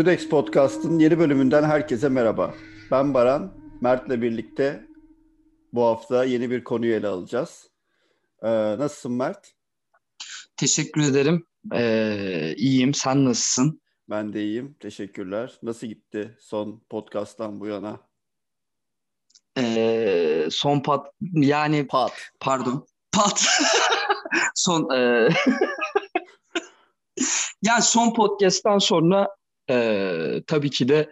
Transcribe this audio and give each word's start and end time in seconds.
Judex 0.00 0.28
Podcast'ın 0.28 0.98
yeni 0.98 1.18
bölümünden 1.18 1.62
herkese 1.62 2.08
merhaba. 2.08 2.54
Ben 2.90 3.14
Baran, 3.14 3.52
Mert'le 3.80 4.22
birlikte 4.22 4.86
bu 5.72 5.84
hafta 5.84 6.24
yeni 6.24 6.50
bir 6.50 6.64
konuyu 6.64 6.94
ele 6.94 7.06
alacağız. 7.06 7.70
Ee, 8.42 8.48
nasılsın 8.78 9.12
Mert? 9.12 9.52
Teşekkür 10.56 11.02
ederim. 11.02 11.46
Ee, 11.74 12.54
iyiyim. 12.56 12.94
Sen 12.94 13.24
nasılsın? 13.24 13.82
Ben 14.10 14.32
de 14.32 14.42
iyiyim. 14.42 14.76
Teşekkürler. 14.80 15.58
Nasıl 15.62 15.86
gitti 15.86 16.36
son 16.40 16.82
podcast'tan 16.90 17.60
bu 17.60 17.66
yana? 17.66 18.00
Ee, 19.58 20.48
son 20.50 20.80
pat 20.80 21.06
yani 21.34 21.86
Pat. 21.86 22.12
pardon 22.40 22.86
pat 23.12 23.44
son 24.54 24.90
e... 24.94 25.28
yani 27.62 27.82
son 27.82 28.14
podcast'tan 28.14 28.78
sonra 28.78 29.28
e, 29.70 30.42
tabii 30.46 30.70
ki 30.70 30.88
de 30.88 31.10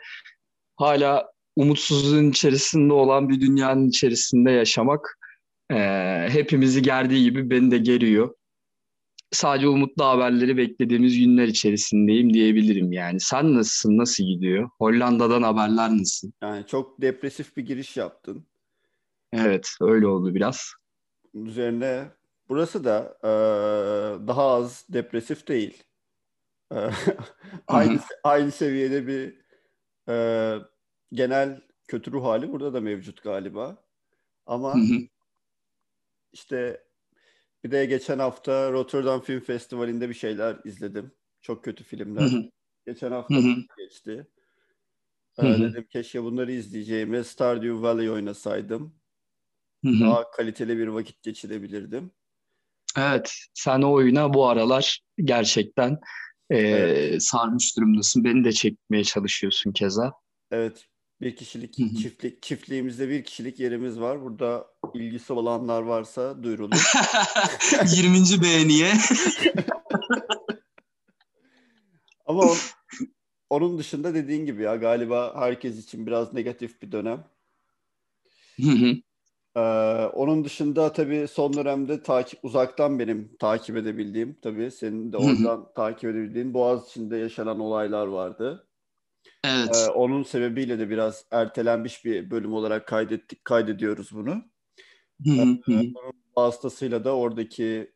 hala 0.76 1.37
umutsuzluğun 1.58 2.30
içerisinde 2.30 2.92
olan 2.92 3.28
bir 3.28 3.40
dünyanın 3.40 3.88
içerisinde 3.88 4.50
yaşamak 4.50 5.18
e, 5.70 5.76
hepimizi 6.30 6.82
gerdiği 6.82 7.22
gibi 7.22 7.50
beni 7.50 7.70
de 7.70 7.78
geriyor. 7.78 8.34
Sadece 9.30 9.68
umutlu 9.68 10.04
haberleri 10.04 10.56
beklediğimiz 10.56 11.18
günler 11.18 11.48
içerisindeyim 11.48 12.34
diyebilirim 12.34 12.92
yani. 12.92 13.20
Sen 13.20 13.54
nasılsın? 13.54 13.98
Nasıl 13.98 14.24
gidiyor? 14.24 14.70
Hollanda'dan 14.78 15.42
haberler 15.42 15.90
nasıl? 15.90 16.30
Yani 16.42 16.66
çok 16.66 17.00
depresif 17.00 17.56
bir 17.56 17.66
giriş 17.66 17.96
yaptın. 17.96 18.46
Evet, 19.32 19.68
öyle 19.80 20.06
oldu 20.06 20.34
biraz. 20.34 20.72
Üzerine 21.34 22.04
burası 22.48 22.84
da 22.84 23.18
e, 23.22 23.28
daha 24.26 24.46
az 24.46 24.84
depresif 24.88 25.48
değil. 25.48 25.82
E, 26.74 26.78
aynı 27.66 27.98
aynı 28.24 28.50
seviyede 28.50 29.06
bir 29.06 29.34
e, 30.08 30.14
genel 31.12 31.60
kötü 31.88 32.12
ruh 32.12 32.24
hali 32.24 32.52
burada 32.52 32.74
da 32.74 32.80
mevcut 32.80 33.22
galiba. 33.22 33.84
Ama 34.46 34.74
işte 36.32 36.84
bir 37.64 37.70
de 37.70 37.86
geçen 37.86 38.18
hafta 38.18 38.72
Rotterdam 38.72 39.20
Film 39.20 39.40
Festivali'nde 39.40 40.08
bir 40.08 40.14
şeyler 40.14 40.56
izledim. 40.64 41.12
Çok 41.40 41.64
kötü 41.64 41.84
filmler. 41.84 42.30
Geçen 42.86 43.12
hafta 43.12 43.34
geçti. 43.78 44.26
Ee, 45.38 45.42
dedim 45.42 45.86
keşke 45.90 46.22
bunları 46.22 46.52
izleyeceğime 46.52 47.24
Stardew 47.24 47.82
Valley 47.82 48.10
oynasaydım. 48.10 48.94
Daha 49.84 50.30
kaliteli 50.30 50.78
bir 50.78 50.86
vakit 50.86 51.22
geçirebilirdim. 51.22 52.10
Evet, 52.96 53.34
sen 53.54 53.82
o 53.82 53.92
oyuna 53.92 54.34
bu 54.34 54.46
aralar 54.46 55.00
gerçekten 55.24 55.98
e, 56.50 56.58
evet. 56.58 57.22
sarmış 57.22 57.76
durumdasın. 57.76 58.24
Beni 58.24 58.44
de 58.44 58.52
çekmeye 58.52 59.04
çalışıyorsun 59.04 59.72
keza. 59.72 60.12
Evet, 60.50 60.84
bir 61.20 61.36
kişilik 61.36 61.74
çiftlik 61.74 62.42
çiftliğimizde 62.42 63.08
bir 63.08 63.24
kişilik 63.24 63.60
yerimiz 63.60 64.00
var. 64.00 64.22
Burada 64.22 64.66
ilgisi 64.94 65.32
olanlar 65.32 65.82
varsa 65.82 66.42
duyurulur. 66.42 66.92
20. 67.96 68.42
beğeniye. 68.42 68.92
Ama 72.26 72.42
on, 72.42 72.56
onun 73.50 73.78
dışında 73.78 74.14
dediğin 74.14 74.46
gibi 74.46 74.62
ya 74.62 74.76
galiba 74.76 75.34
herkes 75.40 75.78
için 75.84 76.06
biraz 76.06 76.32
negatif 76.32 76.82
bir 76.82 76.92
dönem. 76.92 77.24
Ee, 79.56 79.60
onun 80.14 80.44
dışında 80.44 80.92
tabii 80.92 81.28
son 81.28 81.52
dönemde 81.52 82.02
takip 82.02 82.44
uzaktan 82.44 82.98
benim 82.98 83.36
takip 83.38 83.76
edebildiğim 83.76 84.38
tabii 84.42 84.70
senin 84.70 85.12
de 85.12 85.16
oradan 85.16 85.72
takip 85.74 86.10
edebildiğin 86.10 86.54
Boğaziçi'nde 86.54 87.16
yaşanan 87.16 87.60
olaylar 87.60 88.06
vardı. 88.06 88.67
Evet. 89.44 89.76
Ee, 89.76 89.90
onun 89.90 90.22
sebebiyle 90.22 90.78
de 90.78 90.90
biraz 90.90 91.24
ertelenmiş 91.30 92.04
bir 92.04 92.30
bölüm 92.30 92.52
olarak 92.52 92.86
kaydettik, 92.86 93.44
kaydediyoruz 93.44 94.12
bunu. 94.12 94.44
Ee, 95.26 95.92
vasıtasıyla 96.36 97.04
da 97.04 97.16
oradaki 97.16 97.92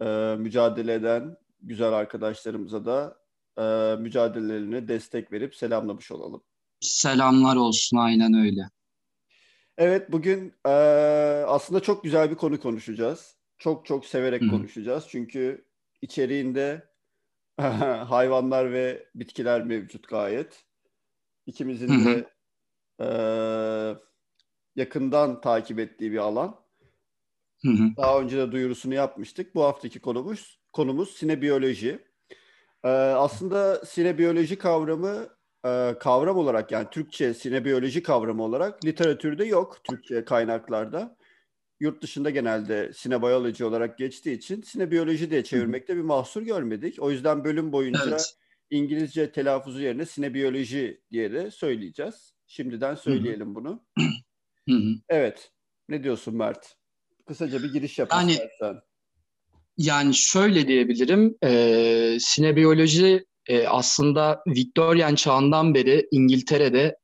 e, 0.00 0.36
mücadele 0.38 0.94
eden 0.94 1.36
güzel 1.62 1.92
arkadaşlarımıza 1.92 2.84
da 2.84 3.18
e, 3.58 3.96
mücadelelerine 4.02 4.88
destek 4.88 5.32
verip 5.32 5.56
selamlamış 5.56 6.10
olalım. 6.10 6.42
Selamlar 6.80 7.56
olsun 7.56 7.96
aynen 7.96 8.34
öyle. 8.34 8.70
Evet 9.78 10.12
bugün 10.12 10.54
e, 10.66 10.70
aslında 11.46 11.80
çok 11.80 12.04
güzel 12.04 12.30
bir 12.30 12.34
konu 12.36 12.60
konuşacağız. 12.60 13.36
Çok 13.58 13.86
çok 13.86 14.06
severek 14.06 14.42
Hı-hı. 14.42 14.50
konuşacağız. 14.50 15.04
Çünkü 15.08 15.64
içeriğinde 16.02 16.88
hayvanlar 18.06 18.72
ve 18.72 19.06
bitkiler 19.14 19.64
mevcut 19.64 20.08
gayet. 20.08 20.67
İkimizin 21.48 22.04
de 22.04 22.30
e, 23.00 23.08
yakından 24.76 25.40
takip 25.40 25.78
ettiği 25.78 26.12
bir 26.12 26.18
alan. 26.18 26.56
Hı-hı. 27.62 27.96
Daha 27.96 28.20
önce 28.20 28.38
de 28.38 28.52
duyurusunu 28.52 28.94
yapmıştık. 28.94 29.54
Bu 29.54 29.64
haftaki 29.64 30.00
konumuz 30.00 30.60
konumuz 30.72 31.10
sinebiyoloji. 31.10 31.98
E, 32.84 32.88
aslında 32.88 33.84
sinebiyoloji 33.84 34.58
kavramı 34.58 35.28
e, 35.66 35.94
kavram 36.00 36.36
olarak 36.36 36.72
yani 36.72 36.86
Türkçe 36.90 37.34
sinebiyoloji 37.34 38.02
kavramı 38.02 38.42
olarak 38.42 38.84
literatürde 38.84 39.44
yok 39.44 39.84
Türkçe 39.84 40.24
kaynaklarda. 40.24 41.16
Yurt 41.80 42.02
dışında 42.02 42.30
genelde 42.30 42.92
sinebiyoloji 42.92 43.64
olarak 43.64 43.98
geçtiği 43.98 44.36
için 44.36 44.62
sinebiyoloji 44.62 45.30
diye 45.30 45.44
çevirmekte 45.44 45.96
bir 45.96 46.02
mahsur 46.02 46.42
görmedik. 46.42 47.02
O 47.02 47.10
yüzden 47.10 47.44
bölüm 47.44 47.72
boyunca 47.72 48.00
evet. 48.08 48.38
İngilizce 48.70 49.32
telaffuzu 49.32 49.82
yerine 49.82 50.06
sinebiyoloji 50.06 51.00
diye 51.10 51.32
de 51.32 51.50
söyleyeceğiz. 51.50 52.34
Şimdiden 52.46 52.94
söyleyelim 52.94 53.54
bunu. 53.54 53.84
evet. 55.08 55.50
Ne 55.88 56.02
diyorsun 56.04 56.36
Mert? 56.36 56.76
Kısaca 57.26 57.62
bir 57.62 57.72
giriş 57.72 57.98
yap 57.98 58.08
yani, 58.12 58.32
istersen. 58.32 58.80
Yani 59.76 60.14
şöyle 60.14 60.68
diyebilirim. 60.68 61.36
E, 61.44 62.18
sinebiyoloji 62.20 63.26
e, 63.48 63.66
aslında 63.66 64.42
Victorian 64.46 65.14
çağından 65.14 65.74
beri 65.74 66.08
İngiltere'de 66.10 66.96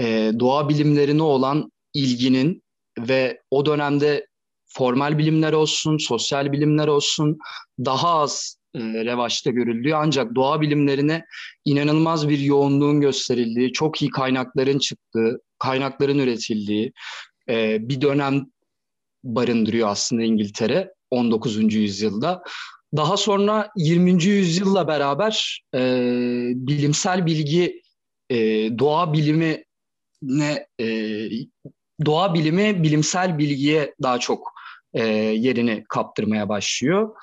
e, 0.00 0.32
doğa 0.38 0.68
bilimlerine 0.68 1.22
olan 1.22 1.72
ilginin 1.94 2.62
ve 2.98 3.42
o 3.50 3.66
dönemde 3.66 4.26
formal 4.66 5.18
bilimler 5.18 5.52
olsun, 5.52 5.98
sosyal 5.98 6.52
bilimler 6.52 6.88
olsun 6.88 7.38
daha 7.78 8.08
az 8.08 8.56
e, 8.76 9.04
revaçta 9.04 9.50
görüldüğü 9.50 9.94
ancak 9.94 10.34
doğa 10.34 10.60
bilimlerine 10.60 11.24
inanılmaz 11.64 12.28
bir 12.28 12.38
yoğunluğun 12.38 13.00
gösterildiği, 13.00 13.72
çok 13.72 14.02
iyi 14.02 14.10
kaynakların 14.10 14.78
çıktığı, 14.78 15.40
kaynakların 15.58 16.18
üretildiği 16.18 16.92
e, 17.48 17.88
bir 17.88 18.00
dönem 18.00 18.46
barındırıyor 19.24 19.88
aslında 19.88 20.22
İngiltere 20.22 20.92
19. 21.10 21.74
yüzyılda. 21.74 22.42
Daha 22.96 23.16
sonra 23.16 23.70
20. 23.76 24.24
yüzyılla 24.24 24.88
beraber 24.88 25.62
e, 25.74 25.80
bilimsel 26.54 27.26
bilgi 27.26 27.82
e, 28.30 28.36
doğa 28.78 29.12
bilimi 29.12 29.64
ne 30.22 30.66
e, 30.80 30.86
doğa 32.06 32.34
bilimi 32.34 32.82
bilimsel 32.82 33.38
bilgiye 33.38 33.94
daha 34.02 34.18
çok 34.18 34.52
e, 34.94 35.04
yerini 35.14 35.84
kaptırmaya 35.88 36.48
başlıyor. 36.48 37.14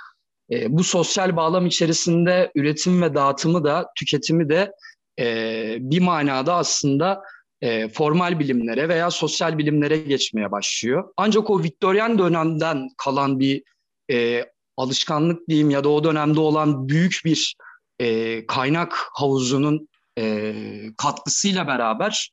E, 0.54 0.78
bu 0.78 0.84
sosyal 0.84 1.36
bağlam 1.36 1.66
içerisinde 1.66 2.52
üretim 2.56 3.02
ve 3.02 3.16
dağıtımı 3.16 3.64
da 3.64 3.88
tüketimi 3.98 4.50
de 4.50 4.72
e, 5.20 5.78
bir 5.80 6.00
manada 6.00 6.56
aslında 6.56 7.24
e, 7.62 7.90
formal 7.90 8.40
bilimlere 8.40 8.90
veya 8.90 9.12
sosyal 9.12 9.58
bilimlere 9.58 9.98
geçmeye 9.98 10.52
başlıyor. 10.52 11.14
Ancak 11.18 11.50
o 11.50 11.64
Viktoryen 11.64 12.18
dönemden 12.18 12.88
kalan 12.98 13.40
bir 13.40 13.64
e, 14.12 14.46
alışkanlık 14.78 15.50
diyeyim 15.50 15.70
ya 15.70 15.84
da 15.84 15.90
o 15.90 16.04
dönemde 16.04 16.40
olan 16.40 16.90
büyük 16.90 17.22
bir 17.26 17.56
e, 18.00 18.46
kaynak 18.46 19.10
havuzunun 19.14 19.88
e, 20.20 20.54
katkısıyla 20.98 21.68
beraber 21.68 22.32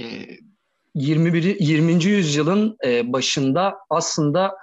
e, 0.00 0.04
21. 0.94 1.60
20. 1.60 2.04
yüzyılın 2.04 2.76
e, 2.84 3.12
başında 3.12 3.74
aslında 3.90 4.56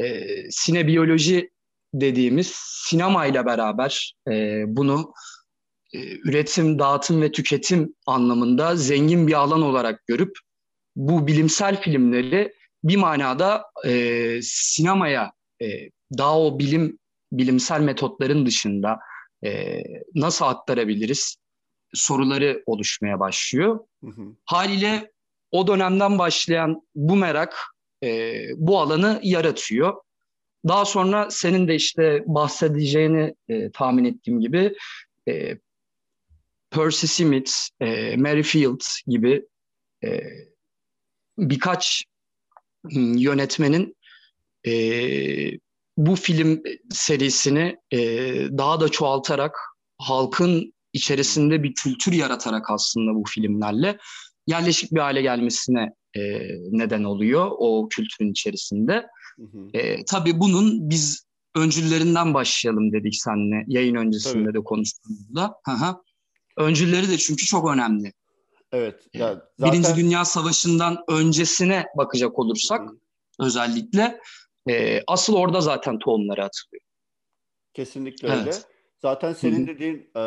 e, 0.00 0.26
sinebiyoloji 0.50 1.50
dediğimiz 1.94 2.52
sinema 2.54 3.26
ile 3.26 3.46
beraber 3.46 4.14
e, 4.30 4.64
bunu 4.66 5.12
e, 5.94 5.98
üretim, 6.28 6.78
dağıtım 6.78 7.22
ve 7.22 7.32
tüketim 7.32 7.94
anlamında 8.06 8.76
zengin 8.76 9.26
bir 9.26 9.32
alan 9.32 9.62
olarak 9.62 10.06
görüp 10.06 10.38
bu 10.96 11.26
bilimsel 11.26 11.80
filmleri 11.80 12.52
bir 12.84 12.96
manada 12.96 13.64
e, 13.86 14.38
sinemaya 14.42 15.32
e, 15.62 15.66
daha 16.18 16.40
o 16.40 16.58
bilim 16.58 16.98
bilimsel 17.32 17.80
metotların 17.80 18.46
dışında 18.46 18.98
e, 19.44 19.82
nasıl 20.14 20.44
aktarabiliriz 20.44 21.36
soruları 21.94 22.62
oluşmaya 22.66 23.20
başlıyor. 23.20 23.80
Hı 24.04 24.10
hı. 24.10 24.22
Haliyle 24.44 25.12
o 25.50 25.66
dönemden 25.66 26.18
başlayan 26.18 26.82
bu 26.94 27.16
merak 27.16 27.56
e, 28.04 28.34
bu 28.56 28.80
alanı 28.80 29.20
yaratıyor. 29.22 29.94
Daha 30.68 30.84
sonra 30.84 31.30
senin 31.30 31.68
de 31.68 31.74
işte 31.74 32.24
bahsedeceğini 32.26 33.34
e, 33.48 33.70
tahmin 33.70 34.04
ettiğim 34.04 34.40
gibi 34.40 34.76
e, 35.28 35.58
Percy 36.70 37.06
Smith, 37.06 37.52
e, 37.80 38.16
Mary 38.16 38.42
Fields 38.42 39.00
gibi 39.06 39.46
e, 40.04 40.20
birkaç 41.38 42.04
yönetmenin 42.94 43.96
e, 44.66 44.72
bu 45.96 46.16
film 46.16 46.62
serisini 46.90 47.76
e, 47.90 47.98
daha 48.58 48.80
da 48.80 48.88
çoğaltarak 48.88 49.58
halkın 49.98 50.74
içerisinde 50.92 51.62
bir 51.62 51.74
kültür 51.74 52.12
yaratarak 52.12 52.70
aslında 52.70 53.14
bu 53.14 53.24
filmlerle 53.28 53.98
yerleşik 54.48 54.92
bir 54.92 55.00
hale 55.00 55.22
gelmesine 55.22 55.92
e, 56.16 56.20
neden 56.70 57.04
oluyor 57.04 57.50
o 57.50 57.88
kültürün 57.88 58.30
içerisinde. 58.30 59.06
Hı 59.36 59.42
hı. 59.42 59.78
E, 59.78 60.04
tabii 60.04 60.40
bunun 60.40 60.90
biz 60.90 61.26
öncüllerinden 61.56 62.34
başlayalım 62.34 62.92
dedik 62.92 63.14
seninle 63.14 63.64
yayın 63.66 63.94
öncesinde 63.94 64.44
tabii. 64.44 64.54
de 64.54 64.64
konuştuğumuzda. 64.64 65.54
Hı 65.64 65.72
hı. 65.72 65.96
Öncülleri 66.56 67.10
de 67.10 67.18
çünkü 67.18 67.46
çok 67.46 67.70
önemli. 67.70 68.12
Evet. 68.72 69.06
E, 69.14 69.18
ya 69.18 69.42
zaten... 69.58 69.72
Birinci 69.72 69.96
Dünya 69.96 70.24
Savaşı'ndan 70.24 70.98
öncesine 71.08 71.86
bakacak 71.96 72.38
olursak 72.38 72.90
hı. 72.90 72.98
özellikle 73.40 74.20
e, 74.70 75.02
asıl 75.06 75.34
orada 75.34 75.60
zaten 75.60 75.98
tohumları 75.98 76.44
atılıyor. 76.44 76.82
Kesinlikle 77.74 78.28
öyle. 78.28 78.42
Evet. 78.42 78.66
Zaten 78.98 79.32
senin 79.32 79.66
dediğin 79.66 80.10
e, 80.16 80.20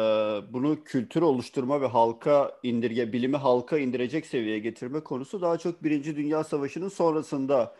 bunu 0.53 0.83
kültür 0.83 1.21
oluşturma 1.21 1.81
ve 1.81 1.87
halka 1.87 2.59
indirge, 2.63 3.13
bilimi 3.13 3.37
halka 3.37 3.77
indirecek 3.77 4.25
seviyeye 4.25 4.59
getirme 4.59 4.99
konusu 4.99 5.41
daha 5.41 5.57
çok 5.57 5.83
Birinci 5.83 6.15
Dünya 6.15 6.43
Savaşı'nın 6.43 6.89
sonrasında 6.89 7.75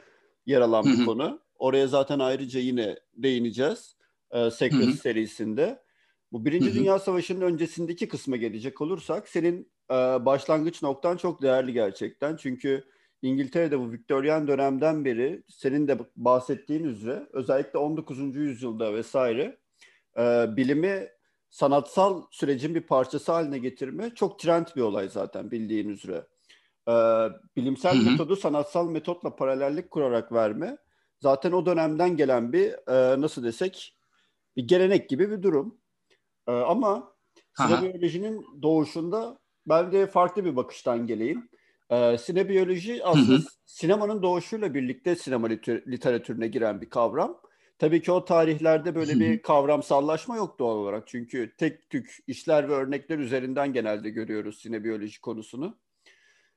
yer 0.45 0.61
alan 0.61 0.85
bir 0.85 1.05
konu. 1.05 1.39
Oraya 1.59 1.87
zaten 1.87 2.19
ayrıca 2.19 2.59
yine 2.59 2.95
değineceğiz 3.13 3.95
e, 4.31 4.51
Secret 4.51 4.95
serisinde. 4.95 5.81
Bu 6.31 6.45
Birinci. 6.45 6.73
Dünya 6.73 6.99
Savaşı'nın 6.99 7.41
öncesindeki 7.41 8.07
kısma 8.07 8.37
gelecek 8.37 8.81
olursak 8.81 9.29
senin 9.29 9.71
e, 9.91 9.95
başlangıç 10.25 10.81
noktan 10.83 11.17
çok 11.17 11.41
değerli 11.41 11.73
gerçekten. 11.73 12.35
Çünkü 12.35 12.83
İngiltere'de 13.21 13.79
bu 13.79 13.91
Victorian 13.91 14.47
dönemden 14.47 15.05
beri 15.05 15.43
senin 15.47 15.87
de 15.87 15.99
bahsettiğin 16.15 16.83
üzere 16.83 17.27
özellikle 17.33 17.79
19. 17.79 18.35
yüzyılda 18.35 18.93
vesaire 18.93 19.60
e, 20.17 20.45
bilimi 20.57 21.07
sanatsal 21.49 22.23
sürecin 22.31 22.75
bir 22.75 22.81
parçası 22.81 23.31
haline 23.31 23.57
getirme 23.57 24.09
çok 24.15 24.39
trend 24.39 24.65
bir 24.75 24.81
olay 24.81 25.09
zaten 25.09 25.51
bildiğin 25.51 25.89
üzere. 25.89 26.27
E, 26.87 26.93
bilimsel 27.55 27.95
hı 27.95 27.99
hı. 27.99 28.11
metodu 28.11 28.35
sanatsal 28.35 28.89
metotla 28.89 29.35
paralellik 29.35 29.91
kurarak 29.91 30.31
verme 30.31 30.77
zaten 31.19 31.51
o 31.51 31.65
dönemden 31.65 32.17
gelen 32.17 32.53
bir 32.53 32.89
e, 32.91 33.21
nasıl 33.21 33.43
desek 33.43 33.97
bir 34.55 34.67
gelenek 34.67 35.09
gibi 35.09 35.31
bir 35.31 35.43
durum. 35.43 35.77
E, 36.47 36.51
ama 36.51 37.13
sinebiyolojinin 37.57 38.45
doğuşunda 38.61 39.39
ben 39.65 39.91
de 39.91 40.07
farklı 40.07 40.45
bir 40.45 40.55
bakıştan 40.55 41.07
geleyim. 41.07 41.49
E, 41.89 42.17
sinebiyoloji 42.17 43.05
aslında 43.05 43.33
hı 43.33 43.37
hı. 43.37 43.47
sinemanın 43.65 44.23
doğuşuyla 44.23 44.73
birlikte 44.73 45.15
sinema 45.15 45.47
literatürüne 45.67 46.47
giren 46.47 46.81
bir 46.81 46.89
kavram. 46.89 47.41
Tabii 47.81 48.01
ki 48.01 48.11
o 48.11 48.25
tarihlerde 48.25 48.95
böyle 48.95 49.19
bir 49.19 49.41
kavramsallaşma 49.41 50.35
yok 50.35 50.59
doğal 50.59 50.77
olarak. 50.77 51.07
Çünkü 51.07 51.53
tek 51.57 51.89
tük 51.89 52.17
işler 52.27 52.69
ve 52.69 52.73
örnekler 52.73 53.19
üzerinden 53.19 53.73
genelde 53.73 54.09
görüyoruz 54.09 54.61
sinebiyoloji 54.61 55.21
konusunu. 55.21 55.77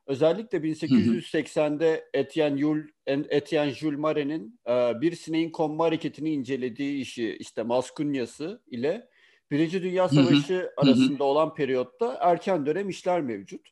Özellikle 0.06 0.59
1880'de 0.59 2.05
Etienne 2.15 2.59
Jules, 2.59 2.87
Etienne 3.06 3.71
Jules 3.71 3.99
Mare'nin 3.99 4.61
e, 4.69 5.00
bir 5.00 5.17
sineğin 5.17 5.50
konma 5.50 5.85
hareketini 5.85 6.31
incelediği 6.31 7.00
işi 7.00 7.37
işte 7.41 7.62
Maskunyası 7.62 8.62
ile 8.67 9.09
Birinci 9.50 9.82
Dünya 9.82 10.09
Savaşı 10.09 10.70
arasında 10.77 11.25
olan 11.25 11.55
periyotta 11.55 12.19
erken 12.20 12.67
dönem 12.67 12.88
işler 12.88 13.20
mevcut. 13.20 13.69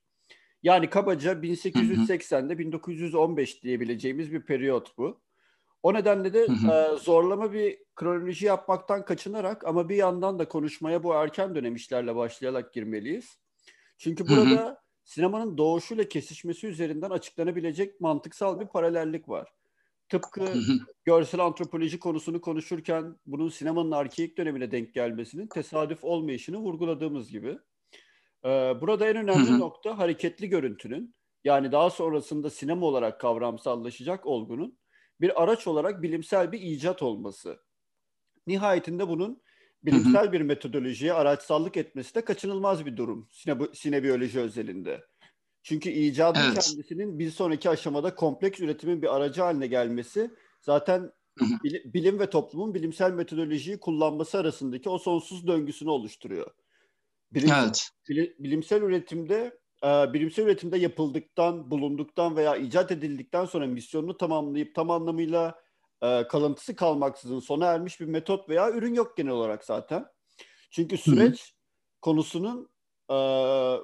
Yani 0.63 0.91
kabaca 0.91 1.33
1880'de 1.33 2.59
1915 2.59 3.63
diyebileceğimiz 3.63 4.33
bir 4.33 4.41
periyot 4.41 4.99
bu. 4.99 5.22
O 5.83 5.95
nedenle 5.95 6.35
de 6.35 6.41
e, 6.43 6.97
zorlama 6.97 7.53
bir 7.53 7.79
kronoloji 7.97 8.47
yapmaktan 8.47 9.05
kaçınarak 9.05 9.67
ama 9.67 9.89
bir 9.89 9.97
yandan 9.97 10.39
da 10.39 10.49
konuşmaya 10.49 11.03
bu 11.03 11.15
erken 11.15 11.55
dönem 11.55 11.75
işlerle 11.75 12.17
başlayarak 12.17 12.73
girmeliyiz. 12.73 13.39
Çünkü 13.99 14.29
burada 14.29 14.63
hı 14.63 14.69
hı. 14.69 14.77
sinemanın 15.05 15.59
doğuşuyla 15.59 16.09
kesişmesi 16.09 16.67
üzerinden 16.67 17.11
açıklanabilecek 17.11 18.01
mantıksal 18.01 18.61
bir 18.61 18.67
paralellik 18.67 19.29
var. 19.29 19.49
Tıpkı 20.09 20.41
hı 20.41 20.53
hı. 20.53 20.79
görsel 21.05 21.41
antropoloji 21.41 21.99
konusunu 21.99 22.41
konuşurken 22.41 23.17
bunun 23.27 23.49
sinemanın 23.49 23.91
arkeik 23.91 24.39
dönemine 24.39 24.71
denk 24.71 24.95
gelmesinin 24.95 25.47
tesadüf 25.47 26.05
olmayışını 26.05 26.57
vurguladığımız 26.59 27.31
gibi. 27.31 27.59
Ee, 28.45 28.49
burada 28.81 29.09
en 29.09 29.17
önemli 29.17 29.51
hı 29.51 29.55
hı. 29.55 29.59
nokta 29.59 29.99
hareketli 29.99 30.49
görüntünün 30.49 31.15
yani 31.45 31.73
daha 31.73 31.91
sonrasında 31.91 32.51
sinema 32.51 32.87
olarak 32.87 33.21
kavramsallaşacak 33.21 34.27
olgunun 34.27 34.79
bir 35.23 35.43
araç 35.43 35.67
olarak 35.67 36.03
bilimsel 36.03 36.53
bir 36.53 36.61
icat 36.61 37.03
olması. 37.03 37.59
Nihayetinde 38.47 39.09
bunun 39.09 39.43
bilimsel 39.83 40.25
hı 40.25 40.29
hı. 40.29 40.33
bir 40.33 40.41
metodolojiye 40.41 41.13
araçsallık 41.13 41.77
etmesi 41.77 42.15
de 42.15 42.25
kaçınılmaz 42.25 42.87
bir 42.87 42.97
durum 42.97 43.29
sine, 43.31 43.57
sinebiyoloji 43.75 44.41
özelinde. 44.41 45.05
Çünkü 45.63 45.91
icadın 45.91 46.41
evet. 46.41 46.55
kendisinin 46.55 47.19
bir 47.19 47.31
sonraki 47.31 47.71
aşamada 47.71 48.15
kompleks 48.15 48.61
üretimin 48.61 49.03
bir 49.03 49.17
aracı 49.17 49.43
haline 49.43 49.67
gelmesi 49.67 50.31
zaten 50.61 51.13
hı 51.39 51.45
hı. 51.45 51.49
bilim 51.95 52.19
ve 52.19 52.31
toplumun 52.31 52.75
bilimsel 52.75 53.13
metodolojiyi 53.13 53.81
kullanması 53.81 54.39
arasındaki 54.39 54.89
o 54.89 54.99
sonsuz 54.99 55.47
döngüsünü 55.47 55.91
oluşturuyor. 55.91 56.51
Bilimsel, 57.33 57.65
evet. 58.09 58.35
bilimsel 58.39 58.83
üretimde 58.83 59.59
bilimsel 59.85 60.45
üretimde 60.45 60.79
yapıldıktan, 60.79 61.71
bulunduktan 61.71 62.37
veya 62.37 62.57
icat 62.57 62.93
edildikten 62.93 63.45
sonra 63.45 63.67
misyonunu 63.67 64.17
tamamlayıp 64.17 64.75
tam 64.75 64.91
anlamıyla 64.91 65.63
e, 66.03 66.27
kalıntısı 66.29 66.77
kalmaksızın 66.77 67.41
sona 67.41 67.67
ermiş 67.67 68.01
bir 68.01 68.07
metot 68.07 68.49
veya 68.49 68.71
ürün 68.71 68.95
yok 68.95 69.17
genel 69.17 69.33
olarak 69.33 69.65
zaten. 69.65 70.07
Çünkü 70.71 70.97
süreç 70.97 71.41
Hı-hı. 71.41 72.01
konusunun 72.01 72.69
e, 73.09 73.15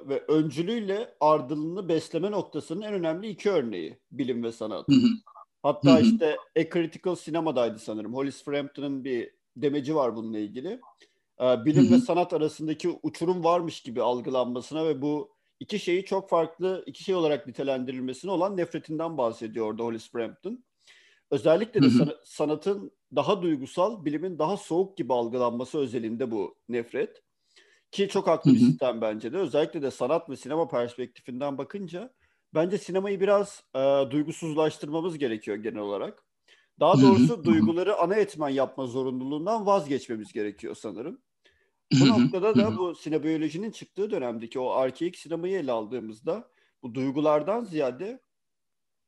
ve 0.09 0.23
öncülüyle 0.27 1.15
ardılını 1.19 1.89
besleme 1.89 2.31
noktasının 2.31 2.81
en 2.81 2.93
önemli 2.93 3.27
iki 3.27 3.49
örneği 3.51 3.99
bilim 4.11 4.43
ve 4.43 4.51
sanat. 4.51 4.87
Hı-hı. 4.87 5.07
Hatta 5.63 5.95
Hı-hı. 5.95 6.01
işte 6.01 6.37
A 6.59 6.63
Critical 6.73 7.15
Cinema'daydı 7.15 7.79
sanırım. 7.79 8.13
Hollis 8.13 8.43
Frampton'ın 8.43 9.03
bir 9.03 9.31
demeci 9.55 9.95
var 9.95 10.15
bununla 10.15 10.39
ilgili. 10.39 10.79
E, 11.41 11.65
bilim 11.65 11.83
Hı-hı. 11.85 11.93
ve 11.93 11.97
sanat 11.97 12.33
arasındaki 12.33 12.99
uçurum 13.03 13.43
varmış 13.43 13.81
gibi 13.81 14.01
algılanmasına 14.01 14.85
ve 14.85 15.01
bu 15.01 15.38
iki 15.59 15.79
şeyi 15.79 16.05
çok 16.05 16.29
farklı 16.29 16.83
iki 16.85 17.03
şey 17.03 17.15
olarak 17.15 17.47
nitelendirilmesine 17.47 18.31
olan 18.31 18.57
nefretinden 18.57 19.17
bahsediyor 19.17 19.65
orada 19.65 19.83
Hollis 19.83 20.11
Frampton. 20.11 20.63
Özellikle 21.31 21.81
de 21.81 21.89
san- 21.89 22.15
sanatın 22.23 22.91
daha 23.15 23.41
duygusal, 23.41 24.05
bilimin 24.05 24.39
daha 24.39 24.57
soğuk 24.57 24.97
gibi 24.97 25.13
algılanması 25.13 25.79
özelinde 25.79 26.31
bu 26.31 26.55
nefret. 26.69 27.23
Ki 27.91 28.07
çok 28.07 28.27
haklı 28.27 28.53
bir 28.53 28.59
sistem 28.59 29.01
bence 29.01 29.33
de. 29.33 29.37
Özellikle 29.37 29.81
de 29.81 29.91
sanat 29.91 30.29
ve 30.29 30.35
sinema 30.35 30.67
perspektifinden 30.67 31.57
bakınca 31.57 32.13
bence 32.53 32.77
sinemayı 32.77 33.19
biraz 33.19 33.63
e, 33.75 33.79
duygusuzlaştırmamız 34.11 35.17
gerekiyor 35.17 35.57
genel 35.57 35.79
olarak. 35.79 36.23
Daha 36.79 36.93
doğrusu 37.01 37.43
duyguları 37.43 37.97
ana 37.97 38.15
etmen 38.15 38.49
yapma 38.49 38.85
zorunluluğundan 38.85 39.65
vazgeçmemiz 39.65 40.33
gerekiyor 40.33 40.75
sanırım. 40.75 41.21
Bu 41.93 42.07
noktada 42.07 42.55
da 42.55 42.77
bu 42.77 42.95
sinebiyolojinin 42.95 43.71
çıktığı 43.71 44.11
dönemdeki 44.11 44.59
o 44.59 44.69
arkeik 44.69 45.17
sinemayı 45.17 45.59
ele 45.59 45.71
aldığımızda 45.71 46.51
bu 46.83 46.95
duygulardan 46.95 47.63
ziyade 47.63 48.21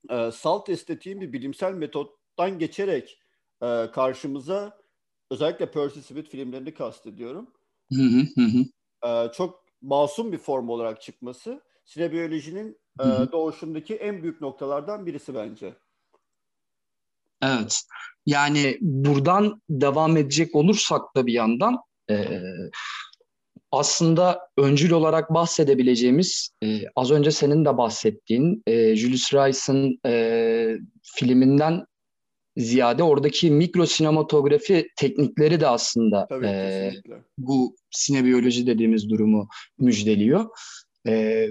e, 0.10 0.32
salt 0.32 0.70
estetiğin 0.70 1.22
bir 1.22 1.34
bilimsel 1.34 1.74
metottan 1.74 2.60
geçerek 2.60 3.20
e, 3.62 3.92
karşımıza 3.92 4.78
özellikle 5.32 5.72
Percy 5.72 6.00
Smith 6.00 6.30
filmlerini 6.30 6.74
kastediyorum. 6.74 7.54
e, 9.06 9.32
çok 9.34 9.66
masum 9.82 10.32
bir 10.32 10.38
form 10.38 10.70
olarak 10.70 11.02
çıkması 11.02 11.62
sinebiyolojinin 11.86 12.78
e, 13.00 13.04
doğuşundaki 13.32 13.96
en 13.96 14.24
büyük 14.24 14.42
noktalardan 14.42 15.06
birisi 15.06 15.36
bence. 15.36 15.76
Evet. 17.44 17.82
Yani 18.26 18.78
buradan 18.82 19.62
devam 19.70 20.18
edecek 20.18 20.56
olursak 20.56 21.16
da 21.16 21.26
bir 21.26 21.34
yandan 21.34 21.78
e, 22.12 22.42
aslında 23.72 24.40
öncül 24.58 24.92
olarak 24.92 25.34
bahsedebileceğimiz 25.34 26.50
e, 26.64 26.82
az 26.96 27.12
önce 27.12 27.32
senin 27.32 27.66
de 27.66 27.78
bahsettiğin 27.78 28.64
e, 28.68 28.96
Julius 28.96 29.34
Rice'ın 29.34 30.00
e, 30.06 30.78
filminden 31.04 31.86
ziyade 32.58 33.04
oradaki 33.04 33.52
mikro 33.52 33.86
sinematografi 33.86 34.88
teknikleri 34.98 35.60
de 35.60 35.68
aslında 35.68 36.28
Tabii, 36.30 36.46
e, 36.46 36.92
bu 37.38 37.76
sinebiyoloji 37.92 38.68
dediğimiz 38.68 39.10
durumu 39.10 39.48
müjdeliyor. 39.80 40.46
E, 41.08 41.46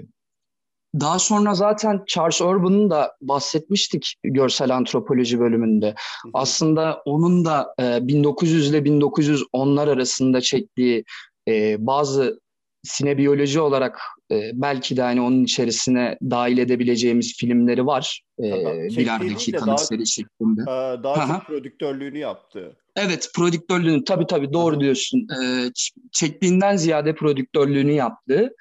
daha 0.99 1.19
sonra 1.19 1.53
zaten 1.53 2.03
Charles 2.07 2.41
Urban'ın 2.41 2.89
da 2.89 3.15
bahsetmiştik 3.21 4.15
görsel 4.23 4.75
antropoloji 4.75 5.39
bölümünde. 5.39 5.95
Aslında 6.33 7.01
onun 7.05 7.45
da 7.45 7.73
e, 7.79 8.07
1900 8.07 8.69
ile 8.69 8.77
1910'lar 8.77 9.89
arasında 9.89 10.41
çektiği 10.41 11.03
e, 11.47 11.75
bazı 11.87 12.39
sinebiyoloji 12.83 13.59
olarak 13.59 13.99
e, 14.31 14.51
belki 14.53 14.97
de 14.97 15.01
hani 15.01 15.21
onun 15.21 15.43
içerisine 15.43 16.17
dahil 16.21 16.57
edebileceğimiz 16.57 17.37
filmleri 17.37 17.85
var. 17.85 18.21
E, 18.39 18.43
birer 18.89 19.29
dakikalık 19.29 19.79
seri 19.79 20.07
şeklinde. 20.07 20.61
E, 20.61 21.03
daha 21.03 21.27
çok 21.27 21.47
prodüktörlüğünü 21.47 22.17
yaptı. 22.17 22.77
Evet, 22.95 23.31
prodüktörlüğünü 23.35 24.03
tabii 24.03 24.27
tabii 24.27 24.53
doğru 24.53 24.73
Aha. 24.73 24.81
diyorsun. 24.81 25.27
E, 25.43 25.71
çektiğinden 26.11 26.75
ziyade 26.75 27.15
prodüktörlüğünü 27.15 27.91
yaptı. 27.91 28.55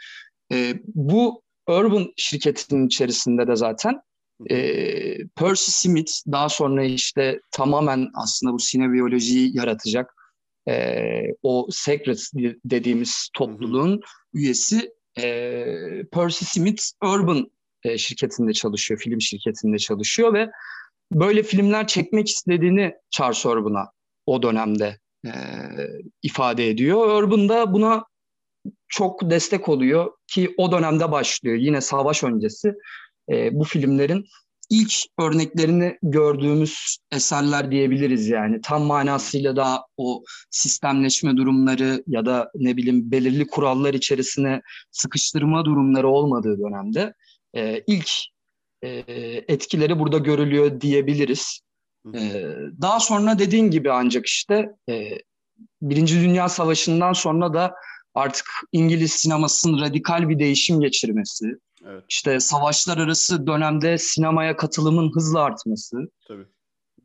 E, 0.53 0.75
bu 0.95 1.43
Urban 1.71 2.13
şirketinin 2.17 2.87
içerisinde 2.87 3.47
de 3.47 3.57
zaten 3.57 4.01
e, 4.51 4.57
Percy 5.27 5.71
Smith 5.71 6.13
daha 6.33 6.49
sonra 6.49 6.85
işte 6.85 7.41
tamamen 7.51 8.09
aslında 8.15 8.53
bu 8.53 8.59
sinebiyolojiyi 8.59 9.57
yaratacak 9.57 10.15
e, 10.69 11.03
o 11.43 11.69
Secrets 11.71 12.31
dediğimiz 12.65 13.29
topluluğun 13.35 14.01
üyesi 14.35 14.93
e, 15.19 15.65
Percy 16.13 16.45
Smith 16.45 16.83
Urban 17.05 17.51
e, 17.85 17.99
şirketinde 17.99 18.53
çalışıyor, 18.53 19.01
film 19.01 19.21
şirketinde 19.21 19.79
çalışıyor 19.79 20.35
ve 20.35 20.51
böyle 21.13 21.43
filmler 21.43 21.87
çekmek 21.87 22.29
istediğini 22.29 22.95
Charles 23.11 23.47
Urban'a 23.47 23.91
o 24.27 24.43
dönemde 24.43 24.99
e, 25.27 25.33
ifade 26.23 26.69
ediyor. 26.69 27.23
Urban 27.23 27.49
da 27.49 27.73
buna 27.73 28.05
çok 28.89 29.31
destek 29.31 29.69
oluyor 29.69 30.13
ki 30.27 30.55
o 30.59 30.73
dönemde 30.73 31.13
başlıyor. 31.13 31.57
Yine 31.57 31.81
savaş 31.81 32.25
öncesi 32.25 32.75
e, 33.33 33.59
bu 33.59 33.65
filmlerin 33.65 34.25
ilk 34.71 34.93
örneklerini 35.19 35.99
gördüğümüz 36.03 36.99
eserler 37.13 37.71
diyebiliriz 37.71 38.29
yani. 38.29 38.61
Tam 38.61 38.83
manasıyla 38.83 39.57
da 39.57 39.87
o 39.97 40.23
sistemleşme 40.51 41.37
durumları 41.37 42.03
ya 42.07 42.27
da 42.27 42.51
ne 42.55 42.77
bileyim 42.77 43.11
belirli 43.11 43.47
kurallar 43.47 43.95
içerisine 43.95 44.61
sıkıştırma 44.91 45.65
durumları 45.65 46.09
olmadığı 46.09 46.59
dönemde 46.59 47.15
e, 47.55 47.83
ilk 47.87 48.11
e, 48.83 48.89
etkileri 49.49 49.99
burada 49.99 50.19
görülüyor 50.19 50.81
diyebiliriz. 50.81 51.61
E, 52.15 52.45
daha 52.81 53.01
sonra 53.01 53.39
dediğin 53.39 53.71
gibi 53.71 53.93
ancak 53.93 54.27
işte 54.27 54.71
e, 54.91 55.19
Birinci 55.83 56.21
Dünya 56.21 56.49
Savaşı'ndan 56.49 57.13
sonra 57.13 57.55
da 57.55 57.75
artık 58.15 58.47
İngiliz 58.73 59.13
sinemasının 59.13 59.81
radikal 59.81 60.29
bir 60.29 60.39
değişim 60.39 60.81
geçirmesi, 60.81 61.47
Evet. 61.87 62.05
İşte 62.09 62.41
savaşlar 62.41 62.99
arası 62.99 63.47
dönemde 63.47 63.99
sinemaya 63.99 64.57
katılımın 64.57 65.13
hızla 65.15 65.43
artması. 65.43 65.97
Tabii. 66.29 66.47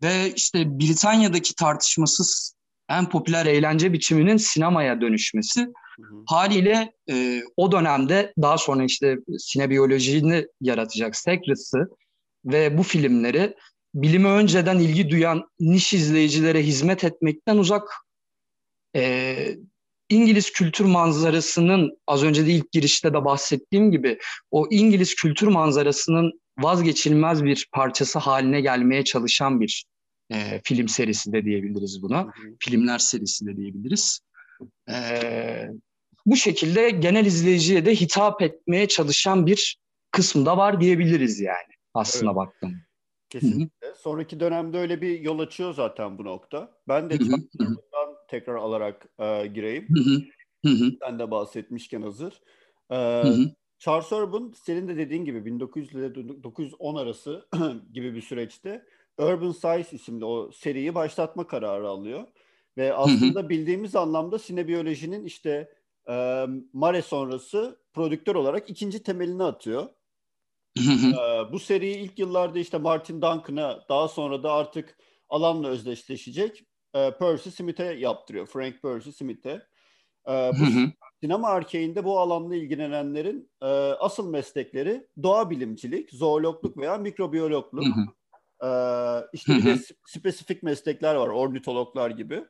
Ve 0.04 0.34
işte 0.36 0.80
Britanya'daki 0.80 1.56
tartışmasız 1.56 2.56
en 2.90 3.10
popüler 3.10 3.46
eğlence 3.46 3.94
biçiminin 3.94 4.38
sinemaya 4.38 5.02
dönüşmesi. 5.02 5.62
Hı 5.62 6.02
hı. 6.02 6.24
Haliyle 6.28 6.94
e, 7.10 7.42
o 7.58 7.72
dönemde 7.72 8.34
daha 8.42 8.58
sonra 8.58 8.84
işte 8.84 9.18
sinebiyolojini 9.38 10.48
yaratacak 10.62 11.16
Secrets'ı 11.16 11.88
ve 12.46 12.78
bu 12.78 12.84
filmleri 12.84 13.56
bilime 13.96 14.30
önceden 14.30 14.80
ilgi 14.80 15.10
duyan 15.10 15.50
niş 15.60 15.94
izleyicilere 15.94 16.64
hizmet 16.64 17.04
etmekten 17.04 17.58
uzak 17.58 17.90
e, 18.96 19.56
İngiliz 20.10 20.52
kültür 20.52 20.86
manzarasının 20.86 21.98
az 22.08 22.24
önce 22.24 22.46
de 22.46 22.52
ilk 22.52 22.72
girişte 22.72 23.14
de 23.14 23.26
bahsettiğim 23.26 23.92
gibi 23.92 24.18
o 24.52 24.68
İngiliz 24.72 25.16
kültür 25.16 25.48
manzarasının 25.48 26.42
vazgeçilmez 26.58 27.44
bir 27.44 27.68
parçası 27.72 28.20
haline 28.20 28.62
gelmeye 28.62 29.04
çalışan 29.04 29.60
bir 29.62 29.86
e, 30.32 30.62
film 30.64 30.88
serisi 30.88 31.34
de 31.34 31.46
diyebiliriz 31.46 32.02
buna. 32.02 32.22
Hı 32.22 32.28
hı. 32.28 32.56
Filmler 32.60 32.98
serisi 32.98 33.46
de 33.46 33.58
diyebiliriz. 33.58 34.20
E, 34.90 34.96
bu 36.26 36.36
şekilde 36.36 36.90
genel 36.90 37.26
izleyiciye 37.26 37.86
de 37.86 37.96
hitap 37.96 38.42
etmeye 38.42 38.88
çalışan 38.88 39.46
bir 39.46 39.78
kısmı 40.12 40.46
da 40.46 40.58
var 40.58 40.82
diyebiliriz 40.82 41.40
yani 41.40 41.74
aslına 41.94 42.30
evet. 42.30 42.36
baktım. 42.36 42.82
Kesinlikle. 43.30 43.88
Hı-hı. 43.88 43.96
Sonraki 43.96 44.40
dönemde 44.40 44.78
öyle 44.78 45.02
bir 45.02 45.20
yol 45.20 45.40
açıyor 45.40 45.74
zaten 45.74 46.18
bu 46.18 46.26
nokta. 46.26 46.72
Ben 46.88 47.10
de 47.10 47.18
tekrar 48.30 48.56
alarak 48.56 49.06
e, 49.20 49.48
gireyim. 49.48 49.88
Hı-hı. 50.66 50.92
Sen 51.02 51.20
de 51.20 51.32
bahsetmişken 51.32 52.02
hazır. 52.02 52.42
E, 52.92 53.24
Charles 53.80 54.12
Urban 54.12 54.54
senin 54.64 54.88
de 54.88 54.98
dediğin 54.98 55.26
gibi 55.26 55.46
1900 55.46 55.94
ile 55.94 56.16
1910 56.16 56.96
arası 56.96 57.48
gibi 57.94 58.16
bir 58.16 58.22
süreçte 58.22 58.86
Urban 59.18 59.52
Science 59.52 59.90
isimli 59.92 60.26
o 60.26 60.52
seriyi 60.52 60.96
başlatma 60.96 61.48
kararı 61.48 61.88
alıyor. 61.88 62.28
Ve 62.78 62.94
aslında 62.94 63.40
hı 63.40 63.44
hı. 63.44 63.50
bildiğimiz 63.50 63.96
anlamda 63.96 64.40
sinebiyolojinin 64.40 65.26
işte 65.26 65.70
e, 66.10 66.46
Mare 66.74 67.02
sonrası 67.02 67.80
prodüktör 67.94 68.36
olarak 68.36 68.70
ikinci 68.70 69.04
temelini 69.04 69.44
atıyor 69.44 69.90
ee, 70.78 71.52
bu 71.52 71.60
seriyi 71.60 71.98
ilk 71.98 72.20
yıllarda 72.20 72.60
işte 72.60 72.78
Martin 72.78 73.22
Duncan'a 73.22 73.86
daha 73.90 74.08
sonra 74.08 74.44
da 74.44 74.52
artık 74.52 74.98
alanla 75.30 75.68
özdeşleşecek 75.68 76.64
e, 76.96 77.12
Percy 77.20 77.50
Smith'e 77.50 77.84
yaptırıyor. 77.84 78.46
Frank 78.46 78.82
Percy 78.82 79.10
Smith'e. 79.10 79.68
Ee, 80.28 80.52
bu 80.60 80.92
sinema 81.24 81.50
erkeğinde 81.50 82.04
bu 82.04 82.20
alanla 82.20 82.56
ilgilenenlerin 82.56 83.50
e, 83.62 83.66
asıl 84.00 84.30
meslekleri 84.30 85.08
doğa 85.24 85.50
bilimcilik, 85.50 86.12
zoologluk 86.12 86.78
veya 86.78 86.98
mikrobiyologluk. 86.98 87.86
Ee, 88.64 88.68
işte 89.34 89.54
bir 89.56 89.66
de 89.66 89.80
spesifik 90.06 90.64
meslekler 90.64 91.16
var, 91.16 91.28
ornitologlar 91.28 92.10
gibi. 92.10 92.46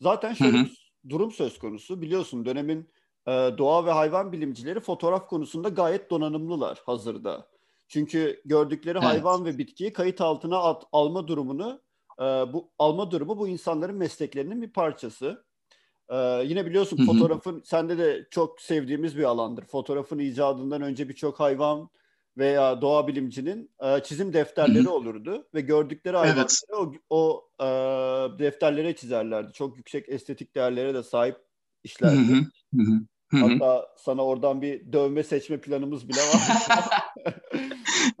Zaten 0.00 0.34
şöyle 0.34 0.52
bir 0.52 0.92
durum 1.08 1.32
söz 1.32 1.58
konusu. 1.58 2.02
Biliyorsun 2.02 2.44
dönemin 2.44 2.90
e, 3.26 3.30
doğa 3.30 3.86
ve 3.86 3.90
hayvan 3.90 4.32
bilimcileri 4.32 4.80
fotoğraf 4.80 5.28
konusunda 5.28 5.68
gayet 5.68 6.10
donanımlılar 6.10 6.82
hazırda. 6.86 7.48
Çünkü 7.88 8.42
gördükleri 8.44 8.98
evet. 8.98 9.08
hayvan 9.08 9.44
ve 9.44 9.58
bitkiyi 9.58 9.92
kayıt 9.92 10.20
altına 10.20 10.58
at, 10.58 10.82
alma 10.92 11.28
durumunu 11.28 11.82
e, 12.20 12.24
bu 12.24 12.70
alma 12.78 13.10
durumu 13.10 13.38
bu 13.38 13.48
insanların 13.48 13.96
mesleklerinin 13.96 14.62
bir 14.62 14.72
parçası. 14.72 15.44
E, 16.08 16.16
yine 16.44 16.66
biliyorsun 16.66 16.98
Hı-hı. 16.98 17.06
fotoğrafın 17.06 17.62
sende 17.64 17.98
de 17.98 18.26
çok 18.30 18.60
sevdiğimiz 18.60 19.18
bir 19.18 19.24
alandır. 19.24 19.64
Fotoğrafın 19.64 20.18
icadından 20.18 20.82
önce 20.82 21.08
birçok 21.08 21.40
hayvan 21.40 21.90
veya 22.38 22.80
doğa 22.80 23.06
bilimcinin 23.06 23.70
e, 23.80 24.02
çizim 24.02 24.32
defterleri 24.32 24.84
Hı-hı. 24.84 24.92
olurdu 24.92 25.48
ve 25.54 25.60
gördükleri 25.60 26.16
hayvanları 26.16 26.40
evet. 26.40 26.62
o, 26.72 26.92
o 27.10 27.48
e, 27.60 27.66
defterlere 28.38 28.96
çizerlerdi. 28.96 29.52
Çok 29.52 29.76
yüksek 29.76 30.08
estetik 30.08 30.54
değerlere 30.54 30.94
de 30.94 31.02
sahip 31.02 31.36
işlerdi. 31.84 32.16
Hı 32.74 33.00
hı. 33.30 33.46
Hatta 33.46 33.88
sana 33.96 34.24
oradan 34.24 34.62
bir 34.62 34.92
dövme 34.92 35.22
seçme 35.22 35.60
planımız 35.60 36.08
bile 36.08 36.20
var. 36.20 36.62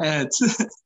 evet. 0.00 0.38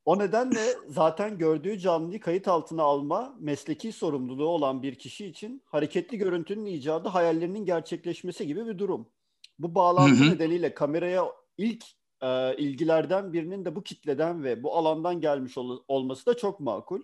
O 0.04 0.18
nedenle 0.18 0.60
zaten 0.88 1.38
gördüğü 1.38 1.78
canlıyı 1.78 2.20
kayıt 2.20 2.48
altına 2.48 2.82
alma 2.82 3.36
mesleki 3.40 3.92
sorumluluğu 3.92 4.48
olan 4.48 4.82
bir 4.82 4.94
kişi 4.94 5.26
için 5.26 5.62
hareketli 5.66 6.18
görüntünün 6.18 6.66
icadı 6.66 7.08
hayallerinin 7.08 7.64
gerçekleşmesi 7.64 8.46
gibi 8.46 8.66
bir 8.66 8.78
durum. 8.78 9.08
Bu 9.58 9.74
bağlantı 9.74 10.30
nedeniyle 10.30 10.74
kameraya 10.74 11.24
ilk 11.58 11.84
e, 12.22 12.56
ilgilerden 12.56 13.32
birinin 13.32 13.64
de 13.64 13.76
bu 13.76 13.82
kitleden 13.82 14.44
ve 14.44 14.62
bu 14.62 14.76
alandan 14.76 15.20
gelmiş 15.20 15.58
ol- 15.58 15.82
olması 15.88 16.26
da 16.26 16.36
çok 16.36 16.60
makul. 16.60 17.00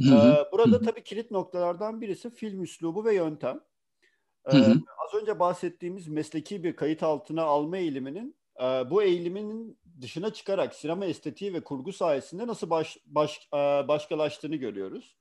E, 0.00 0.04
burada 0.52 0.80
tabii 0.80 1.02
kilit 1.02 1.30
noktalardan 1.30 2.00
birisi 2.00 2.30
film 2.30 2.62
üslubu 2.62 3.04
ve 3.04 3.14
yöntem. 3.14 3.60
Ee, 4.52 4.56
az 5.06 5.20
önce 5.22 5.38
bahsettiğimiz 5.38 6.08
mesleki 6.08 6.64
bir 6.64 6.76
kayıt 6.76 7.02
altına 7.02 7.42
alma 7.42 7.76
eğiliminin 7.76 8.36
bu 8.90 9.02
eğiliminin 9.02 9.78
dışına 10.00 10.32
çıkarak 10.32 10.74
sinema 10.74 11.04
estetiği 11.04 11.54
ve 11.54 11.60
kurgu 11.64 11.92
sayesinde 11.92 12.46
nasıl 12.46 12.70
baş, 12.70 12.98
baş, 13.06 13.48
başkalaştığını 13.88 14.56
görüyoruz. 14.56 15.16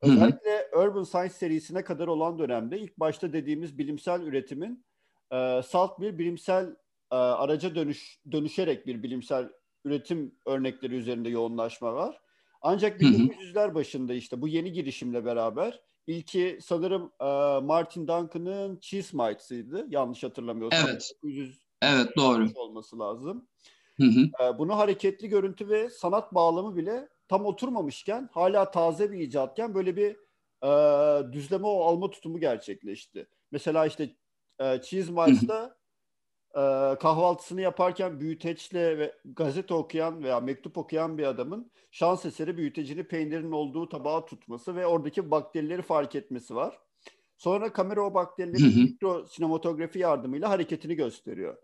Özellikle 0.00 0.70
Urban 0.76 1.02
Science 1.02 1.34
serisine 1.34 1.84
kadar 1.84 2.06
olan 2.06 2.38
dönemde 2.38 2.78
ilk 2.78 3.00
başta 3.00 3.32
dediğimiz 3.32 3.78
bilimsel 3.78 4.22
üretimin 4.22 4.84
salt 5.64 6.00
bir 6.00 6.18
bilimsel 6.18 6.76
araca 7.10 7.74
dönüş 7.74 8.20
dönüşerek 8.32 8.86
bir 8.86 9.02
bilimsel 9.02 9.48
üretim 9.84 10.34
örnekleri 10.46 10.94
üzerinde 10.94 11.28
yoğunlaşma 11.28 11.94
var. 11.94 12.20
Ancak 12.62 13.00
1900'ler 13.00 13.74
başında 13.74 14.14
işte 14.14 14.40
bu 14.40 14.48
yeni 14.48 14.72
girişimle 14.72 15.24
beraber 15.24 15.80
ilki 16.08 16.58
sanırım 16.62 17.12
e, 17.20 17.60
Martin 17.60 18.08
Duncan'ın 18.08 18.78
Cheese 18.80 19.16
Mites'ıydı. 19.16 19.86
Yanlış 19.88 20.22
hatırlamıyorsam. 20.22 20.88
Evet. 20.88 21.12
1900 21.22 21.68
evet 21.82 22.16
doğru. 22.16 22.46
Olması 22.54 22.98
lazım. 22.98 23.48
Hı 23.96 24.04
hı. 24.04 24.44
E, 24.44 24.58
bunu 24.58 24.76
hareketli 24.76 25.28
görüntü 25.28 25.68
ve 25.68 25.90
sanat 25.90 26.34
bağlamı 26.34 26.76
bile 26.76 27.08
tam 27.28 27.46
oturmamışken 27.46 28.28
hala 28.32 28.70
taze 28.70 29.12
bir 29.12 29.18
icatken 29.18 29.74
böyle 29.74 29.96
bir 29.96 30.16
e, 30.62 31.32
düzleme 31.32 31.66
o 31.66 31.80
alma 31.82 32.10
tutumu 32.10 32.40
gerçekleşti. 32.40 33.28
Mesela 33.50 33.86
işte 33.86 34.16
e, 34.58 34.80
Cheese 34.82 35.12
Miles'da 35.12 35.77
e, 36.54 36.62
kahvaltısını 37.00 37.60
yaparken 37.60 38.20
büyüteçle 38.20 38.98
ve 38.98 39.14
gazete 39.24 39.74
okuyan 39.74 40.22
veya 40.22 40.40
mektup 40.40 40.78
okuyan 40.78 41.18
bir 41.18 41.24
adamın 41.24 41.70
şans 41.90 42.24
eseri 42.24 42.56
büyütecini 42.56 43.04
peynirin 43.04 43.52
olduğu 43.52 43.88
tabağa 43.88 44.24
tutması 44.24 44.76
ve 44.76 44.86
oradaki 44.86 45.30
bakterileri 45.30 45.82
fark 45.82 46.14
etmesi 46.14 46.54
var. 46.54 46.78
Sonra 47.36 47.72
kamera 47.72 48.00
o 48.00 48.14
bakterilerin 48.14 48.82
mikro 48.82 49.26
sinematografi 49.26 49.98
yardımıyla 49.98 50.50
hareketini 50.50 50.94
gösteriyor. 50.94 51.56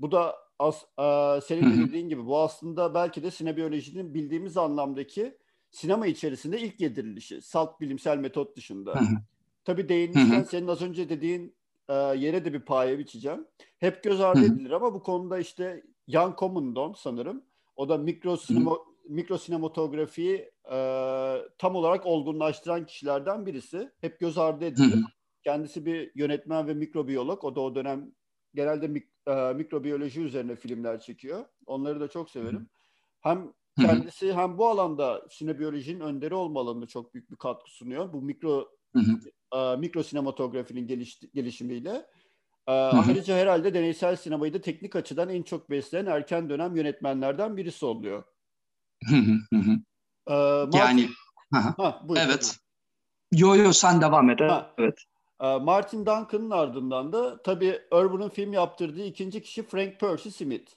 Bu 0.00 0.12
da 0.12 0.36
as, 0.58 0.84
e, 0.98 1.40
senin 1.40 1.72
de 1.72 1.88
dediğin 1.88 2.08
gibi 2.08 2.26
bu 2.26 2.38
aslında 2.38 2.94
belki 2.94 3.22
de 3.22 3.30
sinebiyolojinin 3.30 4.14
bildiğimiz 4.14 4.56
anlamdaki 4.56 5.38
sinema 5.70 6.06
içerisinde 6.06 6.60
ilk 6.60 6.80
yedirilişi. 6.80 7.42
Salt 7.42 7.80
bilimsel 7.80 8.18
metot 8.18 8.56
dışında. 8.56 9.00
Tabii 9.64 9.88
değinmişken 9.88 10.42
senin 10.42 10.68
az 10.68 10.82
önce 10.82 11.08
dediğin 11.08 11.55
yere 11.94 12.44
de 12.44 12.52
bir 12.52 12.60
paye 12.60 12.98
biçeceğim. 12.98 13.46
Hep 13.78 14.02
göz 14.04 14.20
ardı 14.20 14.44
edilir 14.44 14.70
ama 14.70 14.94
bu 14.94 15.02
konuda 15.02 15.38
işte 15.38 15.82
Jan 16.08 16.34
Commandon 16.38 16.92
sanırım. 16.92 17.42
O 17.76 17.88
da 17.88 17.98
mikro, 17.98 18.36
sinema, 18.36 18.76
mikro 19.08 19.38
sinematografiyi 19.38 20.50
e, 20.72 20.78
tam 21.58 21.74
olarak 21.74 22.06
olgunlaştıran 22.06 22.86
kişilerden 22.86 23.46
birisi. 23.46 23.90
Hep 24.00 24.20
göz 24.20 24.38
ardı 24.38 24.64
edilir. 24.64 25.04
Kendisi 25.44 25.86
bir 25.86 26.12
yönetmen 26.14 26.66
ve 26.66 26.74
mikrobiyolog. 26.74 27.44
O 27.44 27.54
da 27.54 27.60
o 27.60 27.74
dönem 27.74 28.12
genelde 28.54 28.88
mik, 28.88 29.08
e, 29.26 29.52
mikrobiyoloji 29.52 30.20
üzerine 30.20 30.56
filmler 30.56 31.00
çekiyor. 31.00 31.44
Onları 31.66 32.00
da 32.00 32.08
çok 32.08 32.30
severim. 32.30 32.68
Hem 33.20 33.52
kendisi 33.80 34.32
hem 34.32 34.58
bu 34.58 34.66
alanda 34.66 35.26
sinebiyolojinin 35.30 36.00
önderi 36.00 36.34
olma 36.34 36.60
alanında 36.60 36.86
çok 36.86 37.14
büyük 37.14 37.30
bir 37.30 37.36
katkı 37.36 37.70
sunuyor. 37.70 38.12
Bu 38.12 38.22
mikro 38.22 38.68
e, 39.56 39.76
mikro 39.76 40.02
sinematografinin 40.02 40.86
geliş, 40.86 41.20
gelişimiyle. 41.34 42.06
E, 42.66 42.72
ayrıca 42.72 43.36
herhalde 43.36 43.74
deneysel 43.74 44.16
sinemayı 44.16 44.54
da 44.54 44.60
teknik 44.60 44.96
açıdan 44.96 45.28
en 45.28 45.42
çok 45.42 45.70
besleyen 45.70 46.06
erken 46.06 46.50
dönem 46.50 46.76
yönetmenlerden 46.76 47.56
birisi 47.56 47.86
oluyor. 47.86 48.24
e, 50.28 50.34
yani 50.72 51.08
ha, 51.52 52.02
buyur, 52.04 52.20
evet. 52.20 52.56
Yo 53.32 53.56
yo 53.56 53.72
sen 53.72 54.00
devam 54.00 54.30
et. 54.30 54.40
Ha. 54.40 54.74
Evet. 54.78 54.98
E, 55.40 55.58
Martin 55.58 56.06
Duncan'ın 56.06 56.50
ardından 56.50 57.12
da 57.12 57.42
tabii 57.42 57.80
Urban'ın 57.90 58.28
film 58.28 58.52
yaptırdığı 58.52 59.04
ikinci 59.04 59.42
kişi 59.42 59.62
Frank 59.62 60.00
Percy 60.00 60.28
Smith. 60.28 60.72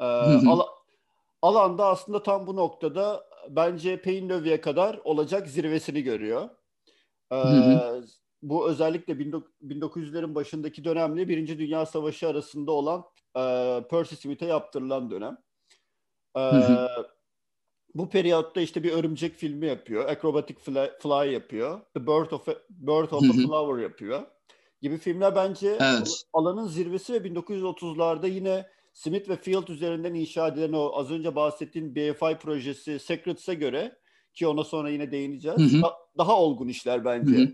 E, 0.00 0.04
al, 0.04 0.60
alanda 1.42 1.86
aslında 1.86 2.22
tam 2.22 2.46
bu 2.46 2.56
noktada 2.56 3.30
bence 3.48 4.02
Painlevie'ye 4.02 4.60
kadar 4.60 5.00
olacak 5.04 5.48
zirvesini 5.48 6.02
görüyor. 6.02 6.50
Ee, 7.32 7.36
bu 8.42 8.68
özellikle 8.68 9.12
1900'lerin 9.12 10.34
başındaki 10.34 10.84
dönemle 10.84 11.28
Birinci 11.28 11.58
Dünya 11.58 11.86
Savaşı 11.86 12.28
arasında 12.28 12.72
olan 12.72 13.04
e, 13.36 13.42
Percy 13.90 14.14
Smith'e 14.14 14.46
yaptırılan 14.46 15.10
dönem. 15.10 15.38
E, 16.36 16.42
bu 17.94 18.08
periyotta 18.08 18.60
işte 18.60 18.82
bir 18.82 18.92
örümcek 18.92 19.34
filmi 19.34 19.66
yapıyor. 19.66 20.08
Acrobatic 20.08 20.58
Fly, 20.58 20.90
Fly 21.00 21.32
yapıyor. 21.32 21.80
The 21.94 22.06
Birth 22.06 22.32
of 22.32 22.48
a, 22.48 22.54
Birth 22.70 23.12
of 23.12 23.30
a 23.30 23.32
Flower 23.32 23.82
yapıyor. 23.82 24.22
Gibi 24.82 24.98
filmler 24.98 25.36
bence 25.36 25.78
evet. 25.80 26.22
alanın 26.32 26.66
zirvesi 26.66 27.12
ve 27.12 27.18
1930'larda 27.18 28.28
yine 28.28 28.66
Smith 28.92 29.28
ve 29.28 29.36
Field 29.36 29.68
üzerinden 29.68 30.14
inşa 30.14 30.48
edilen 30.48 30.72
o 30.72 30.92
az 30.94 31.10
önce 31.10 31.36
bahsettiğim 31.36 31.94
BFI 31.94 32.38
projesi 32.38 32.98
Secrets'e 32.98 33.54
göre 33.54 33.98
ki 34.34 34.46
ona 34.46 34.64
sonra 34.64 34.90
yine 34.90 35.10
değineceğiz. 35.10 35.58
Hı 35.58 35.78
hı. 35.78 35.82
Da, 35.82 35.94
daha 36.18 36.40
olgun 36.40 36.68
işler 36.68 37.04
bence. 37.04 37.36
Hı 37.36 37.42
hı. 37.42 37.48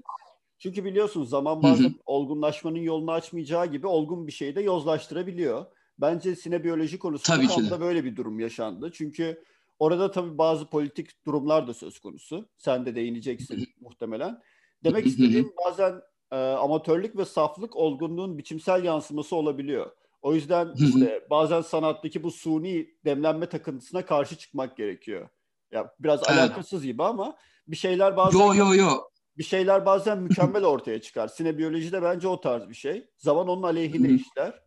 Çünkü 0.59 0.85
biliyorsunuz 0.85 1.31
zaman 1.31 1.63
bazen 1.63 1.85
hı 1.85 1.89
hı. 1.89 1.93
olgunlaşmanın 2.07 2.79
yolunu 2.79 3.13
açmayacağı 3.13 3.67
gibi 3.67 3.87
olgun 3.87 4.27
bir 4.27 4.33
şeyi 4.33 4.57
de 4.57 4.63
yozlaştırabiliyor. 4.63 5.67
Bence 5.99 6.37
sinebiyoloji 6.37 6.99
konusunda 6.99 7.37
tabii 7.37 7.49
tam 7.49 7.71
da 7.71 7.81
böyle 7.81 8.05
bir 8.05 8.17
durum 8.17 8.41
yaşandı. 8.41 8.91
Çünkü 8.93 9.43
orada 9.79 10.11
tabii 10.11 10.39
bazı 10.39 10.67
politik 10.67 11.27
durumlar 11.27 11.69
da 11.69 11.75
söz 11.75 11.99
konusu. 11.99 12.49
Sen 12.59 12.87
de 12.87 12.95
değineceksin 12.95 13.61
hı 13.61 13.65
muhtemelen. 13.81 14.43
Demek 14.85 15.07
istediğim 15.07 15.53
bazen 15.67 16.03
e, 16.33 16.37
amatörlük 16.37 17.17
ve 17.17 17.25
saflık 17.25 17.77
olgunluğun 17.77 18.39
biçimsel 18.39 18.85
yansıması 18.85 19.37
olabiliyor. 19.37 19.91
O 20.23 20.35
yüzden 20.35 20.75
işte 20.79 21.27
bazen 21.31 21.61
sanattaki 21.61 22.23
bu 22.23 22.31
suni 22.31 22.89
demlenme 23.05 23.49
takıntısına 23.49 24.07
karşı 24.07 24.39
çıkmak 24.39 24.77
gerekiyor. 24.77 25.29
Ya 25.73 25.95
biraz 26.01 26.21
evet. 26.29 26.39
alakasız 26.39 26.85
gibi 26.85 27.03
ama 27.03 27.37
bir 27.69 27.77
şeyler 27.77 28.17
bazen 28.17 28.39
yo, 28.39 28.55
yo, 28.55 28.75
yo. 28.75 28.91
Bir 29.39 29.45
şeyler 29.45 29.87
bazen 29.87 30.19
mükemmel 30.19 30.65
ortaya 30.65 31.01
çıkar. 31.01 31.29
Sinebiyoloji 31.29 31.93
de 31.93 32.03
bence 32.03 32.29
o 32.29 32.41
tarz 32.41 32.69
bir 32.69 32.75
şey. 32.75 33.11
Zaman 33.19 33.49
onun 33.49 33.63
aleyhine 33.63 34.09
işler. 34.09 34.67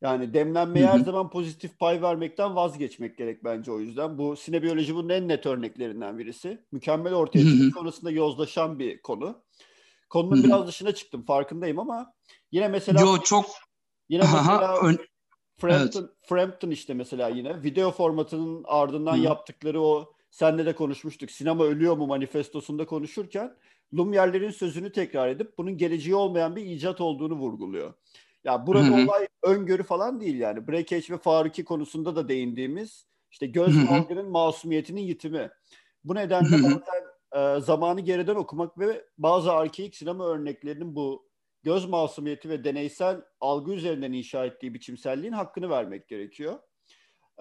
Yani 0.00 0.34
demlenmeye 0.34 0.86
her 0.86 0.98
zaman 0.98 1.30
pozitif 1.30 1.78
pay 1.78 2.02
vermekten 2.02 2.56
vazgeçmek 2.56 3.18
gerek 3.18 3.44
bence 3.44 3.72
o 3.72 3.80
yüzden. 3.80 4.18
Bu 4.18 4.36
sinebiyoloji 4.36 4.94
bunun 4.94 5.08
en 5.08 5.28
net 5.28 5.46
örneklerinden 5.46 6.18
birisi. 6.18 6.64
Mükemmel 6.72 7.14
ortaya 7.14 7.44
çıkıp 7.44 7.74
sonrasında 7.74 8.10
yozlaşan 8.10 8.78
bir 8.78 9.02
konu. 9.02 9.42
Konunun 10.08 10.44
biraz 10.44 10.66
dışına 10.66 10.92
çıktım 10.92 11.24
farkındayım 11.24 11.78
ama 11.78 12.12
yine 12.52 12.68
mesela 12.68 13.00
Yo 13.00 13.18
çok 13.24 13.46
yine 14.08 14.22
mesela 14.22 14.80
Ön... 14.82 14.98
Frampton, 15.58 16.00
evet. 16.00 16.10
Frampton 16.28 16.70
işte 16.70 16.94
mesela 16.94 17.28
yine 17.28 17.62
video 17.62 17.90
formatının 17.90 18.64
ardından 18.66 19.16
Hı. 19.16 19.20
yaptıkları 19.20 19.82
o 19.82 20.14
senle 20.30 20.66
de 20.66 20.74
konuşmuştuk. 20.74 21.30
Sinema 21.30 21.64
ölüyor 21.64 21.96
mu 21.96 22.06
manifestosunda 22.06 22.86
konuşurken 22.86 23.56
Lumier'lerin 23.94 24.50
sözünü 24.50 24.92
tekrar 24.92 25.28
edip 25.28 25.58
bunun 25.58 25.76
geleceği 25.76 26.14
olmayan 26.14 26.56
bir 26.56 26.64
icat 26.64 27.00
olduğunu 27.00 27.34
vurguluyor. 27.34 27.94
Ya 28.44 28.66
burada 28.66 28.86
Hı-hı. 28.86 29.04
olay 29.04 29.28
öngörü 29.42 29.82
falan 29.82 30.20
değil 30.20 30.38
yani. 30.38 30.68
Breakage 30.68 31.06
ve 31.10 31.18
Faruki 31.18 31.64
konusunda 31.64 32.16
da 32.16 32.28
değindiğimiz 32.28 33.06
işte 33.30 33.46
göz 33.46 33.76
algının 33.90 34.30
masumiyetinin 34.30 35.00
yitimi. 35.00 35.50
Bu 36.04 36.14
nedenle 36.14 36.52
bazen 36.52 37.06
e, 37.32 37.60
zamanı 37.60 38.00
geriden 38.00 38.34
okumak 38.34 38.78
ve 38.78 39.04
bazı 39.18 39.52
arkeik 39.52 39.96
sinema 39.96 40.26
örneklerinin 40.26 40.96
bu 40.96 41.28
göz 41.62 41.88
masumiyeti 41.88 42.48
ve 42.48 42.64
deneysel 42.64 43.20
algı 43.40 43.72
üzerinden 43.72 44.12
inşa 44.12 44.46
ettiği 44.46 44.74
biçimselliğin 44.74 45.32
hakkını 45.32 45.70
vermek 45.70 46.08
gerekiyor. 46.08 46.58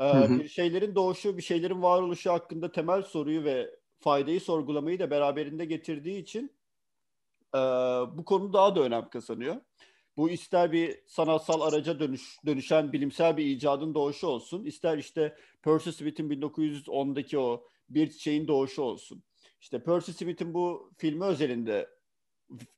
Ee, 0.01 0.29
Bir 0.29 0.47
şeylerin 0.47 0.95
doğuşu, 0.95 1.37
bir 1.37 1.41
şeylerin 1.41 1.81
varoluşu 1.81 2.31
hakkında 2.31 2.71
temel 2.71 3.01
soruyu 3.01 3.43
ve 3.43 3.75
faydayı 4.05 4.41
sorgulamayı 4.41 4.99
da 4.99 5.11
beraberinde 5.11 5.65
getirdiği 5.65 6.17
için 6.21 6.51
e, 7.55 7.59
bu 8.17 8.25
konu 8.25 8.53
daha 8.53 8.75
da 8.75 8.79
önem 8.79 9.09
kazanıyor. 9.09 9.55
Bu 10.17 10.29
ister 10.29 10.71
bir 10.71 10.99
sanatsal 11.07 11.61
araca 11.61 11.99
dönüş, 11.99 12.37
dönüşen 12.45 12.93
bilimsel 12.93 13.37
bir 13.37 13.45
icadın 13.45 13.93
doğuşu 13.93 14.27
olsun, 14.27 14.65
ister 14.65 14.97
işte 14.97 15.35
Percy 15.63 15.89
Smith'in 15.89 16.29
1910'daki 16.29 17.39
o 17.39 17.67
bir 17.89 18.11
şeyin 18.11 18.47
doğuşu 18.47 18.81
olsun. 18.81 19.23
İşte 19.61 19.83
Percy 19.83 20.11
Smith'in 20.11 20.53
bu 20.53 20.91
filmi 20.97 21.23
özelinde 21.23 21.89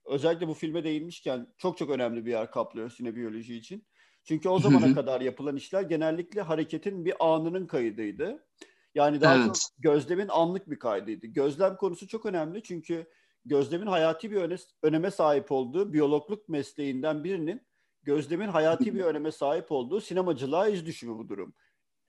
özellikle 0.05 0.47
bu 0.47 0.53
filme 0.53 0.83
değinmişken 0.83 1.47
çok 1.57 1.77
çok 1.77 1.89
önemli 1.89 2.25
bir 2.25 2.31
yer 2.31 2.51
kaplıyor 2.51 2.89
sinebiyoloji 2.89 3.55
için. 3.55 3.87
Çünkü 4.23 4.49
o 4.49 4.59
zamana 4.59 4.93
kadar 4.95 5.21
yapılan 5.21 5.55
işler 5.55 5.81
genellikle 5.81 6.41
hareketin 6.41 7.05
bir 7.05 7.13
anının 7.19 7.67
kaydıydı. 7.67 8.45
Yani 8.95 9.21
daha 9.21 9.35
evet. 9.35 9.45
çok 9.45 9.55
gözlemin 9.79 10.27
anlık 10.27 10.69
bir 10.69 10.79
kaydıydı. 10.79 11.27
Gözlem 11.27 11.77
konusu 11.77 12.07
çok 12.07 12.25
önemli 12.25 12.63
çünkü 12.63 13.05
gözlemin 13.45 13.87
hayati 13.87 14.31
bir 14.31 14.35
öne, 14.35 14.55
öneme 14.83 15.11
sahip 15.11 15.51
olduğu 15.51 15.93
biyologluk 15.93 16.49
mesleğinden 16.49 17.23
birinin 17.23 17.67
gözlemin 18.03 18.47
hayati 18.47 18.95
bir 18.95 19.03
öneme 19.03 19.31
sahip 19.31 19.71
olduğu 19.71 20.01
sinemacılığa 20.01 20.67
iz 20.67 20.85
düşümü 20.85 21.17
bu 21.17 21.29
durum. 21.29 21.53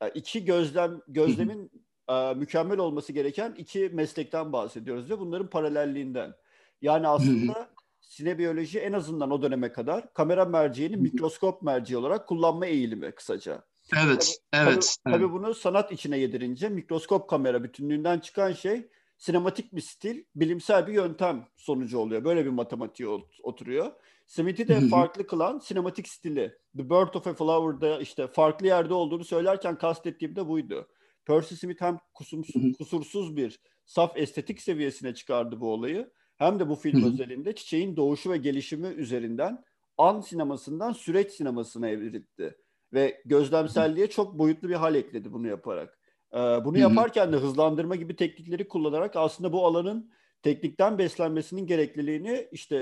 Yani 0.02 0.12
iki 0.14 0.44
gözlem 0.44 1.00
gözlemin 1.08 1.70
e, 2.08 2.34
mükemmel 2.34 2.78
olması 2.78 3.12
gereken 3.12 3.54
iki 3.58 3.90
meslekten 3.92 4.52
bahsediyoruz 4.52 5.10
ve 5.10 5.18
bunların 5.18 5.50
paralelliğinden. 5.50 6.34
Yani 6.82 7.08
aslında 7.08 7.70
sinebiyoloji 8.00 8.78
en 8.78 8.92
azından 8.92 9.30
o 9.30 9.42
döneme 9.42 9.72
kadar 9.72 10.14
kamera 10.14 10.44
merceğini 10.44 10.96
mikroskop 10.96 11.62
merceği 11.62 11.98
olarak 11.98 12.28
kullanma 12.28 12.66
eğilimi 12.66 13.12
kısaca. 13.12 13.62
Evet, 13.96 14.38
tabii, 14.50 14.70
evet. 14.70 14.96
Tabii, 15.04 15.14
tabii 15.14 15.32
bunu 15.32 15.54
sanat 15.54 15.92
içine 15.92 16.18
yedirince 16.18 16.68
mikroskop 16.68 17.28
kamera 17.28 17.64
bütünlüğünden 17.64 18.18
çıkan 18.18 18.52
şey 18.52 18.88
sinematik 19.18 19.74
bir 19.74 19.80
stil, 19.80 20.24
bilimsel 20.36 20.86
bir 20.86 20.92
yöntem 20.92 21.46
sonucu 21.56 21.98
oluyor. 21.98 22.24
Böyle 22.24 22.44
bir 22.44 22.50
matematiğe 22.50 23.08
oturuyor. 23.42 23.92
Smith'i 24.26 24.68
de 24.68 24.80
farklı 24.80 25.26
kılan 25.26 25.58
sinematik 25.58 26.08
stili. 26.08 26.58
The 26.76 26.90
Birth 26.90 27.16
of 27.16 27.26
a 27.26 27.34
Flower'da 27.34 28.00
işte 28.00 28.26
farklı 28.26 28.66
yerde 28.66 28.94
olduğunu 28.94 29.24
söylerken 29.24 29.78
kastettiğim 29.78 30.36
de 30.36 30.48
buydu. 30.48 30.88
Percy 31.24 31.54
Smith 31.54 31.82
hem 31.82 31.98
kusursuz, 32.14 32.78
kusursuz 32.78 33.36
bir 33.36 33.60
saf 33.86 34.16
estetik 34.16 34.62
seviyesine 34.62 35.14
çıkardı 35.14 35.60
bu 35.60 35.72
olayı 35.72 36.10
hem 36.36 36.58
de 36.58 36.68
bu 36.68 36.74
film 36.74 37.02
Hı-hı. 37.02 37.12
özelinde 37.12 37.54
çiçeğin 37.54 37.96
doğuşu 37.96 38.30
ve 38.30 38.36
gelişimi 38.36 38.88
üzerinden 38.88 39.64
an 39.98 40.20
sinemasından 40.20 40.92
süreç 40.92 41.32
sinemasına 41.32 41.88
evrildi. 41.88 42.58
Ve 42.92 43.22
gözlemselliğe 43.24 44.10
çok 44.10 44.38
boyutlu 44.38 44.68
bir 44.68 44.74
hal 44.74 44.94
ekledi 44.94 45.32
bunu 45.32 45.48
yaparak. 45.48 45.98
Ee, 46.32 46.36
bunu 46.38 46.74
Hı-hı. 46.74 46.82
yaparken 46.82 47.32
de 47.32 47.36
hızlandırma 47.36 47.96
gibi 47.96 48.16
teknikleri 48.16 48.68
kullanarak 48.68 49.16
aslında 49.16 49.52
bu 49.52 49.66
alanın 49.66 50.10
teknikten 50.42 50.98
beslenmesinin 50.98 51.66
gerekliliğini 51.66 52.48
işte 52.52 52.76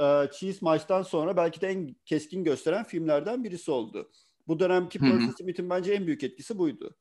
e, 0.00 0.28
Cheese 0.32 0.58
Maç'tan 0.60 1.02
sonra 1.02 1.36
belki 1.36 1.60
de 1.60 1.68
en 1.68 1.96
keskin 2.04 2.44
gösteren 2.44 2.84
filmlerden 2.84 3.44
birisi 3.44 3.70
oldu. 3.70 4.10
Bu 4.48 4.60
dönemki 4.60 4.98
Percy 4.98 5.42
Smith'in 5.42 5.70
bence 5.70 5.92
en 5.92 6.06
büyük 6.06 6.24
etkisi 6.24 6.58
buydu. 6.58 6.96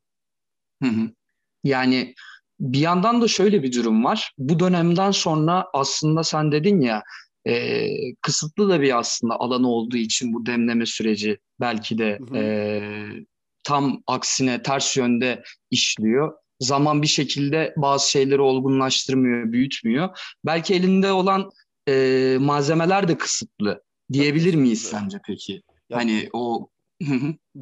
Yani 1.64 2.14
bir 2.60 2.80
yandan 2.80 3.22
da 3.22 3.28
şöyle 3.28 3.64
bir 3.64 3.74
durum 3.74 4.04
var. 4.04 4.32
Bu 4.38 4.60
dönemden 4.60 5.12
sonra 5.12 5.68
aslında 5.74 6.24
sen 6.24 6.52
dedin 6.52 6.82
ya 6.82 7.04
e, 7.48 7.90
kısıtlı 8.22 8.70
da 8.70 8.82
bir 8.82 8.98
aslında 8.98 9.36
alanı 9.40 9.70
olduğu 9.70 9.98
için 9.98 10.34
bu 10.34 10.46
demleme 10.46 10.86
süreci 10.86 11.38
belki 11.60 11.98
de 11.98 12.20
hı 12.20 12.26
hı. 12.26 12.38
E, 12.38 12.82
tam 13.64 14.04
aksine 14.08 14.64
ters 14.64 14.98
yönde 14.98 15.44
işliyor. 15.72 16.34
Zaman 16.60 17.02
bir 17.02 17.08
şekilde 17.08 17.74
bazı 17.78 18.12
şeyleri 18.12 18.42
olgunlaştırmıyor, 18.42 19.52
büyütmüyor. 19.52 20.20
Belki 20.46 20.74
elinde 20.74 21.12
olan 21.12 21.50
e, 21.90 22.38
malzemeler 22.40 23.08
de 23.08 23.18
kısıtlı 23.18 23.84
diyebilir 24.14 24.54
miyiz 24.54 24.82
sence 24.82 25.18
peki? 25.28 25.62
Ya, 25.90 25.98
hani 25.98 26.30
o 26.34 26.70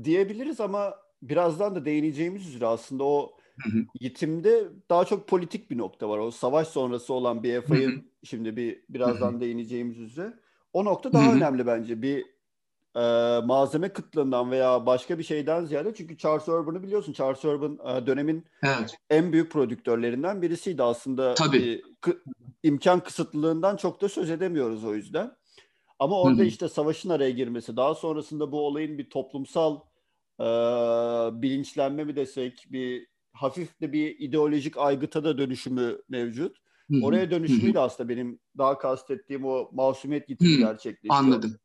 diyebiliriz 0.03 0.59
ama 0.59 0.93
birazdan 1.21 1.75
da 1.75 1.85
değineceğimiz 1.85 2.47
üzere 2.47 2.65
aslında 2.65 3.03
o 3.03 3.37
yitimde 3.99 4.63
daha 4.89 5.05
çok 5.05 5.27
politik 5.27 5.71
bir 5.71 5.77
nokta 5.77 6.09
var. 6.09 6.17
O 6.17 6.31
savaş 6.31 6.67
sonrası 6.67 7.13
olan 7.13 7.43
BFI'nin 7.43 8.11
şimdi 8.23 8.55
bir 8.55 8.83
birazdan 8.89 9.41
değineceğimiz 9.41 9.99
üzere 9.99 10.33
o 10.73 10.85
nokta 10.85 11.13
daha 11.13 11.33
önemli 11.33 11.67
bence. 11.67 12.01
Bir 12.01 12.25
e, 12.95 13.01
malzeme 13.45 13.89
kıtlığından 13.89 14.51
veya 14.51 14.85
başka 14.85 15.19
bir 15.19 15.23
şeyden 15.23 15.65
ziyade 15.65 15.93
çünkü 15.95 16.17
Charles 16.17 16.47
Urban'ı 16.47 16.83
biliyorsun. 16.83 17.13
Charles 17.13 17.45
Urban 17.45 17.79
e, 17.87 18.07
dönemin 18.07 18.45
evet. 18.63 18.97
en 19.09 19.33
büyük 19.33 19.51
prodüktörlerinden 19.51 20.41
birisiydi 20.41 20.83
aslında. 20.83 21.33
Tabii. 21.33 21.81
E, 22.07 22.11
imkan 22.63 22.99
kısıtlılığından 22.99 23.77
çok 23.77 24.01
da 24.01 24.09
söz 24.09 24.29
edemiyoruz 24.29 24.83
o 24.83 24.95
yüzden. 24.95 25.35
Ama 25.99 26.21
orada 26.21 26.37
Hı-hı. 26.37 26.45
işte 26.45 26.69
savaşın 26.69 27.09
araya 27.09 27.31
girmesi, 27.31 27.77
daha 27.77 27.95
sonrasında 27.95 28.51
bu 28.51 28.67
olayın 28.67 28.97
bir 28.97 29.09
toplumsal 29.09 29.79
e, 30.39 30.45
bilinçlenme 31.41 32.03
mi 32.03 32.15
desek, 32.15 32.65
bir 32.71 33.07
hafif 33.33 33.81
de 33.81 33.93
bir 33.93 34.19
ideolojik 34.19 34.77
aygıta 34.77 35.23
da 35.23 35.37
dönüşümü 35.37 36.01
mevcut. 36.09 36.57
Hı-hı. 36.91 37.05
Oraya 37.05 37.31
dönüşümüyle 37.31 37.79
aslında 37.79 38.09
benim 38.09 38.39
daha 38.57 38.77
kastettiğim 38.77 39.45
o 39.45 39.69
masumiyet 39.73 40.27
gitimi 40.27 40.57
gerçekleşiyor. 40.57 41.15
Anladım. 41.15 41.55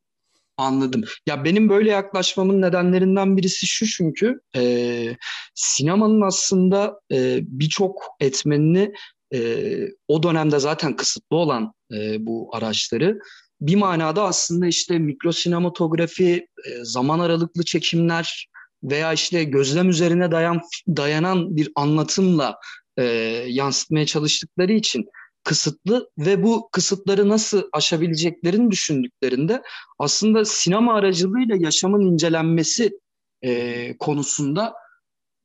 Anladım. 0.57 1.05
Ya 1.27 1.45
benim 1.45 1.69
böyle 1.69 1.91
yaklaşmamın 1.91 2.63
nedenlerinden 2.63 3.37
birisi 3.37 3.67
şu 3.67 3.87
çünkü 3.87 4.41
e, 4.57 5.17
sinemanın 5.55 6.21
aslında 6.21 7.01
e, 7.13 7.41
birçok 7.43 8.03
etmenini 8.21 8.93
e, 9.35 9.69
o 10.09 10.23
dönemde 10.23 10.59
zaten 10.59 10.97
kısıtlı 10.97 11.37
olan 11.37 11.73
e, 11.93 12.27
bu 12.27 12.51
araçları 12.53 13.19
bir 13.61 13.77
manada 13.77 14.23
aslında 14.23 14.67
işte 14.67 14.99
mikrosinematografi, 14.99 16.47
e, 16.67 16.85
zaman 16.85 17.19
aralıklı 17.19 17.65
çekimler 17.65 18.49
veya 18.83 19.13
işte 19.13 19.45
gözlem 19.45 19.89
üzerine 19.89 20.33
dayan, 20.33 20.61
dayanan 20.89 21.57
bir 21.57 21.73
anlatımla 21.75 22.59
e, 22.97 23.03
yansıtmaya 23.49 24.07
çalıştıkları 24.07 24.73
için 24.73 25.07
kısıtlı 25.45 26.11
ve 26.19 26.43
bu 26.43 26.69
kısıtları 26.73 27.29
nasıl 27.29 27.63
aşabileceklerini 27.73 28.71
düşündüklerinde 28.71 29.63
aslında 29.99 30.45
sinema 30.45 30.95
aracılığıyla 30.95 31.57
yaşamın 31.59 32.01
incelenmesi 32.01 32.99
e, 33.43 33.97
konusunda 33.99 34.75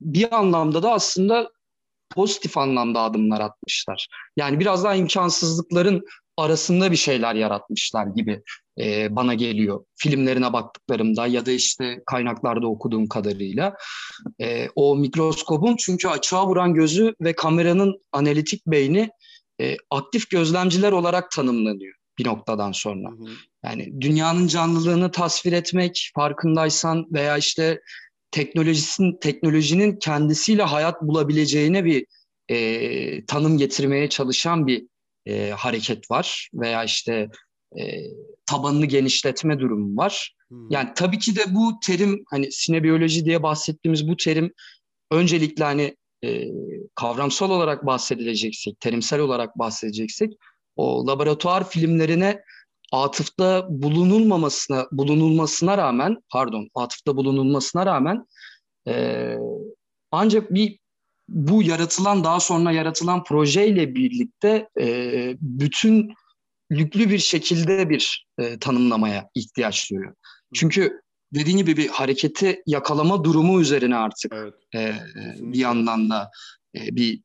bir 0.01 0.35
anlamda 0.35 0.83
da 0.83 0.91
aslında 0.91 1.49
pozitif 2.09 2.57
anlamda 2.57 3.01
adımlar 3.01 3.41
atmışlar. 3.41 4.07
Yani 4.37 4.59
biraz 4.59 4.83
daha 4.83 4.95
imkansızlıkların 4.95 6.05
arasında 6.37 6.91
bir 6.91 6.97
şeyler 6.97 7.35
yaratmışlar 7.35 8.07
gibi 8.07 8.41
e, 8.79 9.15
bana 9.15 9.33
geliyor. 9.33 9.85
Filmlerine 9.95 10.53
baktıklarımda 10.53 11.27
ya 11.27 11.45
da 11.45 11.51
işte 11.51 12.03
kaynaklarda 12.05 12.67
okuduğum 12.67 13.07
kadarıyla. 13.07 13.75
E, 14.41 14.69
o 14.75 14.95
mikroskopun 14.95 15.75
çünkü 15.75 16.07
açığa 16.07 16.47
vuran 16.47 16.73
gözü 16.73 17.15
ve 17.21 17.33
kameranın 17.33 18.01
analitik 18.11 18.67
beyni 18.67 19.09
e, 19.61 19.77
aktif 19.89 20.29
gözlemciler 20.29 20.91
olarak 20.91 21.31
tanımlanıyor 21.31 21.93
bir 22.17 22.25
noktadan 22.25 22.71
sonra. 22.71 23.09
Hı 23.09 23.23
hı. 23.23 23.29
Yani 23.65 24.01
dünyanın 24.01 24.47
canlılığını 24.47 25.11
tasvir 25.11 25.51
etmek 25.51 26.11
farkındaysan 26.15 27.05
veya 27.11 27.37
işte 27.37 27.81
teknolojisinin 28.31 29.17
teknolojinin 29.21 29.99
kendisiyle 29.99 30.63
hayat 30.63 31.01
bulabileceğine 31.01 31.85
bir 31.85 32.05
e, 32.49 33.25
tanım 33.25 33.57
getirmeye 33.57 34.09
çalışan 34.09 34.67
bir 34.67 34.87
e, 35.25 35.49
hareket 35.49 36.11
var 36.11 36.49
veya 36.53 36.83
işte 36.83 37.29
e, 37.79 37.83
tabanını 38.45 38.85
genişletme 38.85 39.59
durumu 39.59 39.97
var. 39.97 40.35
Hmm. 40.49 40.71
Yani 40.71 40.89
tabii 40.95 41.19
ki 41.19 41.35
de 41.35 41.41
bu 41.47 41.79
terim 41.85 42.23
hani 42.29 42.51
sinebiyoloji 42.51 43.25
diye 43.25 43.43
bahsettiğimiz 43.43 44.07
bu 44.07 44.17
terim 44.17 44.53
öncelikle 45.11 45.63
hani 45.63 45.95
e, 46.23 46.47
kavramsal 46.95 47.49
olarak 47.49 47.85
bahsedileceksek, 47.85 48.79
terimsel 48.79 49.19
olarak 49.19 49.59
bahsedeceksek 49.59 50.33
o 50.75 51.07
laboratuvar 51.07 51.69
filmlerine 51.69 52.41
atıfta 52.91 53.67
bulunulmamasına 53.69 54.87
bulunulmasına 54.91 55.77
rağmen 55.77 56.17
pardon 56.29 56.69
atıfta 56.75 57.15
bulunulmasına 57.15 57.85
rağmen 57.85 58.25
e, 58.87 59.35
ancak 60.11 60.53
bir 60.53 60.79
bu 61.29 61.63
yaratılan 61.63 62.23
daha 62.23 62.39
sonra 62.39 62.71
yaratılan 62.71 63.23
projeyle 63.23 63.95
birlikte 63.95 64.69
e, 64.79 65.35
bütün 65.41 66.13
yüklü 66.69 67.09
bir 67.09 67.19
şekilde 67.19 67.89
bir 67.89 68.25
e, 68.39 68.59
tanımlamaya 68.59 69.29
ihtiyaç 69.35 69.91
duyuyor. 69.91 70.15
Çünkü 70.53 71.01
dediğin 71.33 71.57
gibi 71.57 71.77
bir 71.77 71.87
hareketi 71.87 72.61
yakalama 72.65 73.23
durumu 73.23 73.61
üzerine 73.61 73.95
artık 73.95 74.33
evet. 74.33 74.53
e, 74.75 74.95
bir 75.39 75.59
yandan 75.59 76.09
da 76.09 76.31
e, 76.75 76.95
bir 76.95 77.21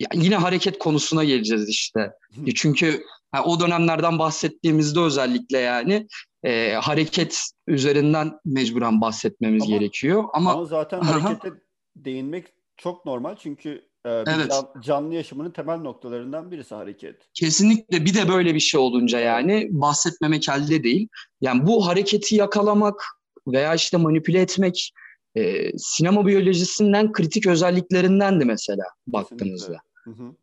yani 0.00 0.24
yine 0.24 0.36
hareket 0.36 0.78
konusuna 0.78 1.24
geleceğiz 1.24 1.68
işte. 1.68 2.12
E, 2.46 2.54
çünkü 2.54 3.04
yani 3.34 3.44
o 3.44 3.60
dönemlerden 3.60 4.18
bahsettiğimizde 4.18 5.00
özellikle 5.00 5.58
yani 5.58 6.06
e, 6.44 6.72
hareket 6.72 7.42
üzerinden 7.66 8.32
mecburen 8.44 9.00
bahsetmemiz 9.00 9.62
ama, 9.62 9.76
gerekiyor. 9.76 10.24
Ama, 10.32 10.52
ama 10.52 10.64
zaten 10.64 11.00
harekete 11.00 11.50
değinmek 11.96 12.46
çok 12.82 13.06
normal 13.06 13.36
çünkü 13.36 13.70
e, 14.04 14.10
evet. 14.10 14.50
can, 14.50 14.80
canlı 14.80 15.14
yaşamının 15.14 15.50
temel 15.50 15.78
noktalarından 15.78 16.50
birisi 16.50 16.74
hareket. 16.74 17.28
Kesinlikle 17.34 18.04
bir 18.04 18.14
de 18.14 18.28
böyle 18.28 18.54
bir 18.54 18.60
şey 18.60 18.80
olunca 18.80 19.18
yani 19.18 19.68
bahsetmemek 19.70 20.48
elde 20.48 20.84
değil. 20.84 21.08
Yani 21.40 21.66
bu 21.66 21.86
hareketi 21.86 22.36
yakalamak 22.36 23.04
veya 23.46 23.74
işte 23.74 23.96
manipüle 23.96 24.40
etmek 24.40 24.92
e, 25.34 25.70
sinema 25.78 26.26
biyolojisinden 26.26 27.12
kritik 27.12 27.46
özelliklerinden 27.46 28.40
de 28.40 28.44
mesela 28.44 28.84
baktığınızda. 29.06 29.78
Hı 30.04 30.10
hı. 30.10 30.34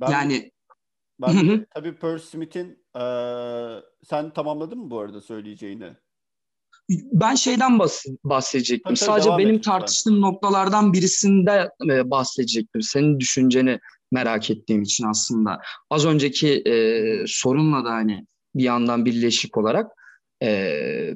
Ben, 0.00 0.10
yani 0.10 0.50
ben 1.20 1.28
hı 1.28 1.52
hı. 1.52 1.64
tabii 1.74 1.98
Percy 1.98 2.26
Smith'in 2.26 2.84
e, 2.96 3.04
sen 4.04 4.30
tamamladın 4.30 4.78
mı 4.78 4.90
bu 4.90 4.98
arada 4.98 5.20
söyleyeceğini? 5.20 5.92
Ben 6.90 7.34
şeyden 7.34 7.78
bahsedecektim. 8.24 8.94
Tabii, 8.94 8.96
Sadece 8.96 9.30
benim 9.38 9.60
tartıştığım 9.60 10.14
ben. 10.14 10.20
noktalardan 10.20 10.92
birisinde 10.92 11.70
e, 11.90 12.10
bahsedecektim. 12.10 12.82
Senin 12.82 13.20
düşünceni 13.20 13.78
merak 14.12 14.50
ettiğim 14.50 14.82
için 14.82 15.06
aslında. 15.06 15.60
Az 15.90 16.06
önceki 16.06 16.48
e, 16.66 16.74
sorunla 17.26 17.84
da 17.84 17.90
hani 17.90 18.26
bir 18.54 18.64
yandan 18.64 19.04
birleşik 19.04 19.56
olarak 19.56 19.92
e, 20.42 21.14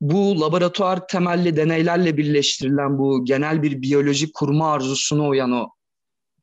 bu 0.00 0.40
laboratuvar 0.40 1.06
temelli 1.06 1.56
deneylerle 1.56 2.16
birleştirilen 2.16 2.98
bu 2.98 3.24
genel 3.24 3.62
bir 3.62 3.82
biyoloji 3.82 4.32
kurma 4.32 4.72
arzusuna 4.72 5.28
uyan 5.28 5.52
o 5.52 5.68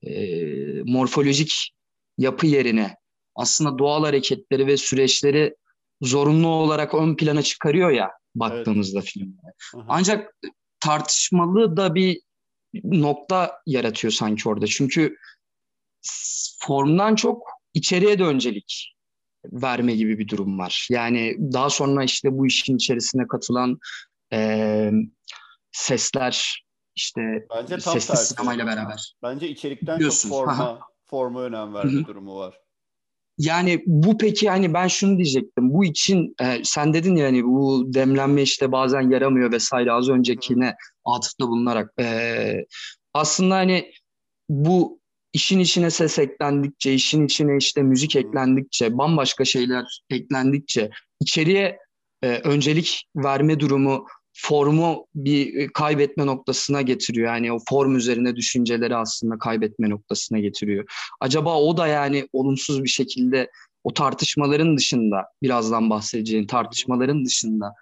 e, 0.03 0.13
morfolojik 0.83 1.71
yapı 2.17 2.47
yerine 2.47 2.95
aslında 3.35 3.77
doğal 3.77 4.03
hareketleri 4.03 4.67
ve 4.67 4.77
süreçleri 4.77 5.55
zorunlu 6.01 6.47
olarak 6.47 6.93
ön 6.93 7.15
plana 7.15 7.41
çıkarıyor 7.41 7.89
ya 7.91 8.11
baktığımızda 8.35 8.99
evet. 8.99 9.09
filmlere. 9.09 9.53
Ancak 9.87 10.35
tartışmalı 10.79 11.77
da 11.77 11.95
bir 11.95 12.21
nokta 12.83 13.61
yaratıyor 13.65 14.11
sanki 14.11 14.49
orada. 14.49 14.67
Çünkü 14.67 15.15
formdan 16.59 17.15
çok 17.15 17.47
içeriye 17.73 18.19
de 18.19 18.23
öncelik 18.23 18.93
verme 19.45 19.95
gibi 19.95 20.19
bir 20.19 20.27
durum 20.27 20.59
var. 20.59 20.87
Yani 20.91 21.35
daha 21.39 21.69
sonra 21.69 22.03
işte 22.03 22.37
bu 22.37 22.47
işin 22.47 22.75
içerisine 22.75 23.27
katılan 23.27 23.77
e, 24.33 24.91
sesler 25.71 26.63
işte 26.95 27.21
Bence 27.55 27.77
tam 27.77 27.93
sesli 27.93 28.07
tersi. 28.07 28.33
sinemayla 28.33 28.65
beraber. 28.65 29.15
Bence 29.23 29.49
içerikten 29.49 29.97
Biliyorsun. 29.97 30.29
çok 30.29 30.37
forma, 30.37 30.79
forma 31.05 31.43
önem 31.43 31.73
verme 31.73 32.05
durumu 32.05 32.35
var. 32.35 32.59
Yani 33.37 33.83
bu 33.85 34.17
peki 34.17 34.49
hani 34.49 34.73
ben 34.73 34.87
şunu 34.87 35.17
diyecektim. 35.17 35.73
Bu 35.73 35.85
için 35.85 36.35
e, 36.41 36.63
sen 36.63 36.93
dedin 36.93 37.15
ya 37.15 37.27
hani 37.27 37.43
bu 37.45 37.83
demlenme 37.93 38.41
işte 38.41 38.71
bazen 38.71 39.09
yaramıyor 39.09 39.51
vesaire 39.51 39.91
az 39.91 40.09
öncekine 40.09 40.75
atıfta 41.05 41.47
bulunarak. 41.47 41.91
E, 41.99 42.65
aslında 43.13 43.55
hani 43.55 43.91
bu 44.49 44.99
işin 45.33 45.59
içine 45.59 45.89
ses 45.89 46.19
eklendikçe, 46.19 46.93
işin 46.93 47.25
içine 47.25 47.57
işte 47.57 47.83
müzik 47.83 48.15
eklendikçe, 48.15 48.97
bambaşka 48.97 49.45
şeyler 49.45 50.01
eklendikçe 50.09 50.89
içeriye 51.21 51.79
e, 52.21 52.27
öncelik 52.29 53.03
verme 53.15 53.59
durumu 53.59 54.05
formu 54.39 55.07
bir 55.15 55.55
e, 55.55 55.67
kaybetme 55.67 56.25
noktasına 56.25 56.81
getiriyor. 56.81 57.27
Yani 57.33 57.53
o 57.53 57.59
form 57.69 57.95
üzerine 57.95 58.35
düşünceleri 58.35 58.95
aslında 58.95 59.37
kaybetme 59.37 59.89
noktasına 59.89 60.39
getiriyor. 60.39 60.85
Acaba 61.19 61.61
o 61.61 61.77
da 61.77 61.87
yani 61.87 62.27
olumsuz 62.33 62.83
bir 62.83 62.89
şekilde 62.89 63.51
o 63.83 63.93
tartışmaların 63.93 64.77
dışında 64.77 65.25
birazdan 65.43 65.89
bahsedeceğin 65.89 66.47
tartışmaların 66.47 67.25
dışında 67.25 67.73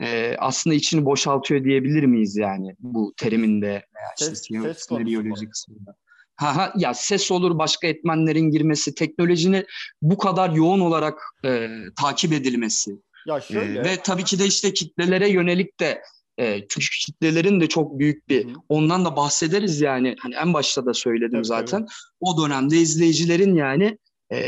e, 0.00 0.36
aslında 0.38 0.76
içini 0.76 1.04
boşaltıyor 1.04 1.64
diyebilir 1.64 2.04
miyiz 2.04 2.36
yani 2.36 2.76
bu 2.78 3.14
teriminde 3.16 3.66
veya 3.66 4.08
işte 4.20 4.34
ses 4.34 4.90
biyoloji 4.90 5.48
kısmında. 5.48 5.96
Ha, 6.36 6.56
ha, 6.56 6.72
ya 6.76 6.94
ses 6.94 7.30
olur 7.30 7.58
başka 7.58 7.86
etmenlerin 7.86 8.50
girmesi, 8.50 8.94
teknolojinin 8.94 9.66
bu 10.02 10.18
kadar 10.18 10.50
yoğun 10.50 10.80
olarak 10.80 11.22
e, 11.44 11.68
takip 12.00 12.32
edilmesi. 12.32 12.90
Ya 13.26 13.40
şöyle. 13.40 13.80
E, 13.80 13.84
ve 13.84 13.96
tabii 13.96 14.24
ki 14.24 14.38
de 14.38 14.46
işte 14.46 14.72
kitlelere 14.72 15.28
yönelik 15.28 15.80
de 15.80 16.02
e, 16.38 16.60
çünkü 16.68 16.86
kitlelerin 17.06 17.60
de 17.60 17.66
çok 17.66 17.98
büyük 17.98 18.28
bir 18.28 18.44
Hı. 18.44 18.50
ondan 18.68 19.04
da 19.04 19.16
bahsederiz 19.16 19.80
yani 19.80 20.16
hani 20.18 20.34
en 20.34 20.54
başta 20.54 20.86
da 20.86 20.94
söyledim 20.94 21.32
tabii, 21.32 21.44
zaten. 21.44 21.80
Tabii. 21.80 21.90
O 22.20 22.42
dönemde 22.42 22.76
izleyicilerin 22.76 23.54
yani 23.54 23.98
e, 24.32 24.38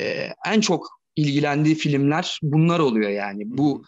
en 0.47 0.61
çok 0.61 0.89
ilgilendiği 1.17 1.75
filmler 1.75 2.39
bunlar 2.43 2.79
oluyor 2.79 3.11
yani. 3.11 3.45
Hı. 3.45 3.59
Bu 3.59 3.85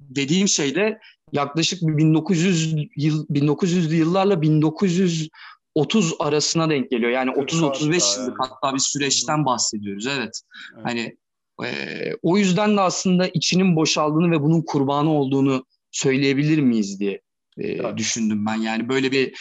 dediğim 0.00 0.48
şeyde 0.48 0.98
yaklaşık 1.32 1.82
1900 1.82 2.74
yıl 2.96 3.26
1900'lü 3.26 3.94
yıllarla 3.94 4.42
1900 4.42 5.28
30 5.74 6.14
arasına 6.18 6.70
denk 6.70 6.90
geliyor. 6.90 7.10
Yani 7.10 7.30
30-35 7.30 7.84
yıllık 7.84 8.02
yani. 8.18 8.34
hatta 8.38 8.74
bir 8.74 8.80
süreçten 8.80 9.44
bahsediyoruz. 9.44 10.06
Evet. 10.06 10.18
evet. 10.18 10.42
Hani 10.84 11.16
e, 11.64 11.68
o 12.22 12.38
yüzden 12.38 12.76
de 12.76 12.80
aslında 12.80 13.28
içinin 13.28 13.76
boşaldığını 13.76 14.30
ve 14.30 14.42
bunun 14.42 14.62
kurbanı 14.62 15.10
olduğunu 15.10 15.64
söyleyebilir 15.90 16.58
miyiz 16.58 17.00
diye 17.00 17.20
e, 17.58 17.68
evet. 17.68 17.96
düşündüm 17.96 18.46
ben. 18.46 18.54
Yani 18.54 18.88
böyle 18.88 19.12
bir 19.12 19.34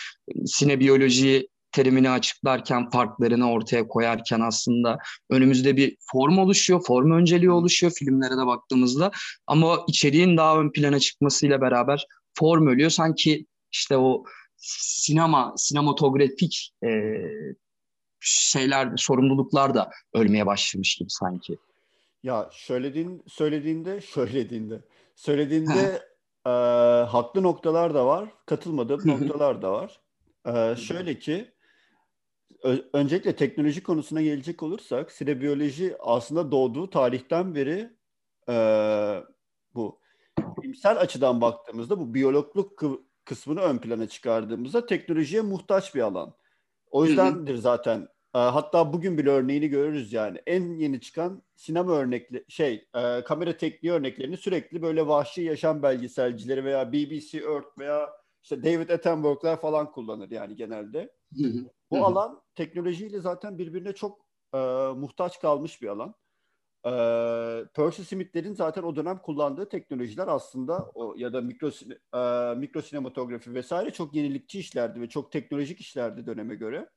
sinebiyoloji 0.46 1.48
terimini 1.72 2.10
açıklarken, 2.10 2.90
farklarını 2.90 3.52
ortaya 3.52 3.88
koyarken 3.88 4.40
aslında 4.40 4.98
önümüzde 5.30 5.78
bir 5.78 5.98
form 6.12 6.38
oluşuyor, 6.38 6.84
form 6.86 7.12
önceliği 7.12 7.52
oluşuyor 7.52 7.94
filmlere 7.96 8.38
de 8.38 8.46
baktığımızda. 8.46 9.12
Ama 9.48 9.80
içeriğin 9.88 10.38
daha 10.38 10.60
ön 10.60 10.72
plana 10.72 11.00
çıkmasıyla 11.00 11.62
beraber 11.62 12.06
form 12.34 12.68
ölüyor. 12.68 12.90
Sanki 12.90 13.46
işte 13.72 13.98
o 13.98 14.24
sinema, 14.58 15.54
sinematografik 15.58 16.72
e, 16.86 16.90
şeyler, 18.20 18.94
sorumluluklar 18.98 19.74
da 19.74 19.90
ölmeye 20.14 20.46
başlamış 20.46 20.96
gibi 20.96 21.10
sanki. 21.10 21.58
Ya 22.24 22.50
söylediğin, 22.52 23.24
söylediğinde, 23.28 24.02
söylediğinde, 24.02 24.82
söylediğinde 25.16 26.02
e, 26.46 26.50
haklı 27.10 27.44
noktalar 27.44 27.94
da 27.94 28.06
var, 28.06 28.30
katılmadığım 28.46 29.08
noktalar 29.08 29.62
da 29.62 29.72
var. 29.72 30.02
E, 30.46 30.76
şöyle 30.76 31.20
ki, 31.20 31.52
öncelikle 32.94 33.36
teknoloji 33.36 33.84
konusuna 33.84 34.22
gelecek 34.22 34.64
olursak, 34.64 35.12
sinebiyoloji 35.12 35.96
aslında 36.00 36.52
doğduğu 36.52 36.90
tarihten 36.90 37.56
beri 37.56 37.90
e, 38.50 38.56
bu 39.76 40.00
bilimsel 40.40 40.98
açıdan 41.00 41.42
baktığımızda 41.42 42.00
bu 42.00 42.14
biyologluk 42.14 42.84
kısmını 43.26 43.62
ön 43.62 43.78
plana 43.78 44.08
çıkardığımızda 44.08 44.86
teknolojiye 44.86 45.42
muhtaç 45.42 45.96
bir 45.96 46.02
alan. 46.02 46.34
O 46.92 47.06
yüzdendir 47.06 47.56
zaten 47.56 48.08
hatta 48.40 48.94
bugün 48.94 49.18
bile 49.18 49.30
örneğini 49.30 49.68
görürüz 49.68 50.14
yani. 50.14 50.42
En 50.48 50.74
yeni 50.78 51.02
çıkan 51.02 51.44
sinema 51.56 51.92
örnekli 51.92 52.46
şey 52.48 52.88
e, 52.96 53.24
kamera 53.24 53.58
tekniği 53.58 53.94
örneklerini 53.94 54.38
sürekli 54.38 54.82
böyle 54.82 55.08
vahşi 55.08 55.42
yaşam 55.42 55.84
belgeselcileri 55.84 56.66
veya 56.66 56.94
BBC 56.94 57.38
Earth 57.38 57.78
veya 57.80 58.10
işte 58.44 58.64
David 58.64 58.90
Attenborough'lar 58.90 59.62
falan 59.62 59.92
kullanır 59.92 60.32
yani 60.32 60.56
genelde. 60.56 61.14
Bu 61.92 62.06
alan 62.06 62.42
teknolojiyle 62.56 63.20
zaten 63.20 63.58
birbirine 63.58 63.94
çok 63.94 64.26
e, 64.54 64.58
muhtaç 64.96 65.40
kalmış 65.40 65.82
bir 65.82 65.88
alan 65.88 66.16
e, 66.86 66.92
Percy 67.74 68.02
Smith'lerin 68.02 68.54
zaten 68.54 68.84
o 68.84 68.96
dönem 68.96 69.18
kullandığı 69.18 69.70
teknolojiler 69.70 70.28
aslında 70.28 70.92
o 70.94 71.16
ya 71.18 71.34
da 71.34 71.42
mikro 71.42 71.70
e, 72.14 72.56
mikro 72.56 72.82
sinematografi 72.82 73.54
vesaire 73.54 73.92
çok 73.92 74.16
yenilikçi 74.16 74.60
işlerdi 74.60 75.02
ve 75.02 75.10
çok 75.10 75.32
teknolojik 75.32 75.80
işlerdi 75.80 76.26
döneme 76.26 76.56
göre. 76.56 76.90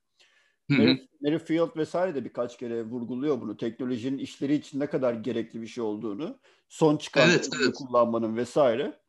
Mary, 0.69 0.99
Mary 1.21 1.39
Field 1.39 1.77
vesaire 1.77 2.15
de 2.15 2.25
birkaç 2.25 2.57
kere 2.59 2.83
vurguluyor 2.83 3.41
bunu. 3.41 3.57
Teknolojinin 3.57 4.19
işleri 4.19 4.55
için 4.55 4.81
ne 4.81 4.87
kadar 4.87 5.15
gerekli 5.15 5.63
bir 5.63 5.67
şey 5.67 5.85
olduğunu, 5.85 6.39
son 6.69 6.97
çıkan 6.97 7.31
evet, 7.31 7.49
evet. 7.63 7.75
kullanmanın 7.75 8.37
vesaire. 8.37 9.01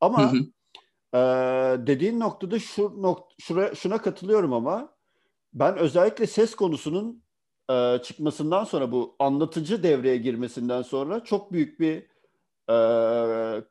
Ama 0.00 0.32
E, 1.14 1.18
dediğin 1.86 2.20
noktada 2.20 2.58
şu 2.58 3.02
nok 3.02 3.28
şura, 3.40 3.74
şuna 3.74 4.02
katılıyorum 4.02 4.52
ama 4.52 4.94
ben 5.54 5.76
özellikle 5.76 6.26
ses 6.26 6.54
konusunun 6.54 7.22
e, 7.70 7.98
çıkmasından 8.02 8.64
sonra 8.64 8.92
bu 8.92 9.16
anlatıcı 9.18 9.82
devreye 9.82 10.16
girmesinden 10.16 10.82
sonra 10.82 11.24
çok 11.24 11.52
büyük 11.52 11.80
bir 11.80 12.06
e, 12.70 13.64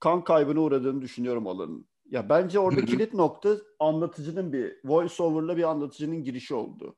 kan 0.00 0.24
kaybına 0.24 0.60
uğradığını 0.60 1.02
düşünüyorum 1.02 1.46
alanın. 1.46 1.88
Ya 2.10 2.28
bence 2.28 2.58
orada 2.58 2.84
kilit 2.84 3.14
nokta 3.14 3.56
anlatıcının 3.78 4.52
bir 4.52 4.76
voice 4.84 5.22
over'la 5.22 5.56
bir 5.56 5.62
anlatıcının 5.62 6.24
girişi 6.24 6.54
oldu. 6.54 6.96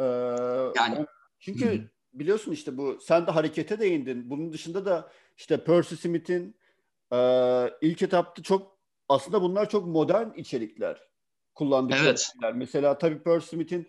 Ee, 0.00 0.04
yani 0.76 1.06
çünkü 1.38 1.90
biliyorsun 2.12 2.52
işte 2.52 2.78
bu 2.78 2.98
sen 3.00 3.26
de 3.26 3.30
harekete 3.30 3.80
değindin. 3.80 4.30
Bunun 4.30 4.52
dışında 4.52 4.86
da 4.86 5.12
işte 5.36 5.64
Percy 5.64 5.94
Smith'in 5.94 6.56
e, 7.12 7.18
ilk 7.80 8.02
etapta 8.02 8.42
çok 8.42 8.78
aslında 9.08 9.42
bunlar 9.42 9.68
çok 9.68 9.86
modern 9.86 10.30
içerikler 10.34 11.02
kullandıkları 11.54 12.08
evet. 12.08 12.32
şeyler. 12.32 12.54
Mesela 12.54 12.98
tabii 12.98 13.22
Percy 13.22 13.46
Smith'in 13.46 13.88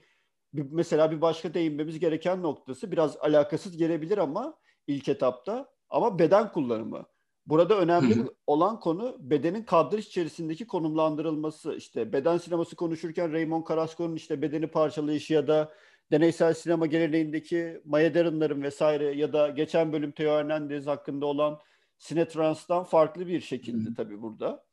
mesela 0.53 1.11
bir 1.11 1.21
başka 1.21 1.53
değinmemiz 1.53 1.99
gereken 1.99 2.43
noktası 2.43 2.91
biraz 2.91 3.17
alakasız 3.17 3.77
gelebilir 3.77 4.17
ama 4.17 4.57
ilk 4.87 5.09
etapta 5.09 5.73
ama 5.89 6.19
beden 6.19 6.51
kullanımı. 6.51 7.05
Burada 7.47 7.79
önemli 7.79 8.15
Hı-hı. 8.15 8.33
olan 8.47 8.79
konu 8.79 9.17
bedenin 9.19 9.63
kadraj 9.63 10.07
içerisindeki 10.07 10.67
konumlandırılması. 10.67 11.75
İşte 11.75 12.13
beden 12.13 12.37
sineması 12.37 12.75
konuşurken 12.75 13.33
Raymond 13.33 13.67
Carrasco'nun 13.69 14.15
işte 14.15 14.41
bedeni 14.41 14.67
parçalayışı 14.67 15.33
ya 15.33 15.47
da 15.47 15.73
deneysel 16.11 16.53
sinema 16.53 16.85
geleneğindeki 16.85 17.81
Maya 17.85 18.13
Derin'lerin 18.13 18.61
vesaire 18.61 19.15
ya 19.15 19.33
da 19.33 19.49
geçen 19.49 19.93
bölüm 19.93 20.11
Theo 20.11 20.37
Hernandez 20.37 20.87
hakkında 20.87 21.25
olan 21.25 21.59
Sinetrans'tan 21.97 22.83
farklı 22.83 23.27
bir 23.27 23.41
şekilde 23.41 23.93
tabii 23.93 24.21
burada. 24.21 24.63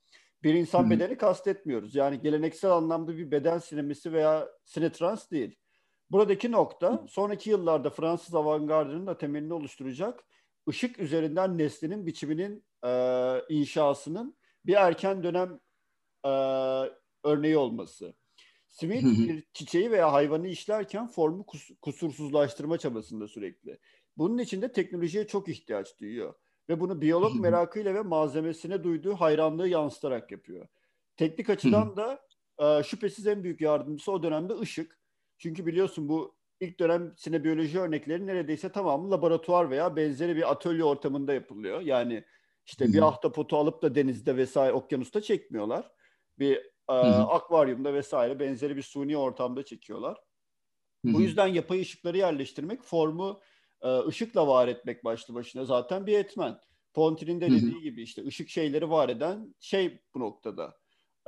Bir 0.43 0.55
insan 0.55 0.83
Hı-hı. 0.83 0.91
bedeni 0.91 1.17
kastetmiyoruz. 1.17 1.95
Yani 1.95 2.21
geleneksel 2.21 2.73
anlamda 2.73 3.17
bir 3.17 3.31
beden 3.31 3.59
sinemisi 3.59 4.13
veya 4.13 4.49
Sinetrans 4.65 5.31
değil. 5.31 5.57
Buradaki 6.11 6.53
nokta 6.53 7.07
sonraki 7.09 7.51
yıllarda 7.51 7.91
Fransız 7.91 8.35
avantgardının 8.35 9.07
da 9.07 9.19
temelini 9.19 9.55
oluşturacak 9.55 10.25
ışık 10.69 10.99
üzerinden 10.99 11.59
nesnenin 11.59 12.07
biçiminin 12.07 12.65
e, 12.85 12.91
inşasının 13.49 14.37
bir 14.67 14.75
erken 14.75 15.23
dönem 15.23 15.61
e, 16.25 16.31
örneği 17.25 17.57
olması. 17.57 18.15
Smith 18.69 19.05
bir 19.05 19.45
çiçeği 19.53 19.91
veya 19.91 20.13
hayvanı 20.13 20.49
işlerken 20.49 21.09
formu 21.09 21.47
kus, 21.47 21.71
kusursuzlaştırma 21.83 22.79
çabasında 22.79 23.29
sürekli. 23.29 23.79
Bunun 24.17 24.39
için 24.39 24.63
de 24.63 24.73
teknolojiye 24.73 25.27
çok 25.27 25.49
ihtiyaç 25.49 26.01
duyuyor. 26.01 26.35
Ve 26.69 26.81
bunu 26.81 27.01
biyolog 27.01 27.41
merakıyla 27.41 27.95
ve 27.95 28.01
malzemesine 28.03 28.85
duyduğu 28.85 29.15
hayranlığı 29.15 29.69
yansıtarak 29.69 30.33
yapıyor. 30.33 30.69
Teknik 31.17 31.51
açıdan 31.51 31.97
da 31.97 32.21
e, 32.59 32.83
şüphesiz 32.83 33.27
en 33.27 33.45
büyük 33.45 33.61
yardımcısı 33.61 34.13
o 34.13 34.23
dönemde 34.23 34.59
ışık. 34.59 34.99
Çünkü 35.39 35.67
biliyorsun 35.67 36.09
bu 36.09 36.37
ilk 36.61 36.81
dönem 36.81 37.15
sinebiyoloji 37.17 37.81
örnekleri 37.81 38.27
neredeyse 38.27 38.69
tamamı 38.69 39.11
laboratuvar 39.11 39.71
veya 39.71 39.97
benzeri 39.97 40.37
bir 40.37 40.51
atölye 40.51 40.85
ortamında 40.85 41.35
yapılıyor. 41.35 41.81
Yani 41.81 42.25
işte 42.67 42.93
bir 42.93 43.03
ahtapotu 43.03 43.57
alıp 43.57 43.83
da 43.83 43.95
denizde 43.95 44.37
vesaire 44.37 44.73
okyanusta 44.73 45.21
çekmiyorlar. 45.21 45.91
Bir 46.39 46.57
e, 46.89 46.93
akvaryumda 46.93 47.95
vesaire 47.95 48.41
benzeri 48.41 48.77
bir 48.77 48.83
suni 48.83 49.17
ortamda 49.17 49.65
çekiyorlar. 49.65 50.19
Bu 51.05 51.21
yüzden 51.21 51.47
yapay 51.47 51.81
ışıkları 51.81 52.19
yerleştirmek 52.19 52.83
formu 52.83 53.41
e, 53.83 53.99
ışıkla 53.99 54.47
var 54.47 54.69
etmek 54.69 55.05
başlı 55.05 55.35
başına 55.35 55.65
zaten 55.65 56.07
bir 56.07 56.19
etmen. 56.19 56.59
Ponti'nin 56.95 57.41
de 57.41 57.51
dediği 57.51 57.83
gibi 57.83 58.03
işte 58.03 58.25
ışık 58.27 58.49
şeyleri 58.49 58.91
var 58.91 59.09
eden 59.09 59.55
şey 59.61 60.03
bu 60.15 60.21
noktada. 60.21 60.77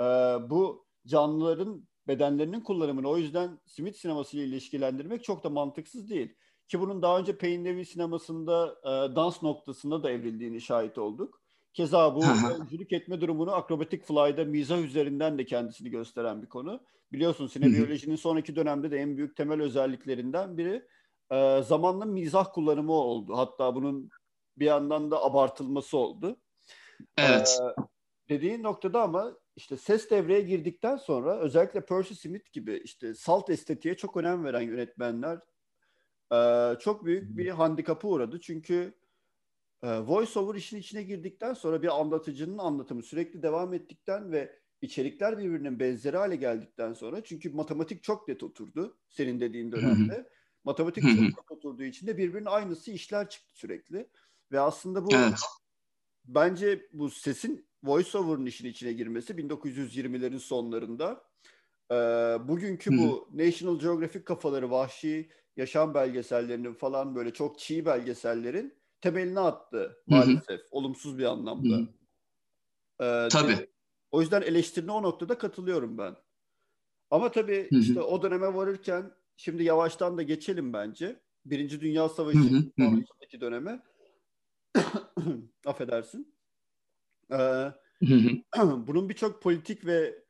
E, 0.00 0.04
bu 0.50 0.86
canlıların 1.06 1.88
bedenlerinin 2.08 2.60
kullanımını 2.60 3.08
o 3.08 3.16
yüzden 3.16 3.58
Smith 3.66 3.96
sineması 3.96 4.36
ile 4.36 4.44
ilişkilendirmek 4.44 5.24
çok 5.24 5.44
da 5.44 5.50
mantıksız 5.50 6.10
değil. 6.10 6.34
Ki 6.68 6.80
bunun 6.80 7.02
daha 7.02 7.18
önce 7.18 7.38
Payne 7.38 7.64
Levy 7.64 7.84
sinemasında 7.84 8.76
e, 8.82 9.16
dans 9.16 9.42
noktasında 9.42 10.02
da 10.02 10.10
evrildiğini 10.10 10.60
şahit 10.60 10.98
olduk. 10.98 11.40
Keza 11.72 12.14
bu 12.14 12.20
oyunculuk 12.20 12.92
etme 12.92 13.20
durumunu 13.20 13.54
Acrobatic 13.54 14.02
Fly'da 14.02 14.44
mizah 14.44 14.78
üzerinden 14.78 15.38
de 15.38 15.44
kendisini 15.44 15.90
gösteren 15.90 16.42
bir 16.42 16.48
konu. 16.48 16.80
Biliyorsun 17.12 17.46
sinebiyolojinin 17.46 18.16
sonraki 18.16 18.56
dönemde 18.56 18.90
de 18.90 18.98
en 18.98 19.16
büyük 19.16 19.36
temel 19.36 19.62
özelliklerinden 19.62 20.58
biri 20.58 20.86
e, 21.30 21.62
zamanla 21.62 22.04
mizah 22.04 22.52
kullanımı 22.52 22.92
oldu. 22.92 23.36
Hatta 23.36 23.74
bunun 23.74 24.10
bir 24.58 24.64
yandan 24.64 25.10
da 25.10 25.22
abartılması 25.22 25.98
oldu. 25.98 26.36
Evet. 27.18 27.60
E, 27.62 27.82
dediğin 28.28 28.62
noktada 28.62 29.02
ama 29.02 29.32
işte 29.56 29.76
ses 29.76 30.10
devreye 30.10 30.40
girdikten 30.40 30.96
sonra 30.96 31.38
özellikle 31.38 31.86
Percy 31.86 32.14
Smith 32.14 32.52
gibi 32.52 32.80
işte 32.84 33.14
salt 33.14 33.50
estetiğe 33.50 33.96
çok 33.96 34.16
önem 34.16 34.44
veren 34.44 34.60
yönetmenler 34.60 35.38
e, 36.32 36.72
çok 36.80 37.04
büyük 37.04 37.36
bir 37.36 37.48
handikapı 37.48 38.08
uğradı. 38.08 38.40
Çünkü 38.40 38.94
e, 39.82 39.88
voiceover 40.00 40.54
işin 40.54 40.76
içine 40.76 41.02
girdikten 41.02 41.54
sonra 41.54 41.82
bir 41.82 42.00
anlatıcının 42.00 42.58
anlatımı 42.58 43.02
sürekli 43.02 43.42
devam 43.42 43.74
ettikten 43.74 44.32
ve 44.32 44.58
içerikler 44.82 45.38
birbirinin 45.38 45.80
benzeri 45.80 46.16
hale 46.16 46.36
geldikten 46.36 46.92
sonra 46.92 47.24
çünkü 47.24 47.50
matematik 47.50 48.02
çok 48.02 48.28
net 48.28 48.42
oturdu 48.42 48.98
senin 49.08 49.40
dediğin 49.40 49.72
dönemde. 49.72 50.28
matematik 50.64 51.02
çok 51.02 51.20
net 51.20 51.50
oturduğu 51.50 51.84
için 51.84 52.06
de 52.06 52.18
birbirinin 52.18 52.46
aynısı 52.46 52.90
işler 52.90 53.28
çıktı 53.28 53.58
sürekü. 53.58 54.08
Ve 54.52 54.60
aslında 54.60 55.04
bu 55.04 55.08
evet. 55.14 55.40
bence 56.24 56.88
bu 56.92 57.10
sesin 57.10 57.65
voiceover'ın 57.84 58.46
işin 58.46 58.68
içine 58.68 58.92
girmesi 58.92 59.32
1920'lerin 59.32 60.38
sonlarında 60.38 61.24
e, 61.90 61.94
bugünkü 62.48 62.90
Hı-hı. 62.90 62.98
bu 62.98 63.28
National 63.32 63.78
Geographic 63.78 64.24
kafaları 64.24 64.70
vahşi 64.70 65.30
yaşam 65.56 65.94
belgesellerinin 65.94 66.74
falan 66.74 67.14
böyle 67.14 67.32
çok 67.32 67.58
çiğ 67.58 67.86
belgesellerin 67.86 68.74
temelini 69.00 69.40
attı 69.40 70.02
maalesef 70.06 70.48
Hı-hı. 70.60 70.68
olumsuz 70.70 71.18
bir 71.18 71.24
anlamda. 71.24 71.78
Ee, 73.00 73.28
tabii. 73.30 73.56
De, 73.56 73.70
o 74.10 74.20
yüzden 74.20 74.42
eleştirine 74.42 74.92
o 74.92 75.02
noktada 75.02 75.38
katılıyorum 75.38 75.98
ben. 75.98 76.16
Ama 77.10 77.30
tabii 77.30 77.70
Hı-hı. 77.70 77.80
işte 77.80 78.00
o 78.00 78.22
döneme 78.22 78.54
varırken 78.54 79.12
şimdi 79.36 79.64
yavaştan 79.64 80.18
da 80.18 80.22
geçelim 80.22 80.72
bence. 80.72 81.20
Birinci 81.44 81.80
Dünya 81.80 82.08
Savaşı 82.08 82.38
sonraki 82.78 83.40
döneme. 83.40 83.82
Affedersin. 85.66 86.35
Ee, 87.32 87.72
bunun 88.86 89.08
birçok 89.08 89.42
politik 89.42 89.86
ve 89.86 90.24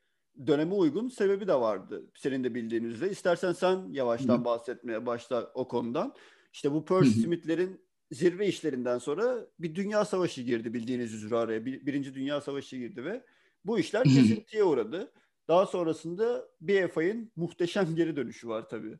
döneme 0.47 0.75
uygun 0.75 1.09
sebebi 1.09 1.49
de 1.49 1.55
vardı. 1.55 2.11
Senin 2.17 2.45
de 2.45 2.55
bildiğin 2.55 2.85
üzere. 2.85 3.11
İstersen 3.11 3.53
sen 3.53 3.93
yavaştan 3.93 4.45
bahsetmeye 4.45 5.07
başla 5.07 5.51
o 5.55 5.69
konudan. 5.69 6.15
İşte 6.53 6.73
bu 6.73 6.85
Percy 6.85 7.15
Smith'lerin 7.21 7.87
zirve 8.11 8.47
işlerinden 8.49 8.99
sonra 8.99 9.47
bir 9.61 9.75
dünya 9.75 10.05
savaşı 10.05 10.43
girdi 10.43 10.75
bildiğiniz 10.75 11.15
üzere 11.15 11.37
araya. 11.37 11.67
Bir, 11.67 11.87
birinci 11.87 12.15
dünya 12.15 12.41
savaşı 12.41 12.77
girdi 12.77 13.05
ve 13.05 13.25
bu 13.65 13.79
işler 13.79 14.11
kesintiye 14.11 14.65
uğradı. 14.65 15.13
Daha 15.49 15.67
sonrasında 15.67 16.49
BFI'nin 16.61 17.33
muhteşem 17.37 17.95
geri 17.97 18.17
dönüşü 18.17 18.49
var 18.49 18.69
tabii. 18.69 18.99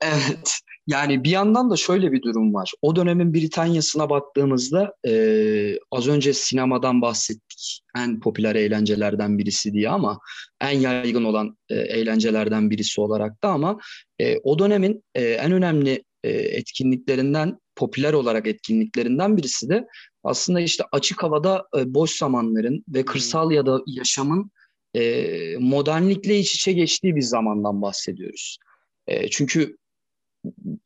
Evet. 0.00 0.60
Yani 0.86 1.24
bir 1.24 1.30
yandan 1.30 1.70
da 1.70 1.76
şöyle 1.76 2.12
bir 2.12 2.22
durum 2.22 2.54
var. 2.54 2.72
O 2.82 2.96
dönemin 2.96 3.34
Britanya'sına 3.34 4.10
baktığımızda 4.10 4.94
e, 5.08 5.12
az 5.90 6.08
önce 6.08 6.32
sinemadan 6.32 7.02
bahsettik. 7.02 7.80
En 7.96 8.20
popüler 8.20 8.54
eğlencelerden 8.54 9.38
birisi 9.38 9.72
diye 9.72 9.88
ama 9.88 10.18
en 10.60 10.80
yaygın 10.80 11.24
olan 11.24 11.56
e, 11.68 11.74
eğlencelerden 11.74 12.70
birisi 12.70 13.00
olarak 13.00 13.42
da 13.42 13.48
ama 13.48 13.78
e, 14.18 14.38
o 14.38 14.58
dönemin 14.58 15.04
e, 15.14 15.24
en 15.24 15.52
önemli 15.52 16.04
e, 16.24 16.30
etkinliklerinden, 16.30 17.58
popüler 17.76 18.12
olarak 18.12 18.46
etkinliklerinden 18.46 19.36
birisi 19.36 19.68
de 19.68 19.86
aslında 20.24 20.60
işte 20.60 20.84
açık 20.92 21.22
havada 21.22 21.64
e, 21.76 21.94
boş 21.94 22.10
zamanların 22.10 22.84
ve 22.88 23.04
kırsal 23.04 23.52
ya 23.52 23.66
da 23.66 23.80
yaşamın 23.86 24.50
e, 24.94 25.56
modernlikle 25.58 26.38
iç 26.38 26.54
içe 26.54 26.72
geçtiği 26.72 27.16
bir 27.16 27.22
zamandan 27.22 27.82
bahsediyoruz. 27.82 28.58
E, 29.06 29.28
çünkü 29.30 29.76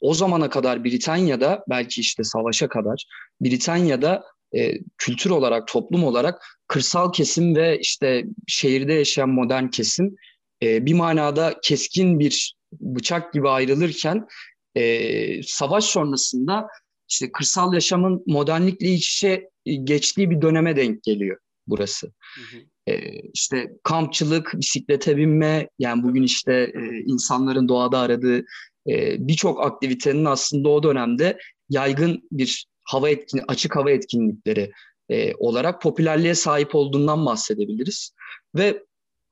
o 0.00 0.14
zamana 0.14 0.50
kadar 0.50 0.84
Britanya'da 0.84 1.64
belki 1.70 2.00
işte 2.00 2.24
savaşa 2.24 2.68
kadar 2.68 3.04
Britanya'da 3.40 4.24
e, 4.54 4.74
kültür 4.98 5.30
olarak, 5.30 5.68
toplum 5.68 6.04
olarak 6.04 6.42
kırsal 6.68 7.12
kesim 7.12 7.56
ve 7.56 7.78
işte 7.80 8.24
şehirde 8.46 8.92
yaşayan 8.92 9.28
modern 9.28 9.66
kesim 9.66 10.16
e, 10.62 10.86
bir 10.86 10.94
manada 10.94 11.54
keskin 11.62 12.18
bir 12.18 12.54
bıçak 12.80 13.32
gibi 13.32 13.48
ayrılırken 13.48 14.26
e, 14.74 15.42
savaş 15.42 15.84
sonrasında 15.84 16.66
işte 17.08 17.32
kırsal 17.32 17.74
yaşamın 17.74 18.22
modernlikle 18.26 18.88
iç 18.88 19.12
içe 19.12 19.48
geçtiği 19.84 20.30
bir 20.30 20.42
döneme 20.42 20.76
denk 20.76 21.02
geliyor 21.02 21.38
burası. 21.66 22.06
Hı 22.06 22.56
hı. 22.56 22.62
E, 22.86 23.20
işte 23.34 23.70
kampçılık, 23.82 24.52
bisiklete 24.54 25.16
binme, 25.16 25.68
yani 25.78 26.02
bugün 26.02 26.22
işte 26.22 26.72
e, 26.74 26.80
insanların 27.06 27.68
doğada 27.68 27.98
aradığı 27.98 28.44
e, 28.88 29.28
birçok 29.28 29.66
aktivitenin 29.66 30.24
aslında 30.24 30.68
o 30.68 30.82
dönemde 30.82 31.38
yaygın 31.70 32.28
bir 32.32 32.66
hava 32.84 33.10
etkin, 33.10 33.40
açık 33.48 33.76
hava 33.76 33.90
etkinlikleri 33.90 34.72
e, 35.08 35.34
olarak 35.34 35.82
popülerliğe 35.82 36.34
sahip 36.34 36.74
olduğundan 36.74 37.26
bahsedebiliriz. 37.26 38.14
Ve 38.54 38.82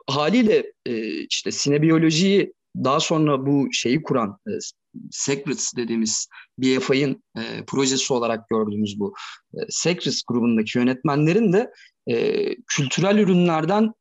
haliyle 0.07 0.73
e, 0.87 1.09
işte 1.25 1.51
sinebiyolojiyi 1.51 2.53
daha 2.77 3.01
sonra 3.01 3.47
bu 3.47 3.69
şeyi 3.73 4.03
kuran 4.03 4.39
e, 4.49 4.51
Secrets 5.11 5.77
dediğimiz 5.77 6.29
BFI'nin 6.59 7.25
e, 7.37 7.65
projesi 7.67 8.13
olarak 8.13 8.49
gördüğümüz 8.49 9.01
bu 9.01 9.15
e, 9.55 9.59
Secrets 9.69 10.23
grubundaki 10.27 10.79
yönetmenlerin 10.79 11.53
de 11.53 11.71
e, 12.07 12.47
kültürel 12.67 13.19
ürünlerden 13.19 13.93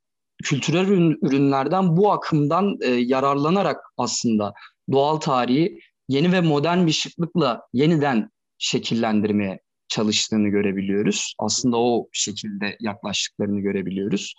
kültürel 0.43 0.88
ürünlerden 1.21 1.97
bu 1.97 2.12
akımdan 2.12 2.77
e, 2.81 2.89
yararlanarak 2.89 3.77
aslında 3.97 4.53
doğal 4.91 5.17
tarihi 5.17 5.80
yeni 6.08 6.32
ve 6.32 6.41
modern 6.41 6.88
bir 6.88 6.91
şıklıkla 6.91 7.62
yeniden 7.73 8.30
şekillendirmeye 8.58 9.60
çalıştığını 9.88 10.49
görebiliyoruz. 10.49 11.34
Aslında 11.39 11.78
o 11.78 12.08
şekilde 12.12 12.78
yaklaştıklarını 12.80 13.60
görebiliyoruz. 13.60 14.34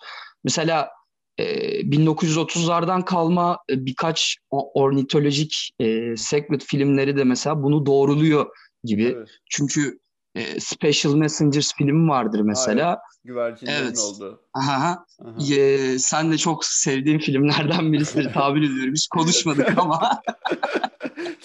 Mesela 0.44 0.90
1930'lardan 1.38 3.04
kalma 3.04 3.58
birkaç 3.70 4.36
ornitolojik 4.50 5.70
e, 5.80 6.16
Sacred 6.16 6.60
filmleri 6.60 7.16
de 7.16 7.24
mesela 7.24 7.62
bunu 7.62 7.86
doğruluyor 7.86 8.46
gibi. 8.84 9.04
Evet. 9.04 9.28
Çünkü 9.50 9.98
e, 10.34 10.60
Special 10.60 11.14
Messengers 11.14 11.74
filmi 11.74 12.08
vardır 12.08 12.40
mesela. 12.40 12.86
Hayır, 12.86 12.98
güvercinlerin 13.24 13.84
evet. 13.84 13.98
oldu. 13.98 14.42
Aha. 14.54 15.04
Aha. 15.24 15.54
E, 15.54 15.98
sen 15.98 16.32
de 16.32 16.38
çok 16.38 16.64
sevdiğin 16.64 17.18
filmlerden 17.18 17.92
birisidir 17.92 18.32
tabir 18.34 18.62
ediyorum. 18.70 18.94
Hiç 18.94 19.08
konuşmadık 19.08 19.72
ama. 19.78 20.22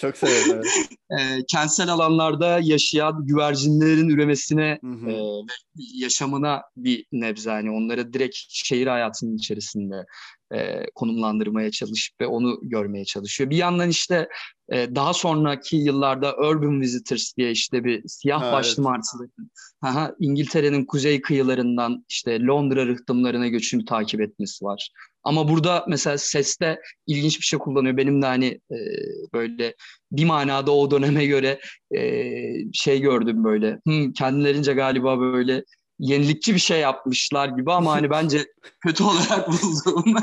çok 0.00 0.16
severim. 0.16 0.52
Evet. 0.54 0.66
E, 1.10 1.44
kentsel 1.48 1.88
alanlarda 1.88 2.60
yaşayan 2.62 3.26
güvercinlerin 3.26 4.08
üremesine 4.08 4.78
e, 5.08 5.12
yaşamına 5.94 6.62
bir 6.76 7.06
nebze. 7.12 7.50
Yani 7.50 7.70
onları 7.70 8.12
direkt 8.12 8.36
şehir 8.48 8.86
hayatının 8.86 9.36
içerisinde 9.36 10.04
e, 10.54 10.86
konumlandırmaya 10.94 11.70
çalışıp 11.70 12.20
ve 12.20 12.26
onu 12.26 12.58
görmeye 12.62 13.04
çalışıyor. 13.04 13.50
Bir 13.50 13.56
yandan 13.56 13.88
işte 13.88 14.28
e, 14.72 14.94
daha 14.94 15.14
sonraki 15.14 15.76
yıllarda 15.76 16.36
Urban 16.36 16.80
Visitors 16.80 17.36
diye 17.36 17.50
işte 17.50 17.84
bir 17.84 18.02
siyah 18.06 18.42
ha, 18.42 18.52
başlı 18.52 18.82
evet. 18.82 18.84
martıların 18.84 19.50
İngiltere'nin 20.20 20.84
kuzey 20.84 21.20
kıyılarından 21.20 22.04
işte 22.08 22.40
Londra 22.40 22.86
rıhtımlarına 22.86 23.48
göçünü 23.48 23.84
takip 23.84 24.20
etmesi 24.20 24.64
var. 24.64 24.90
Ama 25.24 25.48
burada 25.48 25.84
mesela 25.88 26.18
seste 26.18 26.80
ilginç 27.06 27.40
bir 27.40 27.44
şey 27.44 27.58
kullanıyor. 27.58 27.96
Benim 27.96 28.22
de 28.22 28.26
hani 28.26 28.60
e, 28.70 28.76
böyle 29.34 29.74
bir 30.12 30.24
manada 30.24 30.72
o 30.72 30.90
döneme 30.90 31.26
göre 31.26 31.60
e, 31.96 32.32
şey 32.72 33.00
gördüm 33.00 33.44
böyle. 33.44 33.80
Hmm, 33.86 34.12
kendilerince 34.12 34.72
galiba 34.72 35.20
böyle 35.20 35.64
yenilikçi 35.98 36.54
bir 36.54 36.60
şey 36.60 36.80
yapmışlar 36.80 37.48
gibi 37.48 37.72
ama 37.72 37.92
hani 37.92 38.10
bence 38.10 38.46
kötü 38.80 39.04
olarak 39.04 39.48
buldum. 39.62 40.14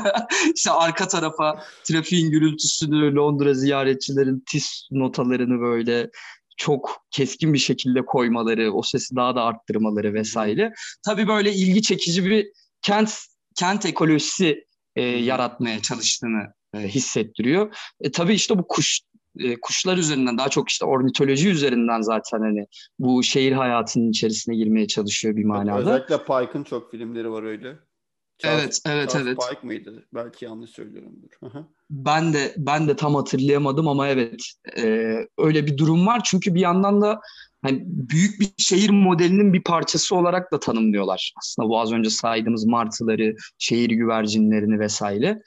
işte 0.54 0.70
arka 0.70 1.08
tarafa 1.08 1.64
trafiğin 1.84 2.30
gürültüsünü, 2.30 3.14
Londra 3.14 3.54
ziyaretçilerin 3.54 4.44
tis 4.50 4.88
notalarını 4.90 5.60
böyle 5.60 6.10
çok 6.56 7.04
keskin 7.10 7.52
bir 7.52 7.58
şekilde 7.58 8.04
koymaları, 8.04 8.72
o 8.72 8.82
sesi 8.82 9.16
daha 9.16 9.36
da 9.36 9.42
arttırmaları 9.42 10.14
vesaire. 10.14 10.72
Tabii 11.04 11.28
böyle 11.28 11.52
ilgi 11.52 11.82
çekici 11.82 12.24
bir 12.24 12.46
kent 12.82 13.14
kent 13.56 13.86
ekolojisi 13.86 14.64
e, 14.96 15.02
yaratmaya 15.02 15.82
çalıştığını 15.82 16.52
e, 16.74 16.78
hissettiriyor. 16.78 17.76
E, 18.00 18.10
tabii 18.10 18.34
işte 18.34 18.58
bu 18.58 18.68
kuş 18.68 19.00
e, 19.38 19.60
kuşlar 19.60 19.96
üzerinden 19.96 20.38
daha 20.38 20.48
çok 20.48 20.68
işte 20.68 20.84
ornitoloji 20.84 21.48
üzerinden 21.48 22.00
zaten 22.00 22.40
hani 22.40 22.66
bu 22.98 23.22
şehir 23.22 23.52
hayatının 23.52 24.10
içerisine 24.10 24.56
girmeye 24.56 24.86
çalışıyor 24.86 25.36
bir 25.36 25.44
manada. 25.44 25.78
Özellikle 25.78 26.18
Pike'ın 26.18 26.64
çok 26.64 26.90
filmleri 26.90 27.30
var 27.30 27.42
öyle. 27.42 27.78
Charles, 28.38 28.60
evet, 28.62 28.80
evet, 28.86 29.10
Charles 29.10 29.26
evet. 29.26 29.38
Pike 29.50 29.66
mıydı? 29.66 30.06
Belki 30.14 30.44
yanlış 30.44 30.70
söylüyorumdur. 30.70 31.28
ben 31.90 32.32
de 32.32 32.54
ben 32.56 32.88
de 32.88 32.96
tam 32.96 33.14
hatırlayamadım 33.14 33.88
ama 33.88 34.08
evet 34.08 34.40
e, 34.78 35.16
öyle 35.38 35.66
bir 35.66 35.78
durum 35.78 36.06
var. 36.06 36.20
Çünkü 36.24 36.54
bir 36.54 36.60
yandan 36.60 37.02
da 37.02 37.20
hani 37.62 37.82
büyük 37.86 38.40
bir 38.40 38.48
şehir 38.58 38.90
modelinin 38.90 39.52
bir 39.52 39.62
parçası 39.62 40.16
olarak 40.16 40.52
da 40.52 40.60
tanımlıyorlar. 40.60 41.32
Aslında 41.38 41.68
bu 41.68 41.80
az 41.80 41.92
önce 41.92 42.10
saydığımız 42.10 42.64
martıları, 42.64 43.34
şehir 43.58 43.90
güvercinlerini 43.90 44.78
vesaire. 44.78 45.42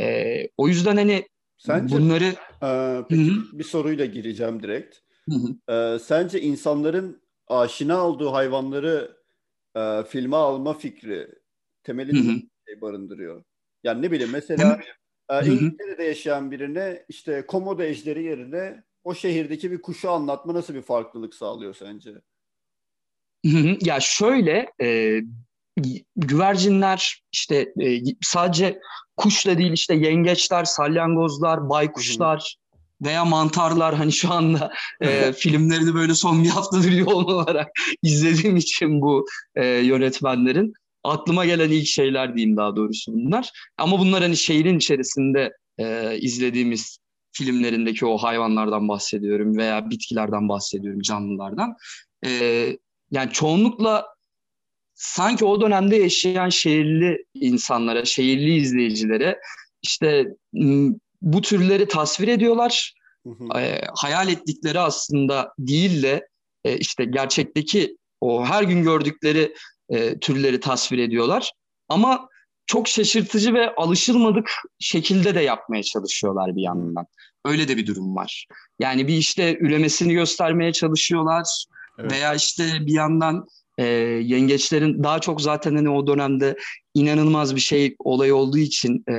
E, 0.00 0.36
o 0.56 0.68
yüzden 0.68 0.96
hani 0.96 1.26
Sence, 1.66 1.96
bunları... 1.96 2.24
E, 2.62 3.02
peki 3.08 3.30
Hı-hı. 3.30 3.58
bir 3.58 3.64
soruyla 3.64 4.04
gireceğim 4.04 4.62
direkt. 4.62 4.98
E, 5.68 5.98
sence 6.02 6.40
insanların 6.40 7.22
aşina 7.46 8.06
olduğu 8.06 8.32
hayvanları 8.32 9.16
e, 9.76 10.02
filme 10.08 10.36
alma 10.36 10.74
fikri 10.74 11.28
temelinde 11.82 12.42
şey 12.68 12.80
barındırıyor? 12.80 13.44
Yani 13.84 14.02
ne 14.02 14.10
bileyim 14.10 14.32
mesela 14.32 14.80
e, 15.30 15.46
İngiltere'de 15.46 16.04
yaşayan 16.04 16.50
birine 16.50 17.04
işte 17.08 17.46
komodo 17.46 17.82
ejderi 17.82 18.22
yerine 18.22 18.84
o 19.04 19.14
şehirdeki 19.14 19.70
bir 19.70 19.82
kuşu 19.82 20.10
anlatma 20.10 20.54
nasıl 20.54 20.74
bir 20.74 20.82
farklılık 20.82 21.34
sağlıyor 21.34 21.74
sence? 21.74 22.12
Ya 23.80 24.00
şöyle 24.00 24.72
e, 24.80 25.20
güvercinler 26.16 27.22
işte 27.32 27.72
e, 27.82 28.00
sadece 28.22 28.80
kuşla 29.16 29.58
değil 29.58 29.72
işte 29.72 29.94
yengeçler, 29.94 30.64
salyangozlar, 30.64 31.68
baykuşlar 31.68 32.56
veya 33.02 33.24
mantarlar 33.24 33.94
hani 33.94 34.12
şu 34.12 34.32
anda 34.32 34.72
e, 35.00 35.32
filmlerini 35.36 35.94
böyle 35.94 36.14
son 36.14 36.44
bir 36.44 36.48
haftadır 36.48 36.92
yoğun 36.92 37.24
olarak 37.24 37.68
izlediğim 38.02 38.56
için 38.56 39.00
bu 39.00 39.26
e, 39.54 39.66
yönetmenlerin 39.66 40.72
aklıma 41.04 41.46
gelen 41.46 41.70
ilk 41.70 41.86
şeyler 41.86 42.36
diyeyim 42.36 42.56
daha 42.56 42.76
doğrusu 42.76 43.12
bunlar. 43.12 43.50
Ama 43.78 43.98
bunlar 43.98 44.22
hani 44.22 44.36
şehrin 44.36 44.78
içerisinde 44.78 45.52
e, 45.78 46.18
izlediğimiz 46.18 46.98
filmlerindeki 47.32 48.06
o 48.06 48.18
hayvanlardan 48.18 48.88
bahsediyorum 48.88 49.56
veya 49.56 49.90
bitkilerden 49.90 50.48
bahsediyorum, 50.48 51.00
canlılardan. 51.00 51.74
E, 52.26 52.30
yani 53.10 53.32
çoğunlukla 53.32 54.06
sanki 55.02 55.44
o 55.44 55.60
dönemde 55.60 55.96
yaşayan 55.96 56.48
şehirli 56.48 57.24
insanlara, 57.34 58.04
şehirli 58.04 58.56
izleyicilere 58.56 59.38
işte 59.82 60.26
bu 61.22 61.40
türleri 61.40 61.88
tasvir 61.88 62.28
ediyorlar. 62.28 62.94
E, 63.58 63.80
hayal 63.94 64.28
ettikleri 64.28 64.80
aslında 64.80 65.54
değil 65.58 66.02
de 66.02 66.28
e, 66.64 66.76
işte 66.76 67.04
gerçekteki 67.04 67.96
o 68.20 68.46
her 68.46 68.62
gün 68.62 68.82
gördükleri 68.82 69.54
e, 69.88 70.18
türleri 70.18 70.60
tasvir 70.60 70.98
ediyorlar. 70.98 71.52
Ama 71.88 72.28
çok 72.66 72.88
şaşırtıcı 72.88 73.54
ve 73.54 73.74
alışılmadık 73.74 74.50
şekilde 74.78 75.34
de 75.34 75.40
yapmaya 75.40 75.82
çalışıyorlar 75.82 76.56
bir 76.56 76.62
yandan. 76.62 77.06
Öyle 77.44 77.68
de 77.68 77.76
bir 77.76 77.86
durum 77.86 78.16
var. 78.16 78.46
Yani 78.78 79.08
bir 79.08 79.16
işte 79.16 79.58
üremesini 79.60 80.14
göstermeye 80.14 80.72
çalışıyorlar 80.72 81.64
evet. 81.98 82.12
veya 82.12 82.34
işte 82.34 82.78
bir 82.80 82.94
yandan 82.94 83.46
e, 83.82 83.86
yengeçlerin 84.22 85.02
daha 85.04 85.18
çok 85.18 85.40
zaten 85.40 85.76
hani 85.76 85.90
o 85.90 86.06
dönemde 86.06 86.56
inanılmaz 86.94 87.56
bir 87.56 87.60
şey 87.60 87.96
olay 87.98 88.32
olduğu 88.32 88.58
için 88.58 89.04
e, 89.10 89.14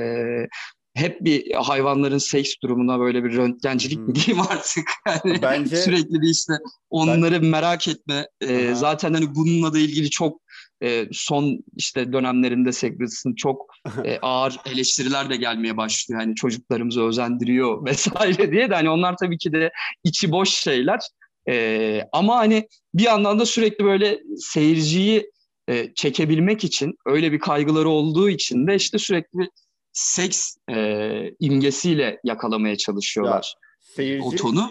hep 0.94 1.24
bir 1.24 1.54
hayvanların 1.54 2.18
seks 2.18 2.54
durumuna 2.62 3.00
böyle 3.00 3.24
bir 3.24 3.36
röntgencilik 3.36 3.98
hmm. 3.98 4.06
mi 4.06 4.14
diyeyim 4.14 4.46
artık. 4.50 4.84
Yani 5.06 5.38
Bence 5.42 5.76
sürekli 5.76 6.20
bir 6.20 6.30
işte 6.30 6.52
onları 6.90 7.42
ben... 7.42 7.50
merak 7.50 7.88
etme. 7.88 8.28
Ee, 8.40 8.74
zaten 8.74 9.14
hani 9.14 9.34
bununla 9.34 9.74
da 9.74 9.78
ilgili 9.78 10.10
çok 10.10 10.40
e, 10.82 11.08
son 11.12 11.64
işte 11.76 12.12
dönemlerinde 12.12 12.72
Secrets'ın 12.72 13.34
çok 13.34 13.66
e, 14.04 14.18
ağır 14.22 14.56
eleştiriler 14.66 15.30
de 15.30 15.36
gelmeye 15.36 15.76
başlıyor. 15.76 16.20
Hani 16.20 16.34
çocuklarımızı 16.34 17.02
özendiriyor 17.02 17.84
vesaire 17.86 18.52
diye 18.52 18.70
de 18.70 18.74
hani 18.74 18.90
onlar 18.90 19.16
tabii 19.16 19.38
ki 19.38 19.52
de 19.52 19.72
içi 20.04 20.30
boş 20.30 20.50
şeyler. 20.50 21.00
E, 21.48 22.00
ama 22.12 22.36
hani 22.36 22.68
bir 22.94 23.02
yandan 23.02 23.38
da 23.38 23.46
sürekli 23.46 23.84
böyle 23.84 24.20
seyirciyi 24.36 25.30
e, 25.68 25.94
çekebilmek 25.94 26.64
için 26.64 26.94
öyle 27.06 27.32
bir 27.32 27.38
kaygıları 27.38 27.88
olduğu 27.88 28.28
için 28.28 28.66
de 28.66 28.74
işte 28.74 28.98
sürekli 28.98 29.48
seks 29.92 30.56
e, 30.70 31.30
imgesiyle 31.40 32.20
yakalamaya 32.24 32.76
çalışıyorlar 32.76 33.54
ya, 33.56 33.68
seyirci, 33.80 34.24
o 34.24 34.30
tonu. 34.30 34.70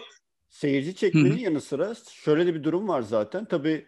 Seyirci 0.49 0.95
çekmenin 0.95 1.37
yanı 1.37 1.61
sıra 1.61 1.95
şöyle 2.11 2.45
de 2.45 2.53
bir 2.55 2.63
durum 2.63 2.87
var 2.87 3.01
zaten. 3.01 3.45
Tabii 3.45 3.85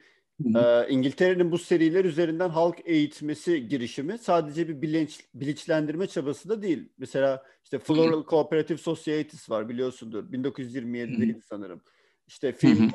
ee, 0.55 0.88
İngiltere'nin 0.89 1.51
bu 1.51 1.57
seriler 1.57 2.05
üzerinden 2.05 2.49
halk 2.49 2.79
eğitmesi 2.86 3.67
girişimi 3.67 4.17
sadece 4.17 4.67
bir 4.67 4.81
bilinç, 4.81 5.19
bilinçlendirme 5.33 6.07
çabası 6.07 6.49
da 6.49 6.61
değil. 6.61 6.89
Mesela 6.97 7.43
işte 7.63 7.79
Floral 7.79 8.25
Cooperative 8.25 8.77
Societies 8.77 9.49
var 9.49 9.69
biliyorsundur. 9.69 10.31
1927'deydi 10.31 11.41
sanırım. 11.41 11.81
İşte 12.28 12.51
film 12.51 12.91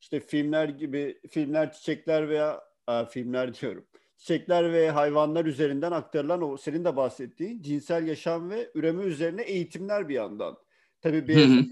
işte 0.00 0.20
filmler 0.20 0.68
gibi 0.68 1.20
filmler 1.30 1.72
çiçekler 1.72 2.28
veya 2.28 2.60
a, 2.86 3.04
filmler 3.04 3.54
diyorum. 3.54 3.86
Çiçekler 4.16 4.72
ve 4.72 4.90
hayvanlar 4.90 5.44
üzerinden 5.44 5.92
aktarılan 5.92 6.42
o 6.42 6.56
senin 6.56 6.84
de 6.84 6.96
bahsettiğin 6.96 7.62
cinsel 7.62 8.06
yaşam 8.06 8.50
ve 8.50 8.70
üreme 8.74 9.04
üzerine 9.04 9.42
eğitimler 9.42 10.08
bir 10.08 10.14
yandan. 10.14 10.56
Tabii 11.00 11.28
bir 11.28 11.68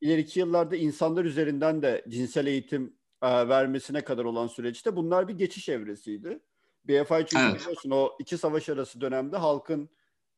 ileriki 0.00 0.40
yıllarda 0.40 0.76
insanlar 0.76 1.24
üzerinden 1.24 1.82
de 1.82 2.04
cinsel 2.08 2.46
eğitim 2.46 2.96
e, 3.22 3.48
vermesine 3.48 4.04
kadar 4.04 4.24
olan 4.24 4.46
süreçte 4.46 4.96
bunlar 4.96 5.28
bir 5.28 5.34
geçiş 5.34 5.68
evresiydi. 5.68 6.40
BFI 6.84 7.26
çünkü 7.26 7.44
evet. 7.50 7.60
biliyorsun 7.60 7.90
o 7.90 8.16
iki 8.20 8.38
savaş 8.38 8.68
arası 8.68 9.00
dönemde 9.00 9.36
halkın 9.36 9.90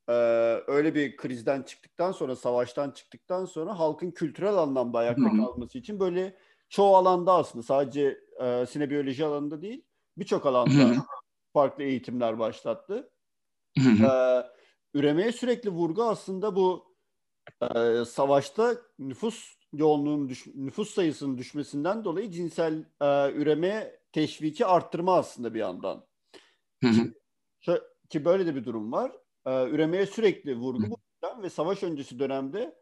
e, 0.08 0.12
öyle 0.66 0.94
bir 0.94 1.16
krizden 1.16 1.62
çıktıktan 1.62 2.12
sonra, 2.12 2.36
savaştan 2.36 2.90
çıktıktan 2.90 3.44
sonra 3.44 3.78
halkın 3.78 4.10
kültürel 4.10 4.54
anlamda 4.54 4.98
ayakta 4.98 5.22
Hı-hı. 5.22 5.36
kalması 5.36 5.78
için 5.78 6.00
böyle 6.00 6.36
çoğu 6.68 6.96
alanda 6.96 7.32
aslında 7.32 7.62
sadece 7.62 8.18
e, 8.40 8.66
sinebiyoloji 8.66 9.24
alanında 9.24 9.62
değil 9.62 9.84
birçok 10.16 10.46
alanda 10.46 10.74
Hı-hı. 10.74 11.02
farklı 11.52 11.84
eğitimler 11.84 12.38
başlattı. 12.38 13.10
E, 13.78 14.42
üremeye 14.94 15.32
sürekli 15.32 15.70
vurgu 15.70 16.04
aslında 16.04 16.56
bu 16.56 16.94
e, 17.74 18.04
savaşta 18.04 18.76
nüfus 18.98 19.54
yoğunluğun 19.72 20.28
düş, 20.28 20.46
nüfus 20.54 20.94
sayısının 20.94 21.38
düşmesinden 21.38 22.04
dolayı 22.04 22.30
cinsel 22.30 22.84
e, 23.00 23.32
üreme 23.32 23.96
teşviki 24.12 24.66
arttırma 24.66 25.16
aslında 25.16 25.54
bir 25.54 25.60
yandan. 25.60 26.06
Hı 26.82 26.88
hı. 26.88 27.12
Ki 28.08 28.24
böyle 28.24 28.46
de 28.46 28.54
bir 28.54 28.64
durum 28.64 28.92
var. 28.92 29.12
E, 29.46 29.68
üremeye 29.68 30.06
sürekli 30.06 30.56
vurgu 30.56 30.90
bu 30.90 30.96
ve 31.42 31.50
savaş 31.50 31.82
öncesi 31.82 32.18
dönemde 32.18 32.74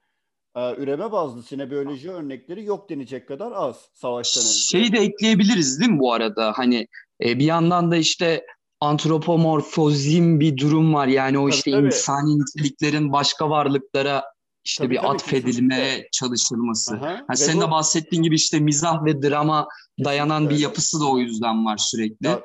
e, 0.57 0.75
üreme 0.77 1.13
bazlı 1.13 1.43
sinebiyoloji 1.43 2.11
örnekleri 2.11 2.65
yok 2.65 2.91
denecek 2.91 3.29
kadar 3.29 3.53
az 3.53 3.89
savaştan 3.93 4.43
önce. 4.43 4.53
Şeyi 4.53 4.93
de 4.93 4.99
ekleyebiliriz 4.99 5.81
değil 5.81 5.91
mi 5.91 5.99
bu 5.99 6.13
arada? 6.13 6.53
Hani 6.57 6.87
e, 7.25 7.39
bir 7.39 7.45
yandan 7.45 7.91
da 7.91 7.97
işte 7.97 8.47
antropomorfozim 8.81 10.41
bir 10.41 10.57
durum 10.57 10.95
var. 10.95 11.07
Yani 11.07 11.39
o 11.39 11.43
tabii, 11.43 11.55
işte 11.55 11.71
tabii. 11.71 11.87
insani 11.87 12.39
niteliklerin 12.39 13.13
başka 13.13 13.51
varlıklara 13.51 14.25
işte 14.65 14.85
tabii, 14.85 14.95
bir 14.95 14.99
tabii, 14.99 15.09
atfedilme 15.09 15.77
kesinlikle. 15.77 16.09
çalışılması. 16.13 16.97
Aha, 16.97 17.11
yani 17.11 17.37
senin 17.37 17.61
bu... 17.61 17.67
de 17.67 17.71
bahsettiğin 17.71 18.23
gibi 18.23 18.35
işte 18.35 18.61
mizah 18.61 19.05
ve 19.05 19.23
drama 19.23 19.69
kesinlikle. 19.69 20.05
dayanan 20.05 20.51
bir 20.51 20.59
yapısı 20.59 21.01
da 21.01 21.05
o 21.05 21.19
yüzden 21.19 21.65
var 21.65 21.77
sürekli. 21.77 22.27
Ya, 22.27 22.43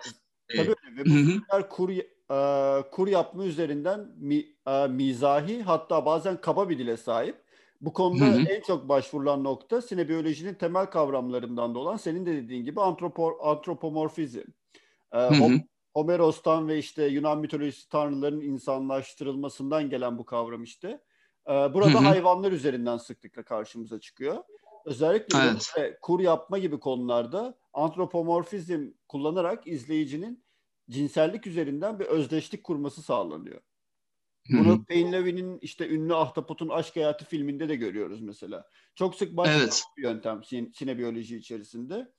ee, 0.50 0.58
tabii 0.58 0.76
ve 0.98 1.06
bu 1.06 1.70
kur, 1.70 1.90
e, 2.32 2.38
kur 2.92 3.08
yapma 3.08 3.46
üzerinden 3.46 4.12
mi, 4.18 4.46
e, 4.68 4.88
mizahi 4.88 5.62
hatta 5.64 6.06
bazen 6.06 6.42
kaba 6.42 6.70
bir 6.70 6.80
dile 6.80 6.98
sahip. 6.98 7.46
Bu 7.82 7.94
konuda 7.94 8.26
Hı-hı. 8.26 8.42
en 8.42 8.62
çok 8.62 8.90
başvurulan 8.90 9.44
nokta 9.44 9.82
sinebiyolojinin 9.82 10.54
temel 10.54 10.86
kavramlarından 10.86 11.76
da 11.76 11.80
olan 11.80 11.98
senin 11.98 12.26
de 12.26 12.36
dediğin 12.36 12.66
gibi 12.66 12.82
antropo, 12.82 13.38
antropomorfizm. 13.42 14.44
E, 15.12 15.18
Hom- 15.18 15.68
Homeros'tan 15.94 16.68
ve 16.68 16.78
işte 16.78 17.06
Yunan 17.06 17.40
mitolojisi 17.40 17.90
tanrıların 17.90 18.42
insanlaştırılmasından 18.42 19.90
gelen 19.90 20.18
bu 20.18 20.26
kavram 20.26 20.64
işte. 20.64 21.02
Ee, 21.48 21.52
burada 21.52 22.00
hı 22.00 22.04
hı. 22.04 22.08
hayvanlar 22.08 22.52
üzerinden 22.52 22.98
sıklıkla 22.98 23.44
karşımıza 23.44 24.00
çıkıyor. 24.00 24.44
Özellikle 24.86 25.38
evet. 25.78 25.98
kur 26.02 26.20
yapma 26.20 26.58
gibi 26.58 26.80
konularda 26.80 27.58
antropomorfizm 27.74 28.88
kullanarak 29.08 29.68
izleyicinin 29.68 30.45
cinsellik 30.90 31.48
üzerinden 31.48 32.00
bir 32.00 32.06
özdeşlik 32.06 32.64
kurması 32.64 33.02
sağlanıyor. 33.02 33.62
Bunu 34.50 34.70
Hı-hı. 34.70 34.86
Payne 34.86 35.12
Levy'nin 35.12 35.60
işte 35.60 35.90
ünlü 35.90 36.16
Ahtapot'un 36.16 36.70
Aşk 36.70 36.96
Hayatı 36.96 37.26
filminde 37.26 37.70
de 37.70 37.76
görüyoruz 37.76 38.22
mesela. 38.22 38.70
Çok 38.96 39.16
sık 39.16 39.38
başlayan 39.38 39.60
evet. 39.60 39.84
bir 39.98 40.04
yöntem 40.04 40.38
sin- 40.38 40.74
sinebiyoloji 40.74 41.38
içerisinde. 41.38 42.12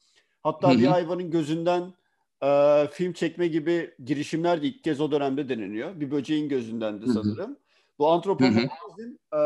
Hatta 0.43 0.71
Hı-hı. 0.71 0.79
bir 0.79 0.87
hayvanın 0.87 1.31
gözünden 1.31 1.95
e, 2.43 2.83
film 2.93 3.13
çekme 3.13 3.47
gibi 3.47 3.95
girişimler 4.05 4.63
de 4.63 4.67
ilk 4.67 4.85
kez 4.85 5.01
o 5.01 5.11
dönemde 5.11 5.49
deneniyor. 5.49 6.01
Bir 6.01 6.11
böceğin 6.11 6.49
gözünden 6.49 7.03
de 7.03 7.07
sanırım. 7.07 7.51
Hı-hı. 7.51 7.59
Bu 7.99 8.09
antropomorfizm 8.09 9.17
e, 9.33 9.41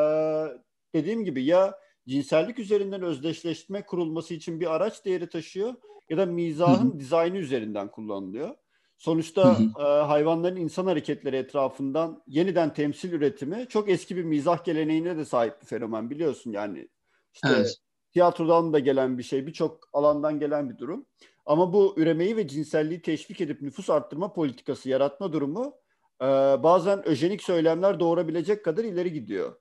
dediğim 0.95 1.25
gibi 1.25 1.45
ya 1.45 1.79
cinsellik 2.09 2.59
üzerinden 2.59 3.03
özdeşleşme 3.03 3.87
kurulması 3.87 4.35
için 4.35 4.61
bir 4.61 4.75
araç 4.75 5.05
değeri 5.05 5.29
taşıyor 5.29 5.75
ya 6.11 6.19
da 6.19 6.27
mizahın 6.27 6.91
hı 6.91 6.95
hı. 6.95 7.01
dizaynı 7.01 7.39
üzerinden 7.39 7.91
kullanılıyor. 7.91 8.57
Sonuçta 9.01 9.59
e, 9.79 9.83
hayvanların 9.83 10.57
insan 10.57 10.87
hareketleri 10.87 11.37
etrafından 11.37 12.23
yeniden 12.27 12.75
temsil 12.75 13.13
üretimi 13.13 13.67
çok 13.69 13.89
eski 13.89 14.17
bir 14.17 14.25
mizah 14.25 14.65
geleneğine 14.65 15.17
de 15.17 15.25
sahip 15.25 15.61
bir 15.61 15.67
fenomen 15.67 16.11
biliyorsun 16.11 16.53
yani. 16.53 16.89
İşte 17.35 17.49
evet. 17.51 17.77
tiyatrodan 18.13 18.73
da 18.73 18.79
gelen 18.79 19.19
bir 19.19 19.23
şey, 19.23 19.47
birçok 19.47 19.89
alandan 19.93 20.39
gelen 20.39 20.71
bir 20.71 20.79
durum. 20.79 21.07
Ama 21.47 21.73
bu 21.73 21.95
üremeyi 21.97 22.37
ve 22.37 22.49
cinselliği 22.49 23.03
teşvik 23.03 23.41
edip 23.41 23.63
nüfus 23.63 23.91
arttırma 23.91 24.33
politikası 24.33 24.89
yaratma 24.89 25.33
durumu 25.33 25.75
e, 26.23 26.27
bazen 26.63 27.09
öjenik 27.09 27.43
söylemler 27.43 28.01
doğurabilecek 28.01 28.65
kadar 28.65 28.85
ileri 28.85 29.13
gidiyor. 29.13 29.57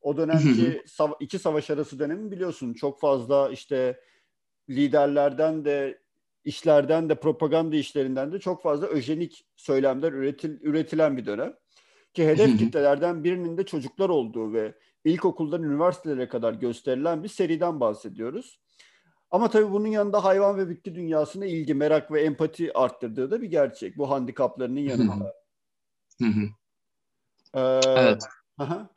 O 0.00 0.16
dönemki 0.16 0.82
sav- 0.86 1.16
iki 1.20 1.38
savaş 1.38 1.70
arası 1.70 1.98
dönemi 1.98 2.30
biliyorsun 2.30 2.74
çok 2.74 3.00
fazla 3.00 3.50
işte 3.50 4.00
liderlerden 4.70 5.64
de 5.64 6.03
işlerden 6.44 7.08
de 7.08 7.14
propaganda 7.14 7.76
işlerinden 7.76 8.32
de 8.32 8.38
çok 8.38 8.62
fazla 8.62 8.86
öjenik 8.86 9.46
söylemler 9.56 10.12
üretil, 10.12 10.60
üretilen 10.60 11.16
bir 11.16 11.26
dönem. 11.26 11.54
Ki 12.14 12.26
hedef 12.26 12.58
kitlelerden 12.58 13.24
birinin 13.24 13.58
de 13.58 13.66
çocuklar 13.66 14.08
olduğu 14.08 14.52
ve 14.52 14.74
ilkokuldan 15.04 15.62
üniversitelere 15.62 16.28
kadar 16.28 16.52
gösterilen 16.52 17.22
bir 17.22 17.28
seriden 17.28 17.80
bahsediyoruz. 17.80 18.60
Ama 19.30 19.50
tabii 19.50 19.72
bunun 19.72 19.86
yanında 19.86 20.24
hayvan 20.24 20.58
ve 20.58 20.68
bitki 20.68 20.94
dünyasına 20.94 21.46
ilgi, 21.46 21.74
merak 21.74 22.12
ve 22.12 22.22
empati 22.22 22.78
arttırdığı 22.78 23.30
da 23.30 23.42
bir 23.42 23.46
gerçek. 23.46 23.98
Bu 23.98 24.10
handikaplarının 24.10 24.80
yanında. 24.80 25.34
ee, 27.54 27.60
evet. 27.96 28.22
Aha. 28.58 28.90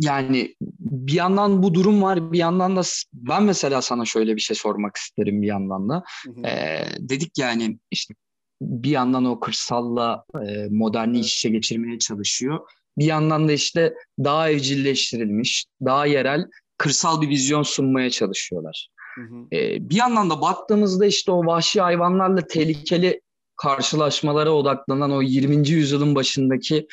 Yani 0.00 0.54
bir 0.80 1.12
yandan 1.12 1.62
bu 1.62 1.74
durum 1.74 2.02
var, 2.02 2.32
bir 2.32 2.38
yandan 2.38 2.76
da 2.76 2.80
ben 3.12 3.42
mesela 3.42 3.82
sana 3.82 4.04
şöyle 4.04 4.36
bir 4.36 4.40
şey 4.40 4.56
sormak 4.56 4.96
isterim 4.96 5.42
bir 5.42 5.46
yandan 5.46 5.88
da. 5.88 6.04
Ee, 6.44 6.84
dedik 6.98 7.38
yani 7.38 7.78
işte 7.90 8.14
bir 8.62 8.90
yandan 8.90 9.24
o 9.24 9.40
kırsalla 9.40 10.24
e, 10.46 10.66
moderni 10.70 11.18
iç 11.18 11.36
içe 11.36 11.48
geçirmeye 11.48 11.98
çalışıyor. 11.98 12.58
Bir 12.98 13.04
yandan 13.04 13.48
da 13.48 13.52
işte 13.52 13.94
daha 14.18 14.50
evcilleştirilmiş, 14.50 15.66
daha 15.84 16.06
yerel, 16.06 16.46
kırsal 16.78 17.20
bir 17.20 17.28
vizyon 17.28 17.62
sunmaya 17.62 18.10
çalışıyorlar. 18.10 18.88
Hı 19.14 19.20
hı. 19.20 19.50
Bir 19.90 19.96
yandan 19.96 20.30
da 20.30 20.40
baktığımızda 20.40 21.06
işte 21.06 21.32
o 21.32 21.46
vahşi 21.46 21.80
hayvanlarla 21.80 22.46
tehlikeli 22.46 23.20
karşılaşmalara 23.56 24.50
odaklanan 24.50 25.10
o 25.10 25.22
20. 25.22 25.68
yüzyılın 25.68 26.14
başındaki 26.14 26.86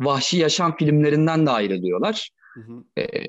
vahşi 0.00 0.36
yaşam 0.36 0.76
filmlerinden 0.76 1.46
de 1.46 1.50
ayrılıyorlar. 1.50 2.30
Hı 2.54 2.60
hı. 2.60 3.02
E, 3.02 3.26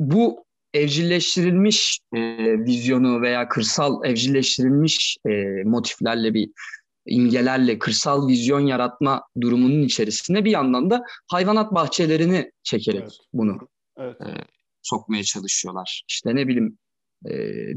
bu 0.00 0.44
evcilleştirilmiş 0.74 2.00
e, 2.14 2.20
vizyonu 2.64 3.22
veya 3.22 3.48
kırsal 3.48 4.04
evcilleştirilmiş 4.04 5.16
e, 5.26 5.30
motiflerle 5.64 6.34
bir 6.34 6.50
imgelerle 7.06 7.78
kırsal 7.78 8.28
vizyon 8.28 8.60
yaratma 8.60 9.22
durumunun 9.40 9.82
içerisinde 9.82 10.44
bir 10.44 10.50
yandan 10.50 10.90
da 10.90 11.02
hayvanat 11.28 11.74
bahçelerini 11.74 12.52
çekerek 12.62 13.02
evet. 13.02 13.18
bunu 13.32 13.68
evet. 13.98 14.20
E, 14.20 14.26
sokmaya 14.82 15.22
çalışıyorlar. 15.22 16.02
İşte 16.08 16.36
ne 16.36 16.48
bileyim 16.48 16.78
e, 17.26 17.34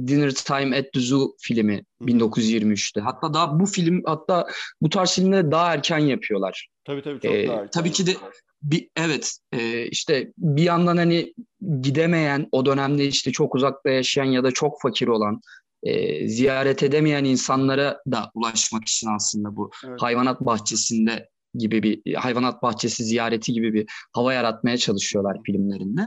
Dinner 0.07 0.31
Time 0.31 0.77
at 0.77 0.93
the 0.93 0.99
Zoo 0.99 1.35
filmi 1.41 1.83
Hı. 2.01 2.05
1923'te. 2.05 3.01
Hatta 3.01 3.33
daha 3.33 3.59
bu 3.59 3.65
film 3.65 4.01
hatta 4.05 4.47
bu 4.81 4.89
tarz 4.89 5.15
filmleri 5.15 5.51
daha 5.51 5.73
erken 5.73 5.99
yapıyorlar. 5.99 6.69
Tabii 6.83 7.01
tabii 7.01 7.19
çok 7.19 7.31
ee, 7.31 7.47
daha 7.47 7.55
erken. 7.55 7.69
Tabii 7.71 7.91
ki 7.91 8.07
de 8.07 8.15
bir, 8.61 8.89
evet 8.95 9.37
e, 9.51 9.87
işte 9.87 10.33
bir 10.37 10.63
yandan 10.63 10.97
hani 10.97 11.33
gidemeyen 11.81 12.47
o 12.51 12.65
dönemde 12.65 13.05
işte 13.05 13.31
çok 13.31 13.55
uzakta 13.55 13.89
yaşayan 13.89 14.25
ya 14.25 14.43
da 14.43 14.51
çok 14.51 14.81
fakir 14.81 15.07
olan 15.07 15.41
e, 15.83 16.27
ziyaret 16.27 16.83
edemeyen 16.83 17.23
insanlara 17.23 18.01
da 18.11 18.31
ulaşmak 18.33 18.87
için 18.87 19.07
aslında 19.15 19.55
bu 19.55 19.71
evet. 19.87 20.01
hayvanat 20.01 20.41
bahçesinde 20.41 21.29
gibi 21.53 21.83
bir 21.83 22.15
hayvanat 22.15 22.63
bahçesi 22.63 23.03
ziyareti 23.03 23.53
gibi 23.53 23.73
bir 23.73 23.85
hava 24.13 24.33
yaratmaya 24.33 24.77
çalışıyorlar 24.77 25.37
filmlerinde. 25.45 26.01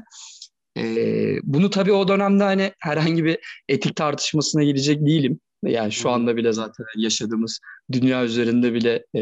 E, 0.78 0.84
bunu 1.42 1.70
tabii 1.70 1.92
o 1.92 2.08
dönemde 2.08 2.44
hani 2.44 2.72
herhangi 2.78 3.24
bir 3.24 3.38
etik 3.68 3.96
tartışmasına 3.96 4.62
girecek 4.62 5.06
değilim. 5.06 5.40
Yani 5.64 5.92
şu 5.92 6.10
anda 6.10 6.36
bile 6.36 6.52
zaten 6.52 6.84
yaşadığımız 6.96 7.60
dünya 7.92 8.24
üzerinde 8.24 8.74
bile 8.74 9.04
e, 9.16 9.20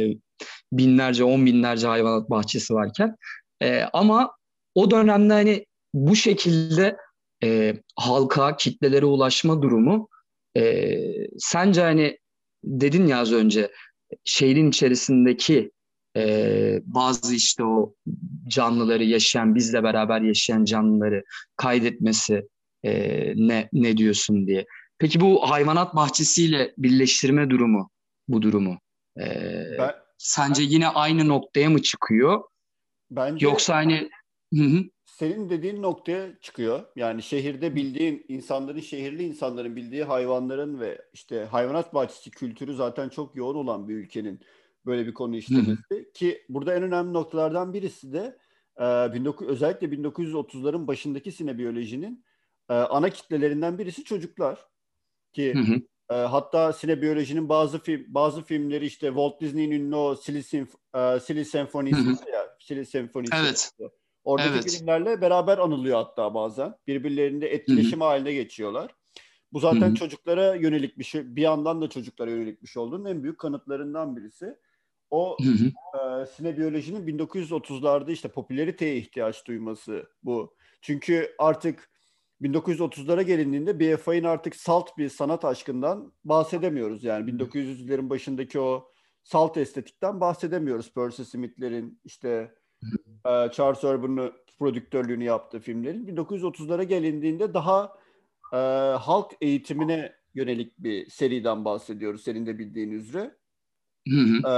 binlerce, 0.72 1.24
on 1.24 1.47
binlerce 1.47 1.86
hayvanat 1.86 2.30
bahçesi 2.30 2.74
varken. 2.74 3.16
E, 3.62 3.82
ama 3.93 4.30
o 4.74 4.91
dönemde 4.91 5.32
hani 5.32 5.66
bu 5.95 6.16
şekilde 6.16 6.97
e, 7.45 7.74
halka, 7.97 8.57
kitlelere 8.57 9.07
ulaşma 9.07 9.62
durumu 9.62 10.09
e, 10.57 10.95
sence 11.38 11.80
hani 11.80 12.18
dedin 12.64 13.07
ya 13.07 13.18
az 13.18 13.32
önce 13.32 13.70
şehrin 14.24 14.68
içerisindeki 14.68 15.70
e, 16.16 16.80
bazı 16.84 17.34
işte 17.34 17.64
o 17.64 17.95
canlıları 18.49 19.05
yaşayan, 19.05 19.55
bizle 19.55 19.82
beraber 19.82 20.20
yaşayan 20.20 20.64
canlıları 20.64 21.22
kaydetmesi 21.57 22.49
e, 22.84 22.93
ne 23.36 23.68
ne 23.72 23.97
diyorsun 23.97 24.47
diye. 24.47 24.66
Peki 24.99 25.20
bu 25.20 25.51
hayvanat 25.51 25.97
bahçesiyle 25.97 26.74
birleştirme 26.78 27.51
durumu, 27.51 27.91
bu 28.28 28.43
durumu 28.43 28.78
e, 29.20 29.26
ben, 29.78 29.93
sence 30.21 30.62
yine 30.62 30.89
aynı 30.89 31.29
noktaya 31.29 31.71
mı 31.71 31.83
çıkıyor? 31.83 32.43
Bence 33.11 33.47
Yoksa 33.47 33.77
hani 33.77 34.11
hı 34.55 34.62
hı. 34.62 34.85
senin 35.07 35.51
dediğin 35.51 35.83
noktaya 35.83 36.39
çıkıyor. 36.41 36.85
Yani 36.97 37.23
şehirde 37.23 37.75
bildiğin 37.75 38.25
insanların, 38.29 38.81
şehirli 38.81 39.23
insanların 39.23 39.77
bildiği 39.77 40.05
hayvanların 40.05 40.81
ve 40.81 41.03
işte 41.12 41.45
hayvanat 41.45 41.95
bahçesi 41.95 42.31
kültürü 42.31 42.75
zaten 42.75 43.09
çok 43.09 43.37
yoğun 43.37 43.55
olan 43.55 43.89
bir 43.89 43.95
ülkenin 43.95 44.41
böyle 44.87 45.07
bir 45.07 45.14
konu 45.14 45.37
işlemesi. 45.37 46.12
Ki 46.14 46.45
burada 46.49 46.75
en 46.75 46.83
önemli 46.83 47.12
noktalardan 47.12 47.73
birisi 47.73 48.12
de 48.12 48.39
e, 48.77 48.85
19, 48.85 49.49
özellikle 49.49 49.87
1930'ların 49.87 50.87
başındaki 50.87 51.33
sinebiyolojinin 51.33 52.25
e, 52.68 52.75
ana 52.75 53.11
kitlelerinden 53.11 53.79
birisi 53.79 54.05
çocuklar. 54.05 54.66
Ki 55.33 55.55
hı 55.55 55.59
hı. 55.59 55.81
E, 56.11 56.14
hatta 56.14 56.72
sinebiyolojinin 56.72 57.48
bazı 57.48 57.78
film 57.78 58.04
bazı 58.08 58.42
filmleri 58.42 58.86
işte 58.86 59.06
Walt 59.06 59.40
Disney'in 59.40 59.70
ünlü 59.70 59.96
o 59.96 60.14
Silly, 60.14 60.42
Sinf 60.42 60.74
e, 60.94 61.20
Silly 61.20 61.44
Senfonisi 61.44 62.30
ya 62.32 62.56
Silly 62.61 62.84
Senfonisi. 62.86 63.36
Evet. 63.36 63.72
Oradaki 64.24 64.54
evet. 64.54 64.70
filmlerle 64.70 65.20
beraber 65.20 65.58
anılıyor 65.58 65.96
hatta 65.96 66.34
bazen. 66.34 66.74
Birbirlerinde 66.86 67.48
etkileşim 67.48 68.00
Hı-hı. 68.00 68.08
haline 68.08 68.32
geçiyorlar. 68.32 68.94
Bu 69.52 69.61
zaten 69.61 69.80
Hı-hı. 69.80 69.94
çocuklara 69.94 70.54
yönelik 70.54 70.98
bir 70.98 71.04
şey. 71.04 71.36
Bir 71.36 71.42
yandan 71.42 71.82
da 71.82 71.88
çocuklara 71.88 72.30
yönelik 72.30 72.62
bir 72.62 72.68
şey 72.68 72.82
olduğunun 72.82 73.04
en 73.04 73.22
büyük 73.22 73.38
kanıtlarından 73.38 74.16
birisi. 74.16 74.56
O 75.11 75.36
e, 75.42 76.26
sinebiyolojinin 76.36 77.18
1930'larda 77.18 78.12
işte 78.12 78.28
popülariteye 78.28 78.96
ihtiyaç 78.96 79.46
duyması 79.46 80.08
bu. 80.22 80.54
Çünkü 80.82 81.34
artık 81.38 81.90
1930'lara 82.43 83.22
gelindiğinde 83.22 83.80
BFI'nin 83.80 84.24
artık 84.24 84.57
salt 84.57 84.99
bir 84.99 85.09
sanat 85.09 85.45
aşkından 85.45 86.12
bahsedemiyoruz. 86.24 87.05
Yani 87.05 87.30
1900'lerin 87.30 88.11
başındaki 88.11 88.61
o 88.61 88.93
salt 89.24 89.57
estetikten 89.57 90.20
bahsedemiyoruz. 90.20 90.95
Percy 90.95 91.22
Smith'lerin 91.22 92.01
işte 92.05 92.55
e, 93.26 93.51
Charles 93.53 93.84
Urban'ın 93.84 94.32
prodüktörlüğünü 94.59 95.24
yaptığı 95.24 95.61
filmlerin. 95.61 96.07
1930'lara 96.07 96.82
gelindiğinde 96.82 97.55
daha 97.55 97.99
e, 98.53 98.57
halk 98.97 99.32
eğitimine 99.41 100.12
yönelik 100.34 100.78
bir 100.78 101.11
seriden 101.11 101.64
bahsediyoruz 101.64 102.22
senin 102.22 102.47
de 102.47 102.59
bildiğin 102.59 102.91
üzere. 102.91 103.36
E, 104.49 104.53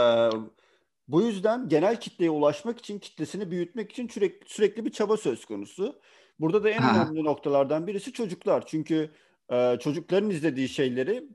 bu 1.09 1.23
yüzden 1.23 1.69
genel 1.69 2.01
kitleye 2.01 2.31
ulaşmak 2.31 2.79
için, 2.79 2.99
kitlesini 2.99 3.51
büyütmek 3.51 3.93
için 3.93 4.09
sürekli, 4.09 4.49
sürekli 4.49 4.85
bir 4.85 4.91
çaba 4.91 5.17
söz 5.17 5.45
konusu. 5.45 6.01
Burada 6.39 6.65
da 6.65 6.71
en 6.71 6.79
ha. 6.79 7.03
önemli 7.03 7.25
noktalardan 7.25 7.87
birisi 7.87 8.13
çocuklar. 8.13 8.67
Çünkü 8.67 9.11
e, 9.53 9.79
çocukların 9.81 10.31
izlediği 10.31 10.69
şeyleri 10.69 11.29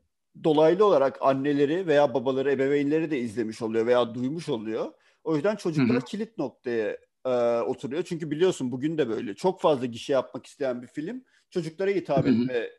dolaylı 0.43 0.85
olarak 0.85 1.17
anneleri 1.21 1.87
veya 1.87 2.13
babaları, 2.13 2.51
ebeveynleri 2.51 3.11
de 3.11 3.19
izlemiş 3.19 3.61
oluyor 3.61 3.85
veya 3.85 4.15
duymuş 4.15 4.49
oluyor. 4.49 4.91
O 5.23 5.35
yüzden 5.35 5.55
çocuklar 5.55 5.97
Hı-hı. 5.97 6.05
kilit 6.05 6.37
noktaya 6.37 6.97
e, 7.25 7.29
oturuyor. 7.59 8.03
Çünkü 8.03 8.31
biliyorsun 8.31 8.71
bugün 8.71 8.97
de 8.97 9.09
böyle. 9.09 9.35
Çok 9.35 9.61
fazla 9.61 9.85
gişe 9.85 10.13
yapmak 10.13 10.45
isteyen 10.45 10.81
bir 10.81 10.87
film 10.87 11.23
çocuklara 11.49 11.91
hitap 11.91 12.25
Hı-hı. 12.25 12.33
etme 12.33 12.69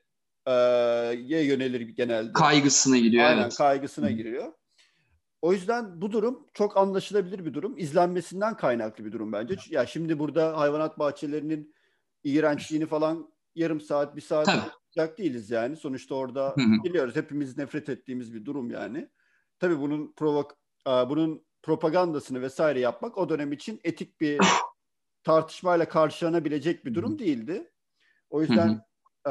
e, 0.46 0.52
yönelir 1.42 1.80
genelde. 1.80 2.32
Kaygısına 2.32 2.98
giriyor. 2.98 3.24
Aynen 3.24 3.42
evet. 3.42 3.56
kaygısına 3.56 4.06
Hı-hı. 4.06 4.14
giriyor. 4.14 4.52
O 5.42 5.52
yüzden 5.52 6.00
bu 6.00 6.12
durum 6.12 6.46
çok 6.54 6.76
anlaşılabilir 6.76 7.44
bir 7.44 7.54
durum. 7.54 7.78
İzlenmesinden 7.78 8.56
kaynaklı 8.56 9.04
bir 9.04 9.12
durum 9.12 9.32
bence. 9.32 9.56
Ya 9.70 9.86
şimdi 9.86 10.18
burada 10.18 10.58
hayvanat 10.58 10.98
bahçelerinin 10.98 11.74
iğrençliğini 12.24 12.86
falan 12.86 13.32
yarım 13.54 13.80
saat, 13.80 14.16
bir 14.16 14.20
saat 14.20 14.48
yapacak 14.48 15.18
değiliz 15.18 15.50
yani. 15.50 15.76
Sonuçta 15.76 16.14
orada 16.14 16.48
hı 16.48 16.84
biliyoruz 16.84 17.16
hepimiz 17.16 17.58
nefret 17.58 17.88
ettiğimiz 17.88 18.34
bir 18.34 18.44
durum 18.44 18.70
yani. 18.70 19.08
Tabii 19.58 19.80
bunun 19.80 20.12
provok 20.12 20.58
bunun 20.86 21.46
propagandasını 21.62 22.42
vesaire 22.42 22.80
yapmak 22.80 23.18
o 23.18 23.28
dönem 23.28 23.52
için 23.52 23.80
etik 23.84 24.20
bir 24.20 24.40
tartışmayla 25.24 25.88
karşılanabilecek 25.88 26.84
bir 26.84 26.94
durum 26.94 27.18
değildi. 27.18 27.70
O 28.30 28.42
yüzden 28.42 28.80
e, 29.26 29.30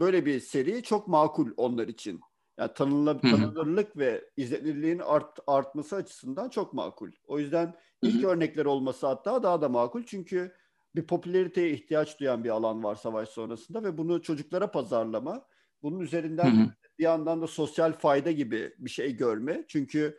böyle 0.00 0.26
bir 0.26 0.40
seri 0.40 0.82
çok 0.82 1.08
makul 1.08 1.50
onlar 1.56 1.88
için. 1.88 2.20
Yani 2.58 2.72
tanınla, 2.74 3.20
tanınırlık 3.20 3.96
ve 3.96 4.24
izlenirliğin 4.36 4.98
art, 4.98 5.38
artması 5.46 5.96
açısından 5.96 6.48
çok 6.48 6.74
makul. 6.74 7.10
O 7.26 7.38
yüzden 7.38 7.74
ilk 8.02 8.24
örnekler 8.24 8.64
olması 8.64 9.06
hatta 9.06 9.42
daha 9.42 9.60
da 9.60 9.68
makul. 9.68 10.02
Çünkü 10.02 10.54
bir 10.94 11.06
popülariteye 11.06 11.70
ihtiyaç 11.70 12.20
duyan 12.20 12.44
bir 12.44 12.50
alan 12.50 12.84
var 12.84 12.94
savaş 12.94 13.28
sonrasında 13.28 13.84
ve 13.84 13.98
bunu 13.98 14.22
çocuklara 14.22 14.70
pazarlama. 14.70 15.46
Bunun 15.82 16.00
üzerinden 16.00 16.74
bir 16.98 17.04
yandan 17.04 17.42
da 17.42 17.46
sosyal 17.46 17.92
fayda 17.92 18.30
gibi 18.30 18.74
bir 18.78 18.90
şey 18.90 19.16
görme. 19.16 19.64
Çünkü 19.68 20.18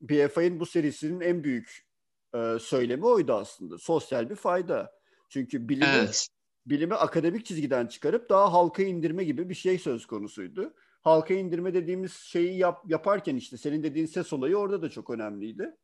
BFI'nin 0.00 0.60
bu 0.60 0.66
serisinin 0.66 1.20
en 1.20 1.44
büyük 1.44 1.86
e, 2.34 2.58
söylemi 2.60 3.06
oydu 3.06 3.32
aslında. 3.32 3.78
Sosyal 3.78 4.30
bir 4.30 4.34
fayda. 4.34 4.92
Çünkü 5.28 5.68
bilimi, 5.68 5.90
evet. 5.98 6.28
bilimi 6.66 6.94
akademik 6.94 7.46
çizgiden 7.46 7.86
çıkarıp 7.86 8.30
daha 8.30 8.52
halka 8.52 8.82
indirme 8.82 9.24
gibi 9.24 9.48
bir 9.48 9.54
şey 9.54 9.78
söz 9.78 10.06
konusuydu. 10.06 10.74
Halka 11.02 11.34
indirme 11.34 11.74
dediğimiz 11.74 12.12
şeyi 12.12 12.58
yap, 12.58 12.82
yaparken 12.86 13.36
işte 13.36 13.56
senin 13.56 13.82
dediğin 13.82 14.06
ses 14.06 14.32
olayı 14.32 14.56
orada 14.56 14.82
da 14.82 14.90
çok 14.90 15.10
önemliydi. 15.10 15.76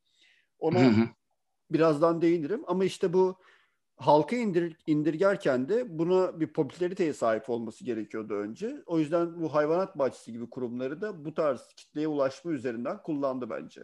Ona 0.59 0.93
birazdan 1.71 2.21
değinirim 2.21 2.63
ama 2.67 2.85
işte 2.85 3.13
bu 3.13 3.39
halka 3.97 4.35
indir, 4.35 4.77
indirgerken 4.87 5.69
de 5.69 5.99
buna 5.99 6.39
bir 6.39 6.47
popülariteye 6.47 7.13
sahip 7.13 7.49
olması 7.49 7.85
gerekiyordu 7.85 8.33
önce. 8.33 8.75
O 8.85 8.99
yüzden 8.99 9.41
bu 9.41 9.53
hayvanat 9.53 9.97
bahçesi 9.97 10.31
gibi 10.31 10.49
kurumları 10.49 11.01
da 11.01 11.25
bu 11.25 11.33
tarz 11.33 11.61
kitleye 11.77 12.07
ulaşma 12.07 12.51
üzerinden 12.51 13.01
kullandı 13.01 13.49
bence. 13.49 13.81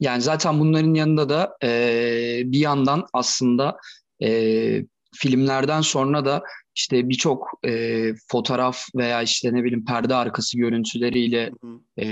yani 0.00 0.22
zaten 0.22 0.60
bunların 0.60 0.94
yanında 0.94 1.28
da 1.28 1.56
e, 1.62 2.42
bir 2.44 2.58
yandan 2.58 3.06
aslında 3.12 3.76
e, 4.22 4.84
filmlerden 5.14 5.80
sonra 5.80 6.24
da 6.24 6.42
işte 6.74 7.08
birçok 7.08 7.48
e, 7.64 8.12
fotoğraf 8.28 8.84
veya 8.96 9.22
işte 9.22 9.54
ne 9.54 9.64
bileyim 9.64 9.84
perde 9.84 10.14
arkası 10.14 10.58
görüntüleriyle 10.58 11.52
e, 12.00 12.06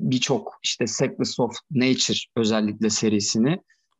birçok 0.00 0.58
işte 0.62 0.86
Secrets 0.86 1.40
of 1.40 1.56
Nature 1.70 2.18
özellikle 2.36 2.90
serisini 2.90 3.58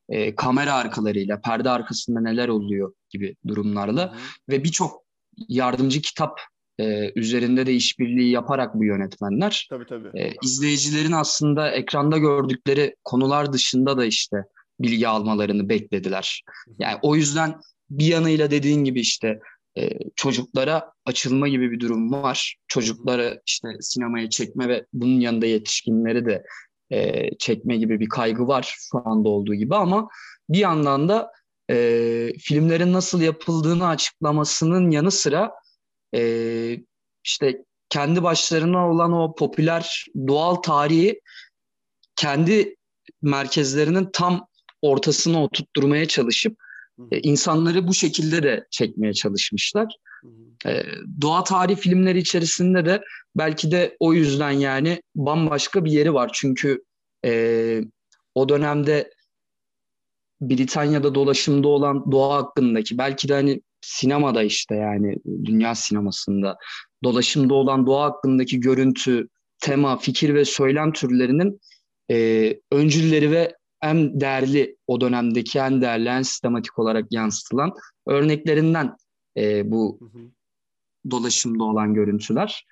e, 0.08 0.34
kamera 0.34 0.74
arkalarıyla, 0.74 1.40
perde 1.40 1.70
arkasında 1.70 2.20
neler 2.20 2.48
oluyor 2.48 2.92
gibi 3.10 3.36
durumlarla 3.46 4.02
Hı-hı. 4.02 4.20
ve 4.48 4.64
birçok 4.64 5.02
yardımcı 5.48 6.02
kitap 6.02 6.40
e, 6.78 7.12
üzerinde 7.20 7.66
de 7.66 7.74
işbirliği 7.74 8.30
yaparak 8.30 8.74
bu 8.74 8.84
yönetmenler 8.84 9.66
tabii, 9.70 9.86
tabii. 9.86 10.20
E, 10.20 10.34
izleyicilerin 10.42 11.12
aslında 11.12 11.70
ekranda 11.70 12.18
gördükleri 12.18 12.96
konular 13.04 13.52
dışında 13.52 13.98
da 13.98 14.04
işte 14.04 14.36
bilgi 14.80 15.08
almalarını 15.08 15.68
beklediler. 15.68 16.42
Yani 16.78 16.98
o 17.02 17.16
yüzden 17.16 17.60
bir 17.90 18.06
yanıyla 18.06 18.50
dediğin 18.50 18.84
gibi 18.84 19.00
işte 19.00 19.40
e, 19.78 19.90
çocuklara 20.16 20.92
açılma 21.04 21.48
gibi 21.48 21.70
bir 21.70 21.80
durum 21.80 22.12
var. 22.12 22.56
Çocukları 22.68 23.42
işte 23.46 23.68
sinemaya 23.80 24.30
çekme 24.30 24.68
ve 24.68 24.86
bunun 24.92 25.20
yanında 25.20 25.46
yetişkinleri 25.46 26.26
de 26.26 26.42
e, 26.92 27.30
çekme 27.38 27.76
gibi 27.76 28.00
bir 28.00 28.08
kaygı 28.08 28.46
var 28.46 28.76
şu 28.78 29.02
anda 29.04 29.28
olduğu 29.28 29.54
gibi 29.54 29.76
ama 29.76 30.08
bir 30.48 30.58
yandan 30.58 31.08
da 31.08 31.32
e, 31.70 32.32
filmlerin 32.38 32.92
nasıl 32.92 33.20
yapıldığını 33.20 33.88
açıklamasının 33.88 34.90
yanı 34.90 35.10
sıra 35.10 35.52
e, 36.14 36.22
işte 37.24 37.64
kendi 37.88 38.22
başlarına 38.22 38.90
olan 38.90 39.12
o 39.12 39.34
popüler 39.34 40.04
doğal 40.28 40.54
tarihi 40.54 41.20
kendi 42.16 42.76
merkezlerinin 43.22 44.08
tam 44.12 44.46
ortasına 44.82 45.42
oturtturmaya 45.42 46.08
çalışıp 46.08 46.58
e, 47.12 47.20
insanları 47.20 47.88
bu 47.88 47.94
şekilde 47.94 48.42
de 48.42 48.66
çekmeye 48.70 49.12
çalışmışlar. 49.12 49.96
E, 50.66 50.82
doğa 51.20 51.44
tarih 51.44 51.76
filmleri 51.76 52.18
içerisinde 52.18 52.84
de 52.84 53.02
belki 53.36 53.70
de 53.70 53.96
o 54.00 54.12
yüzden 54.12 54.50
yani 54.50 55.02
bambaşka 55.14 55.84
bir 55.84 55.90
yeri 55.90 56.14
var. 56.14 56.30
Çünkü 56.32 56.84
e, 57.24 57.80
o 58.34 58.48
dönemde 58.48 59.10
Britanya'da 60.40 61.14
dolaşımda 61.14 61.68
olan 61.68 62.12
doğa 62.12 62.36
hakkındaki 62.36 62.98
belki 62.98 63.28
de 63.28 63.34
hani 63.34 63.60
sinemada 63.80 64.42
işte 64.42 64.74
yani 64.74 65.16
dünya 65.44 65.74
sinemasında 65.74 66.56
dolaşımda 67.04 67.54
olan 67.54 67.86
doğa 67.86 68.04
hakkındaki 68.04 68.60
görüntü, 68.60 69.28
tema, 69.60 69.96
fikir 69.96 70.34
ve 70.34 70.44
söylem 70.44 70.92
türlerinin 70.92 71.60
e, 72.10 72.60
öncülleri 72.72 73.30
ve 73.30 73.56
en 73.82 74.20
değerli 74.20 74.76
o 74.86 75.00
dönemdeki 75.00 75.58
en 75.58 75.80
değerli 75.80 76.08
en 76.08 76.22
sistematik 76.22 76.78
olarak 76.78 77.04
yansıtılan 77.10 77.72
örneklerinden 78.06 78.96
e, 79.36 79.70
bu 79.70 79.98
hı 80.00 80.18
hı. 80.18 80.22
Dolaşımda 81.10 81.64
olan 81.64 81.94
görüntüler. 81.94 82.66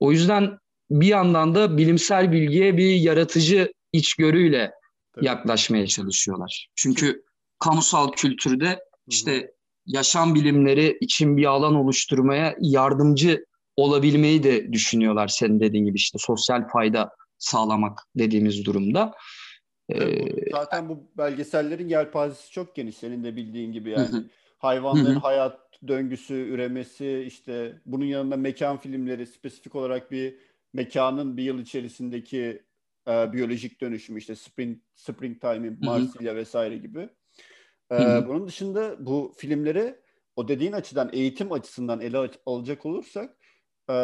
O 0.00 0.12
yüzden 0.12 0.58
bir 0.90 1.06
yandan 1.06 1.54
da 1.54 1.76
bilimsel 1.76 2.32
bilgiye 2.32 2.76
bir 2.76 2.94
yaratıcı 2.94 3.72
içgörüyle 3.92 4.72
Tabii. 5.14 5.26
yaklaşmaya 5.26 5.86
çalışıyorlar. 5.86 6.68
Çünkü 6.74 7.22
kamusal 7.58 8.12
kültürde 8.12 8.78
işte 9.06 9.52
yaşam 9.86 10.34
bilimleri 10.34 10.98
için 11.00 11.36
bir 11.36 11.44
alan 11.44 11.74
oluşturmaya 11.74 12.56
yardımcı 12.60 13.44
olabilmeyi 13.76 14.42
de 14.42 14.72
düşünüyorlar 14.72 15.28
senin 15.28 15.60
dediğin 15.60 15.84
gibi 15.84 15.96
işte 15.96 16.18
sosyal 16.20 16.68
fayda 16.68 17.10
sağlamak 17.38 17.98
dediğimiz 18.16 18.64
durumda. 18.64 19.12
Evet, 19.88 20.48
zaten 20.52 20.88
bu 20.88 21.10
belgesellerin 21.18 21.88
yelpazesi 21.88 22.52
çok 22.52 22.74
geniş 22.74 22.96
senin 22.96 23.24
de 23.24 23.36
bildiğin 23.36 23.72
gibi 23.72 23.90
yani. 23.90 24.08
Hayvanların 24.58 25.14
hayat 25.14 25.65
döngüsü, 25.88 26.34
üremesi 26.34 27.24
işte 27.26 27.80
bunun 27.86 28.04
yanında 28.04 28.36
mekan 28.36 28.76
filmleri 28.76 29.26
spesifik 29.26 29.74
olarak 29.74 30.10
bir 30.10 30.36
mekanın 30.72 31.36
bir 31.36 31.42
yıl 31.42 31.58
içerisindeki 31.58 32.62
e, 33.08 33.32
biyolojik 33.32 33.80
dönüşümü 33.80 34.18
işte 34.18 34.36
Spring, 34.36 34.78
Springtime, 34.94 35.76
Marsilya 35.80 36.36
vesaire 36.36 36.76
gibi. 36.78 37.08
E, 37.92 37.96
bunun 38.28 38.46
dışında 38.46 39.06
bu 39.06 39.34
filmleri 39.36 39.96
o 40.36 40.48
dediğin 40.48 40.72
açıdan 40.72 41.10
eğitim 41.12 41.52
açısından 41.52 42.00
ele 42.00 42.30
alacak 42.46 42.86
olursak 42.86 43.36
e, 43.90 43.94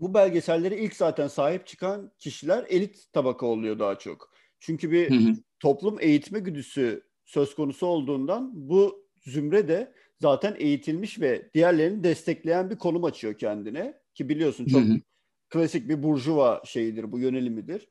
bu 0.00 0.14
belgeselleri 0.14 0.84
ilk 0.84 0.96
zaten 0.96 1.28
sahip 1.28 1.66
çıkan 1.66 2.12
kişiler 2.18 2.66
elit 2.68 3.12
tabaka 3.12 3.46
oluyor 3.46 3.78
daha 3.78 3.98
çok. 3.98 4.32
Çünkü 4.60 4.90
bir 4.90 5.36
toplum 5.60 5.96
eğitme 6.00 6.40
güdüsü 6.40 7.08
söz 7.24 7.54
konusu 7.54 7.86
olduğundan 7.86 8.50
bu 8.54 9.08
zümre 9.24 9.68
de 9.68 9.94
zaten 10.20 10.56
eğitilmiş 10.58 11.20
ve 11.20 11.50
diğerlerini 11.54 12.04
destekleyen 12.04 12.70
bir 12.70 12.76
konum 12.78 13.04
açıyor 13.04 13.38
kendine. 13.38 13.94
Ki 14.14 14.28
biliyorsun 14.28 14.66
çok 14.66 14.82
hı 14.82 14.86
hı. 14.86 15.00
klasik 15.50 15.88
bir 15.88 16.02
burjuva 16.02 16.62
şeyidir, 16.64 17.12
bu 17.12 17.18
yönelimidir. 17.18 17.88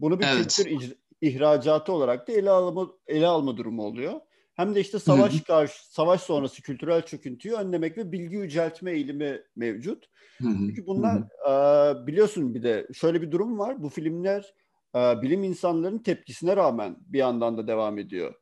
Bunu 0.00 0.20
bir 0.20 0.24
evet. 0.24 0.56
kültür 0.56 0.96
ihracatı 1.20 1.92
olarak 1.92 2.28
da 2.28 2.32
ele 2.32 2.50
alma, 2.50 2.90
ele 3.06 3.26
alma 3.26 3.56
durumu 3.56 3.82
oluyor. 3.82 4.20
Hem 4.54 4.74
de 4.74 4.80
işte 4.80 4.98
savaş 4.98 5.42
karşı 5.42 5.92
savaş 5.92 6.20
sonrası 6.20 6.62
kültürel 6.62 7.02
çöküntüyü 7.02 7.54
önlemek 7.54 7.98
ve 7.98 8.12
bilgi 8.12 8.36
yüceltme 8.36 8.92
eğilimi 8.92 9.42
mevcut. 9.56 10.04
Çünkü 10.38 10.86
bunlar 10.86 11.18
e, 11.48 12.06
biliyorsun 12.06 12.54
bir 12.54 12.62
de 12.62 12.88
şöyle 12.94 13.22
bir 13.22 13.30
durum 13.30 13.58
var. 13.58 13.82
Bu 13.82 13.88
filmler 13.88 14.54
e, 14.94 15.22
bilim 15.22 15.42
insanlarının 15.42 15.98
tepkisine 15.98 16.56
rağmen 16.56 16.96
bir 17.00 17.18
yandan 17.18 17.58
da 17.58 17.66
devam 17.66 17.98
ediyor. 17.98 18.34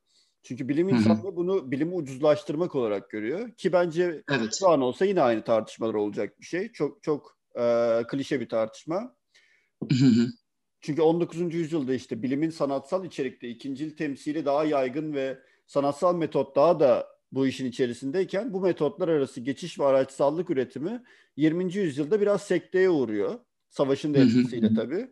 Çünkü 0.45 0.69
bilim 0.69 0.89
insanları 0.89 1.37
bunu 1.37 1.71
bilimi 1.71 1.95
ucuzlaştırmak 1.95 2.75
olarak 2.75 3.11
görüyor 3.11 3.51
ki 3.51 3.73
bence 3.73 4.23
evet. 4.31 4.57
şu 4.59 4.69
an 4.69 4.81
olsa 4.81 5.05
yine 5.05 5.23
aynı 5.23 5.45
tartışmalar 5.45 5.95
olacak 5.95 6.41
bir 6.41 6.47
şey. 6.47 6.73
Çok 6.73 7.03
çok 7.03 7.39
e, 7.55 7.63
klişe 8.09 8.41
bir 8.41 8.49
tartışma. 8.49 9.17
Çünkü 10.81 11.03
19. 11.03 11.55
yüzyılda 11.55 11.95
işte 11.95 12.23
bilimin 12.23 12.51
sanatsal 12.51 13.05
içerikte 13.05 13.49
ikincil 13.49 13.97
temsili 13.97 14.45
daha 14.45 14.65
yaygın 14.65 15.15
ve 15.15 15.39
sanatsal 15.67 16.17
metot 16.17 16.57
daha 16.57 16.81
da 16.81 17.07
bu 17.33 17.47
işin 17.47 17.67
içerisindeyken 17.67 18.53
bu 18.53 18.61
metotlar 18.61 19.09
arası 19.09 19.41
geçiş 19.41 19.79
ve 19.79 19.85
araçsallık 19.85 20.51
üretimi 20.51 21.03
20. 21.37 21.75
yüzyılda 21.75 22.21
biraz 22.21 22.43
sekteye 22.43 22.91
uğruyor. 22.91 23.39
Savaşın 23.69 24.15
da 24.15 24.19
etkisiyle 24.19 24.75
tabii. 24.75 25.11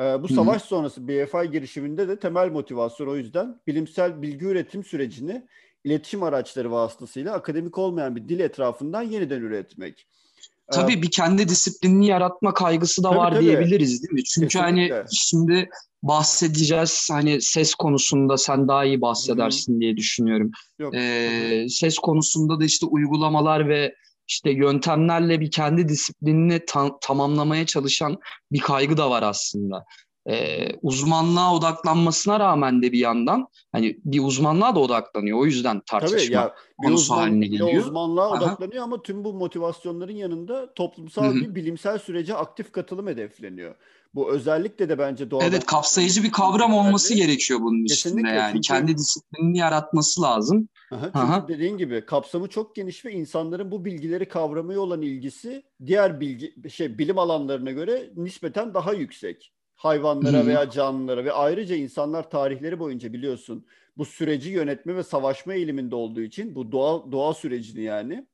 Ee, 0.00 0.22
bu 0.22 0.28
savaş 0.28 0.62
sonrası 0.62 1.08
BFI 1.08 1.50
girişiminde 1.52 2.08
de 2.08 2.18
temel 2.18 2.50
motivasyon 2.50 3.06
o 3.08 3.16
yüzden 3.16 3.60
bilimsel 3.66 4.22
bilgi 4.22 4.46
üretim 4.46 4.84
sürecini 4.84 5.46
iletişim 5.84 6.22
araçları 6.22 6.72
vasıtasıyla 6.72 7.34
akademik 7.34 7.78
olmayan 7.78 8.16
bir 8.16 8.28
dil 8.28 8.40
etrafından 8.40 9.02
yeniden 9.02 9.40
üretmek. 9.40 10.06
Tabii 10.72 11.02
bir 11.02 11.10
kendi 11.10 11.48
disiplinini 11.48 12.06
yaratma 12.06 12.54
kaygısı 12.54 13.02
da 13.02 13.08
tabii, 13.08 13.18
var 13.18 13.32
tabii. 13.32 13.44
diyebiliriz 13.44 14.02
değil 14.02 14.12
mi? 14.12 14.24
Çünkü 14.24 14.58
hani 14.58 14.80
Kesinlikle. 14.80 14.96
hani 14.96 15.06
şimdi 15.12 15.68
bahsedeceğiz 16.02 17.08
hani 17.12 17.40
ses 17.40 17.74
konusunda 17.74 18.38
sen 18.38 18.68
daha 18.68 18.84
iyi 18.84 19.00
bahsedersin 19.00 19.72
Hı-hı. 19.72 19.80
diye 19.80 19.96
düşünüyorum. 19.96 20.50
Yok. 20.78 20.94
Ee, 20.94 21.66
ses 21.68 21.98
konusunda 21.98 22.60
da 22.60 22.64
işte 22.64 22.86
uygulamalar 22.86 23.68
ve 23.68 23.94
işte 24.32 24.50
yöntemlerle 24.50 25.40
bir 25.40 25.50
kendi 25.50 25.88
disiplinini 25.88 26.64
ta- 26.66 26.98
tamamlamaya 27.00 27.66
çalışan 27.66 28.18
bir 28.52 28.60
kaygı 28.60 28.96
da 28.96 29.10
var 29.10 29.22
aslında. 29.22 29.84
E, 30.30 30.66
uzmanlığa 30.82 31.54
odaklanmasına 31.54 32.40
rağmen 32.40 32.82
de 32.82 32.92
bir 32.92 32.98
yandan 32.98 33.48
hani 33.72 33.98
bir 34.04 34.20
uzmanlığa 34.24 34.74
da 34.74 34.80
odaklanıyor. 34.80 35.38
O 35.38 35.46
yüzden 35.46 35.82
tartışma 35.86 36.18
Tabii 36.18 36.32
ya, 36.32 36.54
bir 36.82 36.86
konusu 36.86 37.02
uzman, 37.02 37.16
haline 37.16 37.46
geliyor. 37.46 37.84
Uzmanlığa 37.84 38.32
Aha. 38.32 38.44
odaklanıyor 38.44 38.84
ama 38.84 39.02
tüm 39.02 39.24
bu 39.24 39.34
motivasyonların 39.34 40.16
yanında 40.16 40.74
toplumsal 40.74 41.24
Hı-hı. 41.24 41.34
bir 41.34 41.54
bilimsel 41.54 41.98
sürece 41.98 42.34
aktif 42.34 42.72
katılım 42.72 43.06
hedefleniyor. 43.06 43.74
Bu 44.14 44.30
özellikle 44.30 44.88
de 44.88 44.98
bence 44.98 45.30
doğal. 45.30 45.42
Evet 45.42 45.66
kapsayıcı 45.66 46.22
bir 46.22 46.32
kavram 46.32 46.74
olması 46.74 47.14
gerekiyor 47.14 47.60
bunun 47.60 47.86
Kesinlikle, 47.86 48.20
içinde 48.20 48.40
yani. 48.40 48.52
Çünkü... 48.52 48.68
Kendi 48.68 48.96
disiplinini 48.96 49.58
yaratması 49.58 50.22
lazım. 50.22 50.68
Aha, 50.92 51.04
çünkü 51.04 51.18
Aha. 51.18 51.48
dediğin 51.48 51.78
gibi 51.78 52.06
kapsamı 52.06 52.48
çok 52.48 52.74
geniş 52.74 53.04
ve 53.04 53.12
insanların 53.12 53.70
bu 53.70 53.84
bilgileri 53.84 54.28
kavramaya 54.28 54.80
olan 54.80 55.02
ilgisi 55.02 55.62
diğer 55.86 56.20
bilgi 56.20 56.54
şey 56.70 56.98
bilim 56.98 57.18
alanlarına 57.18 57.70
göre 57.70 58.10
nispeten 58.16 58.74
daha 58.74 58.92
yüksek. 58.92 59.52
Hayvanlara 59.82 60.38
Hı-hı. 60.38 60.46
veya 60.46 60.70
canlılara 60.70 61.24
ve 61.24 61.32
ayrıca 61.32 61.76
insanlar 61.76 62.30
tarihleri 62.30 62.78
boyunca 62.78 63.12
biliyorsun 63.12 63.66
bu 63.96 64.04
süreci 64.04 64.50
yönetme 64.50 64.96
ve 64.96 65.02
savaşma 65.02 65.54
eğiliminde 65.54 65.94
olduğu 65.94 66.20
için 66.20 66.54
bu 66.54 66.72
doğa 66.72 67.12
doğa 67.12 67.34
sürecini 67.34 67.82
yani 67.82 68.26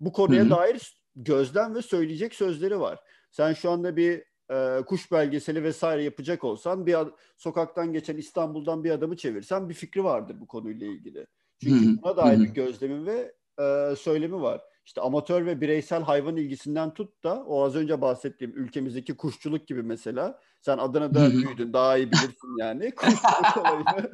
bu 0.00 0.12
konuya 0.12 0.42
Hı-hı. 0.42 0.50
dair 0.50 1.02
gözlem 1.16 1.74
ve 1.74 1.82
söyleyecek 1.82 2.34
sözleri 2.34 2.80
var. 2.80 2.98
Sen 3.30 3.52
şu 3.52 3.70
anda 3.70 3.96
bir 3.96 4.24
e, 4.50 4.82
kuş 4.86 5.12
belgeseli 5.12 5.64
vesaire 5.64 6.02
yapacak 6.02 6.44
olsan 6.44 6.86
bir 6.86 6.96
sokaktan 7.36 7.92
geçen 7.92 8.16
İstanbul'dan 8.16 8.84
bir 8.84 8.90
adamı 8.90 9.16
çevirsen 9.16 9.68
bir 9.68 9.74
fikri 9.74 10.04
vardır 10.04 10.36
bu 10.40 10.46
konuyla 10.46 10.86
ilgili. 10.86 11.26
Çünkü 11.62 11.86
Hı-hı. 11.86 12.02
buna 12.02 12.16
dair 12.16 12.40
bir 12.40 12.54
gözlemi 12.54 13.06
ve 13.06 13.32
e, 13.60 13.96
söylemi 13.96 14.42
var. 14.42 14.60
İşte 14.84 15.00
amatör 15.00 15.46
ve 15.46 15.60
bireysel 15.60 16.02
hayvan 16.02 16.36
ilgisinden 16.36 16.94
tut 16.94 17.24
da 17.24 17.44
o 17.46 17.64
az 17.64 17.76
önce 17.76 18.00
bahsettiğim 18.00 18.56
ülkemizdeki 18.56 19.16
kuşçuluk 19.16 19.68
gibi 19.68 19.82
mesela. 19.82 20.40
Sen 20.60 20.78
Adana'da 20.78 21.32
büyüdün 21.32 21.72
daha 21.72 21.96
iyi 21.96 22.12
bilirsin 22.12 22.58
yani. 22.58 22.90
Kuşçuluk 22.96 23.56
olayını 23.56 24.10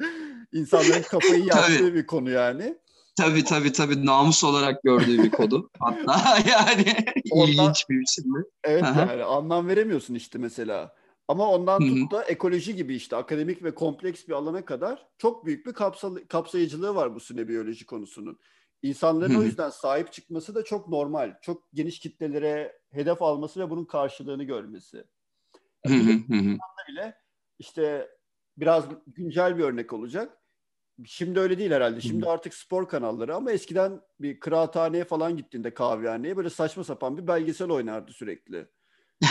insanların 0.53 1.01
kafayı 1.01 1.43
yaktığı 1.43 1.93
bir 1.93 2.07
konu 2.07 2.29
yani. 2.29 2.77
Tabii 3.19 3.43
tabii 3.43 3.71
tabii 3.71 4.05
namus 4.05 4.43
olarak 4.43 4.83
gördüğü 4.83 5.23
bir 5.23 5.31
kodu. 5.31 5.69
Hatta 5.79 6.37
yani 6.49 6.95
ondan, 7.31 7.51
ilginç 7.51 7.89
bir 7.89 7.99
biçimde. 7.99 8.37
Evet 8.63 8.83
yani 8.83 9.23
anlam 9.23 9.67
veremiyorsun 9.67 10.15
işte 10.15 10.39
mesela. 10.39 10.95
Ama 11.27 11.51
ondan 11.51 11.79
tut 11.79 12.11
da 12.11 12.23
ekoloji 12.23 12.75
gibi 12.75 12.95
işte 12.95 13.15
akademik 13.15 13.63
ve 13.63 13.75
kompleks 13.75 14.27
bir 14.27 14.33
alana 14.33 14.65
kadar 14.65 15.07
çok 15.17 15.45
büyük 15.45 15.65
bir 15.65 15.73
kapsal 15.73 16.15
kapsayıcılığı 16.29 16.95
var 16.95 17.15
bu 17.15 17.19
sinebiyoloji 17.19 17.85
konusunun. 17.85 18.39
İnsanların 18.81 19.35
o 19.35 19.43
yüzden 19.43 19.69
sahip 19.69 20.11
çıkması 20.11 20.55
da 20.55 20.63
çok 20.63 20.89
normal. 20.89 21.33
Çok 21.41 21.71
geniş 21.73 21.99
kitlelere 21.99 22.79
hedef 22.91 23.21
alması 23.21 23.59
ve 23.59 23.69
bunun 23.69 23.85
karşılığını 23.85 24.43
görmesi. 24.43 25.03
Yani 25.85 26.25
bile 26.89 27.15
işte 27.59 28.09
biraz 28.57 28.85
güncel 29.07 29.57
bir 29.57 29.63
örnek 29.63 29.93
olacak. 29.93 30.37
Şimdi 31.05 31.39
öyle 31.39 31.57
değil 31.57 31.71
herhalde. 31.71 32.01
Şimdi 32.01 32.25
artık 32.25 32.53
spor 32.53 32.87
kanalları 32.87 33.35
ama 33.35 33.51
eskiden 33.51 34.01
bir 34.19 34.39
kıraathaneye 34.39 35.03
falan 35.03 35.37
gittiğinde 35.37 35.73
kahvehaneye 35.73 36.37
böyle 36.37 36.49
saçma 36.49 36.83
sapan 36.83 37.17
bir 37.17 37.27
belgesel 37.27 37.69
oynardı 37.69 38.11
sürekli. 38.11 38.67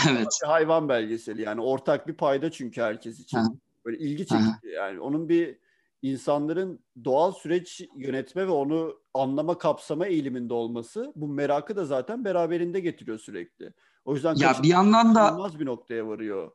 Evet. 0.09 0.27
Bir 0.43 0.47
hayvan 0.47 0.89
belgeseli 0.89 1.41
yani 1.41 1.61
ortak 1.61 2.07
bir 2.07 2.13
payda 2.13 2.51
çünkü 2.51 2.81
herkes 2.81 3.19
için. 3.19 3.39
Böyle 3.85 3.97
ilgi 3.97 4.25
çekici 4.25 4.75
yani. 4.75 4.99
Onun 4.99 5.29
bir 5.29 5.57
insanların 6.01 6.79
doğal 7.03 7.31
süreç 7.31 7.81
yönetme 7.97 8.47
ve 8.47 8.51
onu 8.51 8.99
anlama 9.13 9.57
kapsama 9.57 10.07
eğiliminde 10.07 10.53
olması 10.53 11.13
bu 11.15 11.27
merakı 11.27 11.75
da 11.75 11.85
zaten 11.85 12.25
beraberinde 12.25 12.79
getiriyor 12.79 13.19
sürekli. 13.19 13.73
O 14.05 14.15
yüzden 14.15 14.35
ya 14.35 14.55
bir 14.63 14.69
yandan 14.69 15.15
da 15.15 15.49
bir 15.59 15.65
noktaya 15.65 16.07
varıyor. 16.07 16.51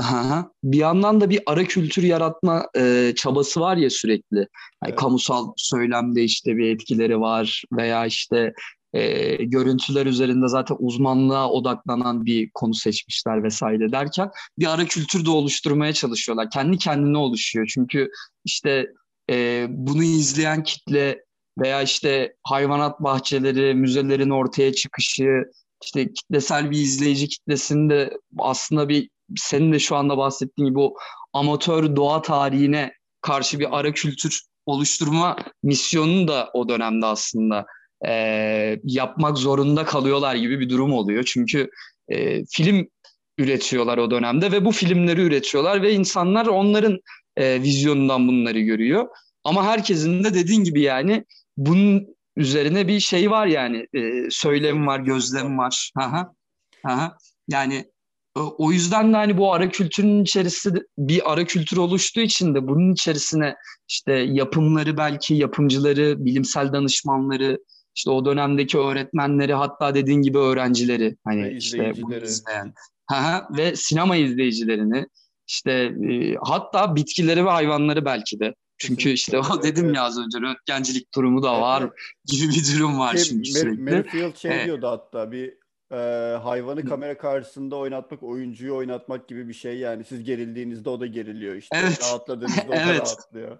Aha, 0.00 0.50
bir 0.64 0.78
yandan 0.78 1.20
da 1.20 1.30
bir 1.30 1.42
ara 1.46 1.64
kültür 1.64 2.02
yaratma 2.02 2.66
e, 2.76 3.12
çabası 3.16 3.60
var 3.60 3.76
ya 3.76 3.90
sürekli. 3.90 4.36
Yani 4.36 4.48
evet. 4.86 4.96
Kamusal 4.98 5.52
söylemde 5.56 6.22
işte 6.22 6.56
bir 6.56 6.74
etkileri 6.74 7.20
var 7.20 7.62
veya 7.72 8.06
işte 8.06 8.52
e, 8.92 9.34
görüntüler 9.44 10.06
üzerinde 10.06 10.48
zaten 10.48 10.76
uzmanlığa 10.78 11.50
odaklanan 11.50 12.24
bir 12.24 12.50
konu 12.54 12.74
seçmişler 12.74 13.42
vesaire 13.42 13.92
derken 13.92 14.30
bir 14.58 14.74
ara 14.74 14.84
kültür 14.84 15.24
de 15.24 15.30
oluşturmaya 15.30 15.92
çalışıyorlar. 15.92 16.50
Kendi 16.50 16.78
kendine 16.78 17.18
oluşuyor. 17.18 17.70
Çünkü 17.74 18.08
işte 18.44 18.86
e, 19.30 19.66
bunu 19.70 20.02
izleyen 20.02 20.62
kitle 20.62 21.24
veya 21.58 21.82
işte 21.82 22.34
hayvanat 22.42 23.00
bahçeleri, 23.00 23.74
müzelerin 23.74 24.30
ortaya 24.30 24.72
çıkışı, 24.72 25.44
işte 25.84 26.12
kitlesel 26.12 26.70
bir 26.70 26.78
izleyici 26.78 27.28
kitlesinde 27.28 28.10
aslında 28.38 28.88
bir 28.88 29.10
senin 29.36 29.72
de 29.72 29.78
şu 29.78 29.96
anda 29.96 30.18
bahsettiğin 30.18 30.68
gibi 30.68 30.78
o 30.78 30.94
amatör 31.32 31.96
doğa 31.96 32.22
tarihine 32.22 32.92
karşı 33.20 33.58
bir 33.58 33.78
ara 33.78 33.92
kültür 33.92 34.42
oluşturma 34.66 35.36
misyonunu 35.62 36.28
da 36.28 36.50
o 36.54 36.68
dönemde 36.68 37.06
aslında 37.06 37.66
e, 38.06 38.12
yapmak 38.84 39.38
zorunda 39.38 39.84
kalıyorlar 39.84 40.34
gibi 40.34 40.60
bir 40.60 40.68
durum 40.68 40.92
oluyor. 40.92 41.24
Çünkü 41.24 41.70
e, 42.08 42.44
film 42.44 42.88
üretiyorlar 43.38 43.98
o 43.98 44.10
dönemde 44.10 44.52
ve 44.52 44.64
bu 44.64 44.72
filmleri 44.72 45.20
üretiyorlar 45.20 45.82
ve 45.82 45.92
insanlar 45.92 46.46
onların 46.46 46.98
e, 47.36 47.62
vizyonundan 47.62 48.28
bunları 48.28 48.60
görüyor. 48.60 49.08
Ama 49.44 49.64
herkesin 49.64 50.24
de 50.24 50.34
dediğin 50.34 50.64
gibi 50.64 50.80
yani 50.80 51.24
bunun 51.56 52.06
üzerine 52.36 52.88
bir 52.88 53.00
şey 53.00 53.30
var 53.30 53.46
yani 53.46 53.86
e, 53.94 54.30
söylem 54.30 54.86
var, 54.86 55.00
gözlem 55.00 55.58
var. 55.58 55.90
Aha. 55.96 56.32
Aha. 56.84 57.18
Yani 57.48 57.84
o 58.36 58.72
yüzden 58.72 59.12
de 59.12 59.16
hani 59.16 59.38
bu 59.38 59.52
ara 59.52 59.68
kültürün 59.68 60.22
içerisinde 60.22 60.78
bir 60.98 61.32
ara 61.32 61.44
kültür 61.44 61.76
oluştuğu 61.76 62.20
için 62.20 62.54
de 62.54 62.68
bunun 62.68 62.92
içerisine 62.92 63.54
işte 63.88 64.12
yapımları 64.12 64.96
belki 64.96 65.34
yapımcıları, 65.34 66.24
bilimsel 66.24 66.72
danışmanları, 66.72 67.58
işte 67.96 68.10
o 68.10 68.24
dönemdeki 68.24 68.78
öğretmenleri 68.78 69.54
hatta 69.54 69.94
dediğin 69.94 70.22
gibi 70.22 70.38
öğrencileri 70.38 71.16
hani 71.24 71.44
ve 71.44 71.56
işte 71.56 71.92
bunu 72.02 72.16
izleyen 72.16 72.74
ha, 73.06 73.48
ve 73.56 73.76
sinema 73.76 74.16
izleyicilerini 74.16 75.06
işte 75.48 75.72
e, 76.10 76.34
hatta 76.42 76.96
bitkileri 76.96 77.44
ve 77.44 77.50
hayvanları 77.50 78.04
belki 78.04 78.40
de. 78.40 78.54
Çünkü 78.78 79.08
işte 79.08 79.38
o 79.38 79.62
dedim 79.62 79.94
ya 79.94 80.02
az 80.02 80.18
önce 80.18 80.40
röntgencilik 80.40 81.14
durumu 81.14 81.42
da 81.42 81.60
var 81.60 81.90
gibi 82.24 82.48
bir 82.48 82.74
durum 82.74 82.98
var 82.98 83.12
şey, 83.12 83.24
şimdi 83.24 83.48
sürekli. 83.48 83.82
Merrifield 83.82 84.36
şey 84.36 84.50
evet. 84.50 84.66
diyordu 84.66 84.86
hatta 84.86 85.32
bir 85.32 85.54
e, 85.92 85.96
hayvanı 86.36 86.84
kamera 86.84 87.18
karşısında 87.18 87.76
oynatmak, 87.76 88.22
oyuncuyu 88.22 88.76
oynatmak 88.76 89.28
gibi 89.28 89.48
bir 89.48 89.54
şey 89.54 89.78
yani. 89.78 90.04
Siz 90.04 90.24
gerildiğinizde 90.24 90.90
o 90.90 91.00
da 91.00 91.06
geriliyor 91.06 91.54
işte. 91.54 91.76
Evet. 91.80 92.02
Rahatladığınızda 92.02 92.62
o 92.68 92.72
da 92.72 92.76
evet. 92.76 93.00
rahatlıyor. 93.00 93.58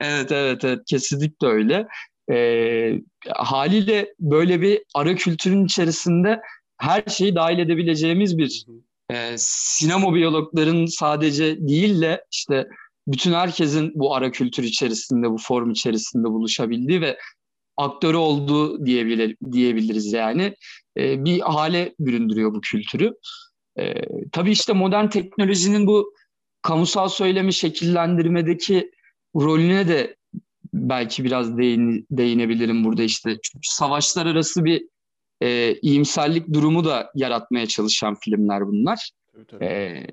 Evet 0.00 0.32
evet 0.32 0.64
evet 0.64 0.80
kesinlikle 0.86 1.46
öyle. 1.46 1.86
E, 2.32 3.00
haliyle 3.28 4.14
böyle 4.20 4.60
bir 4.60 4.82
ara 4.94 5.14
kültürün 5.14 5.64
içerisinde 5.64 6.40
her 6.78 7.02
şeyi 7.08 7.34
dahil 7.34 7.58
edebileceğimiz 7.58 8.38
bir 8.38 8.64
e, 9.10 9.34
sinema 9.36 10.14
biyologların 10.14 10.86
sadece 10.86 11.68
değil 11.68 12.00
de 12.00 12.24
işte 12.32 12.66
bütün 13.08 13.32
herkesin 13.32 13.92
bu 13.94 14.14
ara 14.14 14.30
kültür 14.30 14.62
içerisinde, 14.62 15.30
bu 15.30 15.38
form 15.38 15.70
içerisinde 15.70 16.24
buluşabildiği 16.24 17.00
ve 17.00 17.18
aktörü 17.76 18.16
olduğu 18.16 18.86
diyebilir, 18.86 19.36
diyebiliriz 19.52 20.12
yani. 20.12 20.54
E, 20.96 21.24
bir 21.24 21.40
hale 21.40 21.94
büründürüyor 22.00 22.54
bu 22.54 22.60
kültürü. 22.60 23.12
E, 23.78 23.94
tabii 24.32 24.50
işte 24.50 24.72
modern 24.72 25.08
teknolojinin 25.08 25.86
bu 25.86 26.14
kamusal 26.62 27.08
söylemi 27.08 27.52
şekillendirmedeki 27.52 28.90
rolüne 29.36 29.88
de 29.88 30.16
belki 30.74 31.24
biraz 31.24 31.58
değin, 31.58 32.06
değinebilirim 32.10 32.84
burada 32.84 33.02
işte. 33.02 33.30
Çünkü 33.30 33.68
savaşlar 33.68 34.26
arası 34.26 34.64
bir 34.64 34.84
e, 35.42 35.74
iyimserlik 35.74 36.54
durumu 36.54 36.84
da 36.84 37.10
yaratmaya 37.14 37.66
çalışan 37.66 38.14
filmler 38.14 38.66
bunlar. 38.66 39.10
Tabii, 39.32 39.46
tabii. 39.46 39.64
E, 39.64 40.06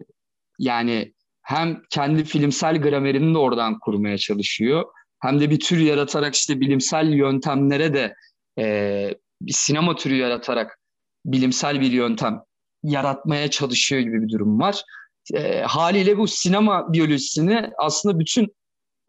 yani 0.59 1.13
hem 1.41 1.81
kendi 1.89 2.23
filmsel 2.23 2.81
gramerini 2.81 3.33
de 3.33 3.37
oradan 3.37 3.79
kurmaya 3.79 4.17
çalışıyor. 4.17 4.83
Hem 5.19 5.39
de 5.39 5.49
bir 5.49 5.59
tür 5.59 5.79
yaratarak 5.79 6.35
işte 6.35 6.59
bilimsel 6.59 7.13
yöntemlere 7.13 7.93
de 7.93 8.15
e, 8.59 9.13
bir 9.41 9.53
sinema 9.53 9.95
türü 9.95 10.15
yaratarak 10.15 10.79
bilimsel 11.25 11.81
bir 11.81 11.91
yöntem 11.91 12.41
yaratmaya 12.83 13.49
çalışıyor 13.49 14.01
gibi 14.01 14.21
bir 14.21 14.29
durum 14.29 14.59
var. 14.59 14.83
E, 15.33 15.61
haliyle 15.61 16.17
bu 16.17 16.27
sinema 16.27 16.93
biyolojisini 16.93 17.69
aslında 17.77 18.19
bütün 18.19 18.55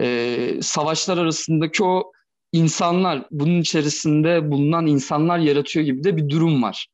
e, 0.00 0.58
savaşlar 0.62 1.18
arasındaki 1.18 1.84
o 1.84 2.12
insanlar, 2.52 3.26
bunun 3.30 3.60
içerisinde 3.60 4.50
bulunan 4.50 4.86
insanlar 4.86 5.38
yaratıyor 5.38 5.86
gibi 5.86 6.04
de 6.04 6.16
bir 6.16 6.28
durum 6.28 6.62
var. 6.62 6.86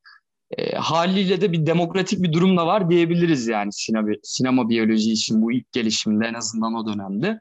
E, 0.51 0.77
haliyle 0.77 1.41
de 1.41 1.53
bir 1.53 1.67
demokratik 1.67 2.23
bir 2.23 2.33
durum 2.33 2.57
da 2.57 2.67
var 2.67 2.91
diyebiliriz 2.91 3.47
yani 3.47 3.73
sinema, 3.73 4.09
sinema 4.23 4.69
biyoloji 4.69 5.13
için 5.13 5.43
bu 5.43 5.53
ilk 5.53 5.73
gelişimde 5.73 6.27
en 6.27 6.35
azından 6.35 6.75
o 6.75 6.87
dönemde. 6.87 7.41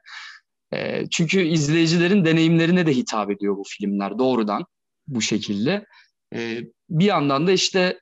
E, 0.72 1.06
çünkü 1.10 1.40
izleyicilerin 1.40 2.24
deneyimlerine 2.24 2.86
de 2.86 2.96
hitap 2.96 3.30
ediyor 3.30 3.56
bu 3.56 3.62
filmler 3.66 4.18
doğrudan 4.18 4.64
bu 5.08 5.20
şekilde. 5.20 5.86
E, 6.34 6.60
bir 6.90 7.04
yandan 7.04 7.46
da 7.46 7.52
işte 7.52 8.00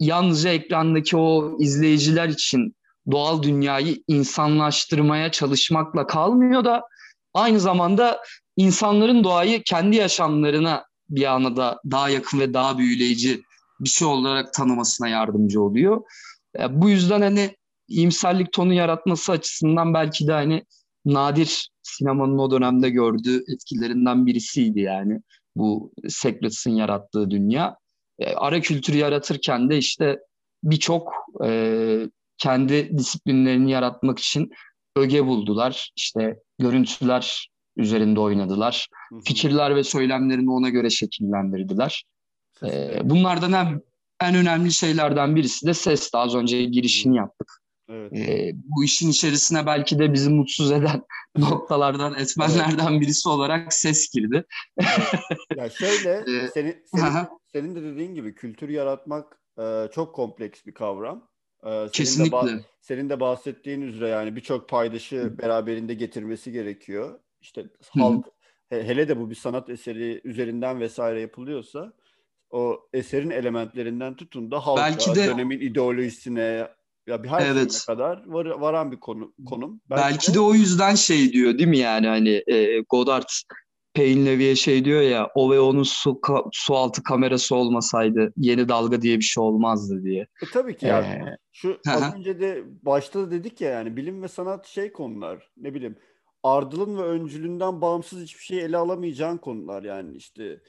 yalnızca 0.00 0.50
ekrandaki 0.50 1.16
o 1.16 1.56
izleyiciler 1.60 2.28
için 2.28 2.76
doğal 3.10 3.42
dünyayı 3.42 4.02
insanlaştırmaya 4.08 5.30
çalışmakla 5.30 6.06
kalmıyor 6.06 6.64
da 6.64 6.82
aynı 7.34 7.60
zamanda 7.60 8.22
insanların 8.56 9.24
doğayı 9.24 9.62
kendi 9.62 9.96
yaşamlarına 9.96 10.84
bir 11.10 11.24
anada 11.34 11.80
daha 11.90 12.08
yakın 12.08 12.40
ve 12.40 12.54
daha 12.54 12.78
büyüleyici 12.78 13.42
bir 13.80 13.88
şey 13.88 14.08
olarak 14.08 14.52
tanımasına 14.52 15.08
yardımcı 15.08 15.62
oluyor. 15.62 16.02
E, 16.58 16.80
bu 16.82 16.90
yüzden 16.90 17.22
hani 17.22 17.56
iyimserlik 17.88 18.52
tonu 18.52 18.72
yaratması 18.72 19.32
açısından 19.32 19.94
belki 19.94 20.26
de 20.26 20.32
hani 20.32 20.64
nadir 21.04 21.70
sinemanın 21.82 22.38
o 22.38 22.50
dönemde 22.50 22.90
gördüğü 22.90 23.44
etkilerinden 23.52 24.26
birisiydi 24.26 24.80
yani 24.80 25.20
bu 25.56 25.92
Secrets'in 26.08 26.70
yarattığı 26.70 27.30
dünya. 27.30 27.76
E, 28.18 28.34
ara 28.34 28.60
kültürü 28.60 28.96
yaratırken 28.96 29.70
de 29.70 29.78
işte 29.78 30.18
birçok 30.64 31.12
e, 31.44 31.50
kendi 32.38 32.98
disiplinlerini 32.98 33.70
yaratmak 33.70 34.18
için 34.18 34.50
öge 34.96 35.26
buldular. 35.26 35.90
İşte 35.96 36.36
görüntüler 36.58 37.50
üzerinde 37.76 38.20
oynadılar. 38.20 38.88
Hı 39.08 39.16
hı. 39.16 39.20
Fikirler 39.20 39.76
ve 39.76 39.84
söylemlerini 39.84 40.50
ona 40.50 40.68
göre 40.68 40.90
şekillendirdiler. 40.90 42.04
Ee, 42.64 43.00
bunlardan 43.04 43.52
en, 43.52 43.82
en 44.20 44.34
önemli 44.34 44.72
şeylerden 44.72 45.36
birisi 45.36 45.66
de 45.66 45.74
ses. 45.74 46.10
Az 46.14 46.34
önce 46.34 46.64
girişini 46.64 47.16
yaptık. 47.16 47.48
Evet. 47.88 48.12
Ee, 48.12 48.52
bu 48.54 48.84
işin 48.84 49.10
içerisine 49.10 49.66
belki 49.66 49.98
de 49.98 50.12
bizi 50.12 50.30
mutsuz 50.30 50.72
eden 50.72 51.02
noktalardan, 51.36 52.14
etmenlerden 52.14 53.00
birisi 53.00 53.28
olarak 53.28 53.72
ses 53.72 54.10
girdi. 54.10 54.44
ya 55.56 55.70
şöyle, 55.70 56.10
ee, 56.44 56.48
senin, 56.48 56.84
senin, 56.84 57.28
senin 57.52 57.74
de 57.74 57.82
dediğin 57.82 58.14
gibi 58.14 58.34
kültür 58.34 58.68
yaratmak 58.68 59.40
e, 59.58 59.88
çok 59.94 60.14
kompleks 60.14 60.66
bir 60.66 60.74
kavram. 60.74 61.28
E, 61.66 61.68
senin 61.68 61.88
Kesinlikle. 61.88 62.46
De 62.46 62.64
senin 62.80 63.08
de 63.08 63.20
bahsettiğin 63.20 63.80
üzere 63.80 64.08
yani 64.08 64.36
birçok 64.36 64.68
paydaşı 64.68 65.38
beraberinde 65.38 65.94
getirmesi 65.94 66.52
gerekiyor. 66.52 67.20
İşte 67.40 67.66
halk, 67.88 68.26
he, 68.68 68.84
hele 68.84 69.08
de 69.08 69.20
bu 69.20 69.30
bir 69.30 69.34
sanat 69.34 69.70
eseri 69.70 70.20
üzerinden 70.24 70.80
vesaire 70.80 71.20
yapılıyorsa 71.20 71.92
o 72.50 72.80
eserin 72.92 73.30
elementlerinden 73.30 74.16
tutun 74.16 74.50
da 74.50 74.66
halka, 74.66 74.82
Belki 74.82 75.14
de... 75.14 75.26
dönemin 75.26 75.60
ideolojisine, 75.60 76.68
ya 77.06 77.22
bir 77.22 77.28
her 77.28 77.46
evet. 77.46 77.84
kadar 77.86 78.26
var, 78.26 78.46
varan 78.46 78.92
bir 78.92 79.00
konu 79.00 79.34
konum. 79.46 79.80
Belki, 79.90 80.02
Belki 80.02 80.30
de... 80.30 80.34
de 80.34 80.40
o 80.40 80.54
yüzden 80.54 80.94
şey 80.94 81.32
diyor 81.32 81.58
değil 81.58 81.68
mi 81.68 81.78
yani 81.78 82.06
hani 82.06 82.42
e, 82.46 82.80
Godard 82.80 83.28
Payne 83.96 84.26
Levy'e 84.26 84.56
şey 84.56 84.84
diyor 84.84 85.02
ya 85.02 85.30
o 85.34 85.50
ve 85.50 85.60
onun 85.60 85.82
su, 85.82 86.20
su 86.52 86.76
altı 86.76 87.02
kamerası 87.02 87.56
olmasaydı 87.56 88.32
yeni 88.36 88.68
dalga 88.68 89.02
diye 89.02 89.16
bir 89.16 89.24
şey 89.24 89.44
olmazdı 89.44 90.02
diye. 90.02 90.22
E, 90.22 90.46
tabii 90.52 90.76
ki 90.76 90.86
yani. 90.86 91.06
Ee, 91.06 91.36
Şu 91.52 91.80
az 91.88 92.14
önce 92.14 92.40
de 92.40 92.64
başta 92.82 93.20
da 93.20 93.30
dedik 93.30 93.60
ya 93.60 93.70
yani 93.70 93.96
bilim 93.96 94.22
ve 94.22 94.28
sanat 94.28 94.66
şey 94.66 94.92
konular 94.92 95.50
ne 95.56 95.74
bileyim 95.74 95.96
ardılın 96.42 96.98
ve 96.98 97.02
öncülünden 97.02 97.80
bağımsız 97.80 98.22
hiçbir 98.22 98.42
şey 98.42 98.60
ele 98.60 98.76
alamayacağın 98.76 99.38
konular 99.38 99.82
yani 99.82 100.16
işte 100.16 100.60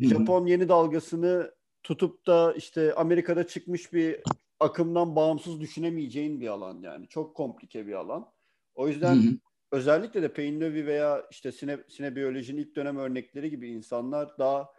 Japon 0.00 0.46
yeni 0.46 0.68
dalgasını 0.68 1.54
tutup 1.82 2.26
da 2.26 2.52
işte 2.52 2.94
Amerika'da 2.94 3.46
çıkmış 3.46 3.92
bir 3.92 4.20
akımdan 4.60 5.16
bağımsız 5.16 5.60
düşünemeyeceğin 5.60 6.40
bir 6.40 6.48
alan 6.48 6.80
yani. 6.82 7.08
Çok 7.08 7.34
komplike 7.34 7.86
bir 7.86 7.92
alan. 7.92 8.26
O 8.74 8.88
yüzden 8.88 9.14
hı 9.14 9.20
hı. 9.20 9.38
Özellikle 9.72 10.22
de 10.22 10.32
Payne 10.32 10.86
veya 10.86 11.26
işte 11.30 11.52
sine, 11.52 11.78
sinebiyolojinin 11.88 12.62
ilk 12.62 12.76
dönem 12.76 12.96
örnekleri 12.96 13.50
gibi 13.50 13.68
insanlar 13.68 14.38
daha 14.38 14.72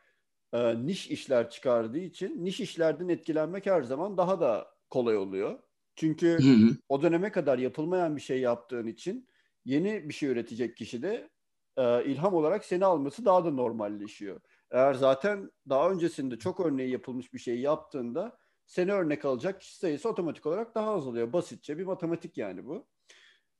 e, 0.53 0.85
niş 0.85 1.07
işler 1.07 1.49
çıkardığı 1.49 1.97
için 1.97 2.45
niş 2.45 2.59
işlerden 2.59 3.07
etkilenmek 3.07 3.65
her 3.65 3.81
zaman 3.81 4.17
daha 4.17 4.39
da 4.39 4.67
kolay 4.89 5.17
oluyor. 5.17 5.59
Çünkü 5.95 6.27
hı 6.27 6.67
hı. 6.67 6.77
o 6.89 7.01
döneme 7.01 7.31
kadar 7.31 7.59
yapılmayan 7.59 8.15
bir 8.15 8.21
şey 8.21 8.39
yaptığın 8.39 8.87
için 8.87 9.29
yeni 9.65 10.09
bir 10.09 10.13
şey 10.13 10.29
üretecek 10.29 10.77
kişi 10.77 11.01
de 11.01 11.29
e, 11.77 12.05
ilham 12.05 12.33
olarak 12.33 12.65
seni 12.65 12.85
alması 12.85 13.25
daha 13.25 13.45
da 13.45 13.51
normalleşiyor. 13.51 14.41
Eğer 14.71 14.93
zaten 14.93 15.51
daha 15.69 15.89
öncesinde 15.91 16.39
çok 16.39 16.59
örneği 16.59 16.89
yapılmış 16.89 17.33
bir 17.33 17.39
şey 17.39 17.59
yaptığında 17.59 18.37
seni 18.65 18.91
örnek 18.93 19.25
alacak 19.25 19.61
kişi 19.61 19.77
sayısı 19.77 20.09
otomatik 20.09 20.45
olarak 20.45 20.75
daha 20.75 20.93
azalıyor. 20.93 21.33
Basitçe 21.33 21.77
bir 21.77 21.85
matematik 21.85 22.37
yani 22.37 22.65
bu. 22.65 22.87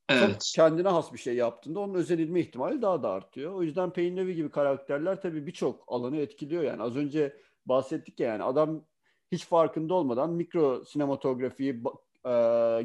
Evet. 0.10 0.30
Çok 0.30 0.42
kendine 0.56 0.88
has 0.88 1.14
bir 1.14 1.18
şey 1.18 1.36
yaptığında 1.36 1.80
onun 1.80 1.94
özenilme 1.94 2.40
ihtimali 2.40 2.82
daha 2.82 3.04
da 3.04 3.10
artıyor. 3.10 3.54
O 3.54 3.64
yüzden 3.64 3.94
Payne 3.94 4.34
gibi 4.34 4.50
karakterler 4.50 5.22
tabii 5.22 5.48
birçok 5.48 5.84
alanı 5.88 6.18
etkiliyor 6.18 6.64
yani. 6.64 6.82
Az 6.82 6.96
önce 6.96 7.42
bahsettik 7.66 8.20
ya 8.20 8.28
yani 8.28 8.44
adam 8.44 8.86
hiç 9.32 9.46
farkında 9.46 9.94
olmadan 9.94 10.34
mikro 10.34 10.86
sinematografiyi 10.86 11.84
e, 12.26 12.30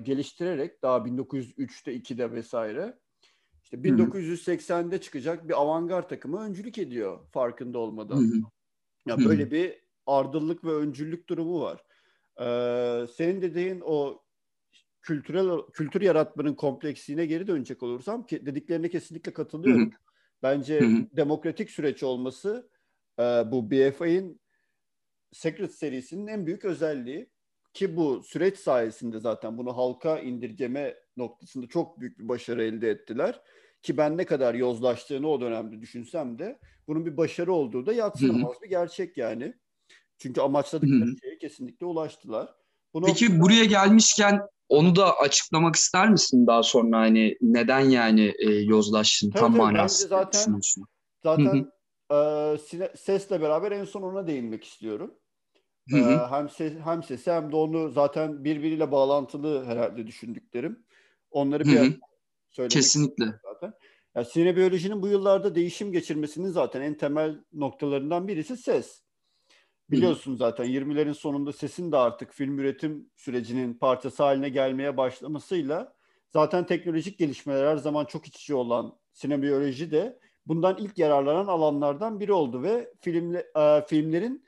geliştirerek 0.03 0.83
daha 0.83 0.99
1903'te 0.99 1.95
2'de 1.97 2.33
vesaire 2.33 2.99
işte 3.65 3.77
1980'de 3.77 5.01
çıkacak 5.01 5.49
bir 5.49 5.61
avantgard 5.61 6.09
takımı 6.09 6.41
öncülük 6.41 6.79
ediyor 6.79 7.19
farkında 7.31 7.79
olmadan. 7.79 8.17
Hı 8.17 8.21
hı. 8.21 8.43
Ya 9.07 9.19
böyle 9.19 9.51
bir 9.51 9.83
ardıllık 10.07 10.65
ve 10.65 10.73
öncüllük 10.73 11.29
durumu 11.29 11.61
var. 11.61 11.85
Ee, 12.41 13.07
senin 13.07 13.43
dediğin 13.43 13.83
o 13.85 14.22
kültürel 15.03 15.71
kültür 15.73 16.01
yaratmanın 16.01 16.55
kompleksliğine 16.55 17.27
geri 17.27 17.47
dönecek 17.47 17.83
olursam 17.83 18.27
ki 18.27 18.47
dediklerine 18.47 18.89
kesinlikle 18.89 19.33
katılıyorum. 19.33 19.83
Hı 19.83 19.87
hı. 19.87 19.99
Bence 20.43 20.81
hı 20.81 20.85
hı. 20.85 21.07
demokratik 21.17 21.71
süreç 21.71 22.03
olması 22.03 22.71
e, 23.19 23.23
bu 23.23 23.71
BFI'nin 23.71 24.41
Secret 25.33 25.75
serisinin 25.75 26.27
en 26.27 26.47
büyük 26.47 26.65
özelliği 26.65 27.31
ki 27.75 27.97
bu 27.97 28.23
süreç 28.23 28.59
sayesinde 28.59 29.21
zaten 29.21 29.59
bunu 29.59 29.77
halka 29.77 30.19
indirgeme 30.19 30.97
noktasında 31.17 31.67
çok 31.67 32.01
büyük 32.01 32.19
bir 32.19 32.29
başarı 32.29 32.65
elde 32.65 32.91
ettiler. 32.91 33.41
Ki 33.83 33.97
ben 33.97 34.17
ne 34.17 34.25
kadar 34.25 34.55
yozlaştığını 34.55 35.29
o 35.29 35.41
dönemde 35.41 35.81
düşünsem 35.81 36.39
de 36.39 36.59
bunun 36.87 37.07
bir 37.07 37.17
başarı 37.17 37.53
olduğu 37.53 37.87
da 37.87 37.93
yatsınamaz 37.93 38.63
bir 38.63 38.69
gerçek 38.69 39.17
yani. 39.17 39.55
Çünkü 40.19 40.41
amaçladıkları 40.41 41.05
Hı-hı. 41.05 41.19
şeye 41.23 41.39
kesinlikle 41.39 41.87
ulaştılar. 41.87 42.55
Bunu 42.95 43.07
Peki 43.07 43.41
buraya 43.41 43.65
gelmişken 43.65 44.41
onu 44.69 44.97
da 44.97 45.17
açıklamak 45.19 45.77
ister 45.77 46.11
misin 46.11 46.47
daha 46.47 46.63
sonra 46.63 46.99
hani 46.99 47.37
neden 47.41 47.81
yani 47.81 48.35
e, 48.39 48.51
yozlaştın 48.51 49.31
tabii, 49.31 49.41
tam 49.41 49.57
manası 49.57 50.09
zaten 50.09 50.61
zaten 51.23 51.73
e, 52.13 52.59
sesle 52.97 53.41
beraber 53.41 53.73
en 53.73 53.85
son 53.85 54.03
ona 54.03 54.27
değinmek 54.27 54.65
istiyorum. 54.65 55.15
Hı 55.91 55.97
hı. 55.97 56.11
E, 56.11 56.27
hem 56.31 56.49
ses 56.49 56.73
hem 56.85 57.03
sesi 57.03 57.33
hem 57.33 57.53
de 57.53 57.57
onu 57.57 57.91
zaten 57.91 58.45
birbiriyle 58.45 58.93
bağlantılı 58.93 59.65
herhalde 59.65 60.07
düşündüklerim. 60.07 60.87
Onları 61.31 61.65
bir 61.65 62.01
söylemek 62.51 62.71
Kesinlikle. 62.71 63.25
zaten. 63.43 63.73
Yani 64.15 64.27
sinebiyolojinin 64.27 65.03
bu 65.03 65.09
yıllarda 65.09 65.55
değişim 65.55 65.93
geçirmesinin 65.93 66.49
zaten 66.49 66.81
en 66.81 66.97
temel 66.97 67.45
noktalarından 67.53 68.29
birisi 68.29 68.57
ses. 68.57 69.03
Biliyorsun 69.93 70.37
zaten 70.37 70.67
20'lerin 70.67 71.15
sonunda 71.15 71.53
sesin 71.53 71.93
de 71.93 71.97
artık 71.97 72.33
film 72.33 72.59
üretim 72.59 73.11
sürecinin 73.17 73.75
parçası 73.75 74.23
haline 74.23 74.49
gelmeye 74.49 74.97
başlamasıyla 74.97 75.95
zaten 76.31 76.67
teknolojik 76.67 77.19
gelişmeler 77.19 77.67
her 77.67 77.77
zaman 77.77 78.05
çok 78.05 78.27
iç 78.27 78.41
içe 78.41 78.55
olan 78.55 78.99
sinebiyoloji 79.13 79.91
de 79.91 80.19
bundan 80.47 80.77
ilk 80.79 80.99
yararlanan 80.99 81.47
alanlardan 81.47 82.21
biri 82.21 82.33
oldu 82.33 82.63
ve 82.63 82.93
filmle, 83.01 83.47
e, 83.57 83.87
filmlerin 83.87 84.45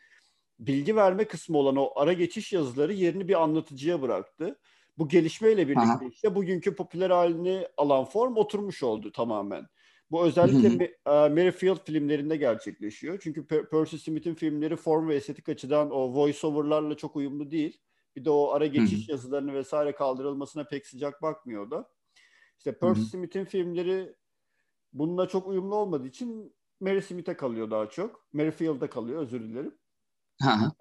bilgi 0.59 0.97
verme 0.97 1.25
kısmı 1.25 1.59
olan 1.59 1.77
o 1.77 1.93
ara 1.97 2.13
geçiş 2.13 2.53
yazıları 2.53 2.93
yerini 2.93 3.29
bir 3.29 3.43
anlatıcıya 3.43 4.03
bıraktı. 4.03 4.59
Bu 4.99 5.09
gelişmeyle 5.09 5.69
birlikte 5.69 5.83
Aha. 5.83 6.09
işte 6.11 6.35
bugünkü 6.35 6.75
popüler 6.75 7.11
halini 7.11 7.69
alan 7.77 8.05
form 8.05 8.37
oturmuş 8.37 8.83
oldu 8.83 9.13
tamamen. 9.13 9.67
Bu 10.11 10.25
özellikle 10.27 10.85
e, 11.07 11.11
Mary 11.11 11.51
Field 11.51 11.77
filmlerinde 11.87 12.37
gerçekleşiyor. 12.37 13.19
Çünkü 13.23 13.47
Percy 13.47 13.97
Smith'in 13.97 14.35
filmleri 14.35 14.77
form 14.77 15.09
ve 15.09 15.15
estetik 15.15 15.49
açıdan 15.49 15.91
o 15.91 16.15
voice-over'larla 16.15 16.97
çok 16.97 17.17
uyumlu 17.17 17.51
değil. 17.51 17.81
Bir 18.17 18.25
de 18.25 18.31
o 18.31 18.51
ara 18.51 18.67
geçiş 18.67 19.09
yazılarını 19.09 19.55
vesaire 19.55 19.95
kaldırılmasına 19.95 20.65
pek 20.65 20.87
sıcak 20.87 21.23
bakmıyor 21.23 21.71
da. 21.71 21.91
İşte 22.59 22.79
Percy 22.79 23.01
Smith'in 23.01 23.45
filmleri 23.45 24.17
bununla 24.93 25.29
çok 25.29 25.49
uyumlu 25.49 25.75
olmadığı 25.77 26.09
için 26.09 26.57
Mary 26.81 27.01
Smith'e 27.03 27.37
kalıyor 27.37 27.71
daha 27.71 27.89
çok. 27.91 28.27
Mary 28.33 28.51
Field'a 28.51 28.91
kalıyor 28.91 29.23
özür 29.23 29.41
dilerim. 29.41 29.75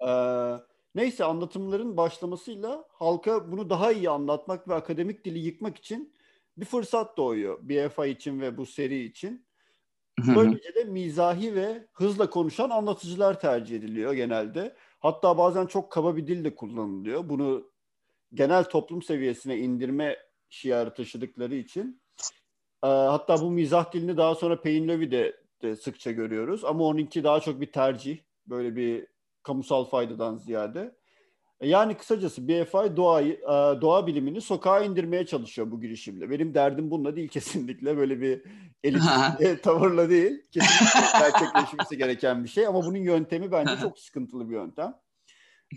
Ee, 0.06 0.54
neyse 0.94 1.24
anlatımların 1.24 1.96
başlamasıyla 1.96 2.84
halka 2.90 3.52
bunu 3.52 3.70
daha 3.70 3.92
iyi 3.92 4.10
anlatmak 4.10 4.68
ve 4.68 4.74
akademik 4.74 5.24
dili 5.24 5.38
yıkmak 5.38 5.76
için 5.78 6.13
bir 6.56 6.64
fırsat 6.64 7.16
doğuyor 7.16 7.58
BFI 7.62 8.10
için 8.10 8.40
ve 8.40 8.56
bu 8.56 8.66
seri 8.66 9.04
için. 9.04 9.46
Böylece 10.36 10.74
de 10.74 10.84
mizahi 10.84 11.54
ve 11.54 11.86
hızla 11.92 12.30
konuşan 12.30 12.70
anlatıcılar 12.70 13.40
tercih 13.40 13.76
ediliyor 13.76 14.12
genelde. 14.12 14.76
Hatta 15.00 15.38
bazen 15.38 15.66
çok 15.66 15.92
kaba 15.92 16.16
bir 16.16 16.26
dil 16.26 16.44
de 16.44 16.54
kullanılıyor. 16.54 17.28
Bunu 17.28 17.70
genel 18.34 18.64
toplum 18.64 19.02
seviyesine 19.02 19.58
indirme 19.58 20.18
şiarı 20.48 20.94
taşıdıkları 20.94 21.54
için. 21.54 22.02
Ee, 22.84 22.86
hatta 22.86 23.40
bu 23.40 23.50
mizah 23.50 23.92
dilini 23.92 24.16
daha 24.16 24.34
sonra 24.34 24.60
Payne 24.60 24.88
Levy'de 24.88 25.36
de 25.62 25.76
sıkça 25.76 26.10
görüyoruz. 26.10 26.64
Ama 26.64 26.84
onunki 26.84 27.24
daha 27.24 27.40
çok 27.40 27.60
bir 27.60 27.72
tercih. 27.72 28.18
Böyle 28.46 28.76
bir 28.76 29.06
kamusal 29.42 29.84
faydadan 29.84 30.36
ziyade. 30.36 30.96
Yani 31.64 31.96
kısacası 31.96 32.48
BFI 32.48 32.96
doğayı, 32.96 33.32
e, 33.32 33.80
doğa 33.80 34.06
bilimini 34.06 34.40
sokağa 34.40 34.80
indirmeye 34.80 35.26
çalışıyor 35.26 35.70
bu 35.70 35.80
girişimle. 35.80 36.30
Benim 36.30 36.54
derdim 36.54 36.90
bununla 36.90 37.16
değil 37.16 37.28
kesinlikle 37.32 37.96
böyle 37.96 38.20
bir 38.20 38.42
elitist 38.84 39.62
tavırla 39.62 40.10
değil. 40.10 40.42
Kesinlikle 40.50 41.18
gerçekleşmesi 41.18 41.98
gereken 41.98 42.44
bir 42.44 42.48
şey 42.48 42.66
ama 42.66 42.84
bunun 42.84 42.98
yöntemi 42.98 43.52
bence 43.52 43.72
çok 43.82 43.98
sıkıntılı 43.98 44.50
bir 44.50 44.54
yöntem. 44.54 44.94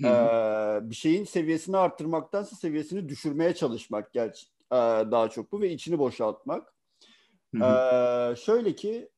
ee, 0.03 0.89
bir 0.89 0.95
şeyin 0.95 1.23
seviyesini 1.23 1.77
arttırmaktansa 1.77 2.55
seviyesini 2.55 3.09
düşürmeye 3.09 3.55
çalışmak 3.55 4.13
gerçi 4.13 4.47
e, 4.71 4.75
daha 5.11 5.29
çok 5.29 5.51
bu 5.51 5.61
ve 5.61 5.71
içini 5.71 5.99
boşaltmak. 5.99 6.73
ee, 7.55 8.35
şöyle 8.45 8.75
ki 8.75 9.09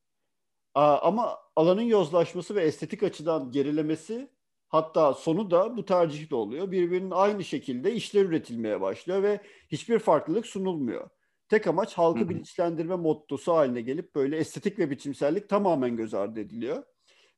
ama 0.74 1.38
alanın 1.56 1.82
yozlaşması 1.82 2.54
ve 2.54 2.62
estetik 2.62 3.02
açıdan 3.02 3.50
gerilemesi 3.50 4.30
Hatta 4.70 5.14
sonu 5.14 5.50
da 5.50 5.76
bu 5.76 5.84
tercih 5.84 6.30
de 6.30 6.34
oluyor. 6.34 6.70
Birbirinin 6.70 7.10
aynı 7.10 7.44
şekilde 7.44 7.92
işler 7.92 8.24
üretilmeye 8.24 8.80
başlıyor 8.80 9.22
ve 9.22 9.40
hiçbir 9.68 9.98
farklılık 9.98 10.46
sunulmuyor. 10.46 11.08
Tek 11.48 11.66
amaç 11.66 11.94
halkı 11.94 12.28
bilinçlendirme 12.28 12.96
mottosu 12.96 13.52
haline 13.52 13.80
gelip 13.80 14.14
böyle 14.14 14.36
estetik 14.36 14.78
ve 14.78 14.90
biçimsellik 14.90 15.48
tamamen 15.48 15.96
göz 15.96 16.14
ardı 16.14 16.40
ediliyor. 16.40 16.82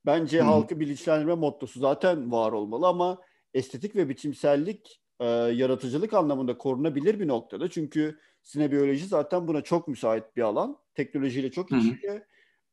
Bence 0.06 0.38
Hı-hı. 0.38 0.46
halkı 0.46 0.80
bilinçlendirme 0.80 1.34
mottosu 1.34 1.80
zaten 1.80 2.32
var 2.32 2.52
olmalı 2.52 2.86
ama 2.86 3.20
estetik 3.54 3.96
ve 3.96 4.08
biçimsellik 4.08 5.00
e, 5.20 5.26
yaratıcılık 5.26 6.14
anlamında 6.14 6.58
korunabilir 6.58 7.20
bir 7.20 7.28
noktada. 7.28 7.70
Çünkü 7.70 8.18
sinebiyoloji 8.42 9.06
zaten 9.06 9.48
buna 9.48 9.60
çok 9.60 9.88
müsait 9.88 10.36
bir 10.36 10.42
alan. 10.42 10.78
Teknolojiyle 10.94 11.50
çok 11.50 11.72
içiyor. 11.72 12.20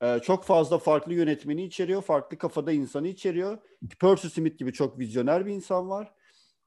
Ee, 0.01 0.19
çok 0.23 0.43
fazla 0.43 0.77
farklı 0.77 1.13
yönetmeni 1.13 1.63
içeriyor. 1.63 2.01
Farklı 2.01 2.37
kafada 2.37 2.71
insanı 2.71 3.07
içeriyor. 3.07 3.57
Percy 3.99 4.27
Smith 4.27 4.57
gibi 4.57 4.73
çok 4.73 4.99
vizyoner 4.99 5.45
bir 5.45 5.51
insan 5.51 5.89
var. 5.89 6.13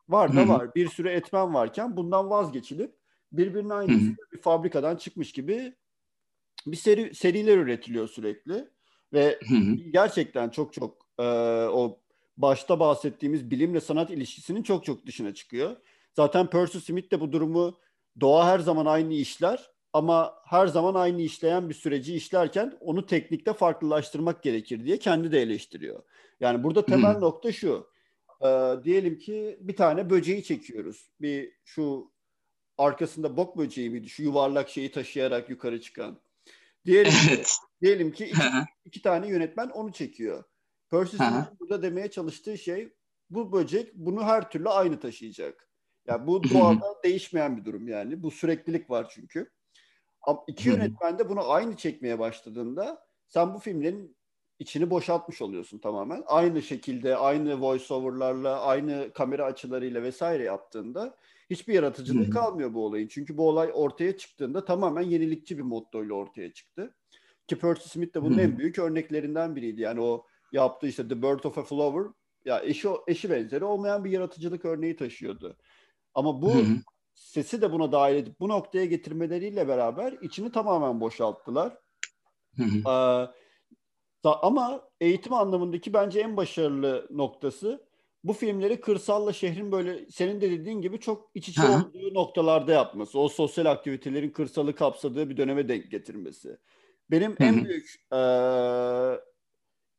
Var 0.09 0.37
da 0.37 0.49
var. 0.49 0.74
Bir 0.74 0.89
sürü 0.89 1.09
etmen 1.09 1.55
varken 1.55 1.97
bundan 1.97 2.30
vazgeçilip 2.30 2.95
birbirinin 3.33 3.70
aynısı 3.70 4.16
bir 4.33 4.41
fabrikadan 4.41 4.97
çıkmış 4.97 5.33
gibi 5.33 5.74
bir 6.66 6.76
seri 6.76 7.14
seriler 7.14 7.59
üretiliyor 7.59 8.09
sürekli 8.09 8.68
ve 9.12 9.41
gerçekten 9.91 10.49
çok 10.49 10.72
çok 10.72 11.07
e, 11.18 11.22
o 11.66 12.01
başta 12.37 12.80
bahsettiğimiz 12.80 13.51
bilimle 13.51 13.80
sanat 13.80 14.11
ilişkisinin 14.11 14.62
çok 14.62 14.85
çok 14.85 15.07
dışına 15.07 15.35
çıkıyor. 15.35 15.76
Zaten 16.14 16.51
Percy 16.51 16.78
Smith 16.78 17.12
de 17.12 17.20
bu 17.20 17.33
durumu 17.33 17.78
doğa 18.20 18.47
her 18.47 18.59
zaman 18.59 18.87
aynı 18.87 19.14
işler 19.14 19.70
ama 19.93 20.34
her 20.45 20.66
zaman 20.66 20.95
aynı 20.95 21.22
işleyen 21.22 21.68
bir 21.68 21.74
süreci 21.74 22.14
işlerken 22.14 22.78
onu 22.80 23.07
teknikte 23.07 23.53
farklılaştırmak 23.53 24.43
gerekir 24.43 24.84
diye 24.84 24.99
kendi 24.99 25.32
de 25.32 25.43
eleştiriyor. 25.43 26.03
Yani 26.40 26.64
burada 26.64 26.84
temel 26.84 27.14
hmm. 27.14 27.20
nokta 27.20 27.53
şu. 27.53 27.90
E, 28.45 28.74
diyelim 28.84 29.18
ki 29.18 29.59
bir 29.61 29.76
tane 29.76 30.11
böceği 30.11 30.45
çekiyoruz. 30.45 31.11
Bir 31.20 31.53
şu 31.64 32.12
arkasında 32.78 33.36
bok 33.36 33.59
böceği 33.59 33.90
miydi? 33.90 34.09
Şu 34.09 34.22
yuvarlak 34.22 34.68
şeyi 34.68 34.93
taşıyarak 34.93 35.51
yukarı 35.51 35.80
çıkan. 35.80 36.20
Diyelim 36.86 37.12
evet. 37.28 37.47
ki, 37.47 37.53
diyelim 37.82 38.12
ki 38.12 38.24
iki, 38.24 38.43
iki 38.84 39.03
tane 39.03 39.28
yönetmen 39.28 39.68
onu 39.68 39.93
çekiyor. 39.93 40.45
Percy 40.90 41.16
burada 41.61 41.82
demeye 41.82 42.11
çalıştığı 42.11 42.59
şey 42.59 42.93
bu 43.30 43.53
böcek 43.53 43.95
bunu 43.95 44.24
her 44.24 44.51
türlü 44.51 44.68
aynı 44.68 45.01
taşıyacak. 45.01 45.68
Yani 46.07 46.26
bu 46.26 46.45
doğada 46.45 47.03
değişmeyen 47.05 47.57
bir 47.57 47.64
durum 47.64 47.88
yani. 47.88 48.22
Bu 48.22 48.30
süreklilik 48.30 48.90
var 48.90 49.09
çünkü. 49.14 49.51
İki 50.47 50.68
yönetmen 50.68 51.18
de 51.18 51.29
bunu 51.29 51.51
aynı 51.51 51.77
çekmeye 51.77 52.18
başladığında 52.18 53.07
sen 53.29 53.55
bu 53.55 53.59
filmlerin 53.59 54.16
içini 54.59 54.91
boşaltmış 54.91 55.43
oluyorsun 55.43 55.79
tamamen. 55.79 56.23
Aynı 56.27 56.62
şekilde, 56.62 57.16
aynı 57.16 57.61
voiceover'larla, 57.61 58.61
aynı 58.61 59.11
kamera 59.14 59.45
açılarıyla 59.45 60.03
vesaire 60.03 60.43
yaptığında 60.43 61.16
hiçbir 61.51 61.75
yaratıcılığı 61.75 62.31
kalmıyor 62.31 62.75
bu 62.75 62.85
olayın. 62.85 63.09
Çünkü 63.09 63.37
bu 63.37 63.49
olay 63.49 63.70
ortaya 63.75 64.16
çıktığında 64.16 64.64
tamamen 64.64 65.03
yenilikçi 65.03 65.59
bir 65.59 65.62
mottoyla 65.62 66.14
ortaya 66.14 66.53
çıktı. 66.53 66.95
Ki 67.47 67.59
Percy 67.59 67.89
Smith 67.89 68.14
de 68.14 68.23
bunun 68.23 68.39
en 68.39 68.59
büyük 68.59 68.79
örneklerinden 68.79 69.57
biriydi. 69.57 69.81
Yani 69.81 70.01
o 70.01 70.27
yaptığı 70.53 70.87
işte 70.87 71.09
The 71.09 71.23
Birth 71.23 71.47
of 71.47 71.59
a 71.59 71.62
Flower 71.62 72.12
ya 72.45 72.61
eşi 72.64 72.89
eşi 73.07 73.31
benzeri 73.31 73.64
olmayan 73.64 74.05
bir 74.05 74.11
yaratıcılık 74.11 74.64
örneği 74.64 74.97
taşıyordu. 74.97 75.57
Ama 76.14 76.43
bu 76.43 76.53
sesi 77.23 77.62
de 77.62 77.73
buna 77.73 77.93
dahil 77.93 78.14
edip 78.14 78.41
bu 78.41 78.49
noktaya 78.49 78.85
getirmeleriyle 78.85 79.68
beraber 79.68 80.12
içini 80.23 80.53
tamamen 80.53 81.01
boşalttılar. 81.01 81.79
ee, 82.87 83.27
ama 84.25 84.89
eğitim 85.01 85.33
anlamındaki 85.33 85.93
bence 85.93 86.20
en 86.20 86.37
başarılı 86.37 87.07
noktası 87.11 87.87
bu 88.25 88.33
filmleri 88.33 88.81
kırsalla 88.81 89.33
şehrin 89.33 89.73
böyle 89.73 90.11
senin 90.11 90.41
de 90.41 90.51
dediğin 90.51 90.81
gibi 90.81 91.01
çok 91.01 91.31
iç 91.35 91.49
içe 91.49 91.62
olduğu 91.62 92.14
noktalarda 92.14 92.73
yapması. 92.73 93.18
O 93.18 93.29
sosyal 93.29 93.66
aktivitelerin 93.66 94.31
kırsalı 94.31 94.75
kapsadığı 94.75 95.31
bir 95.31 95.37
döneme 95.37 95.68
denk 95.68 95.91
getirmesi. 95.91 96.59
Benim 97.11 97.37
en 97.41 97.64
büyük 97.64 97.95
e, 98.12 98.20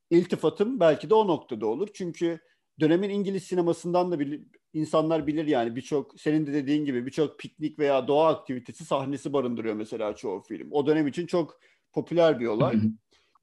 iltifatım 0.10 0.80
belki 0.80 1.10
de 1.10 1.16
o 1.16 1.28
noktada 1.28 1.68
olur. 1.68 1.88
Çünkü 1.94 2.40
dönemin 2.80 3.10
İngiliz 3.10 3.44
sinemasından 3.44 4.12
da 4.12 4.20
bir, 4.20 4.42
insanlar 4.74 5.28
bilir 5.28 5.48
yani 5.48 5.76
birçok 5.76 6.20
senin 6.20 6.46
de 6.46 6.54
dediğin 6.54 6.86
gibi 6.86 7.06
birçok 7.06 7.40
piknik 7.40 7.80
veya 7.80 8.08
doğa 8.08 8.30
aktivitesi 8.30 8.86
sahnesi 8.86 9.34
barındırıyor 9.34 9.76
mesela 9.76 10.16
çoğu 10.16 10.42
film. 10.42 10.68
O 10.72 10.88
dönem 10.88 11.08
için 11.08 11.28
çok 11.28 11.60
popüler 11.92 12.40
bir 12.40 12.48
olay. 12.48 12.80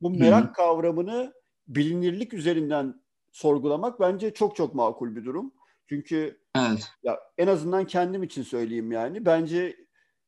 Bu 0.00 0.10
merak 0.10 0.54
kavramını 0.54 1.34
bilinirlik 1.68 2.34
üzerinden 2.34 3.02
sorgulamak 3.32 4.00
bence 4.00 4.34
çok 4.34 4.56
çok 4.56 4.74
makul 4.74 5.16
bir 5.16 5.24
durum. 5.24 5.52
Çünkü 5.88 6.40
evet. 6.56 6.92
ya 7.02 7.20
en 7.38 7.46
azından 7.46 7.86
kendim 7.86 8.22
için 8.22 8.42
söyleyeyim 8.42 8.92
yani. 8.92 9.26
Bence 9.26 9.76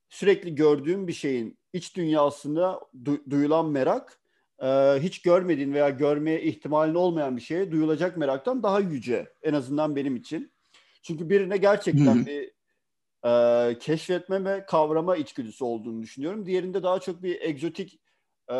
sürekli 0.08 0.54
gördüğüm 0.54 1.08
bir 1.08 1.12
şeyin 1.12 1.58
iç 1.72 1.96
dünyasında 1.96 2.80
du- 3.04 3.30
duyulan 3.30 3.70
merak 3.70 4.21
e, 4.62 4.66
hiç 5.00 5.22
görmediğin 5.22 5.72
veya 5.72 5.90
görmeye 5.90 6.42
ihtimalin 6.42 6.94
olmayan 6.94 7.36
bir 7.36 7.42
şeye 7.42 7.70
duyulacak 7.70 8.16
meraktan 8.16 8.62
daha 8.62 8.80
yüce. 8.80 9.32
En 9.42 9.54
azından 9.54 9.96
benim 9.96 10.16
için. 10.16 10.52
Çünkü 11.02 11.30
birine 11.30 11.56
gerçekten 11.56 12.14
Hı-hı. 12.14 12.26
bir 12.26 12.52
e, 13.24 13.78
keşfetme 13.78 14.44
ve 14.44 14.66
kavrama 14.66 15.16
içgüdüsü 15.16 15.64
olduğunu 15.64 16.02
düşünüyorum. 16.02 16.46
Diğerinde 16.46 16.82
daha 16.82 17.00
çok 17.00 17.22
bir 17.22 17.40
egzotik 17.40 18.00
e, 18.48 18.56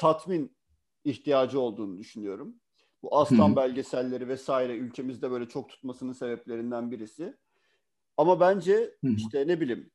tatmin 0.00 0.56
ihtiyacı 1.04 1.60
olduğunu 1.60 1.98
düşünüyorum. 1.98 2.54
Bu 3.02 3.18
aslan 3.18 3.48
Hı-hı. 3.48 3.56
belgeselleri 3.56 4.28
vesaire 4.28 4.76
ülkemizde 4.76 5.30
böyle 5.30 5.48
çok 5.48 5.68
tutmasının 5.68 6.12
sebeplerinden 6.12 6.90
birisi. 6.90 7.36
Ama 8.16 8.40
bence 8.40 8.74
Hı-hı. 8.74 9.12
işte 9.12 9.46
ne 9.46 9.60
bileyim 9.60 9.90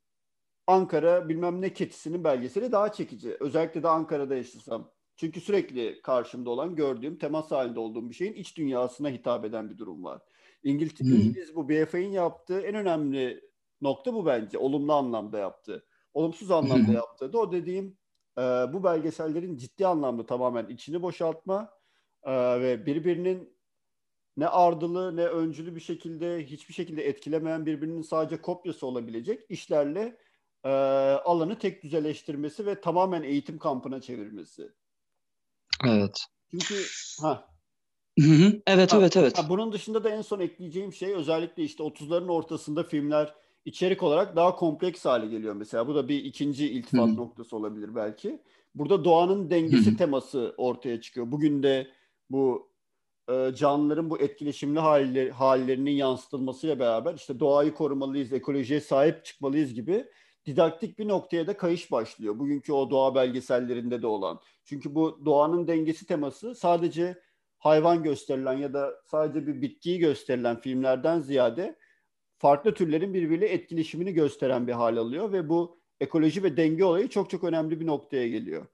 Ankara 0.68 1.30
bilmem 1.30 1.62
ne 1.62 1.74
keçisinin 1.74 2.24
belgeseli 2.24 2.72
daha 2.72 2.92
çekici. 2.92 3.38
Özellikle 3.40 3.84
de 3.84 3.88
Ankara'da 3.88 4.36
yaşasam. 4.36 4.92
Çünkü 5.22 5.42
sürekli 5.42 6.02
karşımda 6.02 6.50
olan, 6.50 6.76
gördüğüm, 6.76 7.18
temas 7.18 7.52
halinde 7.52 7.80
olduğum 7.80 8.10
bir 8.10 8.16
şeyin 8.16 8.34
iç 8.34 8.58
dünyasına 8.58 9.10
hitap 9.10 9.46
eden 9.46 9.70
bir 9.70 9.78
durum 9.78 10.04
var. 10.04 10.22
İngiliz. 10.64 11.02
İngiliz 11.02 11.56
bu 11.56 11.70
BFA'nin 11.70 12.12
yaptığı 12.12 12.62
en 12.62 12.76
önemli 12.76 13.50
nokta 13.82 14.14
bu 14.14 14.26
bence. 14.26 14.58
Olumlu 14.58 14.94
anlamda 14.94 15.40
yaptığı. 15.40 15.86
Olumsuz 16.14 16.52
anlamda 16.52 16.92
yaptığı 16.92 17.34
da 17.34 17.38
o 17.38 17.52
dediğim 17.52 17.98
e, 18.38 18.42
bu 18.42 18.84
belgesellerin 18.84 19.58
ciddi 19.58 19.88
anlamda 19.88 20.26
tamamen 20.26 20.68
içini 20.68 21.02
boşaltma 21.02 21.70
e, 22.24 22.32
ve 22.62 22.86
birbirinin 22.86 23.58
ne 24.38 24.48
ardılı 24.48 25.16
ne 25.16 25.26
öncülü 25.26 25.76
bir 25.76 25.82
şekilde 25.82 26.46
hiçbir 26.46 26.74
şekilde 26.74 27.08
etkilemeyen 27.08 27.66
birbirinin 27.66 28.02
sadece 28.02 28.42
kopyası 28.42 28.88
olabilecek 28.88 29.46
işlerle 29.50 30.18
e, 30.64 30.70
alanı 31.26 31.60
tek 31.60 31.84
düzeleştirmesi 31.84 32.66
ve 32.66 32.82
tamamen 32.82 33.24
eğitim 33.24 33.58
kampına 33.58 34.02
çevirmesi. 34.02 34.81
Evet. 35.86 36.26
Çünkü 36.52 36.76
ha 37.22 37.52
Hı 38.20 38.28
hı. 38.28 38.62
Evet 38.68 38.94
ha, 38.94 38.98
evet 38.98 39.18
evet. 39.18 39.38
Ha, 39.38 39.50
bunun 39.50 39.72
dışında 39.72 40.04
da 40.04 40.10
en 40.10 40.22
son 40.22 40.40
ekleyeceğim 40.40 40.94
şey 40.94 41.14
özellikle 41.14 41.64
işte 41.64 41.84
30'ların 41.84 42.32
ortasında 42.32 42.84
filmler 42.84 43.34
içerik 43.66 44.04
olarak 44.04 44.36
daha 44.36 44.56
kompleks 44.56 45.06
hale 45.06 45.28
geliyor 45.28 45.54
mesela. 45.56 45.88
Bu 45.88 45.96
da 45.96 46.08
bir 46.08 46.24
ikinci 46.24 46.70
iltifat 46.70 47.10
hı 47.10 47.16
noktası 47.16 47.58
olabilir 47.58 47.96
belki. 47.96 48.42
Burada 48.76 49.06
doğanın 49.06 49.50
dengesi 49.50 49.92
hı 49.92 49.98
teması 49.98 50.54
ortaya 50.58 51.02
çıkıyor. 51.02 51.32
Bugün 51.32 51.64
de 51.64 51.88
bu 52.30 52.72
e, 53.30 53.52
canlıların 53.56 54.10
bu 54.10 54.20
etkileşimli 54.20 54.80
halleri, 54.80 55.32
hallerinin 55.32 55.92
yansıtılmasıyla 55.92 56.80
beraber 56.80 57.14
işte 57.14 57.40
doğayı 57.40 57.74
korumalıyız, 57.74 58.34
ekolojiye 58.34 58.82
sahip 58.82 59.26
çıkmalıyız 59.26 59.74
gibi 59.74 60.06
didaktik 60.46 61.00
bir 61.00 61.08
noktaya 61.08 61.48
da 61.48 61.58
kayış 61.58 61.92
başlıyor. 61.92 62.40
Bugünkü 62.40 62.74
o 62.74 62.90
doğa 62.90 63.16
belgesellerinde 63.16 64.02
de 64.02 64.08
olan. 64.08 64.40
Çünkü 64.66 64.96
bu 64.96 65.26
doğanın 65.26 65.68
dengesi 65.68 66.06
teması 66.06 66.56
sadece 66.56 67.22
hayvan 67.58 68.04
gösterilen 68.04 68.58
ya 68.58 68.74
da 68.74 69.02
sadece 69.06 69.48
bir 69.48 69.62
bitkiyi 69.62 70.00
gösterilen 70.00 70.62
filmlerden 70.62 71.20
ziyade 71.20 71.78
farklı 72.38 72.74
türlerin 72.74 73.14
birbiriyle 73.14 73.48
etkileşimini 73.48 74.14
gösteren 74.14 74.68
bir 74.68 74.74
hal 74.74 74.98
alıyor 74.98 75.32
ve 75.32 75.50
bu 75.50 75.82
ekoloji 76.00 76.44
ve 76.44 76.58
denge 76.58 76.86
olayı 76.86 77.10
çok 77.10 77.30
çok 77.30 77.44
önemli 77.44 77.80
bir 77.80 77.88
noktaya 77.88 78.28
geliyor. 78.28 78.68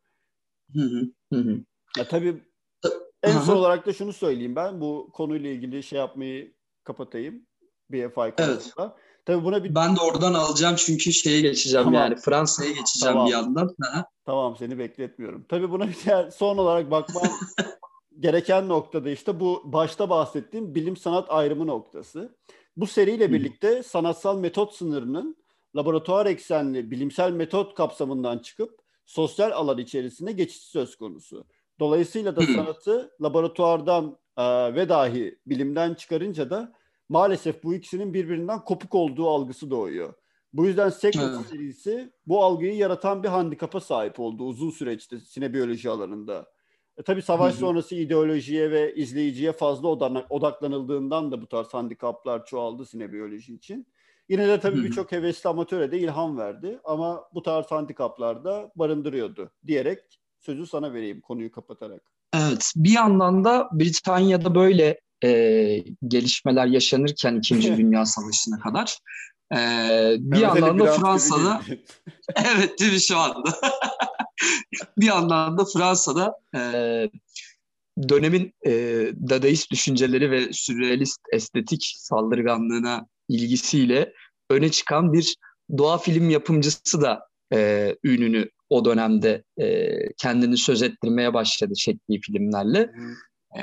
Hı 0.74 0.82
hı, 0.82 1.38
hı. 1.38 1.60
Ya 1.98 2.08
tabii 2.08 2.36
en 3.24 3.38
son 3.38 3.56
olarak 3.56 3.86
da 3.86 3.94
şunu 3.94 4.14
söyleyeyim 4.14 4.56
ben 4.56 4.82
bu 4.82 5.10
konuyla 5.14 5.50
ilgili 5.50 5.84
şey 5.84 6.00
yapmayı 6.00 6.54
kapatayım. 6.84 7.48
BFI 7.90 8.36
konusunda. 8.38 8.96
Evet. 8.98 9.07
Tabii 9.28 9.44
buna 9.44 9.64
bir... 9.64 9.76
Ben 9.76 9.96
de 9.96 10.02
oradan 10.02 10.34
alacağım 10.34 10.76
çünkü 10.78 11.14
şeye 11.14 11.42
geçeceğim 11.42 11.86
tamam. 11.86 12.02
yani 12.02 12.16
Fransa'ya 12.16 12.72
geçeceğim 12.72 13.14
tamam. 13.14 13.28
bir 13.28 13.32
yandan. 13.32 13.76
Tamam 14.26 14.56
seni 14.60 14.80
bekletmiyorum. 14.80 15.46
Tabii 15.50 15.72
buna 15.72 15.88
bir 15.88 15.98
diğer 16.06 16.30
son 16.30 16.58
olarak 16.58 16.92
bakmam 16.92 17.24
gereken 18.20 18.68
noktada 18.68 19.10
işte 19.10 19.40
bu 19.40 19.62
başta 19.66 20.10
bahsettiğim 20.10 20.76
bilim 20.76 20.98
sanat 20.98 21.26
ayrımı 21.30 21.68
noktası. 21.68 22.36
Bu 22.78 22.88
seriyle 22.88 23.32
birlikte 23.32 23.84
sanatsal 23.84 24.40
metot 24.40 24.74
sınırının 24.74 25.38
laboratuvar 25.76 26.26
eksenli 26.26 26.92
bilimsel 26.92 27.32
metot 27.32 27.76
kapsamından 27.76 28.40
çıkıp 28.40 28.80
sosyal 29.06 29.52
alan 29.52 29.78
içerisinde 29.78 30.32
geçiş 30.32 30.62
söz 30.62 30.96
konusu. 30.96 31.46
Dolayısıyla 31.80 32.36
da 32.36 32.42
sanatı 32.42 33.12
laboratuvardan 33.22 34.18
e, 34.38 34.76
ve 34.76 34.90
dahi 34.90 35.40
bilimden 35.46 35.94
çıkarınca 35.94 36.50
da 36.50 36.74
maalesef 37.10 37.64
bu 37.64 37.74
ikisinin 37.74 38.14
birbirinden 38.14 38.64
kopuk 38.64 38.96
olduğu 38.96 39.30
algısı 39.30 39.72
doğuyor. 39.72 40.14
Bu 40.54 40.66
yüzden 40.66 40.90
Secret 40.90 41.24
evet. 41.24 41.46
serisi 41.50 42.12
bu 42.28 42.44
algıyı 42.44 42.76
yaratan 42.76 43.24
bir 43.24 43.28
handikapa 43.28 43.80
sahip 43.80 44.20
oldu 44.20 44.44
uzun 44.44 44.70
süreçte 44.70 45.20
sinebiyoloji 45.20 45.90
alanında. 45.90 46.46
E, 46.98 47.04
tabii 47.04 47.22
savaş 47.22 47.52
Hı-hı. 47.52 47.60
sonrası 47.60 47.96
ideolojiye 47.96 48.72
ve 48.72 48.96
izleyiciye 48.96 49.52
fazla 49.52 49.88
odaklanıldığından 50.30 51.32
da 51.32 51.42
bu 51.42 51.48
tarz 51.48 51.74
handikaplar 51.74 52.46
çoğaldı 52.46 52.86
sinebiyoloji 52.86 53.54
için. 53.54 53.88
Yine 54.30 54.48
de 54.48 54.60
tabii 54.60 54.84
birçok 54.84 55.12
hevesli 55.12 55.50
amatöre 55.50 55.92
de 55.92 56.00
ilham 56.00 56.38
verdi 56.38 56.80
ama 56.84 57.24
bu 57.34 57.42
tarz 57.42 57.72
handikaplar 57.72 58.44
da 58.44 58.72
barındırıyordu 58.76 59.52
diyerek 59.68 60.00
sözü 60.40 60.68
sana 60.68 60.94
vereyim 60.94 61.22
konuyu 61.22 61.52
kapatarak. 61.52 62.02
Evet 62.34 62.74
bir 62.76 62.92
yandan 62.92 63.44
da 63.44 63.70
Britanya'da 63.72 64.56
böyle 64.56 65.00
e, 65.24 65.84
gelişmeler 66.08 66.66
yaşanırken 66.66 67.36
İkinci 67.36 67.78
Dünya 67.78 68.06
Savaşı'na 68.06 68.60
kadar. 68.60 68.98
E, 69.54 69.58
bir 70.20 70.40
yandan 70.40 70.80
da 70.80 70.92
Fransa'da 70.92 71.62
evet 72.36 72.80
değil 72.80 72.94
mi 72.94 73.02
şu 73.02 73.18
anda? 73.18 73.54
Bir 74.98 75.06
yandan 75.06 75.58
da 75.58 75.66
Fransa'da 75.66 76.34
e, 76.56 76.62
dönemin 78.10 78.54
e, 78.66 78.72
dadaist 79.30 79.72
düşünceleri 79.72 80.32
ve 80.32 80.54
sürrealist 80.54 81.20
estetik 81.34 81.94
saldırganlığına 81.98 83.08
ilgisiyle 83.30 84.14
öne 84.50 84.72
çıkan 84.72 85.14
bir 85.14 85.36
doğa 85.78 85.98
film 85.98 86.30
yapımcısı 86.30 87.02
da 87.02 87.28
e, 87.54 87.96
ününü 88.04 88.50
o 88.70 88.86
dönemde 88.86 89.44
e, 89.60 89.98
kendini 90.18 90.58
söz 90.58 90.82
ettirmeye 90.82 91.34
başladı 91.34 91.74
çektiği 91.74 92.22
filmlerle. 92.22 92.92
E, 93.58 93.62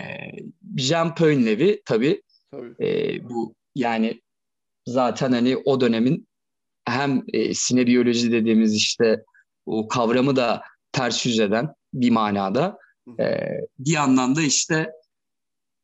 Jean 0.77 1.15
Paulnevi 1.15 1.83
tabii, 1.85 2.23
tabii. 2.51 2.75
E, 2.81 3.19
bu 3.29 3.55
yani 3.75 4.21
zaten 4.87 5.33
hani 5.33 5.57
o 5.57 5.81
dönemin 5.81 6.29
hem 6.85 7.23
e, 7.33 7.55
sinebiyoloji 7.55 8.33
dediğimiz 8.33 8.75
işte 8.75 9.25
o 9.67 9.89
kavramı 9.89 10.37
da 10.37 10.63
ters 10.93 11.27
yüz 11.27 11.41
eden 11.41 11.75
bir 11.95 12.11
manada 12.11 12.79
e, 13.21 13.39
bir 13.79 13.93
yandan 13.93 14.37
da 14.37 14.43
işte 14.43 14.91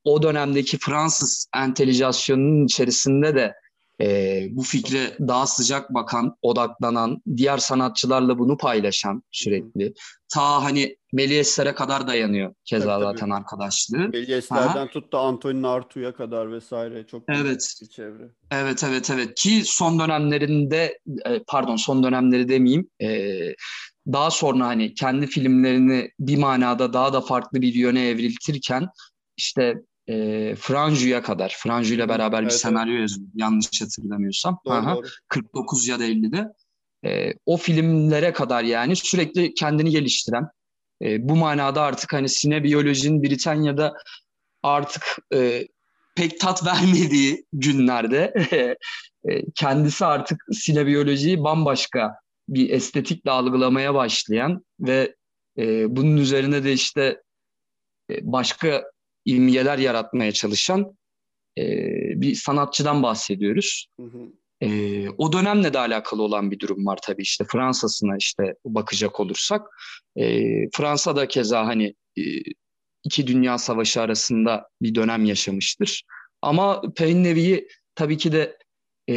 o 0.04 0.22
dönemdeki 0.22 0.78
Fransız 0.78 1.46
entelijasyonunun 1.56 2.64
içerisinde 2.64 3.34
de 3.34 3.54
e, 4.00 4.46
bu 4.50 4.62
fikre 4.62 5.16
daha 5.20 5.46
sıcak 5.46 5.94
bakan, 5.94 6.36
odaklanan, 6.42 7.22
diğer 7.36 7.58
sanatçılarla 7.58 8.38
bunu 8.38 8.56
paylaşan 8.56 9.22
sürekli. 9.30 9.94
Ta 10.34 10.64
hani 10.64 10.96
Méliès'lere 11.14 11.74
kadar 11.74 12.06
dayanıyor 12.06 12.54
keza 12.64 12.94
tabii, 12.94 13.04
zaten 13.04 13.20
tabii. 13.20 13.34
arkadaşlığı. 13.34 13.98
Méliès'lerden 13.98 14.90
tut 14.90 15.12
da 15.12 15.18
Antonin 15.18 15.62
Artaud'a 15.62 16.14
kadar 16.14 16.52
vesaire 16.52 17.06
çok 17.06 17.22
evet. 17.28 17.74
bir 17.82 17.86
çevre. 17.86 18.28
Evet 18.50 18.84
evet 18.84 19.10
evet 19.10 19.34
ki 19.34 19.62
son 19.64 19.98
dönemlerinde 19.98 20.98
e, 21.26 21.42
pardon 21.46 21.76
son 21.76 22.02
dönemleri 22.02 22.48
demeyeyim 22.48 22.90
e, 23.02 23.30
daha 24.06 24.30
sonra 24.30 24.66
hani 24.66 24.94
kendi 24.94 25.26
filmlerini 25.26 26.10
bir 26.20 26.38
manada 26.38 26.92
daha 26.92 27.12
da 27.12 27.20
farklı 27.20 27.62
bir 27.62 27.74
yöne 27.74 28.08
evriltirken 28.08 28.88
işte 29.36 29.74
e, 30.10 30.54
Franju'ya 30.56 31.22
kadar, 31.22 31.56
Franju 31.58 31.94
ile 31.94 32.08
beraber 32.08 32.42
evet, 32.42 32.52
bir 32.52 32.56
senaryo 32.56 32.92
evet. 32.92 33.00
yazıyor 33.00 33.28
yanlış 33.34 33.82
hatırlamıyorsam. 33.82 34.60
Doğru, 34.66 34.74
Aha, 34.74 34.96
doğru. 34.96 35.06
49 35.28 35.88
ya 35.88 35.98
da 35.98 36.04
50'de. 36.06 36.46
E, 37.04 37.34
o 37.46 37.56
filmlere 37.56 38.32
kadar 38.32 38.64
yani 38.64 38.96
sürekli 38.96 39.54
kendini 39.54 39.90
geliştiren, 39.90 40.48
e, 41.02 41.28
bu 41.28 41.36
manada 41.36 41.82
artık 41.82 42.12
hani 42.12 42.28
sinebiyolojinin 42.28 43.22
Britanya'da 43.22 43.94
artık 44.62 45.04
e, 45.34 45.68
pek 46.16 46.40
tat 46.40 46.66
vermediği 46.66 47.44
günlerde 47.52 48.34
e, 49.30 49.42
kendisi 49.54 50.04
artık 50.04 50.42
sinebiyolojiyi 50.52 51.44
bambaşka 51.44 52.14
bir 52.48 52.70
estetikle 52.70 53.30
algılamaya 53.30 53.94
başlayan 53.94 54.64
ve 54.80 55.14
e, 55.58 55.96
bunun 55.96 56.16
üzerine 56.16 56.64
de 56.64 56.72
işte 56.72 57.22
e, 58.10 58.32
başka 58.32 58.84
ilmiyeler 59.24 59.78
yaratmaya 59.78 60.32
çalışan 60.32 60.96
e, 61.58 61.64
bir 62.20 62.34
sanatçıdan 62.34 63.02
bahsediyoruz. 63.02 63.86
Hı 64.00 64.06
hı. 64.06 64.32
E, 64.60 65.10
o 65.10 65.32
dönemle 65.32 65.72
de 65.72 65.78
alakalı 65.78 66.22
olan 66.22 66.50
bir 66.50 66.58
durum 66.58 66.86
var 66.86 66.98
tabii 67.02 67.22
işte 67.22 67.44
Fransa'sına 67.52 68.16
işte 68.16 68.54
bakacak 68.64 69.20
olursak. 69.20 69.66
E, 70.16 70.44
Fransa'da 70.70 71.28
keza 71.28 71.66
hani 71.66 71.94
e, 72.18 72.22
iki 73.04 73.26
dünya 73.26 73.58
savaşı 73.58 74.00
arasında 74.00 74.68
bir 74.82 74.94
dönem 74.94 75.24
yaşamıştır. 75.24 76.02
Ama 76.42 76.82
Painlevi'yi 76.96 77.68
tabii 77.94 78.18
ki 78.18 78.32
de 78.32 78.58
e, 79.08 79.14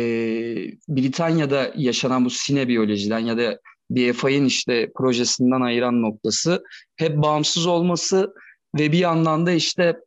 Britanya'da 0.88 1.74
yaşanan 1.76 2.26
bu 2.26 2.30
sinebiyolojiden 2.30 3.20
ya 3.20 3.38
da 3.38 3.60
BFI'nin 3.90 4.46
işte 4.46 4.92
projesinden 4.96 5.62
ayıran 5.62 6.02
noktası 6.02 6.64
hep 6.96 7.18
bağımsız 7.18 7.68
olması 7.68 8.34
ve 8.76 8.92
bir 8.92 8.98
yandan 8.98 9.46
da 9.46 9.52
işte 9.52 9.98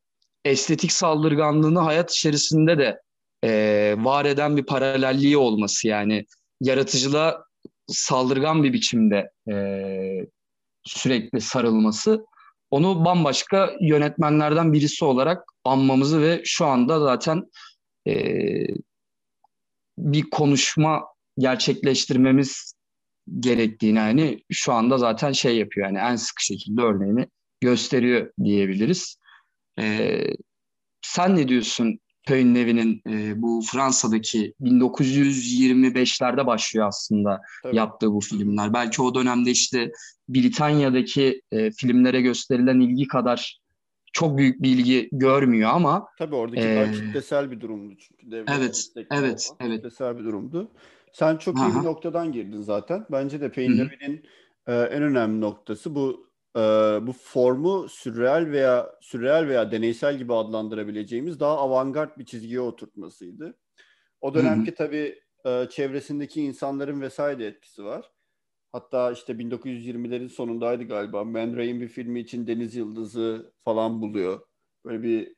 estetik 0.45 0.93
saldırganlığını 0.93 1.79
hayat 1.79 2.13
içerisinde 2.13 2.79
de 2.79 3.01
e, 3.45 3.95
var 3.99 4.25
eden 4.25 4.57
bir 4.57 4.67
paralelliği 4.67 5.37
olması 5.37 5.89
yani 5.89 6.27
yaratıcılığa 6.61 7.45
saldırgan 7.87 8.63
bir 8.63 8.73
biçimde 8.73 9.31
e, 9.51 9.57
sürekli 10.85 11.41
sarılması 11.41 12.27
onu 12.71 13.05
bambaşka 13.05 13.73
yönetmenlerden 13.81 14.73
birisi 14.73 15.05
olarak 15.05 15.45
anmamızı 15.65 16.23
ve 16.23 16.43
şu 16.45 16.67
anda 16.67 17.01
zaten 17.01 17.51
e, 18.09 18.15
bir 19.99 20.31
konuşma 20.31 21.05
gerçekleştirmemiz 21.39 22.75
gerektiğini 23.41 23.99
yani 23.99 24.43
şu 24.53 24.73
anda 24.73 24.99
zaten 24.99 25.33
şey 25.33 25.57
yapıyor 25.57 25.87
yani 25.87 25.99
en 25.99 26.17
sık 26.17 26.41
şekilde 26.41 26.83
örneğini 26.83 27.27
gösteriyor 27.61 28.31
diyebiliriz. 28.45 29.19
E, 29.79 30.23
sen 31.03 31.37
ne 31.37 31.49
diyorsun 31.49 31.99
Pöy'ün 32.27 32.55
evinin 32.55 33.03
e, 33.09 33.43
bu 33.43 33.63
Fransa'daki 33.73 34.55
1925'lerde 34.61 36.47
başlıyor 36.47 36.87
aslında 36.87 37.41
Tabii. 37.63 37.77
yaptığı 37.77 38.13
bu 38.13 38.21
filmler. 38.21 38.73
Belki 38.73 39.03
o 39.03 39.15
dönemde 39.15 39.51
işte 39.51 39.91
Britanya'daki 40.29 41.43
e, 41.53 41.71
filmlere 41.71 42.21
gösterilen 42.21 42.81
ilgi 42.81 43.07
kadar 43.07 43.61
çok 44.13 44.39
büyük 44.39 44.63
bir 44.63 44.71
ilgi 44.71 45.09
görmüyor 45.13 45.71
ama 45.73 46.07
Tabii 46.19 46.35
oradaki 46.35 46.63
e, 46.63 46.93
kitlesel 46.93 47.51
bir 47.51 47.61
durumdu 47.61 47.95
çünkü. 47.99 48.31
Devlet 48.31 48.49
evet, 48.49 48.87
evet, 49.11 49.51
evet. 49.61 49.77
Kitlesel 49.77 50.19
bir 50.19 50.25
durumdu. 50.25 50.71
Sen 51.13 51.37
çok 51.37 51.59
Aha. 51.59 51.69
iyi 51.69 51.81
bir 51.81 51.85
noktadan 51.85 52.33
girdin 52.33 52.63
zaten. 52.63 53.07
Bence 53.11 53.41
de 53.41 53.53
Payne 53.53 53.79
Levy'nin 53.79 54.23
e, 54.67 54.75
en 54.75 55.03
önemli 55.03 55.41
noktası 55.41 55.95
bu 55.95 56.26
e, 56.57 56.61
bu 57.07 57.13
formu 57.13 57.89
sürreal 57.89 58.47
veya 58.47 58.91
sürreal 59.01 59.49
veya 59.49 59.71
deneysel 59.71 60.19
gibi 60.19 60.35
adlandırabileceğimiz 60.35 61.41
daha 61.41 61.59
avantgard 61.59 62.19
bir 62.19 62.25
çizgiye 62.25 62.61
oturtmasıydı. 62.61 63.59
O 64.21 64.35
dönemki 64.35 64.75
tabii 64.75 65.21
e, 65.47 65.67
çevresindeki 65.71 66.43
insanların 66.43 67.01
vesaire 67.01 67.47
etkisi 67.47 67.85
var. 67.85 68.11
Hatta 68.73 69.13
işte 69.13 69.33
1920'lerin 69.33 70.29
sonundaydı 70.29 70.85
galiba. 70.85 71.25
Man 71.25 71.57
Ray'in 71.57 71.81
bir 71.81 71.89
filmi 71.89 72.21
için 72.21 72.47
Deniz 72.47 72.75
Yıldızı 72.75 73.53
falan 73.65 74.03
buluyor. 74.03 74.41
Böyle 74.85 75.03
bir 75.03 75.37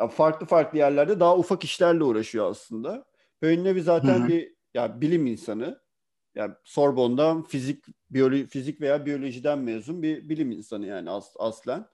ya 0.00 0.08
farklı 0.08 0.46
farklı 0.46 0.78
yerlerde 0.78 1.20
daha 1.20 1.36
ufak 1.36 1.64
işlerle 1.64 2.04
uğraşıyor 2.04 2.50
aslında. 2.50 3.04
Böyle 3.42 3.76
bir 3.76 3.80
zaten 3.80 4.20
hı 4.20 4.24
hı. 4.24 4.28
bir 4.28 4.54
ya 4.74 5.00
bilim 5.00 5.26
insanı 5.26 5.82
yani 6.34 6.54
Sorbon'dan 6.64 7.42
fizik 7.42 7.84
biyoloji 8.10 8.46
fizik 8.46 8.80
veya 8.80 9.06
biyolojiden 9.06 9.58
mezun 9.58 10.02
bir 10.02 10.28
bilim 10.28 10.50
insanı 10.50 10.86
yani 10.86 11.10
as, 11.10 11.34
aslen. 11.38 11.86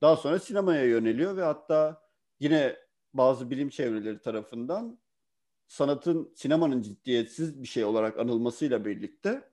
Daha 0.00 0.16
sonra 0.16 0.38
sinemaya 0.38 0.84
yöneliyor 0.84 1.36
ve 1.36 1.42
hatta 1.42 2.02
yine 2.40 2.76
bazı 3.14 3.50
bilim 3.50 3.68
çevreleri 3.68 4.20
tarafından 4.20 4.98
sanatın 5.68 6.32
sinemanın 6.34 6.82
ciddiyetsiz 6.82 7.62
bir 7.62 7.68
şey 7.68 7.84
olarak 7.84 8.18
anılmasıyla 8.18 8.84
birlikte 8.84 9.50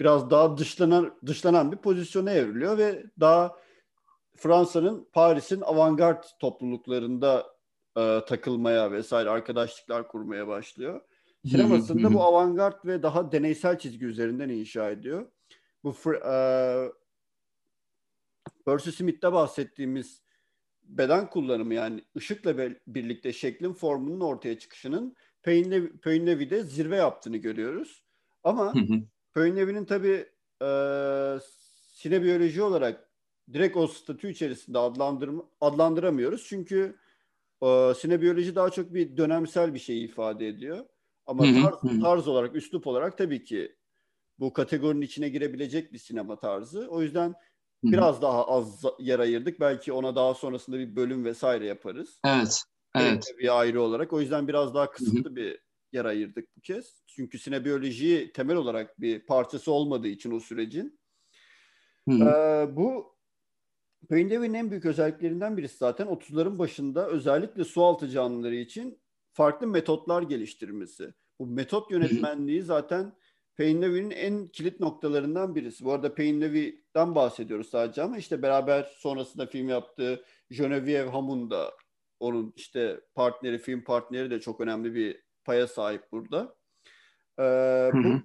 biraz 0.00 0.30
daha 0.30 0.58
dışlanan 0.58 1.18
dışlanan 1.26 1.72
bir 1.72 1.76
pozisyona 1.76 2.30
evriliyor 2.32 2.78
ve 2.78 3.04
daha 3.20 3.56
Fransa'nın 4.36 5.08
Paris'in 5.12 5.60
avantgard 5.60 6.24
topluluklarında 6.40 7.56
e, 7.96 8.20
takılmaya 8.28 8.92
vesaire 8.92 9.30
arkadaşlıklar 9.30 10.08
kurmaya 10.08 10.48
başlıyor. 10.48 11.00
Sinemasında 11.46 12.14
bu 12.14 12.22
avantgard 12.22 12.84
ve 12.84 13.02
daha 13.02 13.32
deneysel 13.32 13.78
çizgi 13.78 14.06
üzerinden 14.06 14.48
inşa 14.48 14.90
ediyor. 14.90 15.26
Bu 15.84 15.94
e, 16.14 16.34
Percy 18.64 18.90
Smith'te 18.90 19.32
bahsettiğimiz 19.32 20.22
beden 20.82 21.30
kullanımı 21.30 21.74
yani 21.74 22.04
ışıkla 22.16 22.58
birlikte 22.86 23.32
şeklin 23.32 23.72
formunun 23.72 24.20
ortaya 24.20 24.58
çıkışının 24.58 25.16
Payne 25.42 26.62
zirve 26.62 26.96
yaptığını 26.96 27.36
görüyoruz. 27.36 28.04
Ama 28.44 28.74
Payne 29.34 29.86
tabii 29.86 30.26
e, 30.62 30.68
sinebiyoloji 31.94 32.62
olarak 32.62 33.10
direkt 33.52 33.76
o 33.76 33.86
statü 33.86 34.30
içerisinde 34.30 34.78
adlandırma, 34.78 35.44
adlandıramıyoruz. 35.60 36.46
Çünkü 36.48 36.96
e, 37.62 37.92
sinebiyoloji 37.96 38.54
daha 38.54 38.70
çok 38.70 38.94
bir 38.94 39.16
dönemsel 39.16 39.74
bir 39.74 39.78
şey 39.78 40.04
ifade 40.04 40.48
ediyor. 40.48 40.84
Ama 41.40 41.42
tarz, 41.42 42.00
tarz 42.00 42.28
olarak, 42.28 42.56
üslup 42.56 42.86
olarak 42.86 43.18
tabii 43.18 43.44
ki 43.44 43.76
bu 44.38 44.52
kategorinin 44.52 45.02
içine 45.02 45.28
girebilecek 45.28 45.92
bir 45.92 45.98
sinema 45.98 46.38
tarzı. 46.38 46.88
O 46.90 47.02
yüzden 47.02 47.34
biraz 47.82 48.22
daha 48.22 48.48
az 48.48 48.84
yer 48.98 49.18
ayırdık. 49.18 49.60
Belki 49.60 49.92
ona 49.92 50.16
daha 50.16 50.34
sonrasında 50.34 50.78
bir 50.78 50.96
bölüm 50.96 51.24
vesaire 51.24 51.66
yaparız. 51.66 52.20
Evet. 52.24 52.62
Evet. 52.96 53.34
Bir 53.38 53.60
ayrı 53.60 53.82
olarak. 53.82 54.12
O 54.12 54.20
yüzden 54.20 54.48
biraz 54.48 54.74
daha 54.74 54.90
kısıtlı 54.90 55.36
bir 55.36 55.58
yer 55.92 56.04
ayırdık 56.04 56.56
bu 56.56 56.60
kez. 56.60 57.02
Çünkü 57.06 57.38
sinebiyoloji 57.38 58.30
temel 58.34 58.56
olarak 58.56 59.00
bir 59.00 59.26
parçası 59.26 59.72
olmadığı 59.72 60.08
için 60.08 60.30
o 60.30 60.40
sürecin. 60.40 61.00
Ee, 62.10 62.66
bu 62.76 63.16
Painlev'in 64.08 64.54
en 64.54 64.70
büyük 64.70 64.84
özelliklerinden 64.84 65.56
birisi 65.56 65.76
zaten 65.76 66.06
30'ların 66.06 66.58
başında 66.58 67.08
özellikle 67.08 67.64
sualtı 67.64 68.08
canlıları 68.08 68.54
için 68.54 69.02
farklı 69.32 69.66
metotlar 69.66 70.22
geliştirmesi. 70.22 71.14
Bu 71.42 71.46
metot 71.46 71.90
yönetmenliği 71.90 72.62
zaten 72.62 73.12
Painlevy'nin 73.56 74.10
en 74.10 74.46
kilit 74.46 74.80
noktalarından 74.80 75.54
birisi. 75.54 75.84
Bu 75.84 75.92
arada 75.92 76.14
Painlevy'den 76.14 77.14
bahsediyoruz 77.14 77.68
sadece 77.68 78.02
ama 78.02 78.18
işte 78.18 78.42
beraber 78.42 78.82
sonrasında 78.96 79.46
film 79.46 79.68
yaptığı 79.68 80.24
Genevieve 80.50 81.10
Hamun 81.10 81.50
da 81.50 81.74
onun 82.20 82.52
işte 82.56 83.00
partneri, 83.14 83.58
film 83.58 83.84
partneri 83.84 84.30
de 84.30 84.40
çok 84.40 84.60
önemli 84.60 84.94
bir 84.94 85.22
paya 85.44 85.66
sahip 85.66 86.12
burada. 86.12 86.56
Ee, 87.38 87.90
bu 87.94 88.22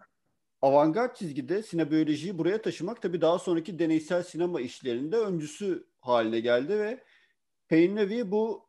avantgard 0.61 1.15
çizgide 1.15 1.64
sinebiyolojiyi 1.64 2.38
buraya 2.38 2.61
taşımak 2.61 3.02
tabii 3.02 3.22
daha 3.22 3.39
sonraki 3.39 3.80
deneysel 3.80 4.23
sinema 4.23 4.61
işlerinde 4.61 5.18
öncüsü 5.18 5.88
haline 5.99 6.39
geldi 6.39 6.80
ve 6.80 7.03
Painlevy 7.69 8.31
bu 8.31 8.66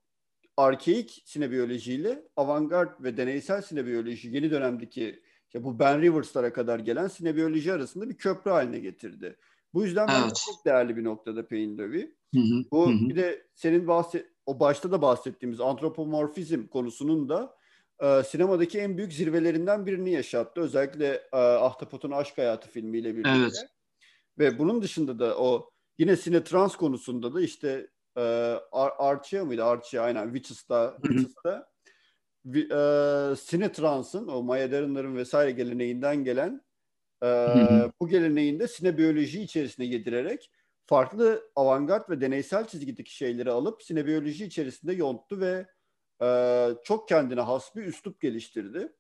arkeik 0.59 1.23
sinebiyolojiyle 1.25 2.25
avantgard 2.37 3.05
ve 3.05 3.17
deneysel 3.17 3.63
sinebiyoloji 3.63 4.29
yeni 4.29 4.51
dönemdeki 4.51 5.23
işte 5.47 5.65
bu 5.65 5.79
Ben 5.79 6.03
Rivers'lara 6.03 6.53
kadar 6.53 6.79
gelen 6.79 7.09
sinebiyoloji 7.09 7.73
arasında 7.73 8.09
bir 8.09 8.17
köprü 8.17 8.51
haline 8.51 8.79
getirdi. 8.79 9.37
Bu 9.75 9.85
yüzden 9.85 10.09
evet. 10.23 10.43
çok 10.47 10.65
değerli 10.65 10.97
bir 10.97 11.05
noktada 11.05 11.49
Payne 11.49 11.79
Levy. 11.79 12.07
Bu 12.71 12.87
hı 12.87 12.91
hı. 12.91 13.09
bir 13.09 13.17
de 13.17 13.47
senin 13.55 13.89
bahset 13.89 14.27
o 14.47 14.61
başta 14.61 14.93
da 14.93 15.03
bahsettiğimiz 15.03 15.61
antropomorfizm 15.61 16.67
konusunun 16.67 17.29
da 17.29 17.57
e, 18.01 18.23
sinemadaki 18.23 18.79
en 18.79 18.99
büyük 18.99 19.13
zirvelerinden 19.13 19.87
birini 19.87 20.11
yaşattı. 20.11 20.61
Özellikle 20.61 21.23
e, 21.33 21.37
Ahtapot'un 21.37 22.11
Aşk 22.11 22.39
Hayatı 22.39 22.69
filmiyle 22.69 23.13
birlikte. 23.13 23.31
Evet. 23.31 23.67
Ve 24.39 24.59
bunun 24.59 24.83
dışında 24.83 25.19
da 25.19 25.39
o 25.39 25.71
yine 25.99 26.17
sine 26.17 26.45
trans 26.45 26.77
konusunda 26.77 27.35
da 27.35 27.41
işte 27.41 27.89
e, 28.19 28.23
Ar 28.73 28.93
Archia 28.99 29.45
mıydı? 29.45 29.65
Archia 29.65 30.03
aynen 30.03 30.25
Witches'ta, 30.25 30.97
Witches'ta 31.03 31.69
e, 32.55 33.37
Sinetrans'ın 33.37 34.29
o 34.29 34.43
Maya 34.43 34.71
Derinler'in 34.71 35.17
vesaire 35.17 35.51
geleneğinden 35.51 36.25
gelen 36.25 36.63
e, 37.25 37.29
bu 38.01 38.09
geleneğinde 38.09 38.69
sinebiyoloji 38.69 39.43
içerisine 39.43 39.87
yedirerek 39.87 40.51
farklı 40.87 41.43
avantgard 41.57 42.11
ve 42.11 42.21
deneysel 42.21 42.67
çizgideki 42.67 43.17
şeyleri 43.17 43.51
alıp 43.51 43.83
sinebiyoloji 43.83 44.45
içerisinde 44.45 44.93
yonttu 44.93 45.41
ve 45.41 45.67
e, 46.23 46.69
çok 46.85 47.09
kendine 47.09 47.41
has 47.41 47.77
bir 47.77 47.83
üslup 47.83 48.21
geliştirdi. 48.21 48.93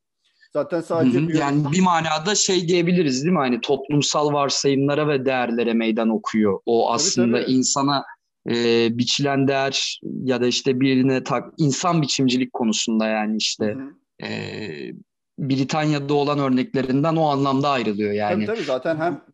Zaten 0.53 0.81
sadece 0.81 1.19
hı. 1.19 1.37
yani 1.37 1.73
bir 1.73 1.81
manada 1.81 2.35
şey 2.35 2.69
diyebiliriz 2.69 3.25
değil 3.25 3.33
mi? 3.33 3.39
Hani 3.39 3.61
toplumsal 3.61 4.33
varsayımlara 4.33 5.09
ve 5.09 5.25
değerlere 5.25 5.75
meydan 5.75 6.09
okuyor. 6.09 6.61
O 6.67 6.93
aslında 6.93 7.37
tabii, 7.37 7.45
tabii. 7.45 7.53
insana 7.53 8.05
e, 8.51 8.89
biçilen 8.99 9.49
değer 9.49 10.01
ya 10.23 10.41
da 10.41 10.47
işte 10.47 10.81
birine 10.81 11.25
tak 11.25 11.55
insan 11.59 12.03
biçimcilik 12.03 12.53
konusunda 12.53 13.07
yani 13.07 13.37
işte 13.37 13.77
e, 14.23 14.29
Britanya'da 15.39 16.15
olan 16.15 16.39
örneklerinden 16.39 17.17
o 17.17 17.25
anlamda 17.25 17.71
ayrılıyor 17.71 18.13
yani. 18.13 18.47
Tabii 18.47 18.57
tabii 18.57 18.67
zaten 18.67 18.97
hem 18.97 19.25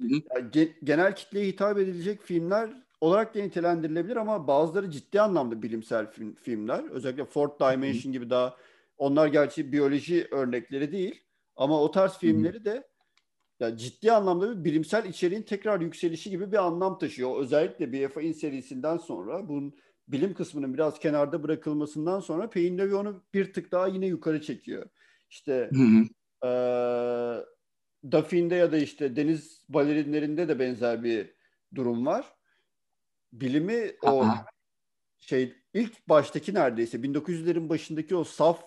yani 0.00 0.68
genel 0.84 1.16
kitleye 1.16 1.46
hitap 1.46 1.78
edilecek 1.78 2.22
filmler 2.22 2.70
olarak 3.00 3.34
da 3.34 3.38
nitelendirilebilir 3.38 4.16
ama 4.16 4.46
bazıları 4.46 4.90
ciddi 4.90 5.20
anlamda 5.20 5.62
bilimsel 5.62 6.10
film, 6.12 6.34
filmler. 6.34 6.84
Özellikle 6.90 7.24
Fourth 7.24 7.60
Dimension 7.60 8.12
gibi 8.12 8.30
daha 8.30 8.56
onlar 8.98 9.26
gerçi 9.26 9.72
biyoloji 9.72 10.28
örnekleri 10.30 10.92
değil 10.92 11.22
ama 11.56 11.82
o 11.82 11.90
tarz 11.90 12.18
filmleri 12.18 12.64
de 12.64 12.89
yani 13.60 13.78
ciddi 13.78 14.12
anlamda 14.12 14.50
bir 14.50 14.64
bilimsel 14.64 15.04
içeriğin 15.04 15.42
tekrar 15.42 15.80
yükselişi 15.80 16.30
gibi 16.30 16.52
bir 16.52 16.66
anlam 16.66 16.98
taşıyor. 16.98 17.40
Özellikle 17.40 17.92
BFA'in 17.92 18.32
serisinden 18.32 18.96
sonra 18.96 19.48
bunun 19.48 19.74
bilim 20.08 20.34
kısmının 20.34 20.74
biraz 20.74 20.98
kenarda 20.98 21.42
bırakılmasından 21.42 22.20
sonra 22.20 22.50
Payne 22.50 22.78
Levy 22.78 22.94
onu 22.94 23.22
bir 23.34 23.52
tık 23.52 23.72
daha 23.72 23.86
yine 23.86 24.06
yukarı 24.06 24.42
çekiyor. 24.42 24.86
İşte 25.30 25.70
e, 26.44 26.50
Duffin'de 28.10 28.54
ya 28.54 28.72
da 28.72 28.76
işte 28.76 29.16
deniz 29.16 29.64
balerinlerinde 29.68 30.48
de 30.48 30.58
benzer 30.58 31.04
bir 31.04 31.34
durum 31.74 32.06
var. 32.06 32.34
Bilimi 33.32 33.92
o 34.02 34.24
şey 35.20 35.54
ilk 35.74 36.08
baştaki 36.08 36.54
neredeyse 36.54 36.98
1900'lerin 36.98 37.68
başındaki 37.68 38.16
o 38.16 38.24
saf 38.24 38.64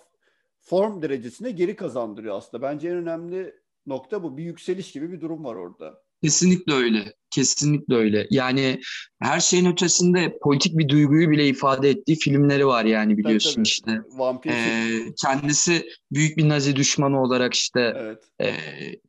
form 0.60 1.02
derecesine 1.02 1.50
geri 1.50 1.76
kazandırıyor 1.76 2.36
aslında. 2.36 2.62
Bence 2.62 2.88
en 2.88 2.96
önemli 2.96 3.63
nokta 3.86 4.22
bu. 4.22 4.36
Bir 4.36 4.44
yükseliş 4.44 4.92
gibi 4.92 5.12
bir 5.12 5.20
durum 5.20 5.44
var 5.44 5.54
orada. 5.54 6.04
Kesinlikle 6.22 6.72
öyle. 6.72 7.12
Kesinlikle 7.30 7.94
öyle. 7.94 8.26
Yani 8.30 8.80
her 9.20 9.40
şeyin 9.40 9.72
ötesinde 9.72 10.38
politik 10.42 10.78
bir 10.78 10.88
duyguyu 10.88 11.30
bile 11.30 11.48
ifade 11.48 11.90
ettiği 11.90 12.16
filmleri 12.16 12.66
var 12.66 12.84
yani 12.84 13.18
biliyorsun 13.18 13.50
tabii, 13.50 13.54
tabii. 13.54 13.68
işte. 13.68 14.18
Vampir. 14.18 14.50
Ee, 14.50 15.14
kendisi 15.22 15.88
büyük 16.12 16.36
bir 16.36 16.48
Nazi 16.48 16.76
düşmanı 16.76 17.22
olarak 17.22 17.54
işte 17.54 17.94
evet. 17.96 18.24
e, 18.40 18.54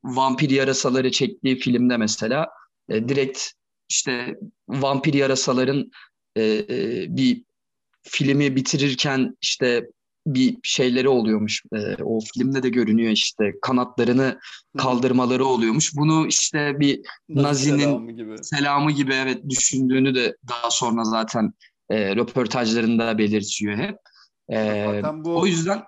vampir 0.03 0.49
yarasaları 0.49 1.11
çektiği 1.11 1.59
filmde 1.59 1.97
mesela 1.97 2.47
e, 2.89 3.09
direkt 3.09 3.39
işte 3.89 4.35
vampir 4.69 5.13
yarasaların 5.13 5.91
e, 6.35 6.43
e, 6.43 7.05
bir 7.09 7.43
filmi 8.03 8.55
bitirirken 8.55 9.37
işte 9.41 9.87
bir 10.25 10.57
şeyleri 10.63 11.09
oluyormuş. 11.09 11.63
E, 11.73 12.03
o 12.03 12.19
filmde 12.33 12.63
de 12.63 12.69
görünüyor 12.69 13.11
işte 13.11 13.53
kanatlarını 13.61 14.39
kaldırmaları 14.77 15.45
oluyormuş. 15.45 15.95
Bunu 15.95 16.27
işte 16.27 16.79
bir 16.79 17.01
Nazi'nin 17.29 17.79
selamı 17.79 18.11
gibi. 18.11 18.43
selamı 18.43 18.91
gibi 18.91 19.13
evet 19.13 19.49
düşündüğünü 19.49 20.15
de 20.15 20.37
daha 20.49 20.71
sonra 20.71 21.03
zaten 21.03 21.53
e, 21.89 22.15
röportajlarında 22.15 23.17
belirtiyor 23.17 23.77
hep. 23.77 23.97
E, 24.49 24.85
zaten 24.85 25.25
bu 25.25 25.39
o 25.39 25.45
yüzden 25.45 25.83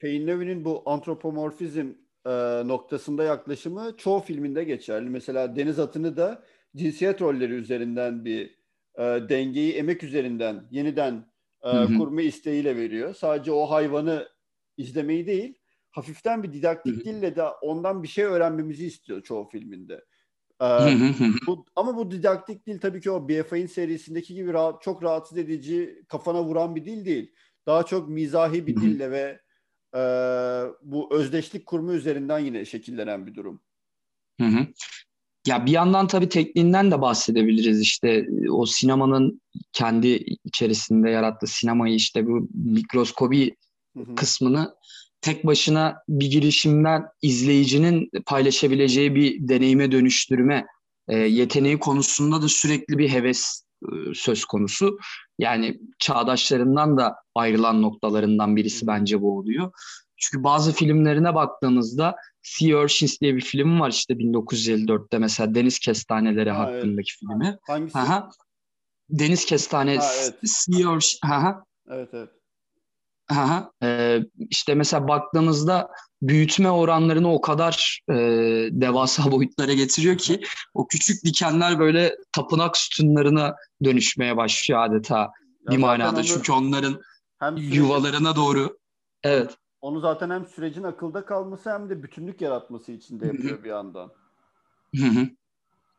Payne 0.00 0.64
bu 0.64 0.82
antropomorfizm 0.86 1.92
e, 2.26 2.30
noktasında 2.68 3.24
yaklaşımı 3.24 3.96
çoğu 3.96 4.20
filminde 4.20 4.64
geçerli. 4.64 5.10
Mesela 5.10 5.56
Deniz 5.56 5.78
Atını 5.78 6.16
da 6.16 6.44
cinsiyet 6.76 7.22
rolleri 7.22 7.52
üzerinden 7.52 8.24
bir 8.24 8.58
e, 8.98 9.02
dengeyi 9.02 9.72
emek 9.72 10.02
üzerinden 10.02 10.68
yeniden 10.70 11.33
e, 11.64 11.98
kurma 11.98 12.22
isteğiyle 12.22 12.76
veriyor. 12.76 13.14
Sadece 13.14 13.52
o 13.52 13.70
hayvanı 13.70 14.28
izlemeyi 14.76 15.26
değil, 15.26 15.58
hafiften 15.90 16.42
bir 16.42 16.52
didaktik 16.52 17.04
dille 17.04 17.36
de 17.36 17.42
ondan 17.42 18.02
bir 18.02 18.08
şey 18.08 18.24
öğrenmemizi 18.24 18.86
istiyor 18.86 19.22
çoğu 19.22 19.48
filminde. 19.48 20.04
Ee, 20.62 20.66
bu, 21.46 21.66
ama 21.76 21.96
bu 21.96 22.10
didaktik 22.10 22.66
dil 22.66 22.80
tabii 22.80 23.00
ki 23.00 23.10
o 23.10 23.28
BFA'in 23.28 23.66
serisindeki 23.66 24.34
gibi 24.34 24.52
rahat, 24.52 24.82
çok 24.82 25.02
rahatsız 25.02 25.38
edici, 25.38 26.02
kafana 26.08 26.44
vuran 26.44 26.76
bir 26.76 26.84
dil 26.84 27.04
değil. 27.04 27.34
Daha 27.66 27.82
çok 27.82 28.08
mizahi 28.08 28.66
bir 28.66 28.76
dille 28.76 29.10
ve 29.10 29.40
e, 29.94 30.00
bu 30.82 31.14
özdeşlik 31.14 31.66
kurma 31.66 31.92
üzerinden 31.92 32.38
yine 32.38 32.64
şekillenen 32.64 33.26
bir 33.26 33.34
durum. 33.34 33.62
Hı 34.40 34.46
hı. 34.46 34.66
Ya 35.46 35.66
bir 35.66 35.70
yandan 35.70 36.06
tabii 36.06 36.28
tekniğinden 36.28 36.90
de 36.90 37.00
bahsedebiliriz 37.00 37.80
işte 37.80 38.26
o 38.50 38.66
sinemanın 38.66 39.40
kendi 39.72 40.08
içerisinde 40.44 41.10
yarattığı 41.10 41.46
sinemayı 41.46 41.94
işte 41.94 42.26
bu 42.26 42.48
mikroskobi 42.54 43.56
kısmını 44.16 44.74
tek 45.20 45.46
başına 45.46 45.96
bir 46.08 46.30
girişimden 46.30 47.04
izleyicinin 47.22 48.10
paylaşabileceği 48.26 49.14
bir 49.14 49.48
deneyime 49.48 49.92
dönüştürme 49.92 50.66
e, 51.08 51.16
yeteneği 51.16 51.78
konusunda 51.78 52.42
da 52.42 52.48
sürekli 52.48 52.98
bir 52.98 53.08
heves 53.08 53.64
e, 53.82 53.86
söz 54.14 54.44
konusu. 54.44 54.98
Yani 55.38 55.80
çağdaşlarından 55.98 56.98
da 56.98 57.14
ayrılan 57.34 57.82
noktalarından 57.82 58.56
birisi 58.56 58.86
bence 58.86 59.20
bu 59.20 59.38
oluyor. 59.38 59.72
Çünkü 60.16 60.44
bazı 60.44 60.72
filmlerine 60.72 61.34
baktığımızda 61.34 62.16
Sea 62.42 62.78
Urchins 62.78 63.20
diye 63.20 63.36
bir 63.36 63.40
film 63.40 63.80
var 63.80 63.90
işte 63.90 64.14
1954'te 64.14 65.18
mesela 65.18 65.54
Deniz 65.54 65.78
Kestaneleri 65.78 66.50
ha, 66.50 66.58
hakkındaki 66.58 67.12
evet. 67.12 67.18
filmi. 67.20 67.58
Hangisi? 67.66 67.98
Aha. 67.98 68.28
Deniz 69.10 69.44
Kestane 69.44 69.96
ha, 69.96 70.04
evet. 70.22 70.34
Sea 70.44 70.90
Urchins. 70.90 71.20
Evet 71.90 72.08
evet. 72.12 72.30
Aha, 73.30 73.72
e, 73.82 74.18
işte 74.50 74.74
mesela 74.74 75.08
baktığımızda 75.08 75.90
büyütme 76.22 76.70
oranlarını 76.70 77.32
o 77.32 77.40
kadar 77.40 78.00
e, 78.10 78.14
devasa 78.72 79.30
boyutlara 79.32 79.72
getiriyor 79.72 80.18
ki 80.18 80.40
o 80.74 80.86
küçük 80.86 81.24
dikenler 81.24 81.78
böyle 81.78 82.16
tapınak 82.32 82.76
sütunlarına 82.76 83.54
dönüşmeye 83.84 84.36
başlıyor 84.36 84.84
adeta 84.84 85.18
ya 85.18 85.30
bir 85.70 85.76
manada. 85.76 86.16
Onu, 86.16 86.24
Çünkü 86.24 86.52
onların 86.52 87.00
hem 87.40 87.56
yuvalarına 87.56 88.36
doğru 88.36 88.78
evet. 89.22 89.56
Onu 89.84 90.00
zaten 90.00 90.30
hem 90.30 90.46
sürecin 90.46 90.82
akılda 90.82 91.24
kalması 91.24 91.72
hem 91.72 91.90
de 91.90 92.02
bütünlük 92.02 92.40
yaratması 92.40 92.92
için 92.92 93.20
de 93.20 93.26
yapıyor 93.26 93.64
bir 93.64 93.68
yandan. 93.68 94.12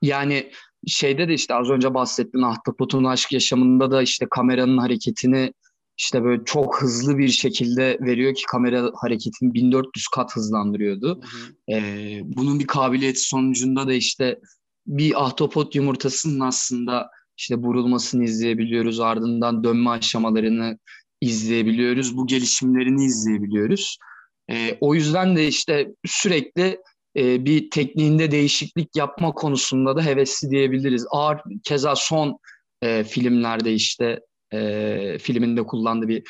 Yani 0.01 0.51
şeyde 0.87 1.27
de 1.27 1.33
işte 1.33 1.53
az 1.55 1.69
önce 1.69 1.93
bahsettiğin 1.93 2.43
Ahtapot'un 2.43 3.03
aşk 3.03 3.31
yaşamında 3.31 3.91
da 3.91 4.01
işte 4.01 4.27
kameranın 4.29 4.77
hareketini 4.77 5.53
işte 5.97 6.23
böyle 6.23 6.43
çok 6.45 6.81
hızlı 6.81 7.17
bir 7.17 7.27
şekilde 7.27 7.97
veriyor 8.01 8.35
ki 8.35 8.43
kamera 8.51 8.91
hareketini 8.95 9.53
1400 9.53 10.07
kat 10.07 10.35
hızlandırıyordu. 10.35 11.21
Hı 11.21 11.73
hı. 11.73 11.77
Ee, 11.77 12.21
bunun 12.23 12.59
bir 12.59 12.67
kabiliyeti 12.67 13.19
sonucunda 13.19 13.87
da 13.87 13.93
işte 13.93 14.39
bir 14.87 15.25
ahtapot 15.25 15.75
yumurtasının 15.75 16.39
aslında 16.39 17.09
işte 17.37 17.63
burulmasını 17.63 18.23
izleyebiliyoruz. 18.23 18.99
Ardından 18.99 19.63
dönme 19.63 19.89
aşamalarını 19.89 20.77
izleyebiliyoruz. 21.25 22.17
Bu 22.17 22.27
gelişimlerini 22.27 23.05
izleyebiliyoruz. 23.05 23.97
Ee, 24.51 24.77
o 24.81 24.95
yüzden 24.95 25.35
de 25.35 25.47
işte 25.47 25.87
sürekli 26.05 26.79
e, 27.17 27.45
bir 27.45 27.69
tekniğinde 27.69 28.31
değişiklik 28.31 28.95
yapma 28.95 29.31
konusunda 29.31 29.95
da 29.95 30.05
hevesli 30.05 30.49
diyebiliriz. 30.49 31.05
Ağır 31.11 31.41
keza 31.63 31.95
son 31.95 32.37
e, 32.81 33.03
filmlerde 33.03 33.73
işte 33.73 34.19
e, 34.53 35.17
filminde 35.21 35.63
kullandığı 35.63 36.07
bir 36.07 36.23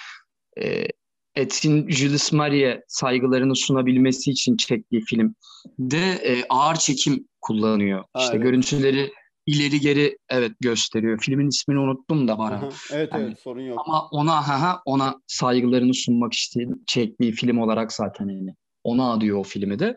e, 0.61 0.88
Etin 1.35 1.89
Jules 1.89 2.31
Marie'ye 2.31 2.84
saygılarını 2.88 3.55
sunabilmesi 3.55 4.31
için 4.31 4.57
çektiği 4.57 5.01
film 5.01 5.35
de 5.80 6.11
e, 6.11 6.45
ağır 6.49 6.76
çekim 6.76 7.27
kullanıyor. 7.41 8.03
Ha, 8.13 8.23
işte 8.23 8.38
görüntüleri 8.38 9.11
ileri 9.45 9.80
geri 9.80 10.17
evet 10.30 10.51
gösteriyor. 10.59 11.19
Filmin 11.22 11.47
ismini 11.47 11.80
unuttum 11.80 12.27
da 12.27 12.38
bana. 12.38 12.69
evet 12.93 13.09
yani, 13.13 13.23
evet 13.23 13.39
sorun 13.39 13.61
yok. 13.61 13.81
Ama 13.85 14.07
ona 14.11 14.47
ha 14.47 14.81
ona 14.85 15.15
saygılarını 15.27 15.93
sunmak 15.93 16.34
için 16.34 16.84
çektiği 16.88 17.31
film 17.31 17.57
olarak 17.57 17.93
zaten 17.93 18.27
yani 18.27 18.55
ona 18.84 19.11
adıyor 19.11 19.38
o 19.38 19.43
filmi 19.43 19.80
de. 19.80 19.95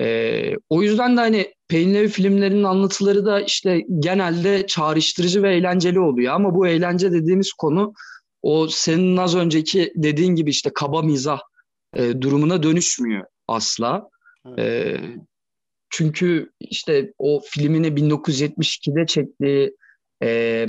Ee, 0.00 0.54
o 0.68 0.82
yüzden 0.82 1.16
de 1.16 1.20
hani 1.20 1.54
Peynirli 1.68 2.08
filmlerinin 2.08 2.64
anlatıları 2.64 3.26
da 3.26 3.40
işte 3.40 3.84
genelde 3.98 4.66
çağrıştırıcı 4.66 5.42
ve 5.42 5.54
eğlenceli 5.54 6.00
oluyor. 6.00 6.34
Ama 6.34 6.54
bu 6.54 6.66
eğlence 6.66 7.12
dediğimiz 7.12 7.52
konu 7.52 7.92
o 8.42 8.68
senin 8.68 9.16
az 9.16 9.36
önceki 9.36 9.92
dediğin 9.96 10.34
gibi 10.34 10.50
işte 10.50 10.70
kaba 10.74 11.02
mizah 11.02 11.40
e, 11.94 12.20
durumuna 12.20 12.62
dönüşmüyor 12.62 13.24
asla. 13.48 14.08
Evet. 14.46 14.58
E, 14.58 15.00
çünkü 15.90 16.52
işte 16.60 17.12
o 17.18 17.40
filmini 17.44 17.86
1972'de 17.86 19.06
çektiği 19.06 19.76
e, 20.22 20.66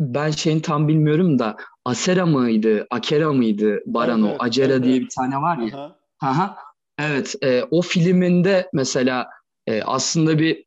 ben 0.00 0.30
şeyin 0.30 0.60
tam 0.60 0.88
bilmiyorum 0.88 1.38
da 1.38 1.56
Asera 1.84 2.26
mıydı, 2.26 2.86
Akera 2.90 3.32
mıydı 3.32 3.82
Barano, 3.86 4.28
evet, 4.28 4.36
Acera 4.40 4.72
evet, 4.72 4.84
diye 4.84 5.00
bir 5.00 5.08
tane 5.08 5.36
var 5.36 5.58
ya. 5.58 5.78
Aha. 5.78 5.98
Aha. 6.20 6.56
Evet, 6.98 7.34
e, 7.42 7.62
o 7.70 7.82
filminde 7.82 8.68
mesela 8.72 9.28
e, 9.66 9.82
aslında 9.82 10.38
bir 10.38 10.64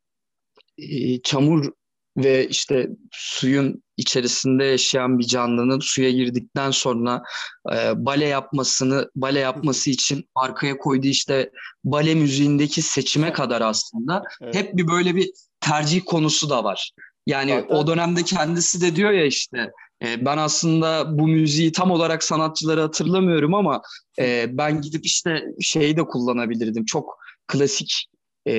e, 0.78 1.20
çamur 1.22 1.72
ve 2.16 2.48
işte 2.48 2.88
suyun 3.12 3.82
içerisinde 3.98 4.64
yaşayan 4.64 5.18
bir 5.18 5.24
canlının 5.24 5.80
suya 5.80 6.10
girdikten 6.10 6.70
sonra 6.70 7.22
e, 7.72 8.04
bale 8.04 8.26
yapmasını 8.26 9.10
bale 9.16 9.38
yapması 9.38 9.90
için 9.90 10.28
arkaya 10.34 10.78
koyduğu 10.78 11.06
işte 11.06 11.50
bale 11.84 12.14
müziğindeki 12.14 12.82
seçime 12.82 13.32
kadar 13.32 13.60
aslında 13.60 14.22
evet. 14.42 14.54
hep 14.54 14.76
bir 14.76 14.88
böyle 14.88 15.16
bir 15.16 15.30
tercih 15.60 16.02
konusu 16.06 16.50
da 16.50 16.64
var. 16.64 16.92
Yani 17.26 17.50
Zaten... 17.50 17.76
o 17.76 17.86
dönemde 17.86 18.22
kendisi 18.22 18.80
de 18.80 18.96
diyor 18.96 19.10
ya 19.10 19.24
işte 19.24 19.70
e, 20.04 20.24
ben 20.24 20.38
aslında 20.38 21.18
bu 21.18 21.28
müziği 21.28 21.72
tam 21.72 21.90
olarak 21.90 22.24
sanatçıları 22.24 22.80
hatırlamıyorum 22.80 23.54
ama 23.54 23.82
e, 24.18 24.46
ben 24.58 24.80
gidip 24.80 25.06
işte 25.06 25.42
şeyi 25.60 25.96
de 25.96 26.02
kullanabilirdim. 26.04 26.84
Çok 26.84 27.18
klasik 27.46 28.06
e, 28.48 28.54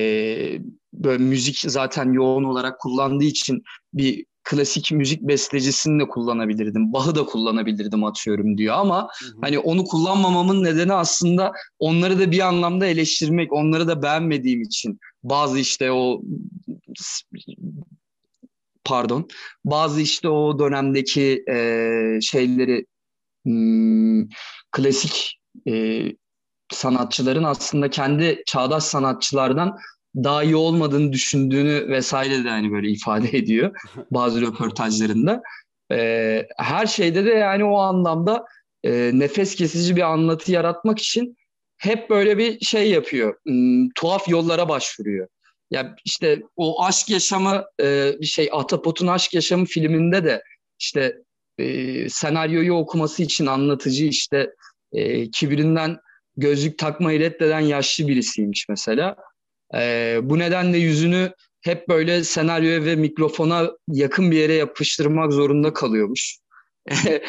böyle 0.93 1.23
müzik 1.23 1.57
zaten 1.57 2.13
yoğun 2.13 2.43
olarak 2.43 2.79
kullandığı 2.79 3.23
için 3.23 3.63
bir 3.93 4.25
klasik 4.43 4.91
müzik 4.91 5.21
bestecisini 5.21 6.01
de 6.01 6.07
kullanabilirdim. 6.07 6.93
Bach'ı 6.93 7.15
da 7.15 7.25
kullanabilirdim 7.25 8.03
atıyorum 8.03 8.57
diyor 8.57 8.75
ama 8.75 9.01
hı 9.01 9.25
hı. 9.25 9.37
hani 9.41 9.59
onu 9.59 9.83
kullanmamamın 9.83 10.63
nedeni 10.63 10.93
aslında 10.93 11.51
onları 11.79 12.19
da 12.19 12.31
bir 12.31 12.39
anlamda 12.39 12.85
eleştirmek, 12.85 13.53
onları 13.53 13.87
da 13.87 14.01
beğenmediğim 14.01 14.61
için 14.61 14.99
bazı 15.23 15.59
işte 15.59 15.91
o 15.91 16.21
pardon 18.83 19.27
bazı 19.65 20.01
işte 20.01 20.29
o 20.29 20.59
dönemdeki 20.59 21.43
e, 21.49 21.55
şeyleri 22.21 22.85
hmm, 23.45 24.27
klasik 24.71 25.39
e, 25.67 26.03
sanatçıların 26.71 27.43
aslında 27.43 27.89
kendi 27.89 28.43
çağdaş 28.45 28.83
sanatçılardan 28.83 29.77
daha 30.15 30.43
iyi 30.43 30.55
olmadığını 30.55 31.13
düşündüğünü 31.13 31.87
vesaire 31.87 32.43
de 32.43 32.49
hani 32.49 32.71
böyle 32.71 32.89
ifade 32.89 33.29
ediyor 33.37 33.75
bazı 34.11 34.41
röportajlarında. 34.41 35.41
E, 35.91 36.47
her 36.57 36.85
şeyde 36.85 37.25
de 37.25 37.29
yani 37.29 37.63
o 37.63 37.77
anlamda 37.77 38.45
e, 38.83 39.11
nefes 39.13 39.55
kesici 39.55 39.95
bir 39.95 40.11
anlatı 40.11 40.51
yaratmak 40.51 40.99
için 40.99 41.37
hep 41.77 42.09
böyle 42.09 42.37
bir 42.37 42.59
şey 42.59 42.89
yapıyor. 42.89 43.35
Hmm, 43.45 43.89
tuhaf 43.89 44.27
yollara 44.27 44.69
başvuruyor. 44.69 45.27
Ya 45.71 45.95
işte 46.05 46.41
o 46.55 46.83
aşk 46.83 47.09
yaşamı 47.09 47.65
e, 47.81 48.13
bir 48.19 48.25
şey 48.25 48.49
Atapot'un 48.51 49.07
aşk 49.07 49.33
yaşamı 49.33 49.65
filminde 49.65 50.23
de 50.23 50.43
işte 50.79 51.17
e, 51.57 52.09
senaryoyu 52.09 52.73
okuması 52.73 53.23
için 53.23 53.45
anlatıcı 53.45 54.05
işte 54.05 54.49
e, 54.93 55.31
kibirinden 55.31 55.97
gözlük 56.37 56.77
takmayı 56.77 57.19
reddeden 57.19 57.59
yaşlı 57.59 58.07
birisiymiş 58.07 58.65
mesela. 58.69 59.15
E, 59.75 60.19
bu 60.23 60.39
nedenle 60.39 60.77
yüzünü 60.77 61.31
hep 61.61 61.89
böyle 61.89 62.23
senaryoya 62.23 62.85
ve 62.85 62.95
mikrofona 62.95 63.71
yakın 63.87 64.31
bir 64.31 64.37
yere 64.37 64.53
yapıştırmak 64.53 65.33
zorunda 65.33 65.73
kalıyormuş. 65.73 66.37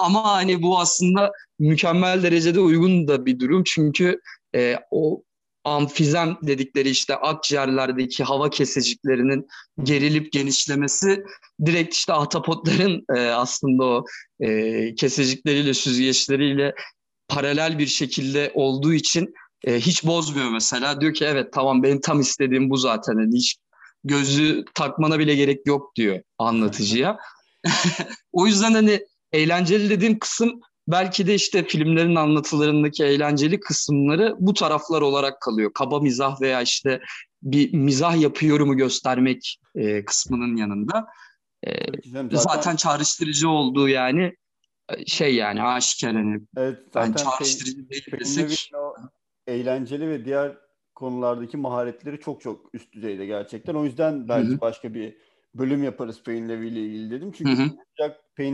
Ama 0.00 0.24
hani 0.24 0.62
bu 0.62 0.78
aslında 0.78 1.32
mükemmel 1.58 2.22
derecede 2.22 2.60
uygun 2.60 3.08
da 3.08 3.26
bir 3.26 3.38
durum 3.38 3.62
çünkü 3.66 4.20
e, 4.54 4.76
o 4.90 5.22
amfizem 5.64 6.36
dedikleri 6.42 6.90
işte 6.90 7.16
akciğerlerdeki 7.16 8.24
hava 8.24 8.50
keseciklerinin 8.50 9.46
gerilip 9.82 10.32
genişlemesi 10.32 11.24
direkt 11.66 11.94
işte 11.94 12.12
ahtapotların 12.12 13.04
e, 13.16 13.20
aslında 13.20 13.84
o 13.84 14.04
e, 14.40 14.94
kesecikleriyle 14.94 15.74
süzgeçleriyle 15.74 16.74
paralel 17.28 17.78
bir 17.78 17.86
şekilde 17.86 18.52
olduğu 18.54 18.92
için 18.92 19.34
e, 19.64 19.80
hiç 19.80 20.04
bozmuyor 20.04 20.50
mesela. 20.50 21.00
Diyor 21.00 21.14
ki 21.14 21.24
evet 21.24 21.52
tamam 21.52 21.82
benim 21.82 22.00
tam 22.00 22.20
istediğim 22.20 22.70
bu 22.70 22.76
zaten. 22.76 23.18
Yani 23.18 23.36
hiç 23.36 23.56
gözü 24.04 24.64
takmana 24.74 25.18
bile 25.18 25.34
gerek 25.34 25.66
yok 25.66 25.96
diyor 25.96 26.20
anlatıcıya. 26.38 27.18
o 28.32 28.46
yüzden 28.46 28.72
hani 28.72 29.00
eğlenceli 29.32 29.90
dediğim 29.90 30.18
kısım 30.18 30.60
belki 30.88 31.26
de 31.26 31.34
işte 31.34 31.64
filmlerin 31.64 32.14
anlatılarındaki 32.14 33.04
eğlenceli 33.04 33.60
kısımları 33.60 34.36
bu 34.38 34.54
taraflar 34.54 35.02
olarak 35.02 35.40
kalıyor. 35.40 35.70
Kaba 35.74 36.00
mizah 36.00 36.40
veya 36.40 36.62
işte 36.62 37.00
bir 37.42 37.74
mizah 37.74 38.20
yapıyorumu 38.20 38.76
göstermek 38.76 39.58
e, 39.74 40.04
kısmının 40.04 40.56
yanında. 40.56 41.06
E, 41.66 41.72
zaten, 42.04 42.36
zaten 42.36 42.76
çağrıştırıcı 42.76 43.48
olduğu 43.48 43.88
yani 43.88 44.36
şey 45.06 45.34
yani 45.34 45.62
aşikar 45.62 46.14
hani. 46.14 46.40
Evet 46.56 46.78
zaten 46.92 47.06
yani 47.06 47.16
çağrıştırıcı 47.16 47.72
şey, 47.72 47.90
değil 47.90 48.20
desek. 48.20 48.70
Eğlenceli 49.48 50.08
ve 50.08 50.24
diğer 50.24 50.56
konulardaki 50.94 51.56
maharetleri 51.56 52.20
çok 52.20 52.40
çok 52.40 52.74
üst 52.74 52.92
düzeyde 52.92 53.26
gerçekten. 53.26 53.74
O 53.74 53.84
yüzden 53.84 54.28
belki 54.28 54.50
Hı-hı. 54.50 54.60
başka 54.60 54.94
bir 54.94 55.16
bölüm 55.54 55.84
yaparız 55.84 56.22
Payne 56.22 56.48
Levy 56.48 56.68
ile 56.68 56.80
ilgili 56.80 57.10
dedim. 57.10 57.32
Çünkü 57.32 57.50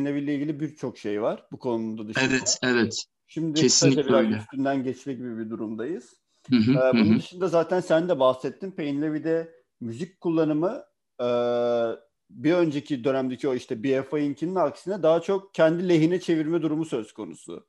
Levy 0.04 0.24
ile 0.24 0.34
ilgili 0.34 0.60
birçok 0.60 0.98
şey 0.98 1.22
var 1.22 1.46
bu 1.52 1.58
konuda 1.58 2.08
dışında. 2.08 2.24
Evet, 2.24 2.58
evet. 2.62 3.04
Şimdi 3.26 3.60
Kesinlikle 3.60 4.04
biraz 4.04 4.24
öyle. 4.24 4.36
üstünden 4.36 4.84
geçme 4.84 5.12
gibi 5.12 5.38
bir 5.38 5.50
durumdayız. 5.50 6.12
Hı 6.50 6.56
hı, 6.56 6.70
ee, 6.70 6.92
bunun 6.92 7.14
hı. 7.14 7.18
dışında 7.18 7.48
zaten 7.48 7.80
sen 7.80 8.08
de 8.08 8.20
bahsettin. 8.20 8.70
Payne 8.70 9.02
Levy'de 9.02 9.54
müzik 9.80 10.20
kullanımı 10.20 10.84
e, 11.20 11.26
bir 12.30 12.52
önceki 12.52 13.04
dönemdeki 13.04 13.48
o 13.48 13.54
işte 13.54 13.82
BFI'nkinin 13.82 14.54
aksine 14.54 15.02
daha 15.02 15.20
çok 15.20 15.54
kendi 15.54 15.88
lehine 15.88 16.20
çevirme 16.20 16.62
durumu 16.62 16.84
söz 16.84 17.12
konusu. 17.12 17.66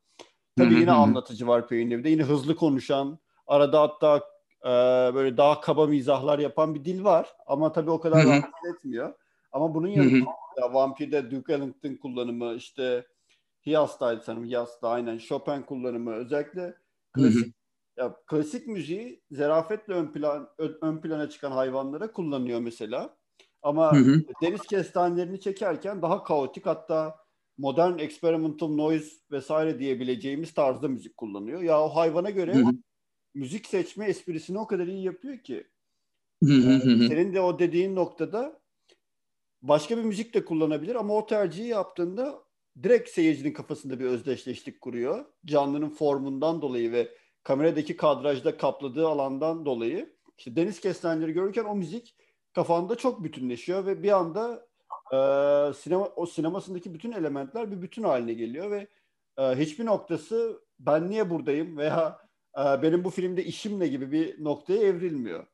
Tabii 0.58 0.74
yine 0.74 0.92
anlatıcı 0.92 1.48
var 1.48 1.68
Peyni'de. 1.68 2.10
Yine 2.10 2.24
hızlı 2.24 2.56
konuşan, 2.56 3.20
arada 3.48 3.82
hatta 3.82 4.18
e, 4.62 4.70
böyle 5.16 5.38
daha 5.38 5.62
kaba 5.62 5.88
mizahlar 5.88 6.40
yapan 6.40 6.76
bir 6.76 6.86
dil 6.86 7.04
var. 7.04 7.34
Ama 7.48 7.72
tabii 7.72 7.92
o 7.92 8.00
kadar 8.00 8.26
rahatsız 8.26 8.76
etmiyor. 8.76 9.14
Ama 9.52 9.76
bunun 9.76 9.88
yanında 9.88 10.30
Vampir'de 10.74 11.32
Duke 11.32 11.54
Ellington 11.54 11.96
kullanımı, 11.96 12.54
işte 12.54 13.06
Hias'taydı 13.66 14.22
sanırım, 14.26 14.46
Hias'ta 14.46 14.90
aynen 14.90 15.18
Chopin 15.18 15.62
kullanımı 15.62 16.14
özellikle 16.14 16.76
klasik 17.14 17.56
ya 17.98 18.16
klasik 18.28 18.68
müziği 18.68 19.22
zerafetle 19.32 19.94
ön 19.94 20.12
plan 20.12 20.50
ön 20.58 21.02
plana 21.02 21.30
çıkan 21.30 21.52
hayvanlara 21.52 22.12
kullanıyor 22.12 22.60
mesela. 22.60 23.18
Ama 23.62 23.94
hı 23.94 24.00
hı. 24.00 24.24
deniz 24.42 24.62
kestanelerini 24.62 25.40
çekerken 25.40 26.02
daha 26.02 26.24
kaotik 26.24 26.66
hatta 26.66 27.25
modern 27.58 27.98
experimental 28.00 28.70
noise 28.70 29.16
vesaire 29.32 29.80
diyebileceğimiz 29.80 30.54
tarzda 30.54 30.88
müzik 30.88 31.18
kullanıyor. 31.18 31.62
Ya 31.62 31.82
o 31.82 31.90
hayvana 31.90 32.30
göre 32.30 32.56
hı 32.56 32.60
hı. 32.60 32.72
müzik 33.34 33.68
seçme 33.68 34.06
esprisini 34.06 34.60
o 34.60 34.68
kadar 34.68 34.88
iyi 34.88 35.04
yapıyor 35.04 35.38
ki. 35.38 35.68
Hı. 36.44 36.80
Senin 36.84 37.34
de 37.34 37.42
o 37.42 37.60
dediğin 37.60 37.96
noktada 37.96 38.62
başka 39.62 39.98
bir 39.98 40.04
müzik 40.04 40.34
de 40.34 40.46
kullanabilir 40.46 40.96
ama 40.96 41.14
o 41.14 41.26
tercihi 41.26 41.68
yaptığında 41.68 42.44
direkt 42.84 43.10
seyircinin 43.10 43.54
kafasında 43.54 44.00
bir 44.00 44.06
özdeşleşlik 44.06 44.82
kuruyor. 44.82 45.26
Canlının 45.46 45.90
formundan 45.90 46.62
dolayı 46.62 46.92
ve 46.92 47.12
kameradaki 47.44 47.98
kadrajda 47.98 48.58
kapladığı 48.58 49.08
alandan 49.08 49.66
dolayı 49.66 50.16
işte 50.38 50.56
deniz 50.56 50.80
kestaneleri 50.80 51.32
görürken 51.32 51.64
o 51.64 51.76
müzik 51.76 52.16
kafanda 52.54 52.96
çok 52.96 53.24
bütünleşiyor 53.24 53.86
ve 53.86 54.04
bir 54.04 54.12
anda 54.12 54.65
e, 55.14 55.18
sinema 55.74 56.10
o 56.16 56.26
sinemasındaki 56.26 56.94
bütün 56.94 57.12
elementler 57.12 57.72
bir 57.72 57.82
bütün 57.82 58.04
haline 58.04 58.34
geliyor 58.34 58.72
ve 58.72 58.88
e, 59.38 59.44
hiçbir 59.44 59.86
noktası 59.86 60.62
ben 60.80 61.10
niye 61.10 61.30
buradayım 61.30 61.78
veya 61.78 62.20
e, 62.58 62.82
benim 62.82 63.04
bu 63.04 63.10
filmde 63.10 63.44
işim 63.44 63.80
ne 63.80 63.88
gibi 63.88 64.12
bir 64.12 64.44
noktaya 64.44 64.82
evrilmiyor. 64.82 65.48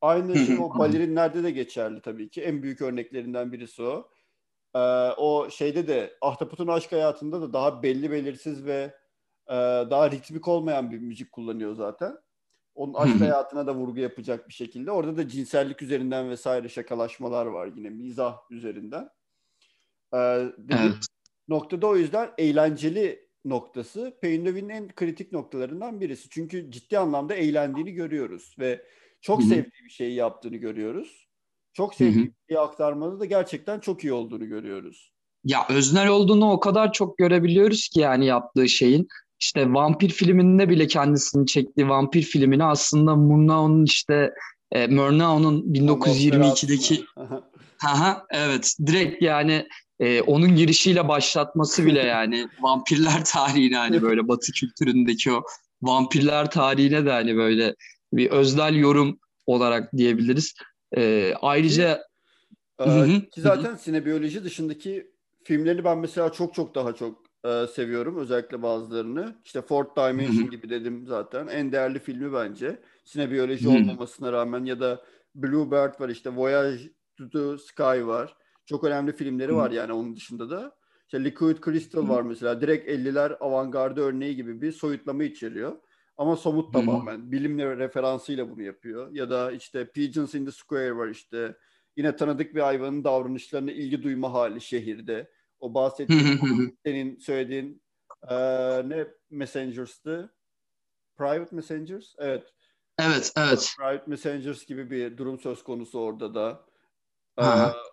Aynı 0.00 0.36
şey 0.38 0.58
o 0.58 0.78
balerinlerde 0.78 1.42
de 1.42 1.50
geçerli 1.50 2.02
tabii 2.02 2.30
ki. 2.30 2.42
En 2.42 2.62
büyük 2.62 2.80
örneklerinden 2.80 3.52
birisi 3.52 3.82
o. 3.82 4.10
Ee, 4.74 4.78
o 5.16 5.50
şeyde 5.50 5.88
de 5.88 6.18
Ahtapot'un 6.20 6.66
aşk 6.68 6.92
hayatında 6.92 7.40
da 7.40 7.52
daha 7.52 7.82
belli 7.82 8.10
belirsiz 8.10 8.66
ve 8.66 8.94
e, 9.48 9.54
daha 9.90 10.10
ritmik 10.10 10.48
olmayan 10.48 10.90
bir 10.90 10.98
müzik 10.98 11.32
kullanıyor 11.32 11.74
zaten. 11.74 12.18
Onun 12.76 12.94
aşk 12.94 13.20
hayatına 13.20 13.66
da 13.66 13.74
vurgu 13.74 14.00
yapacak 14.00 14.48
bir 14.48 14.54
şekilde. 14.54 14.90
Orada 14.90 15.16
da 15.16 15.28
cinsellik 15.28 15.82
üzerinden 15.82 16.30
vesaire 16.30 16.68
şakalaşmalar 16.68 17.46
var 17.46 17.70
yine 17.76 17.90
mizah 17.90 18.38
üzerinden. 18.50 19.08
Ee, 20.14 20.18
evet. 20.70 20.94
Noktada 21.48 21.86
o 21.86 21.96
yüzden 21.96 22.30
eğlenceli 22.38 23.28
noktası 23.44 24.18
Peynovi'nin 24.20 24.68
en 24.68 24.88
kritik 24.88 25.32
noktalarından 25.32 26.00
birisi. 26.00 26.28
Çünkü 26.28 26.70
ciddi 26.70 26.98
anlamda 26.98 27.34
eğlendiğini 27.34 27.92
görüyoruz 27.92 28.56
ve 28.58 28.82
çok 29.20 29.40
Hı-hı. 29.40 29.48
sevdiği 29.48 29.84
bir 29.84 29.90
şeyi 29.90 30.14
yaptığını 30.14 30.56
görüyoruz. 30.56 31.28
Çok 31.72 31.94
sevdiği 31.94 32.24
Hı-hı. 32.24 32.32
bir 32.48 32.54
şeyi 32.54 32.60
aktarmada 32.60 33.20
da 33.20 33.24
gerçekten 33.24 33.80
çok 33.80 34.04
iyi 34.04 34.12
olduğunu 34.12 34.48
görüyoruz. 34.48 35.12
Ya 35.44 35.66
öznel 35.70 36.08
olduğunu 36.08 36.52
o 36.52 36.60
kadar 36.60 36.92
çok 36.92 37.18
görebiliyoruz 37.18 37.88
ki 37.88 38.00
yani 38.00 38.26
yaptığı 38.26 38.68
şeyin 38.68 39.08
işte 39.40 39.72
vampir 39.72 40.08
filminde 40.08 40.68
bile 40.68 40.86
kendisini 40.86 41.46
çektiği 41.46 41.88
vampir 41.88 42.22
filmini 42.22 42.64
aslında 42.64 43.16
Murnao'nun 43.16 43.84
işte 43.84 44.30
e, 44.72 44.86
Murnao'nun 44.86 45.62
1922'deki 45.62 47.04
Haha 47.78 48.26
evet. 48.30 48.76
Direkt 48.86 49.22
yani 49.22 49.66
e, 50.00 50.20
onun 50.20 50.56
girişiyle 50.56 51.08
başlatması 51.08 51.86
bile 51.86 52.00
yani 52.00 52.48
vampirler 52.60 53.24
tarihine 53.24 53.76
hani 53.76 54.02
böyle 54.02 54.28
batı 54.28 54.52
kültüründeki 54.52 55.32
o 55.32 55.42
vampirler 55.82 56.50
tarihine 56.50 57.06
de 57.06 57.10
hani 57.10 57.36
böyle 57.36 57.74
bir 58.12 58.30
öznel 58.30 58.74
yorum 58.74 59.18
olarak 59.46 59.92
diyebiliriz. 59.96 60.54
E, 60.96 61.32
ayrıca 61.40 62.02
ee, 62.80 63.20
ki 63.34 63.40
zaten 63.40 63.76
sinebiyoloji 63.76 64.44
dışındaki 64.44 65.10
filmlerini 65.44 65.84
ben 65.84 65.98
mesela 65.98 66.32
çok 66.32 66.54
çok 66.54 66.74
daha 66.74 66.94
çok 66.94 67.25
e, 67.46 67.66
seviyorum. 67.66 68.16
Özellikle 68.16 68.62
bazılarını. 68.62 69.34
İşte 69.44 69.62
Fourth 69.62 69.96
Dimension 69.96 70.50
gibi 70.50 70.70
dedim 70.70 71.06
zaten. 71.06 71.46
En 71.46 71.72
değerli 71.72 71.98
filmi 71.98 72.32
bence. 72.32 72.80
Sinebiyoloji 73.04 73.68
olmamasına 73.68 74.32
rağmen 74.32 74.64
ya 74.64 74.80
da 74.80 75.04
Bluebird 75.34 76.00
var 76.00 76.08
işte 76.08 76.30
Voyage 76.30 76.82
to 77.16 77.30
the 77.30 77.58
Sky 77.58 78.06
var. 78.06 78.36
Çok 78.66 78.84
önemli 78.84 79.12
filmleri 79.12 79.56
var 79.56 79.70
yani 79.70 79.92
onun 79.92 80.16
dışında 80.16 80.50
da. 80.50 80.76
İşte 81.04 81.24
Liquid 81.24 81.56
Crystal 81.64 82.08
var 82.08 82.22
mesela. 82.22 82.60
Direkt 82.60 82.88
50'ler 82.88 83.36
avantgardı 83.36 84.00
örneği 84.00 84.36
gibi 84.36 84.60
bir 84.62 84.72
soyutlama 84.72 85.24
içeriyor. 85.24 85.76
Ama 86.16 86.36
somut 86.36 86.72
tamamen. 86.72 87.32
Bilimle 87.32 87.76
referansıyla 87.76 88.50
bunu 88.50 88.62
yapıyor. 88.62 89.08
Ya 89.12 89.30
da 89.30 89.52
işte 89.52 89.90
Pigeons 89.90 90.34
in 90.34 90.44
the 90.44 90.50
Square 90.50 90.96
var 90.96 91.08
işte. 91.08 91.56
Yine 91.96 92.16
tanıdık 92.16 92.54
bir 92.54 92.60
hayvanın 92.60 93.04
davranışlarına 93.04 93.72
ilgi 93.72 94.02
duyma 94.02 94.32
hali 94.32 94.60
şehirde. 94.60 95.30
O 95.60 95.74
bahsettiğin 95.74 96.78
senin 96.84 97.18
söylediğin 97.18 97.82
e, 98.28 98.34
ne 98.88 99.06
Messengers'tı? 99.30 100.34
Private 101.16 101.56
Messengers? 101.56 102.14
Evet. 102.18 102.52
Evet, 102.98 103.32
evet. 103.36 103.74
Private 103.78 104.04
Messengers 104.06 104.66
gibi 104.66 104.90
bir 104.90 105.16
durum 105.18 105.38
söz 105.38 105.64
konusu 105.64 106.00
orada 106.00 106.34
da. 106.34 106.66
Ee, 107.38 107.42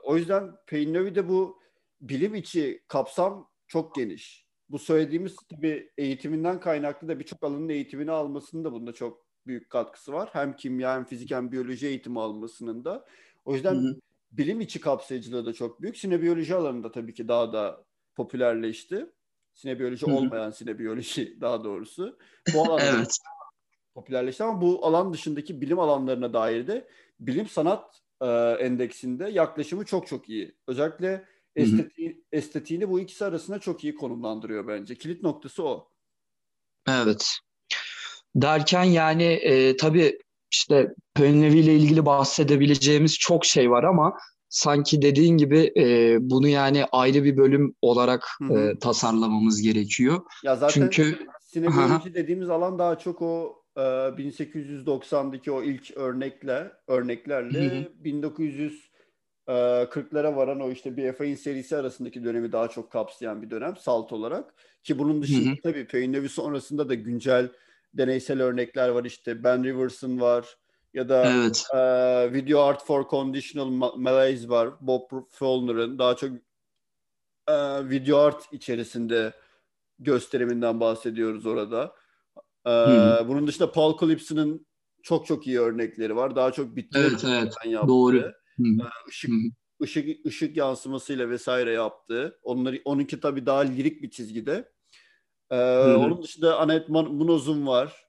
o 0.03 0.17
yüzden 0.17 0.51
Peynovi'de 0.67 1.29
bu 1.29 1.59
bilim 2.01 2.35
içi 2.35 2.83
kapsam 2.87 3.49
çok 3.67 3.95
geniş. 3.95 4.47
Bu 4.69 4.79
söylediğimiz 4.79 5.35
tabii 5.49 5.91
eğitiminden 5.97 6.59
kaynaklı 6.59 7.07
da 7.07 7.19
birçok 7.19 7.43
alanın 7.43 7.69
eğitimini 7.69 8.11
almasının 8.11 8.63
da 8.63 8.71
bunda 8.71 8.93
çok 8.93 9.25
büyük 9.47 9.69
katkısı 9.69 10.13
var. 10.13 10.29
Hem 10.33 10.55
kimya 10.55 10.95
hem 10.95 11.05
fizik 11.05 11.31
hem 11.31 11.51
biyoloji 11.51 11.87
eğitimi 11.87 12.19
almasının 12.19 12.85
da. 12.85 13.05
O 13.45 13.53
yüzden 13.53 13.75
Hı-hı 13.75 13.99
bilim 14.37 14.61
içi 14.61 14.81
kapsayıcılığı 14.81 15.45
da 15.45 15.53
çok 15.53 15.81
büyük. 15.81 15.97
Sinebiyoloji 15.97 16.55
alanında 16.55 16.91
tabii 16.91 17.13
ki 17.13 17.27
daha 17.27 17.53
da 17.53 17.85
popülerleşti. 18.15 19.05
Sinebiyoloji 19.53 20.07
Hı-hı. 20.07 20.15
olmayan 20.15 20.51
sinebiyoloji 20.51 21.37
daha 21.41 21.63
doğrusu. 21.63 22.17
Bu 22.53 22.63
alanda 22.63 22.97
evet. 22.97 23.17
popülerleşti 23.95 24.43
ama 24.43 24.61
bu 24.61 24.85
alan 24.85 25.13
dışındaki 25.13 25.61
bilim 25.61 25.79
alanlarına 25.79 26.33
dair 26.33 26.67
de 26.67 26.87
bilim 27.19 27.47
sanat 27.47 28.01
e, 28.21 28.27
endeksinde 28.59 29.29
yaklaşımı 29.29 29.85
çok 29.85 30.07
çok 30.07 30.29
iyi. 30.29 30.55
Özellikle 30.67 31.25
estetiği, 31.55 32.23
estetiğini 32.31 32.89
bu 32.89 32.99
ikisi 32.99 33.25
arasında 33.25 33.59
çok 33.59 33.83
iyi 33.83 33.95
konumlandırıyor 33.95 34.67
bence. 34.67 34.95
Kilit 34.95 35.23
noktası 35.23 35.63
o. 35.63 35.89
Evet. 36.87 37.37
Derken 38.35 38.83
yani 38.83 39.23
e, 39.23 39.77
tabii 39.77 40.19
işte 40.53 40.93
Pönlevi 41.15 41.59
ile 41.59 41.75
ilgili 41.75 42.05
bahsedebileceğimiz 42.05 43.17
çok 43.17 43.45
şey 43.45 43.71
var 43.71 43.83
ama 43.83 44.13
sanki 44.49 45.01
dediğin 45.01 45.37
gibi 45.37 45.73
e, 45.77 46.17
bunu 46.21 46.47
yani 46.47 46.85
ayrı 46.91 47.23
bir 47.23 47.37
bölüm 47.37 47.75
olarak 47.81 48.27
e, 48.51 48.79
tasarlamamız 48.79 49.61
gerekiyor. 49.61 50.21
Ya 50.43 50.55
zaten 50.55 50.73
Çünkü 50.73 51.27
sinebiyoloji 51.41 52.13
dediğimiz 52.13 52.49
alan 52.49 52.79
daha 52.79 52.99
çok 52.99 53.21
o 53.21 53.63
e, 53.77 53.81
1890'daki 53.81 55.51
o 55.51 55.63
ilk 55.63 55.97
örnekle 55.97 56.71
örneklerle 56.87 57.59
Hı-hı. 57.59 58.03
1900 58.03 58.93
40'lara 59.47 60.35
varan 60.35 60.59
o 60.59 60.71
işte 60.71 60.97
BFA'in 60.97 61.35
serisi 61.35 61.77
arasındaki 61.77 62.23
dönemi 62.23 62.51
daha 62.51 62.67
çok 62.67 62.91
kapsayan 62.91 63.41
bir 63.41 63.49
dönem 63.49 63.75
salt 63.77 64.13
olarak. 64.13 64.53
Ki 64.83 64.99
bunun 64.99 65.21
dışında 65.21 65.49
hı 65.49 65.53
hı. 65.53 65.61
tabii 65.63 65.87
Payne 65.87 66.27
sonrasında 66.27 66.89
da 66.89 66.93
güncel 66.93 67.49
deneysel 67.93 68.41
örnekler 68.41 68.89
var 68.89 69.05
işte 69.05 69.43
Ben 69.43 69.63
Rivers'ın 69.63 70.19
var 70.19 70.57
ya 70.93 71.09
da 71.09 71.25
evet. 71.25 71.65
e, 71.73 72.33
Video 72.33 72.61
Art 72.61 72.85
for 72.85 73.09
Conditional 73.09 73.95
Malaise 73.97 74.49
var 74.49 74.69
Bob 74.81 75.01
Follner'ın 75.29 75.99
daha 75.99 76.15
çok 76.15 76.31
e, 77.47 77.89
video 77.89 78.17
art 78.17 78.53
içerisinde 78.53 79.33
gösteriminden 79.99 80.79
bahsediyoruz 80.79 81.45
orada. 81.45 81.95
E, 82.67 82.71
bunun 83.27 83.47
dışında 83.47 83.71
Paul 83.71 83.97
Calypso'nun 83.99 84.65
çok 85.03 85.25
çok 85.25 85.47
iyi 85.47 85.59
örnekleri 85.59 86.15
var. 86.15 86.35
Daha 86.35 86.51
çok 86.51 86.75
bitki 86.75 86.99
evet, 86.99 87.23
evet. 87.27 87.53
yaptığı. 87.65 87.87
Doğru. 87.87 88.17
E, 88.17 88.33
ışık 89.09 89.31
ışık 89.81 90.25
ışık 90.25 90.57
yansımasıyla 90.57 91.29
vesaire 91.29 91.71
yaptığı. 91.71 92.39
Onları 92.43 92.81
onunki 92.85 93.19
tabii 93.19 93.45
daha 93.45 93.59
lirik 93.59 94.01
bir 94.01 94.09
çizgide. 94.09 94.72
Ee, 95.53 95.95
onun 95.95 96.23
dışında 96.23 96.59
Anet 96.59 96.89
Munoz'un 96.89 97.67
var. 97.67 98.05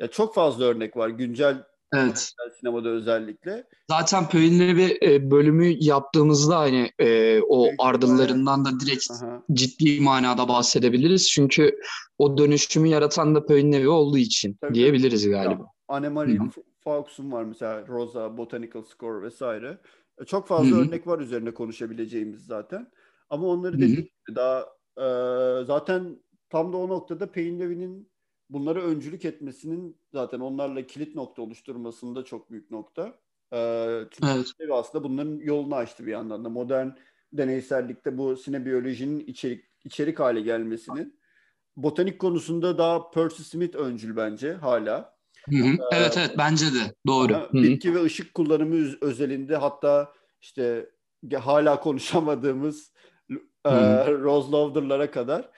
Ya 0.00 0.08
çok 0.08 0.34
fazla 0.34 0.64
örnek 0.64 0.96
var 0.96 1.08
güncel 1.08 1.64
Evet. 1.94 2.32
Sinemada 2.60 2.88
özellikle. 2.88 3.64
Zaten 3.90 4.28
Pöyünleri 4.28 4.76
bir 4.76 5.08
e, 5.08 5.30
bölümü 5.30 5.66
yaptığımızda 5.80 6.58
hani 6.58 6.90
e, 6.98 7.40
o 7.40 7.64
Peki, 7.64 7.76
ardıllarından 7.78 8.64
da 8.64 8.80
direkt 8.80 9.10
Aha. 9.10 9.42
ciddi 9.52 10.00
manada 10.00 10.48
bahsedebiliriz. 10.48 11.30
Çünkü 11.30 11.78
o 12.18 12.38
dönüşümü 12.38 12.88
yaratan 12.88 13.34
da 13.34 13.46
Pöyünleri 13.46 13.88
olduğu 13.88 14.18
için 14.18 14.56
tabii, 14.60 14.74
diyebiliriz 14.74 15.28
galiba. 15.28 15.66
Anne-Marie 15.88 16.38
Fawkes'un 16.84 17.32
var 17.32 17.44
mesela 17.44 17.86
Rosa, 17.88 18.36
Botanical 18.36 18.82
Score 18.82 19.22
vesaire. 19.22 19.78
Çok 20.26 20.48
fazla 20.48 20.70
Hı 20.70 20.80
hı. 20.80 20.80
örnek 20.80 21.06
var 21.06 21.18
üzerine 21.18 21.54
konuşabileceğimiz 21.54 22.46
zaten. 22.46 22.90
Ama 23.30 23.46
onları 23.46 23.76
gibi 23.76 24.10
daha 24.34 24.60
e, 24.98 25.06
zaten 25.64 26.16
tam 26.52 26.72
da 26.72 26.76
o 26.76 26.88
noktada 26.88 27.32
Payne 27.32 27.60
Levy'nin 27.60 28.08
bunlara 28.50 28.80
öncülük 28.82 29.24
etmesinin 29.24 29.96
zaten 30.12 30.40
onlarla 30.40 30.86
kilit 30.86 31.14
nokta 31.14 31.42
oluşturmasında 31.42 32.24
çok 32.24 32.50
büyük 32.50 32.70
nokta. 32.70 33.18
E, 33.52 33.58
çünkü 34.10 34.32
Evet. 34.32 34.46
Aslında 34.70 35.04
bunların 35.04 35.38
yolunu 35.38 35.74
açtı 35.74 36.06
bir 36.06 36.12
yandan 36.12 36.44
da. 36.44 36.48
Modern 36.48 36.88
deneysellikte 37.32 38.18
bu 38.18 38.36
sinebiyolojinin 38.36 39.20
içerik, 39.20 39.64
içerik 39.84 40.20
hale 40.20 40.40
gelmesinin. 40.40 41.18
Botanik 41.76 42.18
konusunda 42.18 42.78
daha 42.78 43.10
Percy 43.10 43.42
Smith 43.42 43.76
öncül 43.76 44.16
bence 44.16 44.52
hala. 44.52 45.16
Hı 45.50 45.56
hı. 45.56 45.76
Evet 45.92 46.16
evet 46.18 46.34
bence 46.38 46.66
de 46.66 46.94
doğru. 47.06 47.32
Hı 47.34 47.36
hı. 47.36 47.62
bitki 47.62 47.94
ve 47.94 48.02
ışık 48.02 48.34
kullanımı 48.34 48.74
öz- 48.74 49.02
özelinde 49.02 49.56
hatta 49.56 50.12
işte 50.40 50.90
hala 51.34 51.80
konuşamadığımız 51.80 52.92
e, 53.64 53.70
Rose 54.06 54.52
Lauder'lara 54.52 55.10
kadar 55.10 55.50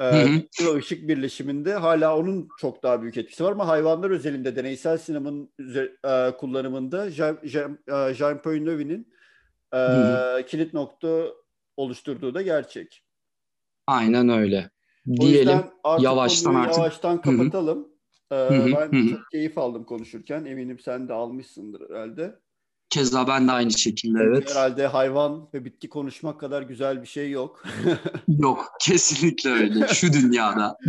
e, 0.00 0.26
bitki 0.32 0.66
ve 0.66 0.74
ışık 0.74 1.08
birleşiminde 1.08 1.74
hala 1.74 2.18
onun 2.18 2.48
çok 2.58 2.82
daha 2.82 3.02
büyük 3.02 3.16
etkisi 3.16 3.44
var 3.44 3.52
ama 3.52 3.68
hayvanlar 3.68 4.10
özelinde 4.10 4.56
deneysel 4.56 4.98
sinemanın 4.98 5.52
e, 6.04 6.36
kullanımında 6.36 7.10
Jean, 7.10 7.38
Jean, 7.44 7.78
e, 7.88 8.14
e, 9.72 10.46
kilit 10.46 10.74
nokta 10.74 11.26
oluşturduğu 11.76 12.34
da 12.34 12.42
gerçek. 12.42 13.02
Aynen 13.86 14.28
öyle. 14.28 14.70
O 15.18 15.20
Diyelim. 15.20 15.60
artık 15.84 16.04
yavaştan 16.04 16.54
artık- 16.54 16.78
yavaştan 16.78 17.20
kapatalım. 17.20 17.88
E, 18.30 18.34
hı, 18.34 18.66
ben 18.66 18.98
hı 18.98 19.02
hı. 19.02 19.10
çok 19.10 19.30
keyif 19.32 19.58
aldım 19.58 19.84
konuşurken. 19.84 20.44
Eminim 20.44 20.78
sen 20.78 21.08
de 21.08 21.12
almışsındır 21.12 21.90
herhalde. 21.90 22.38
Keza 22.90 23.28
ben 23.28 23.48
de 23.48 23.52
aynı 23.52 23.72
şekilde 23.72 24.18
evet. 24.22 24.50
Herhalde 24.50 24.86
hayvan 24.86 25.48
ve 25.54 25.64
bitki 25.64 25.88
konuşmak 25.88 26.40
kadar 26.40 26.62
güzel 26.62 27.02
bir 27.02 27.06
şey 27.06 27.30
yok. 27.30 27.64
Yok 28.28 28.72
kesinlikle 28.80 29.50
öyle. 29.50 29.88
Şu 29.88 30.12
dünyada. 30.12 30.78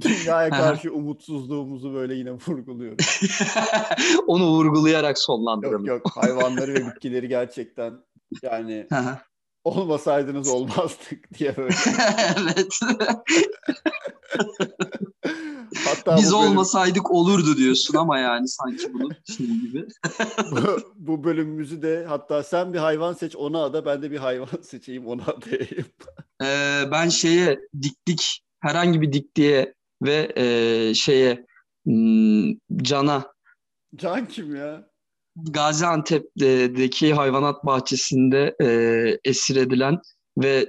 Dünyaya 0.00 0.50
karşı 0.50 0.92
umutsuzluğumuzu 0.92 1.94
böyle 1.94 2.14
yine 2.14 2.30
vurguluyoruz. 2.32 3.20
Onu 4.26 4.46
vurgulayarak 4.46 5.08
Yok 5.08 5.18
sonlandıralım. 5.18 5.84
yok 5.84 6.02
hayvanları 6.14 6.74
ve 6.74 6.86
bitkileri 6.86 7.28
gerçekten 7.28 7.94
yani. 8.42 8.86
Olmasaydınız 9.66 10.48
olmazdık 10.48 11.34
diye 11.38 11.56
böyle. 11.56 11.74
evet. 12.36 12.80
Hatta 15.84 16.16
Biz 16.16 16.24
bölüm- 16.32 16.34
olmasaydık 16.34 17.10
olurdu 17.10 17.56
diyorsun 17.56 17.94
ama 17.98 18.18
yani 18.18 18.48
sanki 18.48 18.94
bunun 18.94 19.12
şey 19.36 19.46
gibi. 19.46 19.86
bu, 20.50 20.78
bu 20.96 21.24
bölümümüzü 21.24 21.82
de 21.82 22.04
hatta 22.08 22.42
sen 22.42 22.72
bir 22.72 22.78
hayvan 22.78 23.12
seç 23.12 23.36
ona 23.36 23.62
ada 23.64 23.84
ben 23.86 24.02
de 24.02 24.10
bir 24.10 24.16
hayvan 24.18 24.48
seçeyim 24.62 25.06
ona 25.06 25.22
adayayım. 25.22 25.86
Ee, 26.42 26.82
ben 26.90 27.08
şeye 27.08 27.60
diklik 27.82 28.42
herhangi 28.60 29.00
bir 29.00 29.12
dikliğe 29.12 29.74
ve 30.02 30.32
e, 30.36 30.94
şeye 30.94 31.46
hmm, 31.84 32.52
cana 32.82 33.32
Can 33.96 34.26
kim 34.28 34.56
ya? 34.56 34.88
Gaziantep'teki 35.36 37.14
hayvanat 37.14 37.66
bahçesinde 37.66 38.56
e, 38.62 38.68
esir 39.24 39.56
edilen 39.56 39.98
ve 40.38 40.66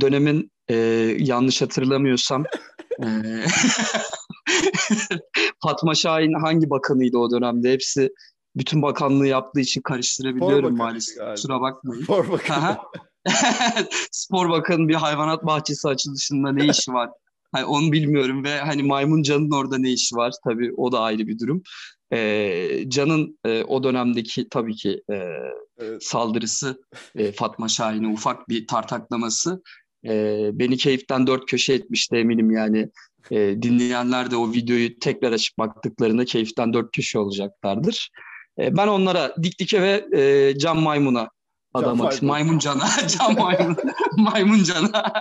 dönemin 0.00 0.52
e, 0.68 0.74
yanlış 1.18 1.62
hatırlamıyorsam 1.62 2.44
e, 3.02 3.06
Fatma 5.62 5.94
Şahin 5.94 6.32
hangi 6.32 6.70
bakanıydı 6.70 7.18
o 7.18 7.30
dönemde? 7.30 7.72
Hepsi 7.72 8.10
bütün 8.56 8.82
bakanlığı 8.82 9.26
yaptığı 9.26 9.60
için 9.60 9.80
karıştırabiliyorum 9.80 10.76
maalesef. 10.76 11.16
galiba. 11.16 11.34
Kusura 11.34 11.60
bakmayın. 11.60 12.02
Spor 12.02 12.28
bakanı. 12.28 12.76
Spor 14.10 14.50
Bakanı 14.50 14.88
bir 14.88 14.94
hayvanat 14.94 15.46
bahçesi 15.46 15.88
açılışında 15.88 16.52
ne 16.52 16.66
işi 16.66 16.92
var? 16.92 17.10
Hani 17.52 17.64
onu 17.64 17.92
bilmiyorum 17.92 18.44
ve 18.44 18.58
hani 18.58 18.82
maymun 18.82 19.22
Can'ın 19.22 19.50
orada 19.50 19.78
ne 19.78 19.90
işi 19.90 20.16
var? 20.16 20.32
Tabii 20.44 20.72
o 20.76 20.92
da 20.92 21.00
ayrı 21.00 21.26
bir 21.26 21.38
durum. 21.38 21.62
Ee, 22.12 22.84
Can'ın 22.88 23.38
e, 23.44 23.64
o 23.64 23.82
dönemdeki 23.84 24.48
tabii 24.48 24.74
ki 24.74 25.02
e, 25.12 25.22
Evet. 25.78 26.04
saldırısı 26.04 26.82
e, 27.14 27.32
Fatma 27.32 27.68
Şahin'e 27.68 28.08
ufak 28.08 28.48
bir 28.48 28.66
tartaklaması 28.66 29.62
e, 30.04 30.50
beni 30.52 30.76
keyiften 30.76 31.26
dört 31.26 31.46
köşe 31.46 31.72
etmişti 31.72 32.16
eminim 32.16 32.50
yani. 32.50 32.88
E, 33.30 33.62
dinleyenler 33.62 34.30
de 34.30 34.36
o 34.36 34.52
videoyu 34.52 34.98
tekrar 34.98 35.32
açıp 35.32 35.58
baktıklarında 35.58 36.24
keyiften 36.24 36.72
dört 36.72 36.92
köşe 36.92 37.18
olacaklardır. 37.18 38.10
E, 38.58 38.76
ben 38.76 38.88
onlara 38.88 39.34
Dikdike 39.42 39.82
ve 39.82 40.06
e, 40.20 40.58
Can 40.58 40.78
Maymun'a. 40.78 41.28
Maymun. 41.74 42.10
Maymun 42.22 42.58
Can'a. 42.58 42.88
Can 43.18 43.34
Maymun. 43.34 43.76
maymun 44.16 44.64
Can'a. 44.64 45.12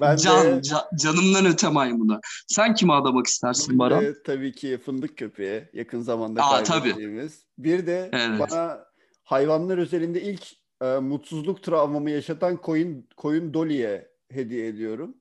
Ben 0.00 0.16
Can, 0.16 0.46
de, 0.46 0.60
ca- 0.60 0.98
canımdan 1.02 1.46
öte 1.46 1.68
maymuna. 1.68 2.20
Sen 2.48 2.74
kime 2.74 2.92
adamak 2.92 3.26
istersin 3.26 3.78
Baran? 3.78 4.04
de 4.04 4.22
tabii 4.22 4.52
ki 4.52 4.78
fındık 4.78 5.16
köpeği 5.16 5.64
yakın 5.72 6.00
zamanda 6.00 6.42
Aa, 6.42 6.62
tabii. 6.62 6.80
kaybettiğimiz. 6.80 7.46
Bir 7.58 7.86
de 7.86 8.10
Evet. 8.12 8.40
bana 8.40 8.84
hayvanlar 9.24 9.78
özelinde 9.78 10.22
ilk 10.22 10.42
e, 10.82 10.98
mutsuzluk 10.98 11.62
travmamı 11.62 12.10
yaşatan 12.10 12.56
koyun 12.56 13.08
koyun 13.16 13.54
Dolly'e 13.54 14.08
hediye 14.30 14.66
ediyorum. 14.66 15.16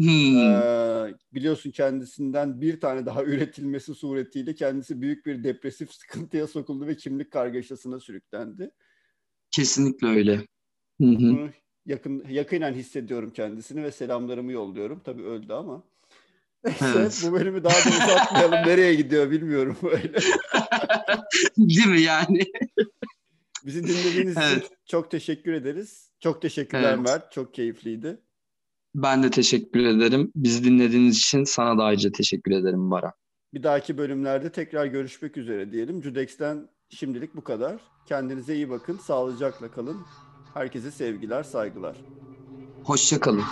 Hmm. 0.00 0.38
Ee, 0.38 1.14
biliyorsun 1.34 1.70
kendisinden 1.70 2.60
bir 2.60 2.80
tane 2.80 3.06
daha 3.06 3.24
üretilmesi 3.24 3.94
suretiyle 3.94 4.54
kendisi 4.54 5.00
büyük 5.00 5.26
bir 5.26 5.44
depresif 5.44 5.92
sıkıntıya 5.92 6.46
sokuldu 6.46 6.86
ve 6.86 6.96
kimlik 6.96 7.32
kargaşasına 7.32 8.00
sürüklendi. 8.00 8.70
Kesinlikle 9.50 10.06
öyle. 10.08 10.36
Hı 11.00 11.04
hı. 11.04 11.18
Bunu 11.18 11.50
yakın 11.88 12.24
yakinen 12.30 12.72
hissediyorum 12.72 13.30
kendisini 13.30 13.82
ve 13.82 13.90
selamlarımı 13.92 14.52
yolluyorum. 14.52 15.00
Tabii 15.04 15.22
öldü 15.22 15.52
ama. 15.52 15.82
Evet. 16.64 17.22
bu 17.26 17.32
bölümü 17.32 17.64
daha 17.64 17.74
da 17.74 18.04
uzatmayalım. 18.04 18.68
Nereye 18.70 18.94
gidiyor 18.94 19.30
bilmiyorum 19.30 19.76
böyle. 19.82 20.18
Değil 21.56 21.86
mi 21.86 22.00
yani? 22.00 22.44
Bizi 23.66 23.82
dinlediğiniz 23.84 24.32
için 24.32 24.40
Evet. 24.40 24.70
çok 24.86 25.10
teşekkür 25.10 25.52
ederiz. 25.52 26.10
Çok 26.20 26.42
teşekkürler 26.42 26.94
Evet. 26.94 27.04
Mert. 27.06 27.32
Çok 27.32 27.54
keyifliydi. 27.54 28.20
Ben 28.94 29.22
de 29.22 29.30
teşekkür 29.30 29.86
ederim. 29.86 30.32
Bizi 30.34 30.64
dinlediğiniz 30.64 31.16
için 31.16 31.44
sana 31.44 31.78
da 31.78 31.84
ayrıca 31.84 32.12
teşekkür 32.12 32.52
ederim 32.52 32.90
Baran. 32.90 33.12
Bir 33.54 33.62
dahaki 33.62 33.98
bölümlerde 33.98 34.52
tekrar 34.52 34.86
görüşmek 34.86 35.36
üzere 35.36 35.72
diyelim. 35.72 36.00
Cudex'ten 36.00 36.68
şimdilik 36.90 37.36
bu 37.36 37.44
kadar. 37.44 37.80
Kendinize 38.06 38.54
iyi 38.54 38.70
bakın. 38.70 38.96
Sağlıcakla 38.98 39.70
kalın. 39.70 39.96
Herkese 40.54 40.90
sevgiler, 40.90 41.42
saygılar. 41.42 41.96
Hoşça 42.84 43.20
kalın. 43.20 43.44